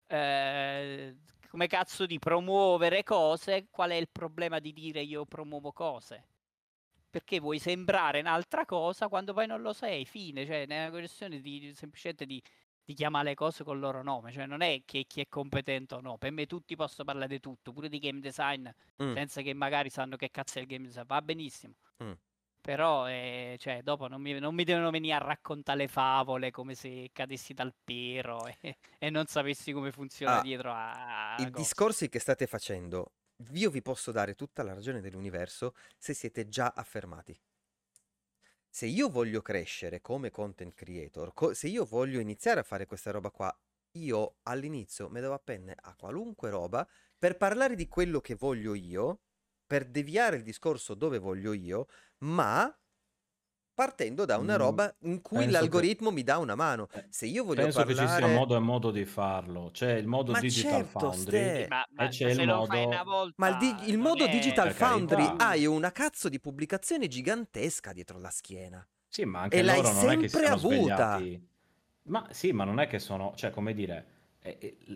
eh, 0.09 1.17
come 1.49 1.67
cazzo 1.69 2.07
di 2.07 2.19
promuovere 2.19 3.03
cose, 3.05 3.69
qual 3.71 3.91
è 3.91 3.95
il 3.95 4.09
problema 4.11 4.59
di 4.59 4.73
dire 4.73 5.03
io 5.03 5.27
promuovo 5.27 5.73
cose? 5.73 6.27
Perché 7.15 7.39
vuoi 7.39 7.59
sembrare 7.61 8.19
un'altra 8.21 8.65
cosa 8.67 9.07
quando 9.09 9.33
poi 9.35 9.47
non 9.47 9.63
lo 9.63 9.73
sei, 9.73 10.05
fine, 10.05 10.45
cioè 10.45 10.67
è 10.67 10.81
una 10.81 10.91
questione 10.91 11.41
di 11.41 11.73
semplicemente 11.77 12.27
di, 12.27 12.43
di 12.85 12.93
chiamare 12.93 13.29
le 13.31 13.35
cose 13.37 13.63
col 13.63 13.79
loro 13.79 14.03
nome, 14.03 14.33
cioè 14.33 14.47
non 14.47 14.63
è 14.63 14.83
che 14.85 15.05
chi 15.07 15.21
è 15.21 15.29
competente 15.29 15.95
o 15.95 16.01
no, 16.01 16.19
per 16.19 16.33
me 16.33 16.47
tutti 16.47 16.75
possono 16.75 17.05
parlare 17.05 17.29
di 17.29 17.41
tutto, 17.41 17.73
pure 17.73 17.89
di 17.89 17.99
game 18.01 18.19
design, 18.21 18.69
Mm. 19.03 19.15
senza 19.15 19.43
che 19.43 19.55
magari 19.55 19.91
sanno 19.91 20.17
che 20.17 20.31
cazzo 20.31 20.59
è 20.59 20.63
il 20.63 20.67
game 20.67 20.87
design, 20.87 21.05
va 21.07 21.23
benissimo. 21.23 21.75
Mm. 22.03 22.13
Però, 22.61 23.09
eh, 23.09 23.57
cioè, 23.61 23.83
dopo 23.83 24.09
non 24.09 24.21
mi, 24.23 24.39
non 24.41 24.55
mi 24.55 24.65
devono 24.65 24.91
venire 24.91 25.15
a 25.15 25.19
raccontare 25.19 25.79
le 25.79 25.89
favole 25.89 26.51
come 26.51 26.75
se 26.75 27.11
cadessi 27.13 27.53
dal 27.55 27.75
pero 27.85 28.47
e, 28.61 28.79
e 28.99 29.11
non 29.11 29.27
sapessi 29.27 29.73
come 29.73 29.93
funziona 29.93 30.39
Ah, 30.39 30.41
dietro 30.41 30.73
a, 30.73 31.37
I 31.37 31.51
cose. 31.51 31.63
discorsi 31.63 32.09
che 32.09 32.19
state 32.19 32.47
facendo, 32.47 33.13
io 33.53 33.71
vi 33.71 33.83
posso 33.83 34.13
dare 34.13 34.35
tutta 34.35 34.63
la 34.63 34.75
ragione 34.75 35.01
dell'universo 35.01 35.75
se 35.97 36.15
siete 36.15 36.49
già 36.49 36.73
affermati. 36.75 37.39
Se 38.69 38.87
io 38.87 39.09
voglio 39.09 39.41
crescere 39.41 40.01
come 40.01 40.31
content 40.31 40.75
creator, 40.75 41.33
co- 41.33 41.55
se 41.55 41.69
io 41.69 41.85
voglio 41.85 42.19
iniziare 42.19 42.61
a 42.61 42.65
fare 42.65 42.87
questa 42.87 43.13
roba 43.13 43.31
qua, 43.31 43.57
io 43.93 44.39
all'inizio 44.43 45.09
mi 45.09 45.21
devo 45.21 45.35
appendere 45.35 45.79
a 45.83 45.95
qualunque 45.95 46.51
roba 46.51 46.89
per 47.17 47.37
parlare 47.37 47.77
di 47.77 47.87
quello 47.87 48.21
che 48.21 48.35
voglio 48.35 48.75
io, 48.75 49.21
per 49.65 49.87
deviare 49.87 50.37
il 50.37 50.43
discorso 50.43 50.95
dove 50.95 51.19
voglio 51.19 51.53
io, 51.53 51.87
ma 52.19 52.77
partendo 53.75 54.25
da 54.25 54.39
una 54.39 54.55
Mm, 54.55 54.59
roba 54.59 54.95
in 55.01 55.21
cui 55.21 55.39
penso 55.39 55.53
che- 55.53 55.59
l'algoritmo 55.59 56.11
mi 56.11 56.23
dà 56.23 56.39
una 56.39 56.55
mano. 56.55 56.89
Eh, 56.93 57.07
Se 57.11 57.27
io 57.27 57.45
voglio 57.45 57.63
Penso 57.63 57.83
che 57.85 57.89
ci 57.95 57.97
sia 57.97 58.07
parlare... 58.07 58.35
modo 58.35 58.57
e 58.57 58.59
modo 58.61 58.91
di 58.91 59.05
farlo. 59.05 59.71
C'è 59.73 59.93
il 59.95 60.07
modo 60.07 60.33
Ma 60.33 60.41
Digital 60.41 60.83
certo, 60.85 60.99
Foundry 60.99 61.39
Ste. 61.39 61.63
Sì, 61.63 61.69
ma, 61.69 61.87
ma- 61.91 62.05
e 62.05 62.09
c'è 62.09 62.31
il 62.31 62.47
modo... 62.47 63.03
volta 63.05 63.33
Ma 63.37 63.49
il, 63.49 63.57
di- 63.57 63.91
il 63.91 63.99
modo 63.99 64.25
è- 64.25 64.29
Digital. 64.29 64.71
Foundry 64.73 65.35
hai 65.39 65.67
una 65.67 65.91
cazzo 65.93 66.29
di 66.29 66.39
pubblicazione 66.41 67.09
gigantesca 67.09 67.93
dietro 67.93 68.19
la 68.19 68.31
schiena. 68.31 68.87
Sì, 69.09 69.25
ma 69.25 69.41
anche 69.43 69.59
E 69.59 69.63
loro 69.63 69.93
non 69.93 70.11
è 70.11 70.17
che 70.19 70.29
si 70.29 70.37
siano 70.39 70.55
avuta. 70.55 71.19
svegliati. 71.19 71.49
Ma 72.05 72.27
sì, 72.31 72.53
ma 72.53 72.65
non 72.65 72.81
è 72.81 72.87
che 72.87 72.99
sono, 72.99 73.33
cioè, 73.35 73.51
come 73.51 73.73
dire, 73.75 74.07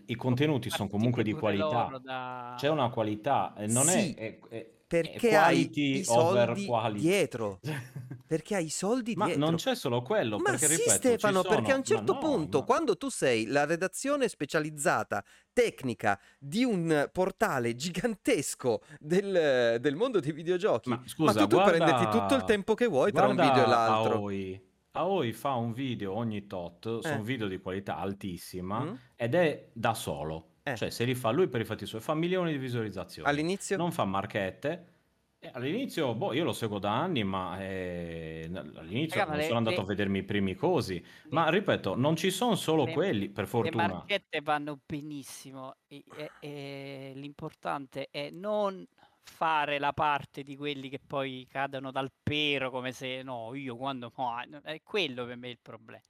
i 0.06 0.14
contenuti 0.14 0.68
sono 0.70 0.88
comunque 0.88 1.22
di 1.22 1.32
qualità. 1.32 1.98
da- 2.02 2.54
C'è 2.58 2.68
una 2.68 2.90
qualità, 2.90 3.54
e 3.56 3.66
non 3.66 3.86
Sì, 3.86 4.14
è, 4.14 4.38
è- 4.40 4.48
è- 4.48 4.70
Perché 4.88 5.36
hai 5.36 5.70
i 5.74 6.02
soldi 6.04 6.66
dietro. 6.94 7.60
Perché 8.26 8.56
hai 8.56 8.64
i 8.66 8.70
soldi 8.70 9.14
Ma 9.14 9.26
dietro. 9.26 9.44
non 9.44 9.54
c'è 9.56 9.74
solo 9.74 10.02
quello, 10.02 10.36
Ma 10.38 10.50
perché 10.50 10.66
sì, 10.66 10.76
ripeto, 10.76 10.90
Stefano, 10.90 11.42
perché 11.42 11.72
a 11.72 11.76
un 11.76 11.84
sono- 11.84 11.98
certo 11.98 12.12
ma 12.14 12.20
no, 12.20 12.26
punto, 12.26 12.58
ma- 12.58 12.64
quando 12.64 12.96
tu 12.96 13.08
sei 13.08 13.46
la 13.46 13.64
redazione 13.64 14.28
specializzata, 14.28 15.24
tecnica 15.52 16.18
di 16.38 16.62
un 16.64 17.08
portale 17.12 17.74
gigantesco 17.74 18.80
del, 18.98 19.78
del 19.80 19.94
mondo 19.96 20.20
dei 20.20 20.32
videogiochi, 20.32 20.88
Ma 20.90 21.02
scusa, 21.06 21.40
tu, 21.42 21.46
tu 21.48 21.56
guarda- 21.56 21.84
prenditi 21.84 22.10
tutto 22.18 22.34
il 22.34 22.44
tempo 22.44 22.74
che 22.74 22.86
vuoi 22.86 23.12
tra 23.12 23.26
un 23.28 23.36
video 23.36 23.64
e 23.64 23.66
l'altro. 23.66 24.14
Aoi. 24.16 24.66
Aoi 24.92 25.32
fa 25.32 25.54
un 25.54 25.72
video 25.72 26.12
ogni 26.14 26.46
tot, 26.46 27.00
sono 27.00 27.14
Eh. 27.20 27.22
video 27.22 27.46
di 27.46 27.58
qualità 27.60 27.96
altissima 27.98 28.80
Mm? 28.80 28.94
ed 29.16 29.34
è 29.34 29.68
da 29.72 29.94
solo. 29.94 30.56
Eh. 30.72 30.76
Cioè, 30.76 30.90
se 30.90 31.04
li 31.04 31.14
fa 31.14 31.30
lui 31.30 31.48
per 31.48 31.60
i 31.60 31.64
fatti 31.64 31.86
suoi, 31.86 32.00
fa 32.00 32.14
milioni 32.14 32.52
di 32.52 32.58
visualizzazioni. 32.58 33.28
All'inizio? 33.28 33.76
Non 33.76 33.92
fa 33.92 34.04
marchette. 34.04 34.92
E 35.40 35.50
all'inizio, 35.52 36.14
boh, 36.16 36.32
io 36.32 36.42
lo 36.42 36.52
seguo 36.52 36.80
da 36.80 36.98
anni, 37.00 37.22
ma 37.22 37.60
eh, 37.60 38.50
all'inizio 38.52 39.20
Raga, 39.20 39.30
non 39.30 39.38
le- 39.38 39.44
sono 39.46 39.58
andato 39.58 39.76
le- 39.76 39.82
a 39.82 39.86
vedermi 39.86 40.18
i 40.18 40.24
primi 40.24 40.54
cosi. 40.56 41.04
Ma 41.28 41.48
ripeto, 41.48 41.94
non 41.94 42.16
ci 42.16 42.30
sono 42.32 42.56
solo 42.56 42.84
le- 42.84 42.92
quelli, 42.92 43.28
per 43.28 43.44
Le 43.44 43.48
fortuna. 43.50 43.86
marchette 43.86 44.40
vanno 44.40 44.80
benissimo. 44.84 45.76
e- 45.86 46.02
e- 46.16 46.30
e 46.40 47.12
l'importante 47.14 48.08
è 48.10 48.30
non 48.30 48.84
fare 49.22 49.78
la 49.78 49.92
parte 49.92 50.42
di 50.42 50.56
quelli 50.56 50.88
che 50.88 50.98
poi 51.06 51.46
cadono 51.48 51.92
dal 51.92 52.10
pero 52.20 52.70
come 52.70 52.90
se 52.92 53.22
no, 53.22 53.54
io 53.54 53.76
quando 53.76 54.12
no, 54.16 54.60
è 54.64 54.80
quello 54.82 55.24
per 55.24 55.36
me 55.36 55.50
il 55.50 55.58
problema. 55.62 56.02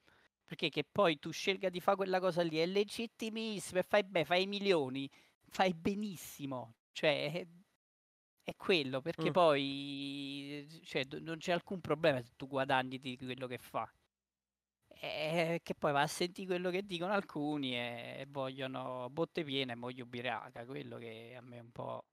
Perché 0.49 0.70
che 0.70 0.85
poi 0.91 1.19
tu 1.19 1.31
scelga 1.31 1.69
di 1.69 1.81
fare 1.81 1.97
quella 1.99 2.20
cosa 2.20 2.43
lì 2.43 2.57
è 2.59 2.66
legittimissimo 2.66 3.81
e 3.81 3.83
fai 3.83 4.03
beh, 4.05 4.25
fai 4.25 4.47
milioni, 4.47 5.09
fai 5.47 5.75
benissimo. 5.75 6.75
Cioè 6.93 7.33
è, 7.33 7.47
è 8.43 8.57
quello, 8.57 9.01
perché 9.03 9.31
Mm. 9.31 9.33
poi 9.33 10.66
cioè, 10.85 11.07
non 11.20 11.39
c'è 11.39 11.53
alcun 11.53 11.81
problema 11.81 12.20
se 12.23 12.33
tu 12.37 12.47
guadagni 12.49 12.99
di 12.99 13.16
quello 13.19 13.47
che 13.47 13.59
fa. 13.59 13.93
Eh, 15.01 15.61
che 15.62 15.75
poi 15.75 15.93
va 15.93 16.03
a 16.03 16.07
sentire 16.09 16.47
quello 16.49 16.70
che 16.70 16.85
dicono 16.85 17.12
alcuni 17.12 17.75
e 17.77 18.27
vogliono 18.29 19.09
botte 19.11 19.45
piene 19.45 19.73
e 19.73 19.77
moglie 19.77 20.03
ubriaca, 20.03 20.65
quello 20.66 20.99
che 20.99 21.35
a 21.37 21.41
me 21.41 21.57
è 21.59 21.61
un 21.61 21.70
po'... 21.70 22.05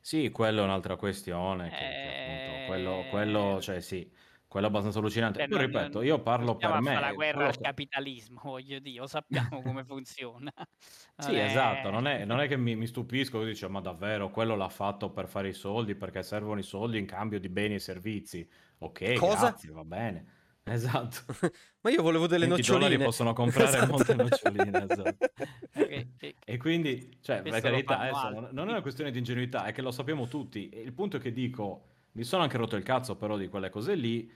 Sì, 0.00 0.30
quello 0.30 0.60
è 0.62 0.64
un'altra 0.64 0.96
questione. 0.96 1.72
Che, 1.72 1.96
che 2.00 2.08
appunto, 2.08 2.58
quello, 2.60 3.04
quello, 3.10 3.58
Eh, 3.58 3.60
cioè 3.60 3.80
sì, 3.80 4.10
quello 4.48 4.66
è 4.66 4.68
abbastanza 4.70 4.98
allucinante. 4.98 5.38
cioè, 5.40 5.48
Poi 5.48 5.58
non, 5.58 5.66
ripeto, 5.66 5.98
non- 5.98 6.06
io 6.06 6.20
parlo 6.22 6.56
per 6.56 6.80
me. 6.80 6.98
la 6.98 7.12
guerra 7.12 7.46
al 7.46 7.56
che- 7.56 7.62
capitalismo, 7.62 8.40
voglio 8.44 8.78
dire, 8.78 9.06
sappiamo 9.06 9.60
come 9.62 9.84
funziona. 9.84 10.50
Sì, 11.16 11.32
Non 11.32 11.40
esatto, 11.40 11.90
non 11.90 12.06
è, 12.06 12.24
non 12.24 12.40
è 12.40 12.48
che 12.48 12.56
mi, 12.56 12.74
mi 12.74 12.86
stupisco 12.86 13.42
e 13.42 13.46
dice, 13.46 13.68
ma 13.68 13.80
davvero, 13.80 14.30
quello 14.30 14.56
l'ha 14.56 14.68
fatto 14.68 15.10
per 15.10 15.28
fare 15.28 15.48
i 15.48 15.52
soldi, 15.54 15.94
perché 15.94 16.22
servono 16.22 16.58
i 16.58 16.64
soldi 16.64 16.98
in 16.98 17.06
cambio 17.06 17.38
di 17.38 17.48
beni 17.48 17.74
e 17.74 17.78
servizi. 17.78 18.48
Ok, 18.78 19.14
Cosa? 19.14 19.48
grazie, 19.48 19.70
va 19.70 19.84
bene. 19.84 20.32
Esatto. 20.68 21.24
Ma 21.80 21.88
io 21.90 22.02
volevo 22.02 22.26
delle 22.26 22.44
20 22.46 22.60
noccioline. 22.60 22.84
dollari 22.88 23.02
possono 23.04 23.32
comprare 23.32 23.68
Esatto. 23.68 23.90
molte 23.90 24.14
noccioline, 24.14 24.84
esatto. 24.86 25.16
Che- 25.72 26.08
che- 26.18 26.34
E 26.44 26.56
quindi, 26.58 27.16
cioè, 27.22 27.40
per 27.40 27.58
carità, 27.62 27.98
adesso 28.00 28.50
non 28.52 28.68
è 28.68 28.72
una 28.72 28.82
questione 28.82 29.10
di 29.10 29.16
ingenuità, 29.16 29.64
è 29.64 29.72
che 29.72 29.80
lo 29.80 29.90
sappiamo 29.90 30.28
tutti. 30.28 30.68
Il 30.74 30.92
punto 30.92 31.16
è 31.16 31.20
che 31.20 31.32
dico, 31.32 31.97
mi 32.18 32.24
sono 32.24 32.42
anche 32.42 32.56
rotto 32.56 32.74
il 32.74 32.82
cazzo 32.82 33.14
però 33.14 33.36
di 33.36 33.46
quelle 33.46 33.70
cose 33.70 33.94
lì. 33.94 34.28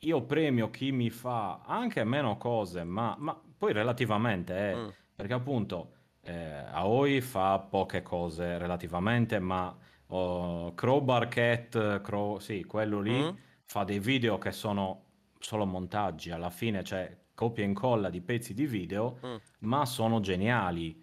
Io 0.00 0.22
premio 0.24 0.68
chi 0.70 0.90
mi 0.90 1.10
fa 1.10 1.60
anche 1.64 2.02
meno 2.02 2.36
cose, 2.36 2.82
ma, 2.82 3.14
ma 3.20 3.40
poi 3.56 3.72
relativamente, 3.72 4.70
eh, 4.70 4.74
Mm. 4.74 4.88
perché 5.14 5.32
appunto 5.32 5.90
eh, 6.26 6.64
Aoi 6.72 7.20
fa 7.20 7.58
poche 7.60 8.02
cose 8.02 8.56
relativamente, 8.58 9.38
ma 9.38 9.76
oh, 10.08 10.72
Crowbar 10.74 11.28
Cat, 11.28 12.00
Crow- 12.00 12.40
sì, 12.40 12.64
quello 12.64 13.00
lì, 13.00 13.22
Mm. 13.22 13.28
fa 13.66 13.84
dei 13.84 13.98
video 14.00 14.38
che 14.38 14.50
sono 14.50 15.02
solo 15.38 15.66
montaggi, 15.66 16.30
alla 16.30 16.48
fine 16.50 16.80
c'è 16.82 17.14
copia 17.34 17.62
e 17.62 17.66
incolla 17.66 18.08
di 18.10 18.20
pezzi 18.22 18.54
di 18.54 18.66
video, 18.66 19.18
Mm. 19.24 19.36
ma 19.60 19.84
sono 19.86 20.18
geniali. 20.20 21.00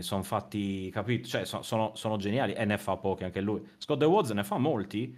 sono 0.00 0.24
fatti, 0.24 0.90
capito? 0.90 1.28
Cioè, 1.28 1.44
so- 1.44 1.62
sono, 1.62 1.94
sono 1.94 2.16
geniali 2.16 2.54
e 2.54 2.64
ne 2.64 2.76
fa 2.76 2.96
pochi 2.96 3.22
anche 3.22 3.40
lui. 3.40 3.64
Scott 3.78 4.00
The 4.00 4.04
Woods 4.04 4.30
ne 4.32 4.42
fa 4.42 4.58
molti, 4.58 5.16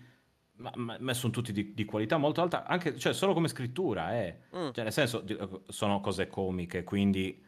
ma, 0.63 0.73
ma- 0.77 0.97
ma 0.99 1.15
sono 1.15 1.33
tutti 1.33 1.53
di, 1.53 1.75
di 1.75 1.85
qualità 1.85 2.17
molto 2.17 2.41
alta, 2.41 2.65
anche, 2.65 2.97
cioè, 2.99 3.13
solo 3.13 3.35
come 3.35 3.49
scrittura, 3.49 4.17
eh. 4.19 4.39
Mm. 4.57 4.71
Cioè, 4.73 4.85
nel 4.85 4.93
senso, 4.93 5.21
di- 5.21 5.37
sono 5.69 6.01
cose 6.01 6.27
comiche, 6.29 6.85
quindi 6.85 7.45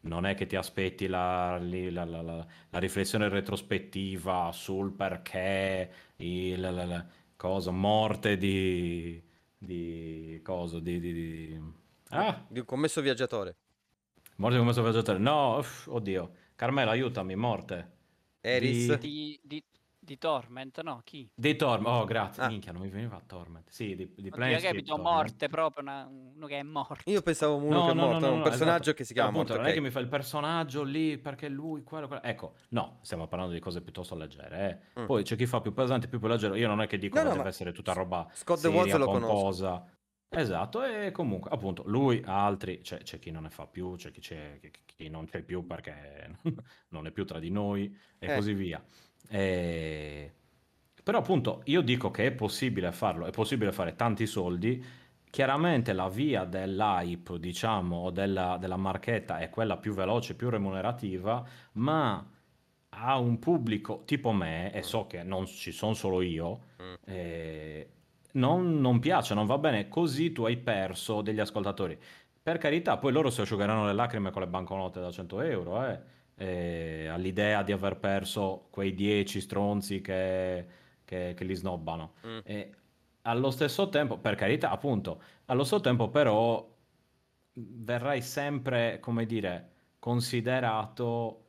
non 0.00 0.26
è 0.26 0.34
che 0.34 0.46
ti 0.46 0.56
aspetti 0.56 1.06
la, 1.06 1.58
la- 1.58 2.04
la- 2.04 2.22
la- 2.22 2.46
la 2.70 2.78
riflessione 2.78 3.28
retrospettiva 3.28 4.50
sul 4.52 4.92
perché, 4.92 5.90
il, 6.16 6.60
la, 6.60 6.70
la- 6.70 6.84
la- 6.84 7.06
cosa, 7.36 7.70
morte 7.70 8.36
di, 8.36 9.22
di, 9.56 10.40
cosa, 10.42 10.78
di, 10.80 11.00
di- 11.00 11.12
di- 11.12 11.60
ah, 12.10 12.44
Di 12.48 12.58
un 12.60 12.64
commesso 12.64 13.00
viaggiatore. 13.00 13.56
morte 14.36 14.58
come 14.58 14.72
viaggiatore, 14.72 15.18
no, 15.18 15.58
uff, 15.58 15.86
oddio, 15.88 16.30
Carmelo, 16.54 16.90
aiutami, 16.90 17.34
morte. 17.36 17.94
Eris. 18.40 18.94
di, 18.98 19.38
di, 19.42 19.62
di 20.06 20.18
Torment, 20.18 20.80
no? 20.82 21.00
Chi? 21.04 21.28
Di 21.34 21.56
Torment, 21.56 21.88
oh 21.96 22.04
grazie, 22.04 22.42
Ah. 22.44 22.48
minchia, 22.48 22.70
non 22.70 22.80
mi 22.82 22.88
veniva 22.88 23.20
Torment, 23.26 23.68
sì, 23.70 23.96
di, 23.96 24.08
di 24.16 24.28
Oddio, 24.32 24.58
capito, 24.60 24.96
morte 24.96 25.48
proprio, 25.48 25.82
una- 25.82 26.06
uno 26.06 26.46
che 26.46 26.58
è 26.60 26.62
morto. 26.62 27.10
Io 27.10 27.20
pensavo 27.22 27.56
uno 27.56 27.74
No, 27.80 27.84
che 27.86 27.90
è 27.90 27.94
no, 27.94 28.00
morto, 28.06 28.26
no, 28.26 28.32
un 28.32 28.38
no, 28.38 28.44
personaggio 28.44 28.80
esatto. 28.82 28.96
che 28.96 29.04
si 29.04 29.12
chiama 29.12 29.28
Appunto, 29.30 29.48
morto. 29.54 29.62
non 29.62 29.66
è 29.66 29.74
ok. 29.74 29.82
che 29.82 29.86
mi 29.88 29.90
fa 29.92 29.98
il 30.00 30.08
personaggio 30.08 30.82
lì 30.84 31.18
perché 31.18 31.48
lui, 31.48 31.82
quello, 31.82 32.06
quello. 32.06 32.22
Ecco, 32.22 32.54
no, 32.70 33.00
stiamo 33.02 33.26
parlando 33.26 33.52
di 33.52 33.60
cose 33.60 33.82
piuttosto 33.82 34.14
leggere. 34.14 34.80
eh. 34.94 35.00
Mm. 35.00 35.06
Poi 35.06 35.24
c'è 35.24 35.34
chi 35.36 35.46
fa 35.46 35.60
più 35.60 35.72
pesante, 35.74 36.06
più 36.06 36.20
leggero. 36.24 36.54
Io 36.54 36.68
non 36.68 36.80
è 36.80 36.86
che 36.86 36.98
dico 36.98 37.16
No, 37.16 37.22
che 37.22 37.26
no, 37.26 37.32
deve 37.32 37.42
ma 37.44 37.50
essere 37.50 37.72
tutta 37.72 37.92
roba 37.92 38.28
Scott 38.32 38.58
seria, 38.58 38.96
lo 38.96 39.06
conosco. 39.06 39.26
pomposa. 39.32 39.90
Esatto, 40.28 40.82
e 40.82 41.12
comunque, 41.12 41.50
appunto, 41.50 41.82
lui, 41.86 42.20
altri, 42.26 42.80
c'è, 42.80 42.98
c'è 42.98 43.18
chi 43.18 43.30
non 43.30 43.44
ne 43.44 43.50
fa 43.50 43.66
più, 43.66 43.94
c'è 43.94 44.10
chi, 44.10 44.20
c'è, 44.20 44.58
chi, 44.60 44.70
chi 44.84 45.08
non 45.08 45.24
c'è 45.26 45.42
più 45.42 45.64
perché 45.64 46.38
non 46.90 47.06
è 47.06 47.10
più 47.12 47.24
tra 47.24 47.38
di 47.38 47.48
noi 47.50 47.96
e 48.18 48.32
Eh. 48.32 48.34
così 48.34 48.52
via. 48.52 48.84
E- 49.28 50.32
Però 51.02 51.18
appunto 51.18 51.62
io 51.66 51.82
dico 51.82 52.10
che 52.10 52.26
è 52.26 52.32
possibile 52.32 52.90
farlo, 52.92 53.26
è 53.26 53.30
possibile 53.30 53.72
fare 53.72 53.94
tanti 53.94 54.26
soldi. 54.26 54.84
Chiaramente 55.30 55.92
la 55.92 56.08
via 56.08 56.44
dell'hype, 56.44 57.38
diciamo, 57.38 57.96
o 57.96 58.10
della, 58.10 58.56
della 58.58 58.76
marchetta 58.76 59.38
è 59.38 59.50
quella 59.50 59.76
più 59.76 59.92
veloce, 59.94 60.34
più 60.34 60.48
remunerativa, 60.50 61.44
ma 61.72 62.26
a 62.90 63.18
un 63.18 63.38
pubblico 63.38 64.02
tipo 64.06 64.32
me, 64.32 64.72
e 64.72 64.82
so 64.82 65.06
che 65.06 65.22
non 65.22 65.46
ci 65.46 65.72
sono 65.72 65.94
solo 65.94 66.22
io, 66.22 66.60
Mm. 66.82 66.94
eh, 67.06 67.88
non, 68.32 68.80
non 68.80 68.98
piace, 68.98 69.34
non 69.34 69.46
va 69.46 69.58
bene, 69.58 69.88
così 69.88 70.32
tu 70.32 70.44
hai 70.44 70.56
perso 70.56 71.20
degli 71.22 71.40
ascoltatori. 71.40 71.98
Per 72.42 72.58
carità, 72.58 72.96
poi 72.98 73.12
loro 73.12 73.30
si 73.30 73.40
asciugheranno 73.40 73.86
le 73.86 73.92
lacrime 73.92 74.30
con 74.30 74.42
le 74.42 74.48
banconote 74.48 75.00
da 75.00 75.10
100 75.10 75.40
euro, 75.40 75.84
eh, 75.86 76.00
eh, 76.36 77.06
all'idea 77.08 77.62
di 77.62 77.72
aver 77.72 77.96
perso 77.98 78.66
quei 78.70 78.94
10 78.94 79.40
stronzi 79.40 80.00
che, 80.00 80.66
che- 81.04 81.34
che 81.36 81.44
li 81.44 81.54
snobbano. 81.54 82.14
Mm. 82.26 82.38
E 82.44 82.74
allo 83.22 83.50
stesso 83.50 83.88
tempo, 83.88 84.18
per 84.18 84.34
carità, 84.36 84.70
appunto, 84.70 85.20
allo 85.46 85.64
stesso 85.64 85.82
tempo 85.82 86.08
però 86.10 86.68
verrai 87.54 88.20
sempre, 88.22 88.98
come 89.00 89.26
dire, 89.26 89.70
considerato 89.98 91.42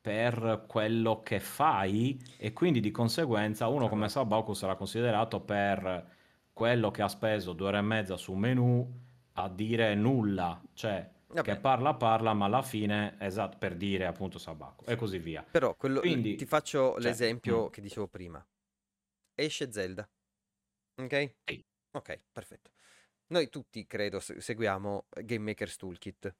per 0.00 0.64
quello 0.66 1.22
che 1.22 1.38
fai 1.38 2.20
e 2.36 2.52
quindi 2.52 2.80
di 2.80 2.90
conseguenza 2.90 3.68
uno 3.68 3.88
come 3.88 4.08
Sabaku 4.08 4.52
sarà 4.52 4.74
considerato 4.74 5.40
per 5.40 6.10
quello 6.52 6.90
che 6.90 7.02
ha 7.02 7.08
speso 7.08 7.52
due 7.52 7.68
ore 7.68 7.78
e 7.78 7.82
mezza 7.82 8.16
su 8.16 8.32
un 8.32 8.38
menu 8.40 9.00
a 9.34 9.48
dire 9.48 9.94
nulla, 9.94 10.60
cioè. 10.74 11.08
Che 11.40 11.56
parla 11.56 11.94
parla 11.94 12.34
ma 12.34 12.46
alla 12.46 12.62
fine, 12.62 13.16
esatto, 13.18 13.56
per 13.58 13.76
dire 13.76 14.06
appunto 14.06 14.38
Sabaku 14.38 14.84
e 14.86 14.96
così 14.96 15.18
via. 15.18 15.42
Però 15.42 15.74
quello, 15.74 16.00
Quindi, 16.00 16.34
ti 16.34 16.46
faccio 16.46 16.92
cioè, 16.92 17.00
l'esempio 17.00 17.66
mm. 17.66 17.70
che 17.70 17.80
dicevo 17.80 18.08
prima. 18.08 18.46
Esce 19.34 19.72
Zelda. 19.72 20.08
Ok? 20.96 21.34
Sì. 21.44 21.64
Ok, 21.92 22.20
perfetto. 22.30 22.70
Noi 23.28 23.48
tutti, 23.48 23.86
credo, 23.86 24.20
se- 24.20 24.40
seguiamo 24.40 25.06
Game 25.22 25.44
Maker's 25.44 25.76
Toolkit. 25.76 26.34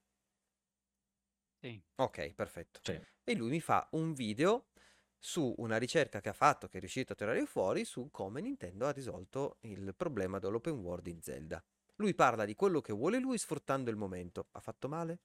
Sì. 1.61 1.83
Ok, 1.97 2.35
perfetto. 2.35 2.81
Sì. 2.83 3.01
E 3.25 3.35
lui 3.35 3.51
mi 3.51 3.61
fa 3.61 3.89
un 3.93 4.13
video 4.13 4.67
su 5.19 5.55
una 5.59 5.77
ricerca 5.77 6.21
che 6.21 6.31
ha 6.31 6.35
fatto, 6.35 6.67
che 6.67 6.79
è 6.79 6.81
riuscito 6.81 7.13
a 7.13 7.17
tirare 7.17 7.47
fuori, 7.47 7.85
su 7.85 8.11
come 8.11 8.41
Nintendo 8.41 8.87
ha 8.87 8.91
risolto 8.91 9.59
il 9.61 9.95
problema 9.97 10.39
dell'open 10.41 10.75
world 10.75 11.07
in 11.07 11.23
Zelda. 11.23 11.65
Lui 12.03 12.15
parla 12.17 12.45
di 12.45 12.57
quello 12.57 12.81
che 12.81 12.93
vuole 12.93 13.21
lui 13.21 13.39
sfruttando 13.39 13.89
il 13.89 13.97
momento. 13.97 14.49
Ha 14.51 14.61
fatto 14.61 14.89
male? 14.89 15.21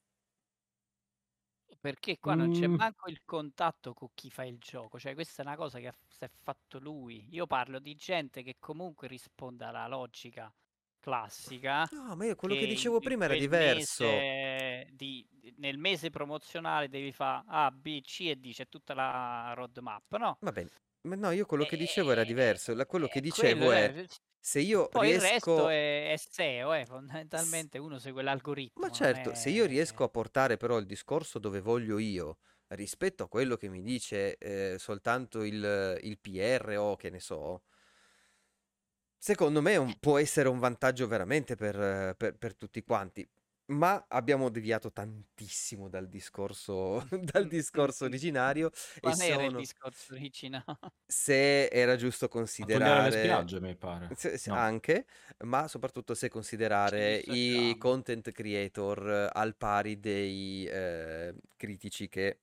Perché 1.79 2.17
qua 2.19 2.33
non 2.35 2.49
c'è 2.49 2.67
Mm. 2.67 2.77
manco 2.77 3.09
il 3.09 3.21
contatto 3.23 3.93
con 3.93 4.09
chi 4.13 4.29
fa 4.29 4.43
il 4.45 4.57
gioco, 4.57 4.97
cioè 4.99 5.13
questa 5.13 5.43
è 5.43 5.45
una 5.45 5.55
cosa 5.55 5.79
che 5.79 5.87
ha 5.87 5.95
si 6.07 6.23
è 6.23 6.29
fatto 6.29 6.79
lui. 6.79 7.27
Io 7.31 7.45
parlo 7.45 7.79
di 7.79 7.93
gente 7.95 8.41
che 8.43 8.55
comunque 8.59 9.07
risponde 9.07 9.65
alla 9.65 9.87
logica 9.87 10.53
classica. 10.99 11.87
No, 11.91 12.15
ma 12.15 12.25
io 12.25 12.35
quello 12.35 12.55
che 12.55 12.65
che 12.65 12.65
dicevo 12.65 12.99
in 12.99 13.01
prima 13.01 13.25
era 13.25 13.35
quel 13.35 13.45
diverso. 13.45 14.27
mese 14.29 14.87
di- 14.93 15.25
di- 15.29 15.53
nel 15.57 15.77
mese 15.77 16.09
promozionale 16.09 16.89
devi 16.89 17.11
fare 17.11 17.43
A, 17.47 17.71
B, 17.71 18.01
C 18.01 18.21
e 18.29 18.35
D, 18.37 18.51
c'è 18.53 18.67
tutta 18.69 18.93
la 18.93 19.53
roadmap, 19.55 20.15
no? 20.17 20.39
Va 20.41 20.51
bene. 20.51 20.71
Ma 21.01 21.15
no, 21.15 21.31
io 21.31 21.45
quello 21.45 21.65
che 21.65 21.75
dicevo 21.77 22.11
era 22.11 22.23
Eh, 22.23 22.25
diverso. 22.25 22.73
La- 22.75 22.85
quello 22.85 23.07
che 23.07 23.19
eh, 23.19 23.21
dicevo 23.21 23.71
quello 23.71 23.71
è 23.71 23.91
è- 23.93 24.05
se 24.39 24.59
io 24.59 24.89
Poi 24.89 25.09
il 25.11 25.19
riesco... 25.19 25.21
resto 25.21 25.67
è, 25.69 26.11
è 26.11 26.13
SEO, 26.13 26.73
eh, 26.73 26.85
fondamentalmente 26.85 27.77
uno 27.79 27.99
segue 27.99 28.23
l'algoritmo. 28.23 28.83
Ma 28.83 28.89
non 28.89 28.91
certo, 28.91 29.33
se 29.33 29.49
io 29.49 29.65
è- 29.65 29.67
riesco 29.67 30.03
a 30.03 30.09
portare 30.09 30.55
però 30.57 30.77
il 30.77 30.85
discorso 30.85 31.39
dove 31.39 31.61
voglio 31.61 31.97
io, 31.97 32.37
rispetto 32.67 33.23
a 33.23 33.27
quello 33.27 33.55
che 33.55 33.69
mi 33.69 33.81
dice 33.81 34.37
eh, 34.37 34.77
soltanto 34.77 35.43
il, 35.43 35.97
il 36.01 36.19
PR 36.19 36.77
o 36.77 36.95
che 36.95 37.09
ne 37.09 37.19
so, 37.19 37.63
secondo 39.17 39.61
me 39.61 39.75
un- 39.77 39.99
può 39.99 40.17
essere 40.17 40.49
un 40.49 40.59
vantaggio 40.59 41.07
veramente 41.07 41.55
per, 41.55 41.79
eh, 41.79 42.15
per- 42.15 42.37
per 42.37 42.55
tutti 42.55 42.81
quanti. 42.83 43.27
Ma 43.69 44.05
abbiamo 44.07 44.47
deviato 44.49 44.93
tantissimo 44.93 45.89
dal 45.89 46.07
discorso, 46.07 47.05
dal 47.21 47.47
discorso 47.47 48.05
originario 48.05 48.71
e 49.01 49.11
Qual 49.11 49.21
era 49.21 49.43
il 49.45 49.53
sono 49.53 49.55
discorso 49.55 50.13
originale? 50.13 50.63
se 51.05 51.67
era 51.69 51.95
giusto 51.95 52.27
togliere 52.65 53.01
le 53.01 53.11
considerare 53.11 53.11
spiagge, 53.11 53.59
mi 53.59 53.75
pare. 53.75 54.15
se- 54.15 54.37
se- 54.37 54.49
No. 54.49 54.57
anche, 54.57 55.05
ma 55.45 55.67
soprattutto 55.67 56.13
se 56.15 56.29
considerare 56.29 57.17
i 57.25 57.75
content 57.79 58.31
creator 58.31 59.29
al 59.33 59.55
pari 59.57 59.99
dei 59.99 60.65
eh, 60.65 61.35
critici 61.55 62.07
che 62.09 62.41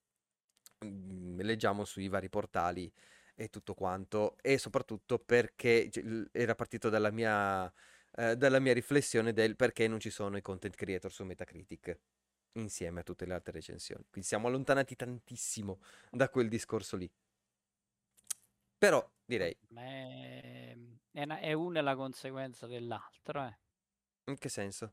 mm, 0.84 1.40
leggiamo 1.40 1.84
sui 1.84 2.08
vari 2.08 2.28
portali 2.30 2.92
e 3.36 3.48
tutto 3.50 3.74
quanto, 3.74 4.36
e 4.42 4.58
soprattutto 4.58 5.18
perché 5.18 5.90
cioè, 5.90 6.04
era 6.32 6.54
partito 6.54 6.88
dalla 6.90 7.10
mia, 7.10 7.72
eh, 8.16 8.36
dalla 8.36 8.58
mia 8.60 8.72
riflessione 8.72 9.32
del 9.32 9.56
perché 9.56 9.88
non 9.88 10.00
ci 10.00 10.10
sono 10.10 10.36
i 10.36 10.42
content 10.42 10.74
creator 10.76 11.12
su 11.12 11.24
Metacritic 11.24 11.98
insieme 12.52 13.00
a 13.00 13.02
tutte 13.02 13.26
le 13.26 13.34
altre 13.34 13.52
recensioni. 13.54 14.04
Quindi 14.10 14.28
siamo 14.28 14.48
allontanati 14.48 14.96
tantissimo 14.96 15.80
da 16.10 16.28
quel 16.28 16.48
discorso 16.48 16.96
lì. 16.96 17.10
Però 18.78 19.00
direi, 19.26 19.56
Ma 19.68 19.82
È, 19.82 20.74
è 21.10 21.22
una, 21.22 21.38
è 21.38 21.52
una 21.52 21.82
la 21.82 21.94
conseguenza 21.96 22.66
dell'altro, 22.66 23.44
eh. 23.44 23.58
in 24.26 24.36
che 24.38 24.48
senso? 24.50 24.92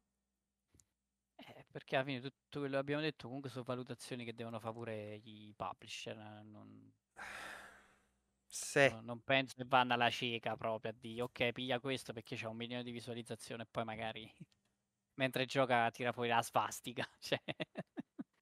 Eh, 1.36 1.66
perché 1.72 1.96
alla 1.96 2.06
fine 2.06 2.20
tutto 2.22 2.60
quello 2.60 2.76
che 2.76 2.80
abbiamo 2.80 3.02
detto 3.02 3.26
comunque 3.26 3.50
sono 3.50 3.64
valutazioni 3.66 4.24
che 4.24 4.34
devono 4.34 4.60
fare 4.60 4.74
pure 4.74 5.16
i 5.24 5.54
publisher. 5.56 6.18
eh, 6.18 6.44
Non, 6.44 6.94
Se... 8.54 8.90
no- 8.90 9.02
non 9.02 9.22
penso 9.24 9.56
che 9.56 9.64
vanno 9.66 9.94
alla 9.94 10.10
cieca 10.10 10.58
proprio 10.58 10.92
a 10.92 10.96
dire 10.98 11.22
ok, 11.22 11.52
piglia 11.54 11.80
questo 11.80 12.12
perché 12.12 12.36
c'è 12.36 12.48
un 12.48 12.58
milione 12.58 12.84
di 12.84 12.92
visualizzazioni 12.92 13.62
e 13.62 13.68
poi 13.70 13.86
magari 13.86 14.30
mentre 15.16 15.46
gioca 15.46 15.90
tira 15.92 16.12
fuori 16.12 16.30
la 16.30 16.42
svastica. 16.42 17.08
Cioè, 17.20 17.42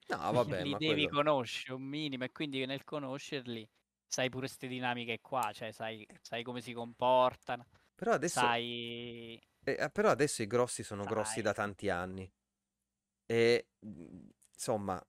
No, 0.09 0.31
vabbè, 0.31 0.63
li 0.63 0.71
ma 0.71 0.77
devi 0.77 1.07
quello... 1.07 1.23
conoscere 1.23 1.73
un 1.73 1.83
minimo 1.83 2.23
e 2.23 2.31
quindi 2.31 2.65
nel 2.65 2.83
conoscerli 2.83 3.69
sai 4.07 4.29
pure 4.29 4.47
queste 4.47 4.67
dinamiche 4.67 5.19
qua, 5.21 5.51
cioè 5.53 5.71
sai, 5.71 6.05
sai 6.21 6.41
come 6.41 6.61
si 6.61 6.73
comportano, 6.73 7.67
Però 7.95 8.13
adesso 8.13 8.39
sai... 8.39 9.39
Eh, 9.63 9.89
però 9.91 10.09
adesso 10.09 10.41
i 10.41 10.47
grossi 10.47 10.83
sono 10.83 11.03
Sai. 11.03 11.11
grossi 11.13 11.41
da 11.41 11.53
tanti 11.53 11.89
anni. 11.89 12.31
E 13.27 13.67
mhmm, 13.81 14.29
insomma, 14.53 14.99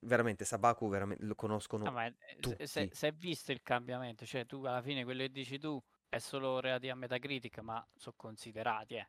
veramente 0.00 0.44
Sabaku 0.44 0.88
veramente, 0.88 1.24
lo 1.24 1.34
conoscono 1.34 1.84
No, 1.84 1.92
ma 1.92 2.06
eh, 2.06 2.14
se, 2.40 2.66
se, 2.66 2.90
se 2.92 3.06
hai 3.06 3.12
visto 3.16 3.52
il 3.52 3.62
cambiamento, 3.62 4.24
cioè 4.24 4.46
tu 4.46 4.64
alla 4.64 4.82
fine 4.82 5.04
quello 5.04 5.22
che 5.22 5.30
dici 5.30 5.58
tu 5.58 5.82
è 6.08 6.18
solo 6.18 6.60
relativo 6.60 6.92
a 6.92 6.96
Metacritic, 6.96 7.58
ma 7.58 7.86
sono 7.94 8.14
considerati, 8.16 8.94
eh. 8.94 9.08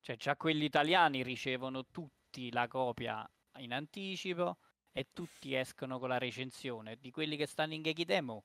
Cioè 0.00 0.16
già 0.16 0.36
quelli 0.36 0.64
italiani 0.64 1.22
ricevono 1.22 1.86
tutti 1.90 2.52
la 2.52 2.68
copia 2.68 3.28
in 3.58 3.72
anticipo 3.72 4.58
e 4.92 5.08
tutti 5.12 5.54
escono 5.54 5.98
con 5.98 6.10
la 6.10 6.18
recensione. 6.18 6.96
Di 6.96 7.10
quelli 7.10 7.36
che 7.36 7.46
stanno 7.46 7.72
in 7.72 7.82
Gekidemo 7.82 8.44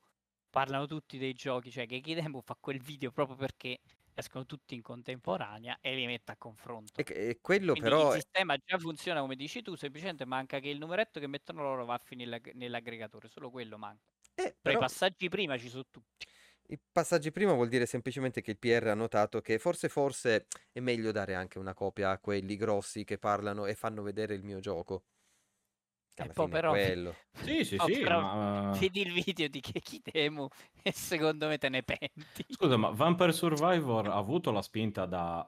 parlano 0.49 0.85
tutti 0.87 1.17
dei 1.17 1.33
giochi, 1.33 1.69
cioè 1.69 1.85
Gekidemo 1.85 2.41
fa 2.41 2.55
quel 2.59 2.79
video 2.79 3.11
proprio 3.11 3.35
perché 3.35 3.79
escono 4.19 4.45
tutti 4.45 4.75
in 4.75 4.81
contemporanea 4.81 5.77
e 5.81 5.95
li 5.95 6.05
mette 6.05 6.31
a 6.33 6.37
confronto. 6.37 7.01
E, 7.01 7.03
e 7.29 7.39
quello 7.41 7.75
Quindi 7.75 7.89
però... 7.89 7.99
il 7.99 8.07
sistema 8.07 8.57
già 8.57 8.77
funziona 8.79 9.21
come 9.21 9.35
dici 9.35 9.61
tu, 9.61 9.75
semplicemente 9.75 10.25
manca 10.25 10.59
che 10.59 10.69
il 10.69 10.77
numeretto 10.79 11.19
che 11.19 11.27
mettono 11.27 11.61
loro 11.63 11.85
va 11.85 11.95
a 11.95 11.97
finire 11.99 12.41
nell'aggregatore, 12.53 13.27
solo 13.29 13.51
quello 13.51 13.77
manca. 13.77 14.11
Eh, 14.37 14.55
Però 14.61 14.73
i 14.75 14.77
passaggi 14.77 15.29
prima 15.29 15.57
ci 15.57 15.69
sono 15.69 15.85
tutti. 15.89 16.25
i 16.71 16.79
passaggi 16.91 17.31
prima 17.31 17.53
vuol 17.53 17.67
dire 17.67 17.85
semplicemente 17.85 18.41
che 18.41 18.51
il 18.51 18.59
PR 18.59 18.87
ha 18.87 18.93
notato 18.93 19.41
che 19.41 19.57
forse 19.59 19.89
forse 19.89 20.47
è 20.71 20.79
meglio 20.79 21.11
dare 21.11 21.33
anche 21.33 21.57
una 21.59 21.73
copia 21.73 22.11
a 22.11 22.19
quelli 22.19 22.55
grossi 22.55 23.03
che 23.03 23.17
parlano 23.17 23.65
e 23.65 23.73
fanno 23.75 24.01
vedere 24.03 24.35
il 24.35 24.43
mio 24.43 24.59
gioco. 24.59 25.05
Che 26.19 26.25
E 26.25 26.25
alla 26.25 26.33
poi 26.33 26.45
fine 26.47 26.57
è 26.57 26.61
però 26.61 26.71
quello. 26.71 27.15
Sì, 27.31 27.63
sì, 27.63 27.75
Oh, 27.79 27.85
sì, 27.85 27.99
però 27.99 28.19
ma... 28.21 28.71
vedi 28.77 29.01
il 29.01 29.13
video 29.13 29.47
di 29.47 29.61
Kekidemo 29.61 30.49
e 30.83 30.91
secondo 30.91 31.47
me 31.47 31.57
te 31.57 31.69
ne 31.69 31.81
penti. 31.83 32.45
Scusa, 32.49 32.75
ma 32.75 32.89
Vampire 32.89 33.31
Survivor 33.31 34.07
ha 34.07 34.15
avuto 34.15 34.51
la 34.51 34.61
spinta 34.61 35.05
da, 35.05 35.47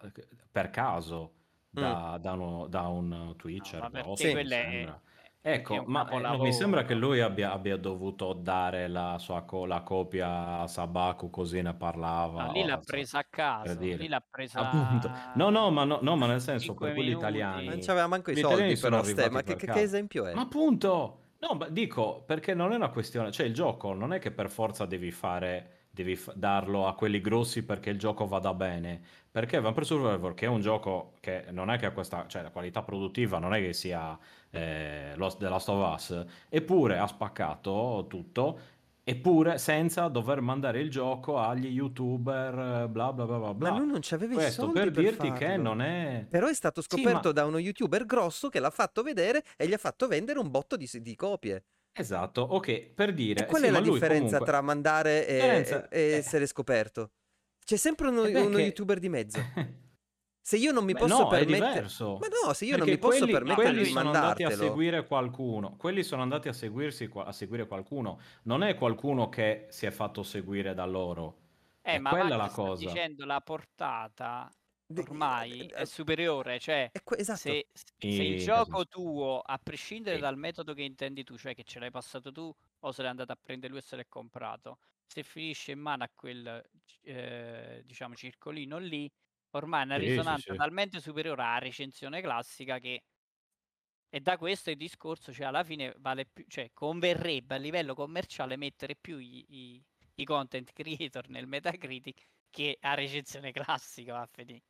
per 0.49 0.69
caso 0.69 1.33
Mm. 1.77 1.81
da, 1.83 2.17
da 2.19 2.33
uno- 2.33 2.67
da 2.67 2.87
un 2.87 3.33
Twitcher 3.37 3.79
No, 3.79 3.85
ma 3.85 3.91
perché 3.91 4.07
grosso, 4.07 4.23
Sì. 4.27 4.27
mi 4.27 4.31
quello 4.31 4.53
è, 4.55 4.57
sembra. 4.61 4.91
perché 4.93 5.07
è 5.07 5.10
Ecco, 5.43 5.83
ma 5.87 6.07
eh, 6.07 6.23
non 6.27 6.39
mi 6.39 6.51
sembra 6.53 6.83
che 6.83 6.93
lui 6.93 7.19
abbia, 7.19 7.51
abbia 7.51 7.75
dovuto 7.75 8.33
dare 8.33 8.87
la 8.87 9.17
sua 9.17 9.41
co- 9.41 9.65
la 9.65 9.81
copia 9.81 10.59
a 10.59 10.67
Sabaku 10.67 11.31
così 11.31 11.61
ne 11.63 11.73
parlava. 11.73 12.51
lì 12.51 12.63
l'ha 12.63 12.77
o, 12.77 12.81
so, 12.83 12.85
presa 12.85 13.19
a 13.19 13.25
caso, 13.29 13.89
lì 13.93 14.07
l'ha 14.07 14.23
presa 14.27 14.59
Appunto. 14.61 15.09
No, 15.33 15.49
no, 15.49 15.71
ma, 15.71 15.83
no, 15.83 15.99
no, 16.01 16.15
ma 16.15 16.27
nel 16.27 16.41
senso, 16.41 16.65
5 16.65 16.87
per 16.87 16.93
quelli 16.93 17.09
minuti. 17.09 17.23
Ma 17.63 17.71
non 17.71 17.79
italiani, 17.79 17.79
c'aveva 17.79 18.07
manco 18.07 18.29
i 18.31 18.37
italiani 18.37 18.69
soldi 18.69 18.77
però, 18.77 19.01
Ste, 19.03 19.29
ma 19.29 19.41
che, 19.43 19.55
per 19.55 19.73
che- 19.73 19.81
esempio 19.81 20.25
è? 20.27 20.33
Ma 20.35 20.41
appunto, 20.41 21.19
no, 21.39 21.53
ma 21.55 21.67
dico, 21.69 22.23
perché 22.23 22.53
non 22.53 22.71
è 22.71 22.75
una 22.75 22.89
questione, 22.89 23.31
cioè 23.31 23.45
il 23.47 23.53
gioco 23.53 23.93
non 23.93 24.13
è 24.13 24.19
che 24.19 24.31
per 24.31 24.49
forza 24.49 24.85
devi 24.85 25.11
fare, 25.11 25.80
devi 25.91 26.15
fa- 26.15 26.33
darlo 26.35 26.87
a 26.87 26.95
quelli 26.95 27.21
grossi 27.21 27.63
perché 27.63 27.89
il 27.89 27.99
gioco 27.99 28.25
vada 28.27 28.53
bene, 28.53 29.01
perché 29.29 29.59
Vampire 29.59 29.85
Survivor, 29.85 30.33
che 30.33 30.45
è 30.45 30.49
un 30.49 30.61
gioco 30.61 31.13
che 31.19 31.45
non 31.51 31.69
è 31.69 31.77
che 31.77 31.85
ha 31.87 31.91
questa, 31.91 32.25
cioè 32.27 32.41
la 32.41 32.49
qualità 32.51 32.81
produttiva 32.83 33.37
non 33.39 33.53
è 33.53 33.59
che 33.61 33.73
sia 33.73 34.17
eh, 34.49 35.13
Lost- 35.15 35.37
The 35.39 35.49
Last 35.49 35.69
of 35.69 35.93
Us, 35.93 36.25
eppure 36.49 36.97
ha 36.97 37.07
spaccato 37.07 38.05
tutto, 38.09 38.59
eppure 39.03 39.57
senza 39.57 40.07
dover 40.07 40.41
mandare 40.41 40.79
il 40.79 40.89
gioco 40.89 41.37
agli 41.39 41.67
youtuber, 41.67 42.87
bla 42.87 43.11
bla 43.13 43.25
bla 43.25 43.37
bla 43.37 43.53
Ma 43.55 43.69
lui 43.69 43.85
non 43.87 43.99
c'aveva 44.01 44.33
i 44.35 44.39
Questo 44.39 44.61
soldi 44.61 44.79
per 44.79 44.91
per 44.91 45.03
dirti 45.03 45.31
che 45.31 45.45
farlo. 45.45 45.57
non 45.57 45.81
è... 45.81 46.27
Però 46.27 46.47
è 46.47 46.53
stato 46.53 46.81
Sì, 46.85 47.07
scoperto 47.07 47.29
ma... 47.29 47.33
da 47.33 47.45
uno 47.45 47.57
youtuber 47.59 48.05
grosso 48.05 48.49
che 48.49 48.59
l'ha 48.59 48.69
fatto 48.69 49.03
vedere 49.03 49.43
e 49.57 49.67
gli 49.67 49.73
ha 49.73 49.77
fatto 49.77 50.07
vendere 50.07 50.39
un 50.39 50.49
botto 50.49 50.77
di, 50.77 50.89
di 51.01 51.15
copie. 51.15 51.65
Esatto, 51.93 52.41
ok, 52.41 52.93
per 52.93 53.13
E 53.33 53.43
dire, 53.43 53.45
qual 53.45 53.63
sì, 53.63 53.67
è 53.67 53.69
la 53.69 53.79
differenza 53.81 54.39
comunque... 54.39 54.45
tra 54.45 54.61
mandare 54.61 55.25
e, 55.27 55.33
Differenza... 55.33 55.87
e- 55.87 55.87
e 55.89 55.99
eh, 56.11 56.15
essere 56.17 56.45
scoperto? 56.47 57.11
C'è 57.63 57.77
sempre 57.77 58.07
uno, 58.09 58.23
eh 58.23 58.29
beh, 58.29 58.41
uno 58.41 58.57
che... 58.57 58.61
youtuber 58.63 58.99
di 58.99 59.09
mezzo. 59.09 59.49
Se 60.43 60.57
io 60.57 60.71
non 60.71 60.85
mi 60.85 60.93
Beh, 60.93 60.99
posso 60.99 61.25
no, 61.25 61.35
è 61.35 61.45
permettere... 61.45 61.45
diverso. 61.45 62.17
Ma 62.17 62.27
no, 62.27 62.53
se 62.53 62.65
io 62.65 62.77
non 62.77 62.87
Perché 62.87 62.91
mi 62.91 62.97
posso 62.99 63.25
quelli, 63.25 63.33
No, 63.43 63.53
permettere 63.53 63.53
quelli 63.53 63.77
di 63.77 63.85
lui, 63.85 63.85
sono 63.85 64.11
andati 64.11 64.43
a 64.43 64.49
seguire 64.51 65.05
qualcuno, 65.05 65.75
quelli 65.77 66.03
sono 66.03 66.21
andati 66.21 66.47
a 66.49 66.53
seguirsi 66.53 67.09
a 67.13 67.31
seguire 67.31 67.67
qualcuno, 67.67 68.19
non 68.43 68.63
è 68.63 68.75
qualcuno 68.75 69.29
che 69.29 69.67
si 69.69 69.85
è 69.85 69.91
fatto 69.91 70.23
seguire 70.23 70.73
da 70.73 70.85
loro. 70.85 71.39
eh, 71.83 71.97
È 71.97 71.99
ma 71.99 72.09
quella 72.09 72.35
la 72.35 72.49
cosa. 72.49 72.91
dicendo 72.93 73.25
la 73.25 73.41
portata 73.41 74.49
ormai 74.99 75.65
eh, 75.67 75.67
è 75.67 75.81
eh, 75.81 75.85
superiore, 75.85 76.59
cioè 76.59 76.91
que- 77.03 77.17
esatto. 77.17 77.39
se, 77.39 77.67
se 77.73 78.23
il 78.23 78.37
gioco 78.37 78.85
tuo, 78.85 79.39
a 79.39 79.57
prescindere 79.57 80.17
dal 80.19 80.37
metodo 80.37 80.73
che 80.73 80.83
intendi 80.83 81.23
tu, 81.23 81.37
cioè 81.37 81.55
che 81.55 81.63
ce 81.63 81.79
l'hai 81.79 81.91
passato 81.91 82.31
tu 82.31 82.53
o 82.79 82.91
se 82.91 83.01
l'hai 83.01 83.11
andato 83.11 83.31
a 83.31 83.37
prendere 83.41 83.71
lui 83.71 83.81
e 83.81 83.83
se 83.83 83.95
l'hai 83.95 84.07
comprato, 84.07 84.79
se 85.05 85.23
finisce 85.23 85.71
in 85.71 85.79
mano 85.79 86.03
a 86.03 86.11
quel 86.13 86.63
eh, 87.03 87.81
diciamo 87.85 88.15
circolino 88.15 88.77
lì, 88.77 89.09
ormai 89.51 89.81
è 89.81 89.85
una 89.85 89.97
risonanza 89.97 90.51
sì. 90.51 90.57
talmente 90.57 90.99
superiore 90.99 91.41
alla 91.41 91.57
recensione 91.59 92.21
classica 92.21 92.79
che 92.79 93.03
e 94.09 94.19
da 94.19 94.37
questo 94.37 94.69
il 94.69 94.77
discorso, 94.77 95.33
cioè 95.33 95.47
alla 95.47 95.63
fine 95.63 95.93
vale 95.97 96.25
più, 96.25 96.45
cioè 96.47 96.69
converrebbe 96.73 97.55
a 97.55 97.57
livello 97.57 97.93
commerciale 97.95 98.55
mettere 98.57 98.95
più 98.95 99.17
i, 99.17 99.45
i- 99.49 99.83
i 100.15 100.23
content 100.25 100.71
creator 100.73 101.29
nel 101.29 101.47
Metacritic 101.47 102.21
che 102.49 102.77
a 102.81 102.93
recensione 102.93 103.51
classica, 103.51 104.13
va 104.13 104.21
a 104.21 104.27
finire. 104.31 104.63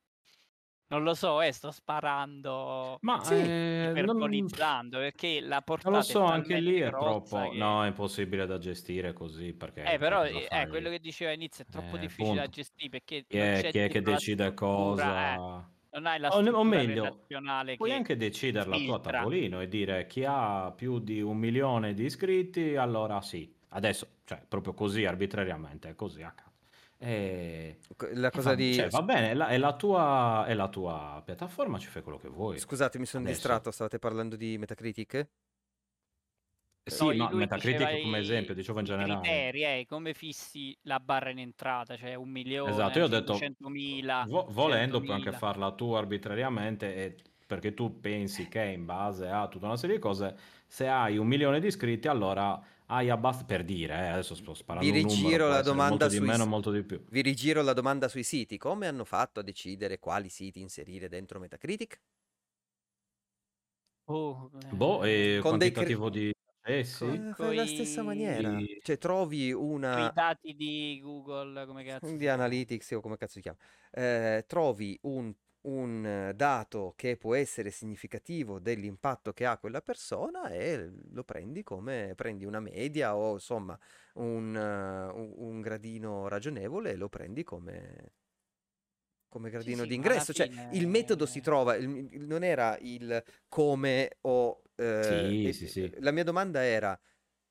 Non 0.92 1.04
lo 1.04 1.14
so, 1.14 1.42
eh, 1.42 1.52
sto 1.54 1.72
sparando, 1.72 3.00
Ma 3.04 3.24
Sì. 3.24 3.36
eh, 3.36 3.92
non, 4.04 4.20
iperbolizzando, 4.20 4.98
perché 5.00 5.40
la 5.40 5.64
non 5.84 5.94
portata 5.94 5.96
lo 5.96 6.02
è 6.02 6.04
so, 6.04 6.24
anche 6.24 6.60
lì 6.60 6.80
è 6.80 6.90
troppo... 6.90 7.50
che... 7.50 7.58
No, 7.58 7.84
è 7.84 7.88
impossibile 7.88 8.46
da 8.46 8.58
gestire 8.58 9.14
così 9.14 9.54
perché 9.54 9.82
Eh, 9.84 9.98
però 9.98 10.28
cioè, 10.28 10.32
cosa 10.34 10.48
eh, 10.48 10.62
eh, 10.62 10.68
quello 10.68 10.90
che 10.90 11.00
diceva 11.00 11.32
all'inizio 11.32 11.64
è 11.64 11.68
troppo 11.68 11.96
Eh, 11.96 12.00
difficile 12.00 12.42
da 12.42 12.42
appunto. 12.42 12.50
gestire 12.50 12.90
perché 12.90 13.26
Chi 13.28 13.38
non 13.38 13.48
è, 13.48 13.68
chi 13.68 13.80
è 13.80 13.90
che 13.90 14.02
decide 14.02 14.48
eh, 14.48 14.54
cosa? 14.54 15.72
non 15.92 16.06
hai 16.06 16.20
la 16.20 16.30
O, 16.30 16.40
o 16.52 16.64
meglio, 16.64 17.28
puoi 17.76 17.90
che 17.90 17.96
anche 17.96 18.16
deciderla 18.18 18.80
tu 18.80 18.92
a 18.92 19.00
filtra. 19.00 19.12
tavolino 19.20 19.62
e 19.62 19.68
dire 19.68 20.08
chi 20.08 20.24
ha 20.26 20.72
più 20.74 21.00
di 21.00 21.22
un 21.22 21.38
milione 21.38 21.94
di 21.94 22.06
iscritti, 22.06 22.76
allora 22.76 23.22
sì. 23.22 23.54
Adesso, 23.70 24.20
cioè, 24.26 24.46
proprio 24.48 24.74
così 24.74 25.06
arbitrariamente, 25.06 25.90
è 25.90 25.96
così 25.96 26.22
a 26.24 26.32
caso. 26.32 26.51
E, 27.04 27.80
La 28.14 28.30
e 28.30 28.30
cosa 28.30 28.52
va, 28.52 28.56
di... 28.56 28.74
cioè, 28.74 28.90
va 28.90 29.02
bene, 29.02 29.32
è 29.32 29.34
la, 29.34 29.48
è 29.48 29.58
la 29.58 29.76
tua, 29.76 30.46
è 30.46 30.54
la 30.54 30.70
tua 30.70 31.22
piattaforma, 31.26 31.80
ci 31.80 31.88
fai 31.88 32.04
quello 32.04 32.18
che 32.20 32.30
vuoi. 32.30 32.60
Scusate, 32.60 33.00
mi 33.00 33.06
sono 33.06 33.24
Adesso. 33.24 33.32
distratto, 33.34 33.72
stavate 33.72 33.98
parlando 34.00 34.36
di 34.36 34.58
Metacritic? 34.58 35.28
Sì, 36.84 37.06
No, 37.16 37.30
no, 37.30 37.30
Metacritic 37.38 37.98
come 38.00 38.20
esempio, 38.20 38.54
dicevo 38.54 38.80
in 38.80 38.86
generale. 38.86 39.48
criteri, 39.50 39.64
eh, 39.64 39.86
come 39.88 40.14
fissi 40.14 40.78
la 40.84 41.00
barra 41.00 41.30
in 41.32 41.40
entrata, 41.40 41.98
cioè 41.98 42.16
un 42.16 42.30
milione, 42.30 42.70
Esatto, 42.70 43.00
io 43.00 43.06
ho 43.06 43.08
detto, 43.08 43.56
500.000, 43.58 44.28
vo- 44.28 44.46
volendo 44.52 45.02
puoi 45.02 45.16
anche 45.16 45.32
100.000. 45.32 45.32
farla 45.32 45.74
tu 45.74 45.92
arbitrariamente 45.94 46.94
e- 46.96 47.16
perché 47.48 47.74
tu 47.74 48.00
pensi 48.00 48.48
che 48.48 48.64
in 48.64 48.86
base 48.86 49.28
a 49.28 49.48
tutta 49.50 49.66
una 49.66 49.76
serie 49.78 49.96
di 49.98 50.02
cose, 50.02 50.38
se 50.68 50.88
hai 50.88 51.18
un 51.18 51.28
milione 51.28 51.60
di 51.60 51.68
iscritti, 51.68 52.08
allora 52.08 52.62
hai 52.96 53.10
abbastanza, 53.10 53.46
per 53.54 53.64
dire, 53.66 53.94
eh, 53.96 54.08
adesso 54.08 54.36
sto 54.36 54.54
sparando 54.54 54.90
Vi 54.90 54.92
un 54.94 55.00
numero, 55.02 55.38
rigiro 55.38 55.46
può 55.46 55.54
la 55.54 55.62
domanda 55.62 56.10
sui... 56.10 56.26
meno, 56.26 56.44
s- 56.44 56.46
molto 56.46 56.72
di 56.72 56.84
più. 56.84 57.02
Vi 57.10 57.22
rigiro 57.22 57.62
la 57.62 57.74
domanda 57.74 58.08
sui 58.10 58.24
siti. 58.24 58.58
Come 58.58 58.88
hanno 58.88 59.06
fatto 59.06 59.40
a 59.40 59.44
decidere 59.44 60.00
quali 60.00 60.30
siti 60.30 60.60
inserire 60.62 61.08
dentro 61.10 61.40
Metacritic? 61.40 62.02
Oh, 64.08 64.50
Boh, 64.74 65.04
eh, 65.06 65.38
e 65.38 65.40
Con 65.40 65.58
dei 65.58 65.72
cri- 65.72 65.96
quantitativo 65.96 66.10
di 66.10 66.32
accessi? 66.62 67.06
con, 67.06 67.30
Eh, 67.30 67.34
fai 67.36 67.56
la 67.56 67.66
stessa 67.66 68.04
maniera. 68.04 68.50
Di- 68.50 68.80
Cioè, 68.82 68.98
trovi 68.98 69.48
i 69.48 69.54
una... 69.54 70.12
dati 70.12 70.54
di 70.56 71.00
Google, 71.02 71.66
come 71.66 71.84
cazzo 71.84 72.06
si 72.08 72.18
di 72.18 72.28
chiama? 72.28 72.44
Analytics 72.44 72.92
o 72.92 73.02
come 73.02 73.18
cazzo 73.18 73.34
si 73.34 73.42
chiama, 73.42 73.58
eh, 73.92 74.44
trovi 74.48 74.98
un, 75.04 75.34
un, 75.64 76.06
eh, 76.06 76.34
dato 76.36 76.94
che 76.96 77.18
può 77.18 77.36
essere 77.36 77.70
significativo 77.72 78.60
dell'impatto 78.60 79.34
che 79.34 79.46
ha 79.46 79.58
quella 79.58 79.82
persona 79.82 80.50
e 80.50 80.92
lo 81.12 81.24
prendi 81.24 81.64
come 81.64 82.14
prendi 82.16 82.46
una 82.46 82.60
media 82.60 83.16
o 83.16 83.34
insomma 83.34 83.78
un, 84.16 84.56
eh, 84.56 85.12
un- 85.38 85.62
gradino 85.62 86.28
ragionevole 86.28 86.92
e 86.92 86.96
lo 86.96 87.10
prendi 87.10 87.44
come, 87.44 88.14
come 89.28 89.50
Sì, 89.56 89.74
gradino 89.74 89.76
sì, 89.76 89.90
di 89.90 89.96
ma 89.96 90.08
alla 90.08 90.26
ingresso. 90.26 90.34
Cioè, 90.34 90.50
il 90.70 90.88
metodo 90.88 91.26
si 91.26 91.40
fine... 91.40 91.42
trova, 91.42 91.76
il- 91.76 92.26
non 92.26 92.44
era 92.44 92.78
il 92.82 93.24
come 93.48 94.18
o... 94.22 94.62
eh, 94.76 95.38
Sì, 95.40 95.52
e- 95.52 95.54
sì, 95.54 95.68
sì. 95.68 95.94
la 96.00 96.12
mia 96.12 96.24
domanda 96.24 96.64
era, 96.64 97.00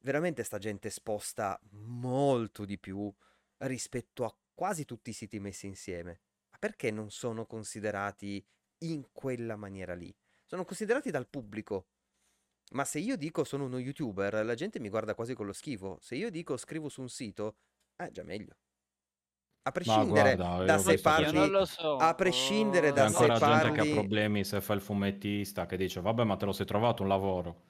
veramente 0.01 0.43
sta 0.45 0.59
gente 0.59 0.91
sposta 0.91 1.59
molto 1.73 2.65
di 2.65 2.79
più 2.79 3.13
rispetto 3.59 4.25
a 4.25 4.35
quasi 4.55 4.85
tutti 4.85 5.11
i 5.11 5.13
siti 5.15 5.39
messi 5.41 5.67
insieme. 5.67 6.21
Perché 6.61 6.91
non 6.91 7.11
sono 7.11 7.47
considerati 7.47 8.47
in 8.81 9.07
quella 9.13 9.57
maniera 9.57 9.95
lì? 9.95 10.15
Sono 10.45 10.67
considerati 10.67 11.11
dal 11.11 11.27
pubblico. 11.27 11.87
Ma 12.73 12.85
se 12.85 12.99
io 12.99 13.17
dico 13.17 13.45
sono 13.45 13.65
uno 13.65 13.79
youtuber, 13.79 14.45
la 14.45 14.55
gente 14.55 14.79
mi 14.79 14.91
guarda 14.91 15.15
quasi 15.15 15.33
con 15.33 15.47
lo 15.47 15.55
schifo. 15.55 15.97
Se 16.03 16.17
io 16.17 16.31
dico 16.31 16.59
scrivo 16.59 16.91
su 16.91 17.01
un 17.01 17.09
sito, 17.09 17.57
è 17.97 18.11
già 18.11 18.23
meglio. 18.25 18.57
A 19.63 19.73
prescindere 19.73 20.37
guarda, 20.37 20.65
da 20.65 20.79
se 20.79 21.01
parli, 21.01 21.33
non 21.33 21.51
lo 21.51 21.65
so. 21.65 21.97
a 21.97 22.15
prescindere 22.15 22.91
oh, 22.91 22.93
da 22.93 23.05
C'è 23.05 23.11
se 23.11 23.17
ancora 23.25 23.39
gente 23.39 23.73
che 23.73 23.81
ha 23.81 23.83
parli, 23.85 23.93
problemi 23.93 24.45
se 24.45 24.61
fa 24.61 24.75
il 24.75 24.81
fumettista 24.81 25.67
che 25.67 25.77
dice 25.77 26.01
vabbè 26.01 26.25
ma 26.25 26.37
te 26.37 26.45
lo 26.45 26.53
sei 26.53 26.67
trovato 26.67 27.03
un 27.03 27.09
lavoro. 27.09 27.63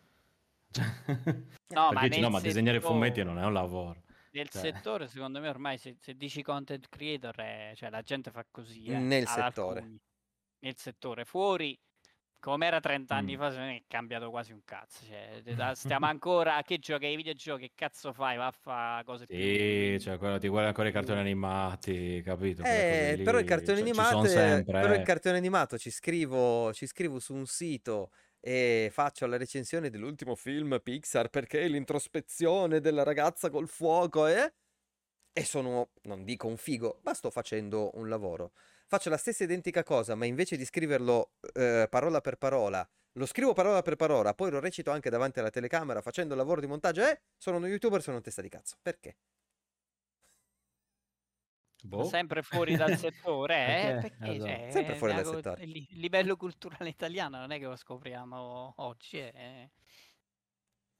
No, 1.70 1.92
ma 1.92 2.08
dici 2.08 2.18
no 2.18 2.30
ma 2.30 2.40
disegnare 2.40 2.80
fumetti 2.80 3.22
non 3.22 3.38
è 3.38 3.44
un 3.44 3.52
lavoro. 3.52 4.02
Nel 4.32 4.48
Cioè, 4.48 4.60
settore, 4.60 5.08
secondo 5.08 5.40
me 5.40 5.48
ormai 5.48 5.78
se, 5.78 5.96
se 6.00 6.14
dici 6.14 6.42
content 6.42 6.88
creator, 6.88 7.34
è- 7.36 7.72
cioè 7.74 7.90
la 7.90 8.02
gente 8.02 8.30
fa 8.30 8.44
così, 8.50 8.84
eh, 8.84 8.98
nel 8.98 9.26
settore. 9.26 9.80
alcuni. 9.80 10.00
nel 10.60 10.76
settore. 10.76 11.24
Fuori 11.24 11.78
come 12.40 12.66
era 12.66 12.80
30 12.80 13.14
anni 13.14 13.36
mm. 13.36 13.38
fa, 13.38 13.48
non 13.50 13.68
è 13.68 13.82
cambiato 13.86 14.30
quasi 14.30 14.52
un 14.52 14.62
cazzo. 14.64 15.04
Cioè, 15.04 15.42
stiamo 15.74 16.06
ancora 16.06 16.56
a 16.56 16.62
che 16.62 16.78
giochi 16.78 17.04
ai 17.04 17.16
videogiochi, 17.16 17.66
che 17.68 17.72
cazzo 17.74 18.12
fai? 18.12 18.36
Va 18.36 18.46
a 18.46 18.50
fare 18.50 19.04
cose 19.04 19.26
sì, 19.26 19.34
più. 19.34 20.00
cioè, 20.00 20.18
quello, 20.18 20.38
ti 20.38 20.48
guardi 20.48 20.68
ancora 20.68 20.88
i 20.88 20.92
cartoni 20.92 21.20
animati, 21.20 22.22
capito? 22.24 22.62
Eh, 22.64 23.20
però 23.22 23.38
il 23.38 23.44
cartone 23.44 23.78
cioè, 23.78 23.86
animato, 23.86 24.24
sempre, 24.24 24.80
però 24.80 24.94
eh. 24.94 24.96
il 24.96 25.04
cartone 25.04 25.36
animato 25.36 25.78
ci 25.78 25.90
scrivo, 25.90 26.72
ci 26.72 26.86
scrivo 26.86 27.18
su 27.18 27.34
un 27.34 27.46
sito 27.46 28.10
e 28.40 28.88
faccio 28.92 29.26
la 29.26 29.36
recensione 29.36 29.90
dell'ultimo 29.90 30.34
film 30.34 30.80
Pixar 30.82 31.28
perché 31.28 31.66
l'introspezione 31.68 32.80
della 32.80 33.02
ragazza 33.02 33.50
col 33.50 33.68
fuoco 33.68 34.26
è... 34.26 34.44
Eh? 34.44 34.54
E 35.32 35.44
sono, 35.44 35.90
non 36.02 36.24
dico 36.24 36.48
un 36.48 36.56
figo, 36.56 37.00
ma 37.04 37.14
sto 37.14 37.30
facendo 37.30 37.90
un 37.94 38.08
lavoro 38.08 38.52
faccio 38.90 39.08
la 39.08 39.16
stessa 39.16 39.44
identica 39.44 39.84
cosa, 39.84 40.16
ma 40.16 40.24
invece 40.24 40.56
di 40.56 40.64
scriverlo 40.64 41.34
eh, 41.54 41.86
parola 41.88 42.20
per 42.20 42.38
parola, 42.38 42.84
lo 43.12 43.24
scrivo 43.24 43.52
parola 43.52 43.82
per 43.82 43.94
parola, 43.94 44.34
poi 44.34 44.50
lo 44.50 44.58
recito 44.58 44.90
anche 44.90 45.10
davanti 45.10 45.38
alla 45.38 45.50
telecamera 45.50 46.00
facendo 46.02 46.34
il 46.34 46.40
lavoro 46.40 46.60
di 46.60 46.66
montaggio, 46.66 47.02
eh, 47.02 47.20
sono 47.36 47.58
uno 47.58 47.68
youtuber, 47.68 48.02
sono 48.02 48.16
un 48.16 48.22
testa 48.22 48.42
di 48.42 48.48
cazzo. 48.48 48.76
Perché? 48.82 49.16
Boh. 51.82 52.04
Sempre 52.04 52.42
fuori 52.42 52.76
dal 52.76 52.96
settore, 52.98 53.54
eh? 53.54 53.92
perché, 54.00 54.16
perché 54.16 54.34
esatto. 54.34 54.50
cioè, 54.50 54.70
sempre 54.70 54.94
fuori 54.94 55.14
dal 55.14 55.26
settore. 55.26 55.64
Il 55.64 55.86
livello 55.92 56.36
culturale 56.36 56.88
italiano 56.88 57.38
non 57.38 57.50
è 57.50 57.58
che 57.58 57.66
lo 57.66 57.76
scopriamo 57.76 58.74
oggi, 58.76 59.18
eh. 59.18 59.70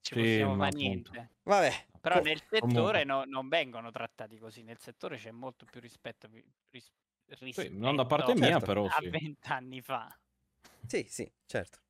ci 0.01 0.15
sì, 0.15 0.20
possiamo 0.20 0.57
fare 0.57 0.77
niente. 0.77 1.31
Vabbè. 1.43 1.86
Però 2.01 2.20
nel 2.23 2.43
settore 2.48 3.05
no, 3.05 3.24
non 3.27 3.48
vengono 3.48 3.90
trattati 3.90 4.39
così, 4.39 4.62
nel 4.62 4.78
settore 4.78 5.19
c'è 5.19 5.31
molto 5.31 5.66
più 5.70 5.81
rispetto 5.81 6.28
rispetto 6.70 7.69
sì, 7.69 7.69
non 7.70 7.97
da 7.97 8.07
parte 8.07 8.35
mia, 8.35 8.48
certo. 8.48 8.66
però 8.66 8.86
a 8.86 8.98
vent'anni 9.09 9.81
fa. 9.82 10.19
Sì, 10.86 11.07
sì, 11.09 11.31
certo. 11.47 11.81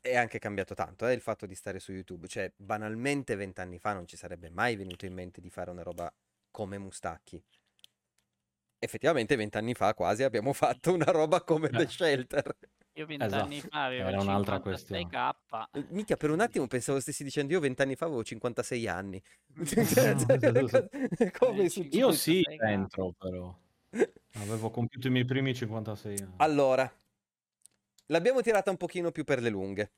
È 0.00 0.16
anche 0.16 0.38
cambiato 0.38 0.74
tanto 0.74 1.06
eh, 1.06 1.12
il 1.12 1.20
fatto 1.20 1.44
di 1.46 1.54
stare 1.54 1.80
su 1.80 1.92
YouTube. 1.92 2.28
Cioè, 2.28 2.52
banalmente 2.56 3.34
vent'anni 3.34 3.78
fa 3.78 3.92
non 3.92 4.06
ci 4.06 4.16
sarebbe 4.16 4.50
mai 4.50 4.76
venuto 4.76 5.04
in 5.04 5.12
mente 5.12 5.40
di 5.40 5.50
fare 5.50 5.70
una 5.70 5.82
roba 5.82 6.12
come 6.50 6.78
Mustacchi. 6.78 7.42
Effettivamente 8.80 9.34
vent'anni 9.34 9.74
fa 9.74 9.92
quasi 9.94 10.22
abbiamo 10.22 10.52
fatto 10.52 10.92
una 10.92 11.10
roba 11.10 11.42
come 11.42 11.68
The 11.68 11.88
Shelter. 11.88 12.56
Io 12.98 13.06
vent'anni 13.06 13.58
esatto. 13.58 13.70
fa 13.70 13.84
avevo 13.84 14.08
Era 14.08 14.20
un'altra 14.20 14.60
questione. 14.60 15.08
K. 15.08 15.34
Mica 15.90 16.16
per 16.16 16.30
un 16.30 16.40
attimo 16.40 16.66
pensavo 16.66 16.98
stessi 17.00 17.22
dicendo 17.22 17.52
io 17.52 17.60
vent'anni 17.60 17.96
fa 17.96 18.06
avevo 18.06 18.24
56 18.24 18.88
anni. 18.88 19.22
come 21.38 21.68
io 21.90 22.12
sì, 22.12 22.42
dentro 22.56 23.14
però. 23.18 23.56
Avevo 24.34 24.70
compiuto 24.70 25.06
i 25.06 25.10
miei 25.10 25.24
primi 25.24 25.54
56 25.54 26.18
anni. 26.18 26.34
Allora, 26.36 26.92
l'abbiamo 28.06 28.42
tirata 28.42 28.70
un 28.70 28.76
pochino 28.76 29.10
più 29.10 29.24
per 29.24 29.40
le 29.40 29.48
lunghe. 29.48 29.92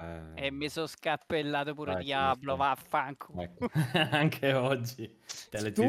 Eh... 0.00 0.46
E 0.46 0.50
mi 0.50 0.68
sono 0.68 0.86
scappellato 0.86 1.74
pure 1.74 1.94
Dai, 1.94 2.04
Diablo, 2.04 2.56
vaffanculo. 2.56 3.42
Ecco. 3.42 3.68
Anche 4.10 4.54
oggi 4.54 5.18
te 5.50 5.60
le 5.60 5.72
tu 5.72 5.84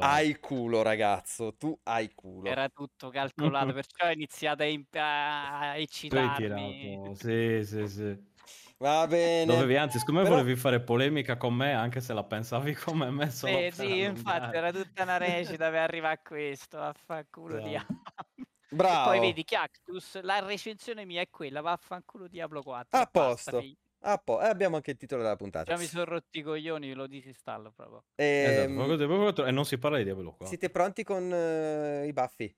hai 0.00 0.38
culo, 0.40 0.82
ragazzo, 0.82 1.54
tu 1.56 1.78
hai 1.84 2.12
culo. 2.14 2.48
Era 2.50 2.68
tutto 2.68 3.10
calcolato, 3.10 3.72
perciò 3.72 4.06
ho 4.06 4.10
iniziato 4.10 4.62
a, 4.62 4.66
imp- 4.66 4.96
a 4.96 5.76
eccitarmi. 5.76 7.12
Sì, 7.14 7.62
sì, 7.64 7.88
sì. 7.88 8.32
Va 8.78 9.06
bene. 9.06 9.46
Dovevi, 9.46 9.76
anzi, 9.76 9.98
siccome 9.98 10.22
Però... 10.22 10.34
volevi 10.34 10.56
fare 10.56 10.80
polemica 10.80 11.36
con 11.36 11.54
me, 11.54 11.72
anche 11.72 12.00
se 12.00 12.12
la 12.12 12.24
pensavi 12.24 12.74
come 12.84 13.10
me 13.10 13.30
solo 13.30 13.56
Eh 13.56 13.70
sì, 13.70 14.00
infatti 14.00 14.56
era 14.56 14.72
tutta 14.72 15.04
una 15.04 15.16
recita 15.16 15.70
per 15.70 15.80
arrivare 15.80 16.14
a 16.14 16.20
questo, 16.22 16.78
vaffanculo 16.78 17.54
Bravo. 17.54 17.68
Diablo. 17.68 18.02
Bravo. 18.74 19.12
E 19.12 19.18
poi 19.18 19.26
vedi, 19.26 19.44
Cactus, 19.44 20.20
la 20.22 20.40
recensione 20.40 21.04
mia 21.04 21.20
è 21.20 21.30
quella, 21.30 21.60
vaffanculo 21.60 22.28
Diablo 22.28 22.62
4. 22.62 22.98
A 22.98 23.06
posto. 23.06 23.62
Ah, 24.06 24.18
po- 24.18 24.42
e 24.42 24.46
abbiamo 24.46 24.76
anche 24.76 24.90
il 24.90 24.96
titolo 24.98 25.22
della 25.22 25.36
puntata. 25.36 25.72
Già 25.72 25.80
mi 25.80 25.86
sono 25.86 26.04
rotti 26.04 26.40
i 26.40 26.42
coglioni, 26.42 26.92
lo 26.92 27.06
disinstallo 27.06 27.72
proprio. 27.72 28.04
Ehm... 28.16 28.78
Esatto, 28.80 29.46
e 29.46 29.50
non 29.50 29.64
si 29.64 29.78
parla 29.78 29.96
di 29.96 30.04
Diablo 30.04 30.30
4. 30.30 30.46
Siete 30.46 30.68
pronti 30.68 31.02
con 31.04 31.30
uh, 31.30 32.04
i 32.04 32.12
baffi? 32.12 32.54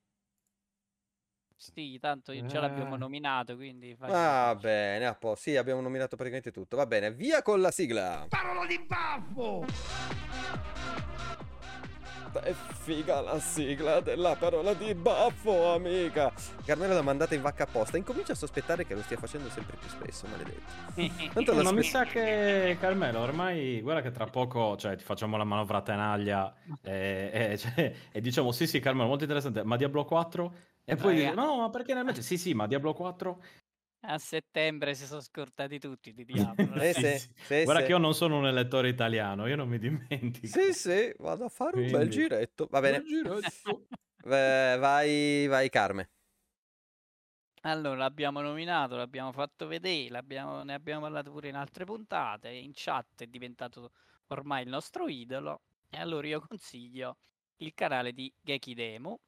Sì, 1.58 1.98
tanto 2.00 2.34
già 2.46 2.60
l'abbiamo 2.60 2.96
eh. 2.96 2.98
nominato, 2.98 3.56
quindi... 3.56 3.94
Va 3.94 4.48
ah, 4.48 4.54
bene, 4.56 5.06
a 5.06 5.14
po'. 5.14 5.36
Sì, 5.36 5.56
abbiamo 5.56 5.80
nominato 5.80 6.16
praticamente 6.16 6.50
tutto. 6.50 6.76
Va 6.76 6.86
bene, 6.86 7.12
via 7.12 7.42
con 7.42 7.60
la 7.60 7.70
sigla. 7.70 8.26
Parola 8.28 8.66
di 8.66 8.78
baffo! 8.78 9.64
È 12.40 12.52
figa 12.52 13.20
la 13.20 13.38
sigla 13.38 14.00
della 14.00 14.36
parola 14.36 14.74
di 14.74 14.94
baffo, 14.94 15.72
amica. 15.72 16.32
Carmelo 16.64 16.94
l'ha 16.94 17.02
mandata 17.02 17.34
in 17.34 17.42
vacca 17.42 17.64
apposta. 17.64 17.96
Incomincia 17.96 18.32
a 18.32 18.36
sospettare 18.36 18.86
che 18.86 18.94
lo 18.94 19.02
stia 19.02 19.16
facendo 19.16 19.48
sempre 19.50 19.76
più 19.76 19.88
spesso, 19.88 20.26
maledetto. 20.28 21.32
Tanto 21.32 21.62
non 21.62 21.74
mi 21.74 21.82
sa 21.82 22.04
che 22.04 22.76
Carmelo, 22.80 23.20
ormai 23.20 23.80
guarda 23.80 24.02
che 24.02 24.10
tra 24.10 24.26
poco, 24.26 24.76
cioè, 24.76 24.96
ti 24.96 25.04
facciamo 25.04 25.36
la 25.36 25.44
manovra 25.44 25.82
tenaglia 25.82 26.54
e, 26.82 27.30
e, 27.32 27.58
cioè, 27.58 27.94
e 28.12 28.20
diciamo 28.20 28.52
sì 28.52 28.66
sì 28.66 28.80
Carmelo, 28.80 29.08
molto 29.08 29.24
interessante, 29.24 29.64
ma 29.64 29.76
Diablo 29.76 30.04
4 30.04 30.54
e 30.88 30.94
poi 30.94 31.24
Raga. 31.24 31.42
no, 31.42 31.56
ma 31.56 31.70
perché 31.70 31.94
nel 31.94 32.04
mentre? 32.04 32.22
Sì, 32.22 32.38
sì, 32.38 32.54
ma 32.54 32.68
Diablo 32.68 32.92
4 32.92 33.42
a 34.06 34.18
settembre 34.18 34.94
si 34.94 35.04
sono 35.06 35.20
scordati 35.20 35.78
tutti 35.78 36.12
di 36.12 36.24
Diablo. 36.58 36.74
eh, 36.80 36.94
sì, 36.94 37.18
sì, 37.34 37.62
Guarda 37.62 37.80
sì. 37.80 37.86
che 37.86 37.92
io 37.92 37.98
non 37.98 38.14
sono 38.14 38.38
un 38.38 38.46
elettore 38.46 38.88
italiano, 38.88 39.46
io 39.46 39.56
non 39.56 39.68
mi 39.68 39.78
dimentico. 39.78 40.46
Sì, 40.46 40.72
sì, 40.72 41.12
vado 41.18 41.44
a 41.44 41.48
fare 41.48 41.72
Quindi... 41.72 41.92
un 41.92 41.98
bel 41.98 42.08
giretto. 42.08 42.66
Va 42.70 42.80
bene. 42.80 43.02
vai, 44.22 45.46
vai 45.46 45.68
Carme. 45.68 46.10
Allora, 47.62 47.96
l'abbiamo 47.96 48.40
nominato, 48.40 48.94
l'abbiamo 48.94 49.32
fatto 49.32 49.66
vedere, 49.66 50.08
l'abbiamo, 50.10 50.62
ne 50.62 50.74
abbiamo 50.74 51.00
parlato 51.00 51.32
pure 51.32 51.48
in 51.48 51.56
altre 51.56 51.84
puntate, 51.84 52.48
in 52.50 52.70
chat 52.72 53.22
è 53.22 53.26
diventato 53.26 53.90
ormai 54.28 54.62
il 54.62 54.68
nostro 54.68 55.08
idolo. 55.08 55.62
E 55.90 55.98
allora 55.98 56.26
io 56.28 56.40
consiglio 56.40 57.16
il 57.56 57.74
canale 57.74 58.12
di 58.12 58.32
Geki 58.40 58.74
Demo, 58.74 59.18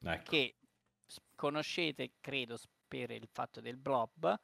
ecco. 0.00 0.30
che 0.30 0.56
conoscete, 1.36 2.14
credo, 2.20 2.56
per 2.86 3.10
il 3.10 3.28
fatto 3.30 3.60
del 3.60 3.76
blob, 3.76 4.38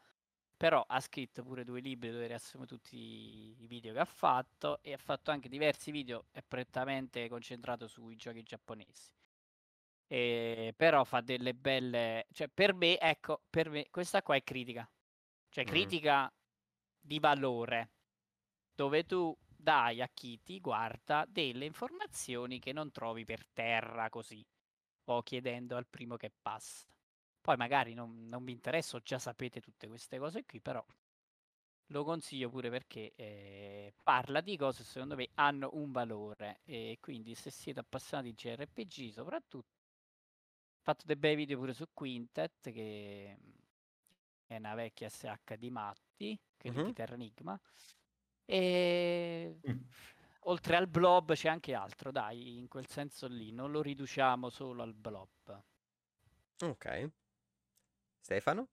però 0.56 0.84
ha 0.86 1.00
scritto 1.00 1.42
pure 1.42 1.64
due 1.64 1.80
libri 1.80 2.10
dove 2.10 2.28
riassume 2.28 2.66
tutti 2.66 2.96
i 2.96 3.66
video 3.66 3.92
che 3.92 3.98
ha 3.98 4.04
fatto 4.04 4.78
e 4.82 4.92
ha 4.92 4.96
fatto 4.96 5.30
anche 5.30 5.48
diversi 5.48 5.90
video 5.90 6.26
è 6.30 6.40
prettamente 6.46 7.28
concentrato 7.28 7.88
sui 7.88 8.14
giochi 8.16 8.42
giapponesi. 8.42 9.10
E, 10.06 10.74
però 10.76 11.04
fa 11.04 11.20
delle 11.20 11.54
belle, 11.54 12.26
cioè 12.32 12.48
per 12.48 12.74
me, 12.74 12.98
ecco, 12.98 13.42
per 13.50 13.70
me 13.70 13.88
questa 13.90 14.22
qua 14.22 14.36
è 14.36 14.44
critica. 14.44 14.88
Cioè 15.48 15.64
mm. 15.64 15.66
critica 15.66 16.24
mm. 16.24 16.36
di 17.00 17.18
valore 17.18 17.90
dove 18.74 19.04
tu 19.04 19.36
dai 19.62 20.00
a 20.00 20.08
chi 20.12 20.40
ti 20.42 20.60
guarda 20.60 21.24
delle 21.28 21.64
informazioni 21.64 22.58
che 22.58 22.72
non 22.72 22.90
trovi 22.90 23.24
per 23.24 23.46
terra 23.52 24.08
così 24.10 24.44
o 25.06 25.22
chiedendo 25.22 25.76
al 25.76 25.86
primo 25.86 26.16
che 26.16 26.30
passa. 26.40 26.91
Poi 27.42 27.56
magari 27.56 27.92
non, 27.92 28.28
non 28.28 28.44
vi 28.44 28.52
interessa, 28.52 28.98
già 29.00 29.18
sapete 29.18 29.60
tutte 29.60 29.88
queste 29.88 30.18
cose 30.18 30.44
qui, 30.44 30.60
però 30.60 30.84
lo 31.86 32.04
consiglio 32.04 32.48
pure 32.48 32.70
perché 32.70 33.12
eh, 33.16 33.92
parla 34.02 34.40
di 34.40 34.56
cose 34.56 34.82
secondo 34.82 35.14
me 35.14 35.28
hanno 35.34 35.68
un 35.74 35.92
valore 35.92 36.60
e 36.64 36.96
quindi 37.00 37.34
se 37.34 37.50
siete 37.50 37.80
appassionati 37.80 38.30
di 38.30 38.34
JRPG 38.34 39.10
soprattutto 39.10 39.74
ho 39.76 40.80
fatto 40.80 41.04
dei 41.04 41.16
bei 41.16 41.36
video 41.36 41.58
pure 41.58 41.74
su 41.74 41.84
Quintet 41.92 42.72
che 42.72 43.36
è 44.46 44.56
una 44.56 44.74
vecchia 44.74 45.10
SH 45.10 45.56
di 45.58 45.68
Matti 45.68 46.40
che 46.56 46.70
uh-huh. 46.70 46.86
di 46.86 46.92
Terra 46.94 47.14
Enigma 47.14 47.60
e 48.46 49.60
mm 49.68 49.80
oltre 50.44 50.76
al 50.76 50.88
blob 50.88 51.34
c'è 51.34 51.48
anche 51.48 51.74
altro, 51.74 52.10
dai, 52.10 52.58
in 52.58 52.68
quel 52.68 52.86
senso 52.86 53.26
lì, 53.26 53.52
non 53.52 53.70
lo 53.70 53.82
riduciamo 53.82 54.48
solo 54.48 54.82
al 54.82 54.94
blob. 54.94 55.62
Ok. 56.60 57.10
Stefano? 58.22 58.68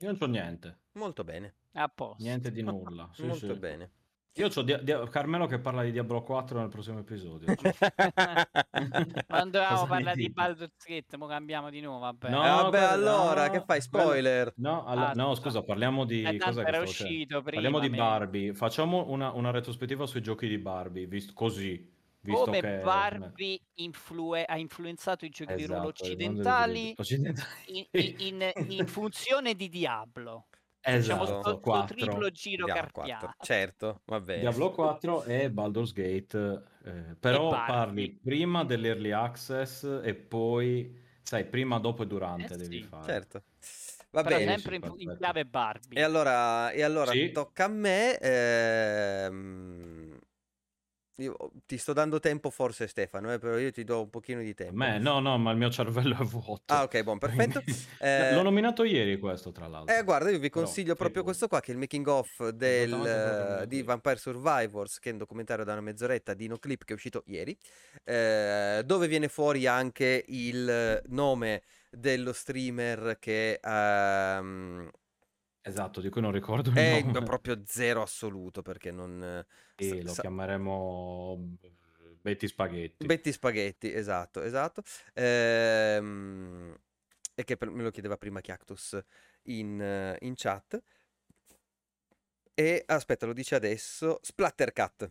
Io 0.00 0.08
non 0.08 0.16
so 0.16 0.26
niente. 0.26 0.80
Molto 0.94 1.22
bene. 1.22 1.54
A 1.74 1.88
posto. 1.88 2.22
Niente 2.22 2.50
di 2.50 2.62
nulla. 2.66 3.08
Sì, 3.12 3.24
Molto 3.24 3.54
sì. 3.54 3.58
bene. 3.58 3.90
Io 4.36 4.48
ho 4.52 4.62
Dia- 4.62 4.78
Dia- 4.78 5.06
Carmelo 5.08 5.46
che 5.46 5.58
parla 5.60 5.82
di 5.82 5.92
Diablo 5.92 6.22
4 6.22 6.58
nel 6.58 6.70
prossimo 6.70 6.98
episodio. 7.00 7.54
Quando 9.26 9.60
avevamo 9.60 9.86
parlato 9.86 10.16
di 10.16 10.30
Baldur's 10.30 10.86
Gate, 10.86 11.18
mo 11.18 11.26
cambiamo 11.26 11.68
di 11.68 11.80
nuovo. 11.80 12.00
Vabbè, 12.00 12.30
no, 12.30 12.42
eh, 12.42 12.48
vabbè 12.48 12.80
allora, 12.82 13.46
no, 13.46 13.52
che 13.52 13.60
fai? 13.60 13.82
Spoiler? 13.82 14.54
No, 14.56 14.86
alla- 14.86 15.10
ah, 15.10 15.12
no 15.12 15.34
scusa, 15.34 15.62
parliamo 15.62 16.06
di. 16.06 16.22
Eh, 16.22 16.38
cosa 16.38 16.66
era 16.66 16.80
uscito 16.80 17.42
prima, 17.42 17.60
parliamo 17.60 17.78
di 17.78 17.90
Barbie. 17.90 18.54
Facciamo 18.54 19.10
una, 19.10 19.32
una, 19.32 19.50
retrospettiva 19.50 20.06
sui 20.06 20.22
giochi 20.22 20.48
di 20.48 20.56
Barbie, 20.58 21.06
visto 21.06 21.34
così. 21.34 21.91
Visto 22.24 22.54
Come 22.54 22.56
che... 22.56 22.70
Barbie 22.78 23.58
influ- 23.74 24.44
ha 24.46 24.56
influenzato 24.56 25.24
i 25.24 25.28
giochi 25.28 25.54
esatto, 25.54 25.54
di 25.54 25.66
ruolo 25.66 25.88
occidentali, 25.88 26.96
occidentali. 26.96 27.46
In, 27.66 27.86
in, 28.16 28.50
in 28.66 28.86
funzione 28.86 29.54
di 29.54 29.68
Diablo. 29.68 30.48
Esatto, 30.84 30.96
diciamo 30.96 31.26
sto, 31.26 31.60
4. 31.60 31.82
triplo 31.84 32.30
giro 32.30 32.66
Diablo 32.66 32.90
carpiano. 32.90 33.32
4. 33.32 33.36
Certo, 33.40 34.02
va 34.06 34.20
bene. 34.20 34.54
Diablo 34.54 34.70
4 34.72 35.24
e 35.24 35.50
Baldur's 35.50 35.92
Gate, 35.92 36.62
eh, 36.84 37.16
però 37.20 37.62
parli 37.64 38.18
prima 38.18 38.64
dell'early 38.64 39.10
access 39.12 39.84
e 40.02 40.14
poi 40.14 40.98
sai, 41.22 41.46
prima, 41.48 41.78
dopo 41.78 42.02
e 42.02 42.06
durante 42.06 42.56
Eh 42.56 42.56
devi 42.56 42.80
sì. 42.80 42.82
fare. 42.82 43.20
Certo. 43.20 43.44
Va 44.10 44.22
Però 44.22 44.38
bene. 44.38 44.40
sempre 44.40 44.76
in, 44.76 44.82
in 44.96 45.10
chiave 45.16 45.44
Barbie. 45.46 46.00
E 46.00 46.02
allora, 46.02 46.70
e 46.70 46.82
allora 46.82 47.12
Sì. 47.12 47.30
tocca 47.30 47.64
a 47.66 47.68
me. 47.68 48.18
ehm, 48.18 50.01
io 51.16 51.36
ti 51.66 51.76
sto 51.76 51.92
dando 51.92 52.18
tempo 52.20 52.50
forse 52.50 52.86
Stefano, 52.86 53.32
eh, 53.32 53.38
però 53.38 53.58
io 53.58 53.70
ti 53.70 53.84
do 53.84 54.02
un 54.02 54.10
pochino 54.10 54.40
di 54.40 54.54
tempo. 54.54 54.74
me, 54.74 54.98
no, 54.98 55.20
no, 55.20 55.36
ma 55.38 55.50
il 55.50 55.58
mio 55.58 55.70
cervello 55.70 56.16
è 56.18 56.24
vuoto. 56.24 56.72
Ah, 56.72 56.82
ok, 56.84 57.02
buon, 57.02 57.18
perfetto. 57.18 57.62
Eh, 58.02 58.34
L'ho 58.34 58.42
nominato 58.42 58.82
ieri 58.84 59.18
questo, 59.18 59.52
tra 59.52 59.68
l'altro. 59.68 59.94
Eh, 59.94 60.02
guarda, 60.02 60.30
io 60.30 60.38
vi 60.38 60.48
Però, 60.48 60.64
consiglio 60.64 60.94
proprio 60.94 61.22
figurati. 61.22 61.24
questo 61.24 61.48
qua, 61.48 61.60
che 61.60 61.70
è 61.70 61.74
il 61.74 61.80
making 61.80 62.06
of 62.08 62.48
del, 62.48 62.90
che 63.02 63.60
eh, 63.62 63.66
di. 63.68 63.82
Vampire 63.82 64.16
Survivors, 64.16 64.98
che 64.98 65.10
è 65.10 65.12
un 65.12 65.18
documentario 65.18 65.64
da 65.64 65.72
una 65.72 65.82
mezz'oretta 65.82 66.34
di 66.34 66.48
Noclip 66.48 66.84
che 66.84 66.92
è 66.92 66.96
uscito 66.96 67.22
ieri, 67.26 67.56
eh, 68.04 68.82
dove 68.84 69.06
viene 69.06 69.28
fuori 69.28 69.66
anche 69.66 70.24
il 70.26 71.02
nome 71.08 71.62
dello 71.90 72.32
streamer 72.32 73.18
che 73.20 73.60
ehm, 73.62 74.90
Esatto, 75.64 76.00
di 76.00 76.08
cui 76.10 76.20
non 76.20 76.32
ricordo 76.32 76.70
il 76.70 76.76
è 76.76 77.02
nome. 77.02 77.20
proprio 77.24 77.62
zero 77.64 78.02
assoluto, 78.02 78.62
perché 78.62 78.90
non... 78.90 79.44
Sì, 79.76 79.88
sa- 79.88 80.02
lo 80.02 80.12
sa- 80.12 80.22
chiameremo 80.22 81.56
Betty 82.20 82.46
Spaghetti. 82.46 83.06
Betty 83.06 83.32
Spaghetti, 83.32 83.92
esatto, 83.92 84.42
esatto. 84.42 84.82
Ehm, 85.14 86.76
e 87.34 87.44
che 87.44 87.56
per- 87.56 87.70
me 87.70 87.82
lo 87.82 87.90
chiedeva 87.90 88.16
prima 88.16 88.40
Cactus 88.40 88.98
in, 89.44 89.80
eh, 89.80 90.16
in 90.20 90.34
chat. 90.36 90.80
E 92.54 92.82
aspetta, 92.86 93.26
lo 93.26 93.32
dice 93.32 93.54
adesso. 93.54 94.18
Splattercat. 94.22 95.10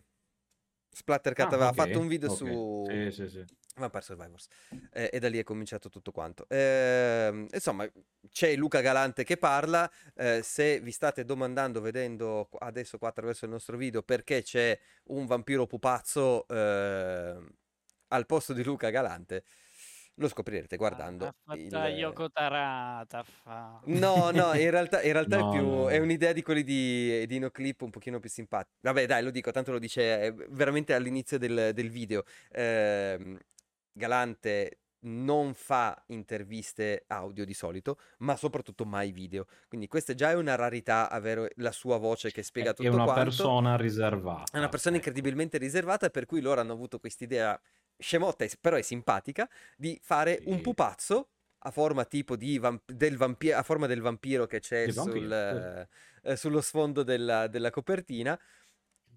Splattercat 0.90 1.52
Ah, 1.52 1.54
aveva 1.54 1.68
ok, 1.70 1.74
fatto 1.74 1.98
un 2.00 2.06
video 2.08 2.28
ok. 2.28 2.36
su 2.38 2.46
Sì, 2.86 3.10
sì, 3.10 3.28
sì. 3.28 3.44
Vampire 3.74 4.02
Survivors. 4.02 4.46
Eh, 4.92 5.10
e 5.12 5.18
da 5.18 5.28
lì 5.28 5.38
è 5.38 5.44
cominciato 5.44 5.88
tutto 5.88 6.12
quanto. 6.12 6.44
Ehm, 6.48 7.46
insomma, 7.52 7.88
c'è 8.30 8.54
Luca 8.56 8.80
Galante 8.80 9.24
che 9.24 9.36
parla. 9.36 9.90
eh, 10.14 10.42
se 10.42 10.80
vi 10.80 10.92
state 10.92 11.24
domandando, 11.24 11.80
vedendo 11.80 12.48
adesso 12.58 12.98
qua 12.98 13.08
attraverso 13.08 13.44
il 13.46 13.50
nostro 13.50 13.76
video, 13.76 14.02
perché 14.02 14.42
c'è 14.42 14.78
un 15.04 15.26
vampiro 15.26 15.66
pupazzo 15.66 16.46
eh, 16.48 17.36
al 18.08 18.26
posto 18.26 18.52
di 18.52 18.62
Luca 18.62 18.90
Galante, 18.90 19.44
lo 20.16 20.28
scoprirete 20.28 20.76
guardando. 20.76 21.26
Ha 21.26 21.34
fatto 21.42 21.58
il- 21.58 21.96
Yoko 21.96 22.30
Tarata. 22.30 23.22
Fa... 23.24 23.80
No, 23.86 24.30
no, 24.30 24.52
in 24.52 24.70
realtà, 24.70 25.00
in 25.00 25.12
realtà 25.14 25.38
No, 25.38 25.48
è 25.48 25.56
più 25.56 25.66
no. 25.66 25.88
è 25.88 25.98
un'idea 25.98 26.32
di 26.32 26.42
quelli 26.42 26.62
di, 26.62 27.26
di 27.26 27.38
Noclip 27.38 27.80
un 27.80 27.90
pochino 27.90 28.20
più 28.20 28.28
simpatici. 28.28 28.76
Vabbè, 28.82 29.06
dai, 29.06 29.22
lo 29.22 29.30
dico, 29.30 29.50
tanto 29.50 29.72
lo 29.72 29.78
dice 29.78 30.20
eh, 30.26 30.34
veramente 30.50 30.92
all'inizio 30.92 31.38
del, 31.38 31.70
del 31.72 31.88
video. 31.88 32.24
Ehm, 32.50 33.38
Galante 33.92 34.78
non 35.04 35.52
fa 35.54 36.00
interviste 36.08 37.04
audio 37.08 37.44
di 37.44 37.54
solito, 37.54 37.98
ma 38.18 38.36
soprattutto 38.36 38.84
mai 38.84 39.10
video. 39.10 39.46
Quindi 39.68 39.88
questa 39.88 40.14
già 40.14 40.30
è 40.30 40.34
una 40.34 40.54
rarità 40.54 41.10
avere 41.10 41.50
la 41.56 41.72
sua 41.72 41.96
voce 41.98 42.30
che 42.30 42.42
spiega 42.44 42.70
È 42.70 42.74
tutto 42.74 42.88
una 42.94 43.04
quanto. 43.04 43.22
persona 43.24 43.76
riservata. 43.76 44.52
È 44.52 44.58
una 44.58 44.68
persona 44.68 44.96
incredibilmente 44.96 45.58
riservata, 45.58 46.08
per 46.10 46.24
cui 46.26 46.40
loro 46.40 46.60
hanno 46.60 46.72
avuto 46.72 46.98
quest'idea 47.00 47.60
scemotta, 47.98 48.46
però 48.60 48.76
è 48.76 48.82
simpatica, 48.82 49.48
di 49.76 49.98
fare 50.02 50.40
un 50.44 50.56
Sì. 50.56 50.62
pupazzo 50.62 51.28
a 51.64 51.70
forma 51.70 52.04
tipo 52.04 52.36
di 52.36 52.58
vamp- 52.58 52.90
del 52.90 53.16
vampiro, 53.16 53.56
a 53.56 53.62
forma 53.62 53.86
del 53.86 54.00
vampiro 54.00 54.46
che 54.46 54.58
c'è 54.60 54.84
sul, 54.90 55.88
eh, 56.24 56.36
sullo 56.36 56.60
sfondo 56.60 57.02
della, 57.02 57.46
della 57.48 57.70
copertina, 57.70 58.38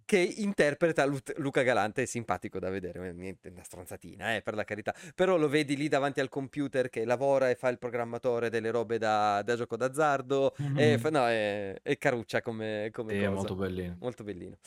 che 0.05 0.19
interpreta 0.19 1.03
Lu- 1.05 1.17
Luca 1.37 1.63
Galante, 1.63 2.03
è 2.03 2.05
simpatico 2.05 2.59
da 2.59 2.69
vedere, 2.69 3.09
eh, 3.09 3.11
niente, 3.13 3.49
una 3.49 3.63
stronzatina, 3.63 4.35
eh, 4.35 4.41
per 4.41 4.53
la 4.53 4.63
carità, 4.63 4.93
però 5.15 5.35
lo 5.37 5.49
vedi 5.49 5.75
lì 5.75 5.87
davanti 5.87 6.19
al 6.19 6.29
computer 6.29 6.89
che 6.89 7.05
lavora 7.05 7.49
e 7.49 7.55
fa 7.55 7.69
il 7.69 7.79
programmatore 7.79 8.49
delle 8.49 8.69
robe 8.71 8.97
da, 8.99 9.41
da 9.41 9.55
gioco 9.55 9.75
d'azzardo, 9.75 10.55
e 10.75 10.91
Mhm. 10.93 10.97
fa- 10.99 11.09
no, 11.09 11.27
è, 11.27 11.79
è 11.81 11.97
caruccia 11.97 12.41
come, 12.41 12.89
come 12.91 13.13
Sì, 13.13 13.17
è 13.21 13.25
cosa. 13.25 13.35
molto 13.35 13.55
bellino. 13.55 13.97
Molto 13.99 14.23
bellino. 14.23 14.57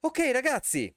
Ok, 0.00 0.18
ragazzi, 0.32 0.94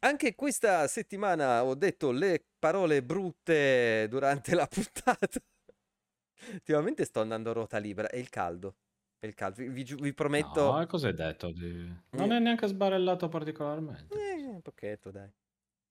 anche 0.00 0.34
questa 0.34 0.86
settimana 0.88 1.64
ho 1.64 1.74
detto 1.74 2.10
le 2.10 2.44
parole 2.58 3.02
brutte 3.02 4.06
durante 4.10 4.54
la 4.54 4.66
puntata. 4.66 5.40
Ultimamente 6.52 7.04
sto 7.04 7.20
andando 7.20 7.50
a 7.50 7.52
ruota 7.54 7.78
libera. 7.78 8.08
È 8.08 8.16
il 8.16 8.28
caldo. 8.28 8.76
È 9.18 9.26
il 9.26 9.34
caldo. 9.34 9.62
Vi, 9.62 9.82
vi 9.82 10.12
prometto. 10.14 10.72
No, 10.78 10.86
cosa 10.86 11.08
hai 11.08 11.14
detto? 11.14 11.50
di- 11.50 11.90
Non 12.10 12.32
è 12.32 12.38
neanche 12.38 12.66
sbarellato 12.66 13.28
particolarmente. 13.28 14.14
Eh, 14.14 14.46
un 14.46 14.60
pochetto, 14.62 15.10
dai. 15.10 15.30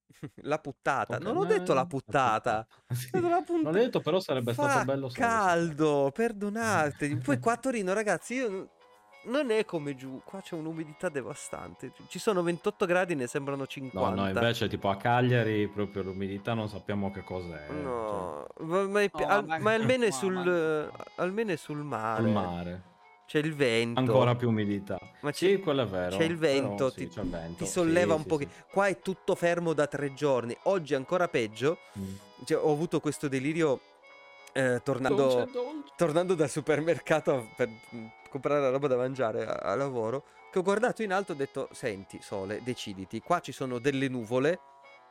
La 0.43 0.59
puttata. 0.59 1.17
Non 1.17 1.37
ho 1.37 1.43
eh, 1.45 1.47
detto 1.47 1.73
la 1.73 1.81
la 1.81 1.85
puttata. 1.87 2.67
Sì. 2.93 3.09
La 3.19 3.41
punta- 3.41 3.69
Non 3.69 3.75
ho 3.75 3.83
detto, 3.83 3.99
però 4.01 4.19
sarebbe 4.19 4.53
Fa 4.53 4.69
stato 4.69 4.85
bello 4.85 5.09
caldo, 5.09 6.11
perdonatemi. 6.13 7.17
Poi 7.25 7.39
qua 7.39 7.53
a 7.53 7.57
Torino, 7.57 7.93
ragazzi, 7.93 8.35
io... 8.35 8.69
non 9.25 9.49
è 9.49 9.65
come 9.65 9.95
giù. 9.95 10.21
Qua 10.23 10.39
c'è 10.41 10.53
un'umidità 10.53 11.09
devastante. 11.09 11.91
Ci 12.07 12.19
sono 12.19 12.43
28 12.43 12.85
gradi, 12.85 13.15
ne 13.15 13.25
sembrano 13.25 13.61
No, 13.61 13.65
50. 13.67 14.09
no, 14.11 14.27
invece 14.27 14.67
tipo 14.69 14.87
a 14.89 14.97
Cagliari 14.97 15.67
proprio 15.67 16.03
l'umidità 16.03 16.53
non 16.53 16.69
sappiamo 16.69 17.09
che 17.09 17.23
cos'è. 17.23 17.65
cioè, 17.67 17.81
No, 17.81 18.45
ma, 18.59 18.87
ma 18.87 19.01
è 19.01 19.09
No, 19.11 19.25
al- 19.25 19.45
ma- 19.59 19.73
almeno 19.73 20.03
è 20.05 20.11
sul, 20.11 20.91
almeno 21.15 21.51
è 21.51 21.55
sul 21.55 21.77
cioè, 21.77 21.85
mare. 21.85 22.23
al 22.23 22.29
mare. 22.31 22.81
C'è 23.27 23.39
il 23.39 23.55
vento. 23.55 23.99
Ancora 23.99 24.35
più 24.35 24.49
umidità. 24.49 24.99
Ma 25.21 25.31
c'è, 25.31 25.47
Sì, 25.55 25.59
quello 25.59 25.81
è 25.81 25.85
vero. 25.87 26.15
c'è 26.17 26.23
il 26.23 26.37
vento, 26.37 26.75
però 26.75 26.91
ti, 26.91 27.01
sì, 27.01 27.07
c'è 27.09 27.21
il 27.21 27.29
vento. 27.29 27.63
ti 27.63 27.69
solleva 27.69 28.13
Sì, 28.13 28.17
un 28.17 28.21
sì, 28.21 28.27
po'. 28.27 28.37
sì. 28.37 28.47
Qua 28.71 28.87
è 28.87 28.99
tutto 28.99 29.35
fermo 29.35 29.73
da 29.73 29.87
tre 29.87 30.13
giorni. 30.13 30.55
Oggi 30.63 30.93
è 30.93 30.95
ancora 30.95 31.27
peggio. 31.27 31.79
Mm. 31.97 32.15
Cioè, 32.45 32.57
ho 32.63 32.71
avuto 32.71 32.99
questo 32.99 33.27
delirio 33.27 33.79
eh, 34.53 34.79
tornando, 34.83 35.27
Dolce, 35.27 35.51
dolce. 35.51 35.91
tornando 35.97 36.35
dal 36.35 36.49
supermercato 36.49 37.49
per 37.55 37.67
mm, 37.67 38.05
comprare 38.29 38.61
la 38.61 38.69
roba 38.69 38.87
da 38.87 38.95
mangiare 38.95 39.45
a, 39.45 39.53
a 39.71 39.75
lavoro. 39.75 40.23
Che 40.51 40.59
ho 40.59 40.63
guardato 40.63 41.01
in 41.01 41.11
alto 41.11 41.31
e 41.31 41.35
ho 41.35 41.37
detto: 41.37 41.67
Senti, 41.71 42.19
sole, 42.21 42.61
deciditi. 42.63 43.21
Qua 43.21 43.39
ci 43.39 43.51
sono 43.51 43.79
delle 43.79 44.07
nuvole 44.07 44.59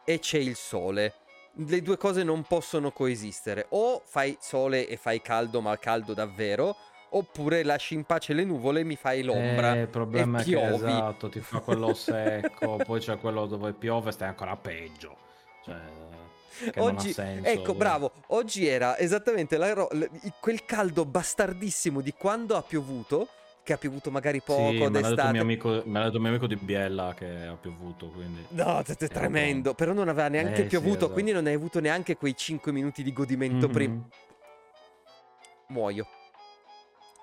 e 0.04 0.20
c'è 0.20 0.38
il 0.38 0.54
sole. 0.54 1.14
Le 1.56 1.82
due 1.82 1.96
cose 1.96 2.22
non 2.22 2.42
possono 2.44 2.90
coesistere. 2.92 3.66
O 3.70 4.00
fai 4.04 4.36
sole 4.40 4.86
e 4.88 4.96
fai 4.96 5.20
caldo, 5.20 5.60
ma 5.60 5.76
caldo 5.78 6.14
davvero. 6.14 6.76
Oppure 7.10 7.62
lasci 7.62 7.94
in 7.94 8.04
pace 8.04 8.32
le 8.32 8.44
nuvole 8.44 8.80
e 8.80 8.84
mi 8.84 8.96
fai 8.96 9.22
l'ombra. 9.22 9.76
Eh, 9.76 9.80
il 9.82 9.88
problema 9.88 10.38
e 10.38 10.40
è 10.40 10.44
che 10.44 10.50
piovi. 10.50 10.74
esatto, 10.74 11.28
ti 11.28 11.40
fa 11.40 11.60
quello 11.60 11.94
secco, 11.94 12.76
poi 12.84 12.98
c'è 13.00 13.18
quello 13.18 13.46
dove 13.46 13.72
piove, 13.72 14.10
stai 14.10 14.28
ancora 14.28 14.56
peggio. 14.56 15.16
Cioè, 15.64 15.76
che 16.70 16.80
non 16.80 16.88
ha 16.88 16.92
Oggi, 16.92 17.12
senso. 17.12 17.48
ecco, 17.48 17.74
bravo, 17.74 18.12
oggi 18.28 18.66
era 18.66 18.98
esattamente 18.98 19.56
la 19.56 19.88
quel 20.40 20.64
caldo 20.64 21.04
bastardissimo 21.04 22.00
di 22.00 22.12
quando 22.12 22.56
ha 22.56 22.62
piovuto, 22.62 23.28
che 23.62 23.72
ha 23.72 23.78
piovuto 23.78 24.10
magari 24.10 24.40
poco 24.40 24.70
Sì, 24.70 24.76
me 24.78 24.88
l'ha 25.00 25.08
d'estate. 25.08 25.38
amico, 25.38 25.82
me 25.86 25.98
l'ha 26.00 26.04
detto 26.06 26.20
mio 26.20 26.28
amico 26.30 26.46
di 26.46 26.56
Biella 26.56 27.14
che 27.16 27.46
ha 27.46 27.54
piovuto, 27.56 28.08
quindi... 28.08 28.44
No, 28.50 28.82
Era 28.84 28.94
tremendo, 29.08 29.74
però 29.74 29.92
non 29.92 30.08
aveva 30.08 30.28
neanche 30.28 30.60
Eh, 30.60 30.62
sì, 30.64 30.68
piovuto, 30.68 30.96
esatto. 30.96 31.12
quindi 31.12 31.32
non 31.32 31.46
hai 31.46 31.54
avuto 31.54 31.80
neanche 31.80 32.16
quei 32.16 32.36
5 32.36 32.72
minuti 32.72 33.02
di 33.02 33.12
godimento 33.12 33.68
prima. 33.68 33.94
Mhm. 33.94 34.08
Muoio. 35.68 36.06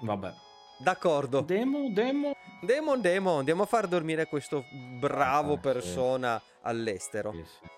Vabbè. 0.02 0.34
D'accordo. 0.80 1.42
Demo, 1.42 1.90
demo. 1.92 2.36
Demon, 2.62 3.02
Demon, 3.02 3.40
andiamo 3.40 3.64
a 3.64 3.66
far 3.66 3.88
dormire 3.88 4.28
questo 4.28 4.64
bravo 5.00 5.54
Ah, 5.54 5.56
sì. 5.56 5.62
persona 5.62 6.42
all'estero. 6.62 7.32
Sì, 7.32 7.44
sì, 7.46 7.70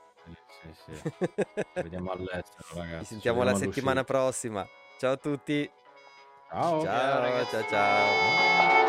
sì, 0.61 0.73
sì, 0.85 0.95
sì. 0.95 1.11
Ci 1.55 1.81
vediamo 1.81 2.11
all'estero, 2.11 2.67
ragazzi. 2.75 2.97
Ci 2.97 2.99
Ci 2.99 3.05
sentiamo 3.05 3.43
la 3.43 3.51
vediamo 3.51 3.71
settimana 3.71 4.03
prossima. 4.03 4.67
Ciao 4.99 5.13
a 5.13 5.17
tutti. 5.17 5.69
Ciao. 6.49 6.81
ciao, 6.83 7.19
ragazzi. 7.19 7.51
ciao. 7.51 7.67
ciao. 7.69 8.82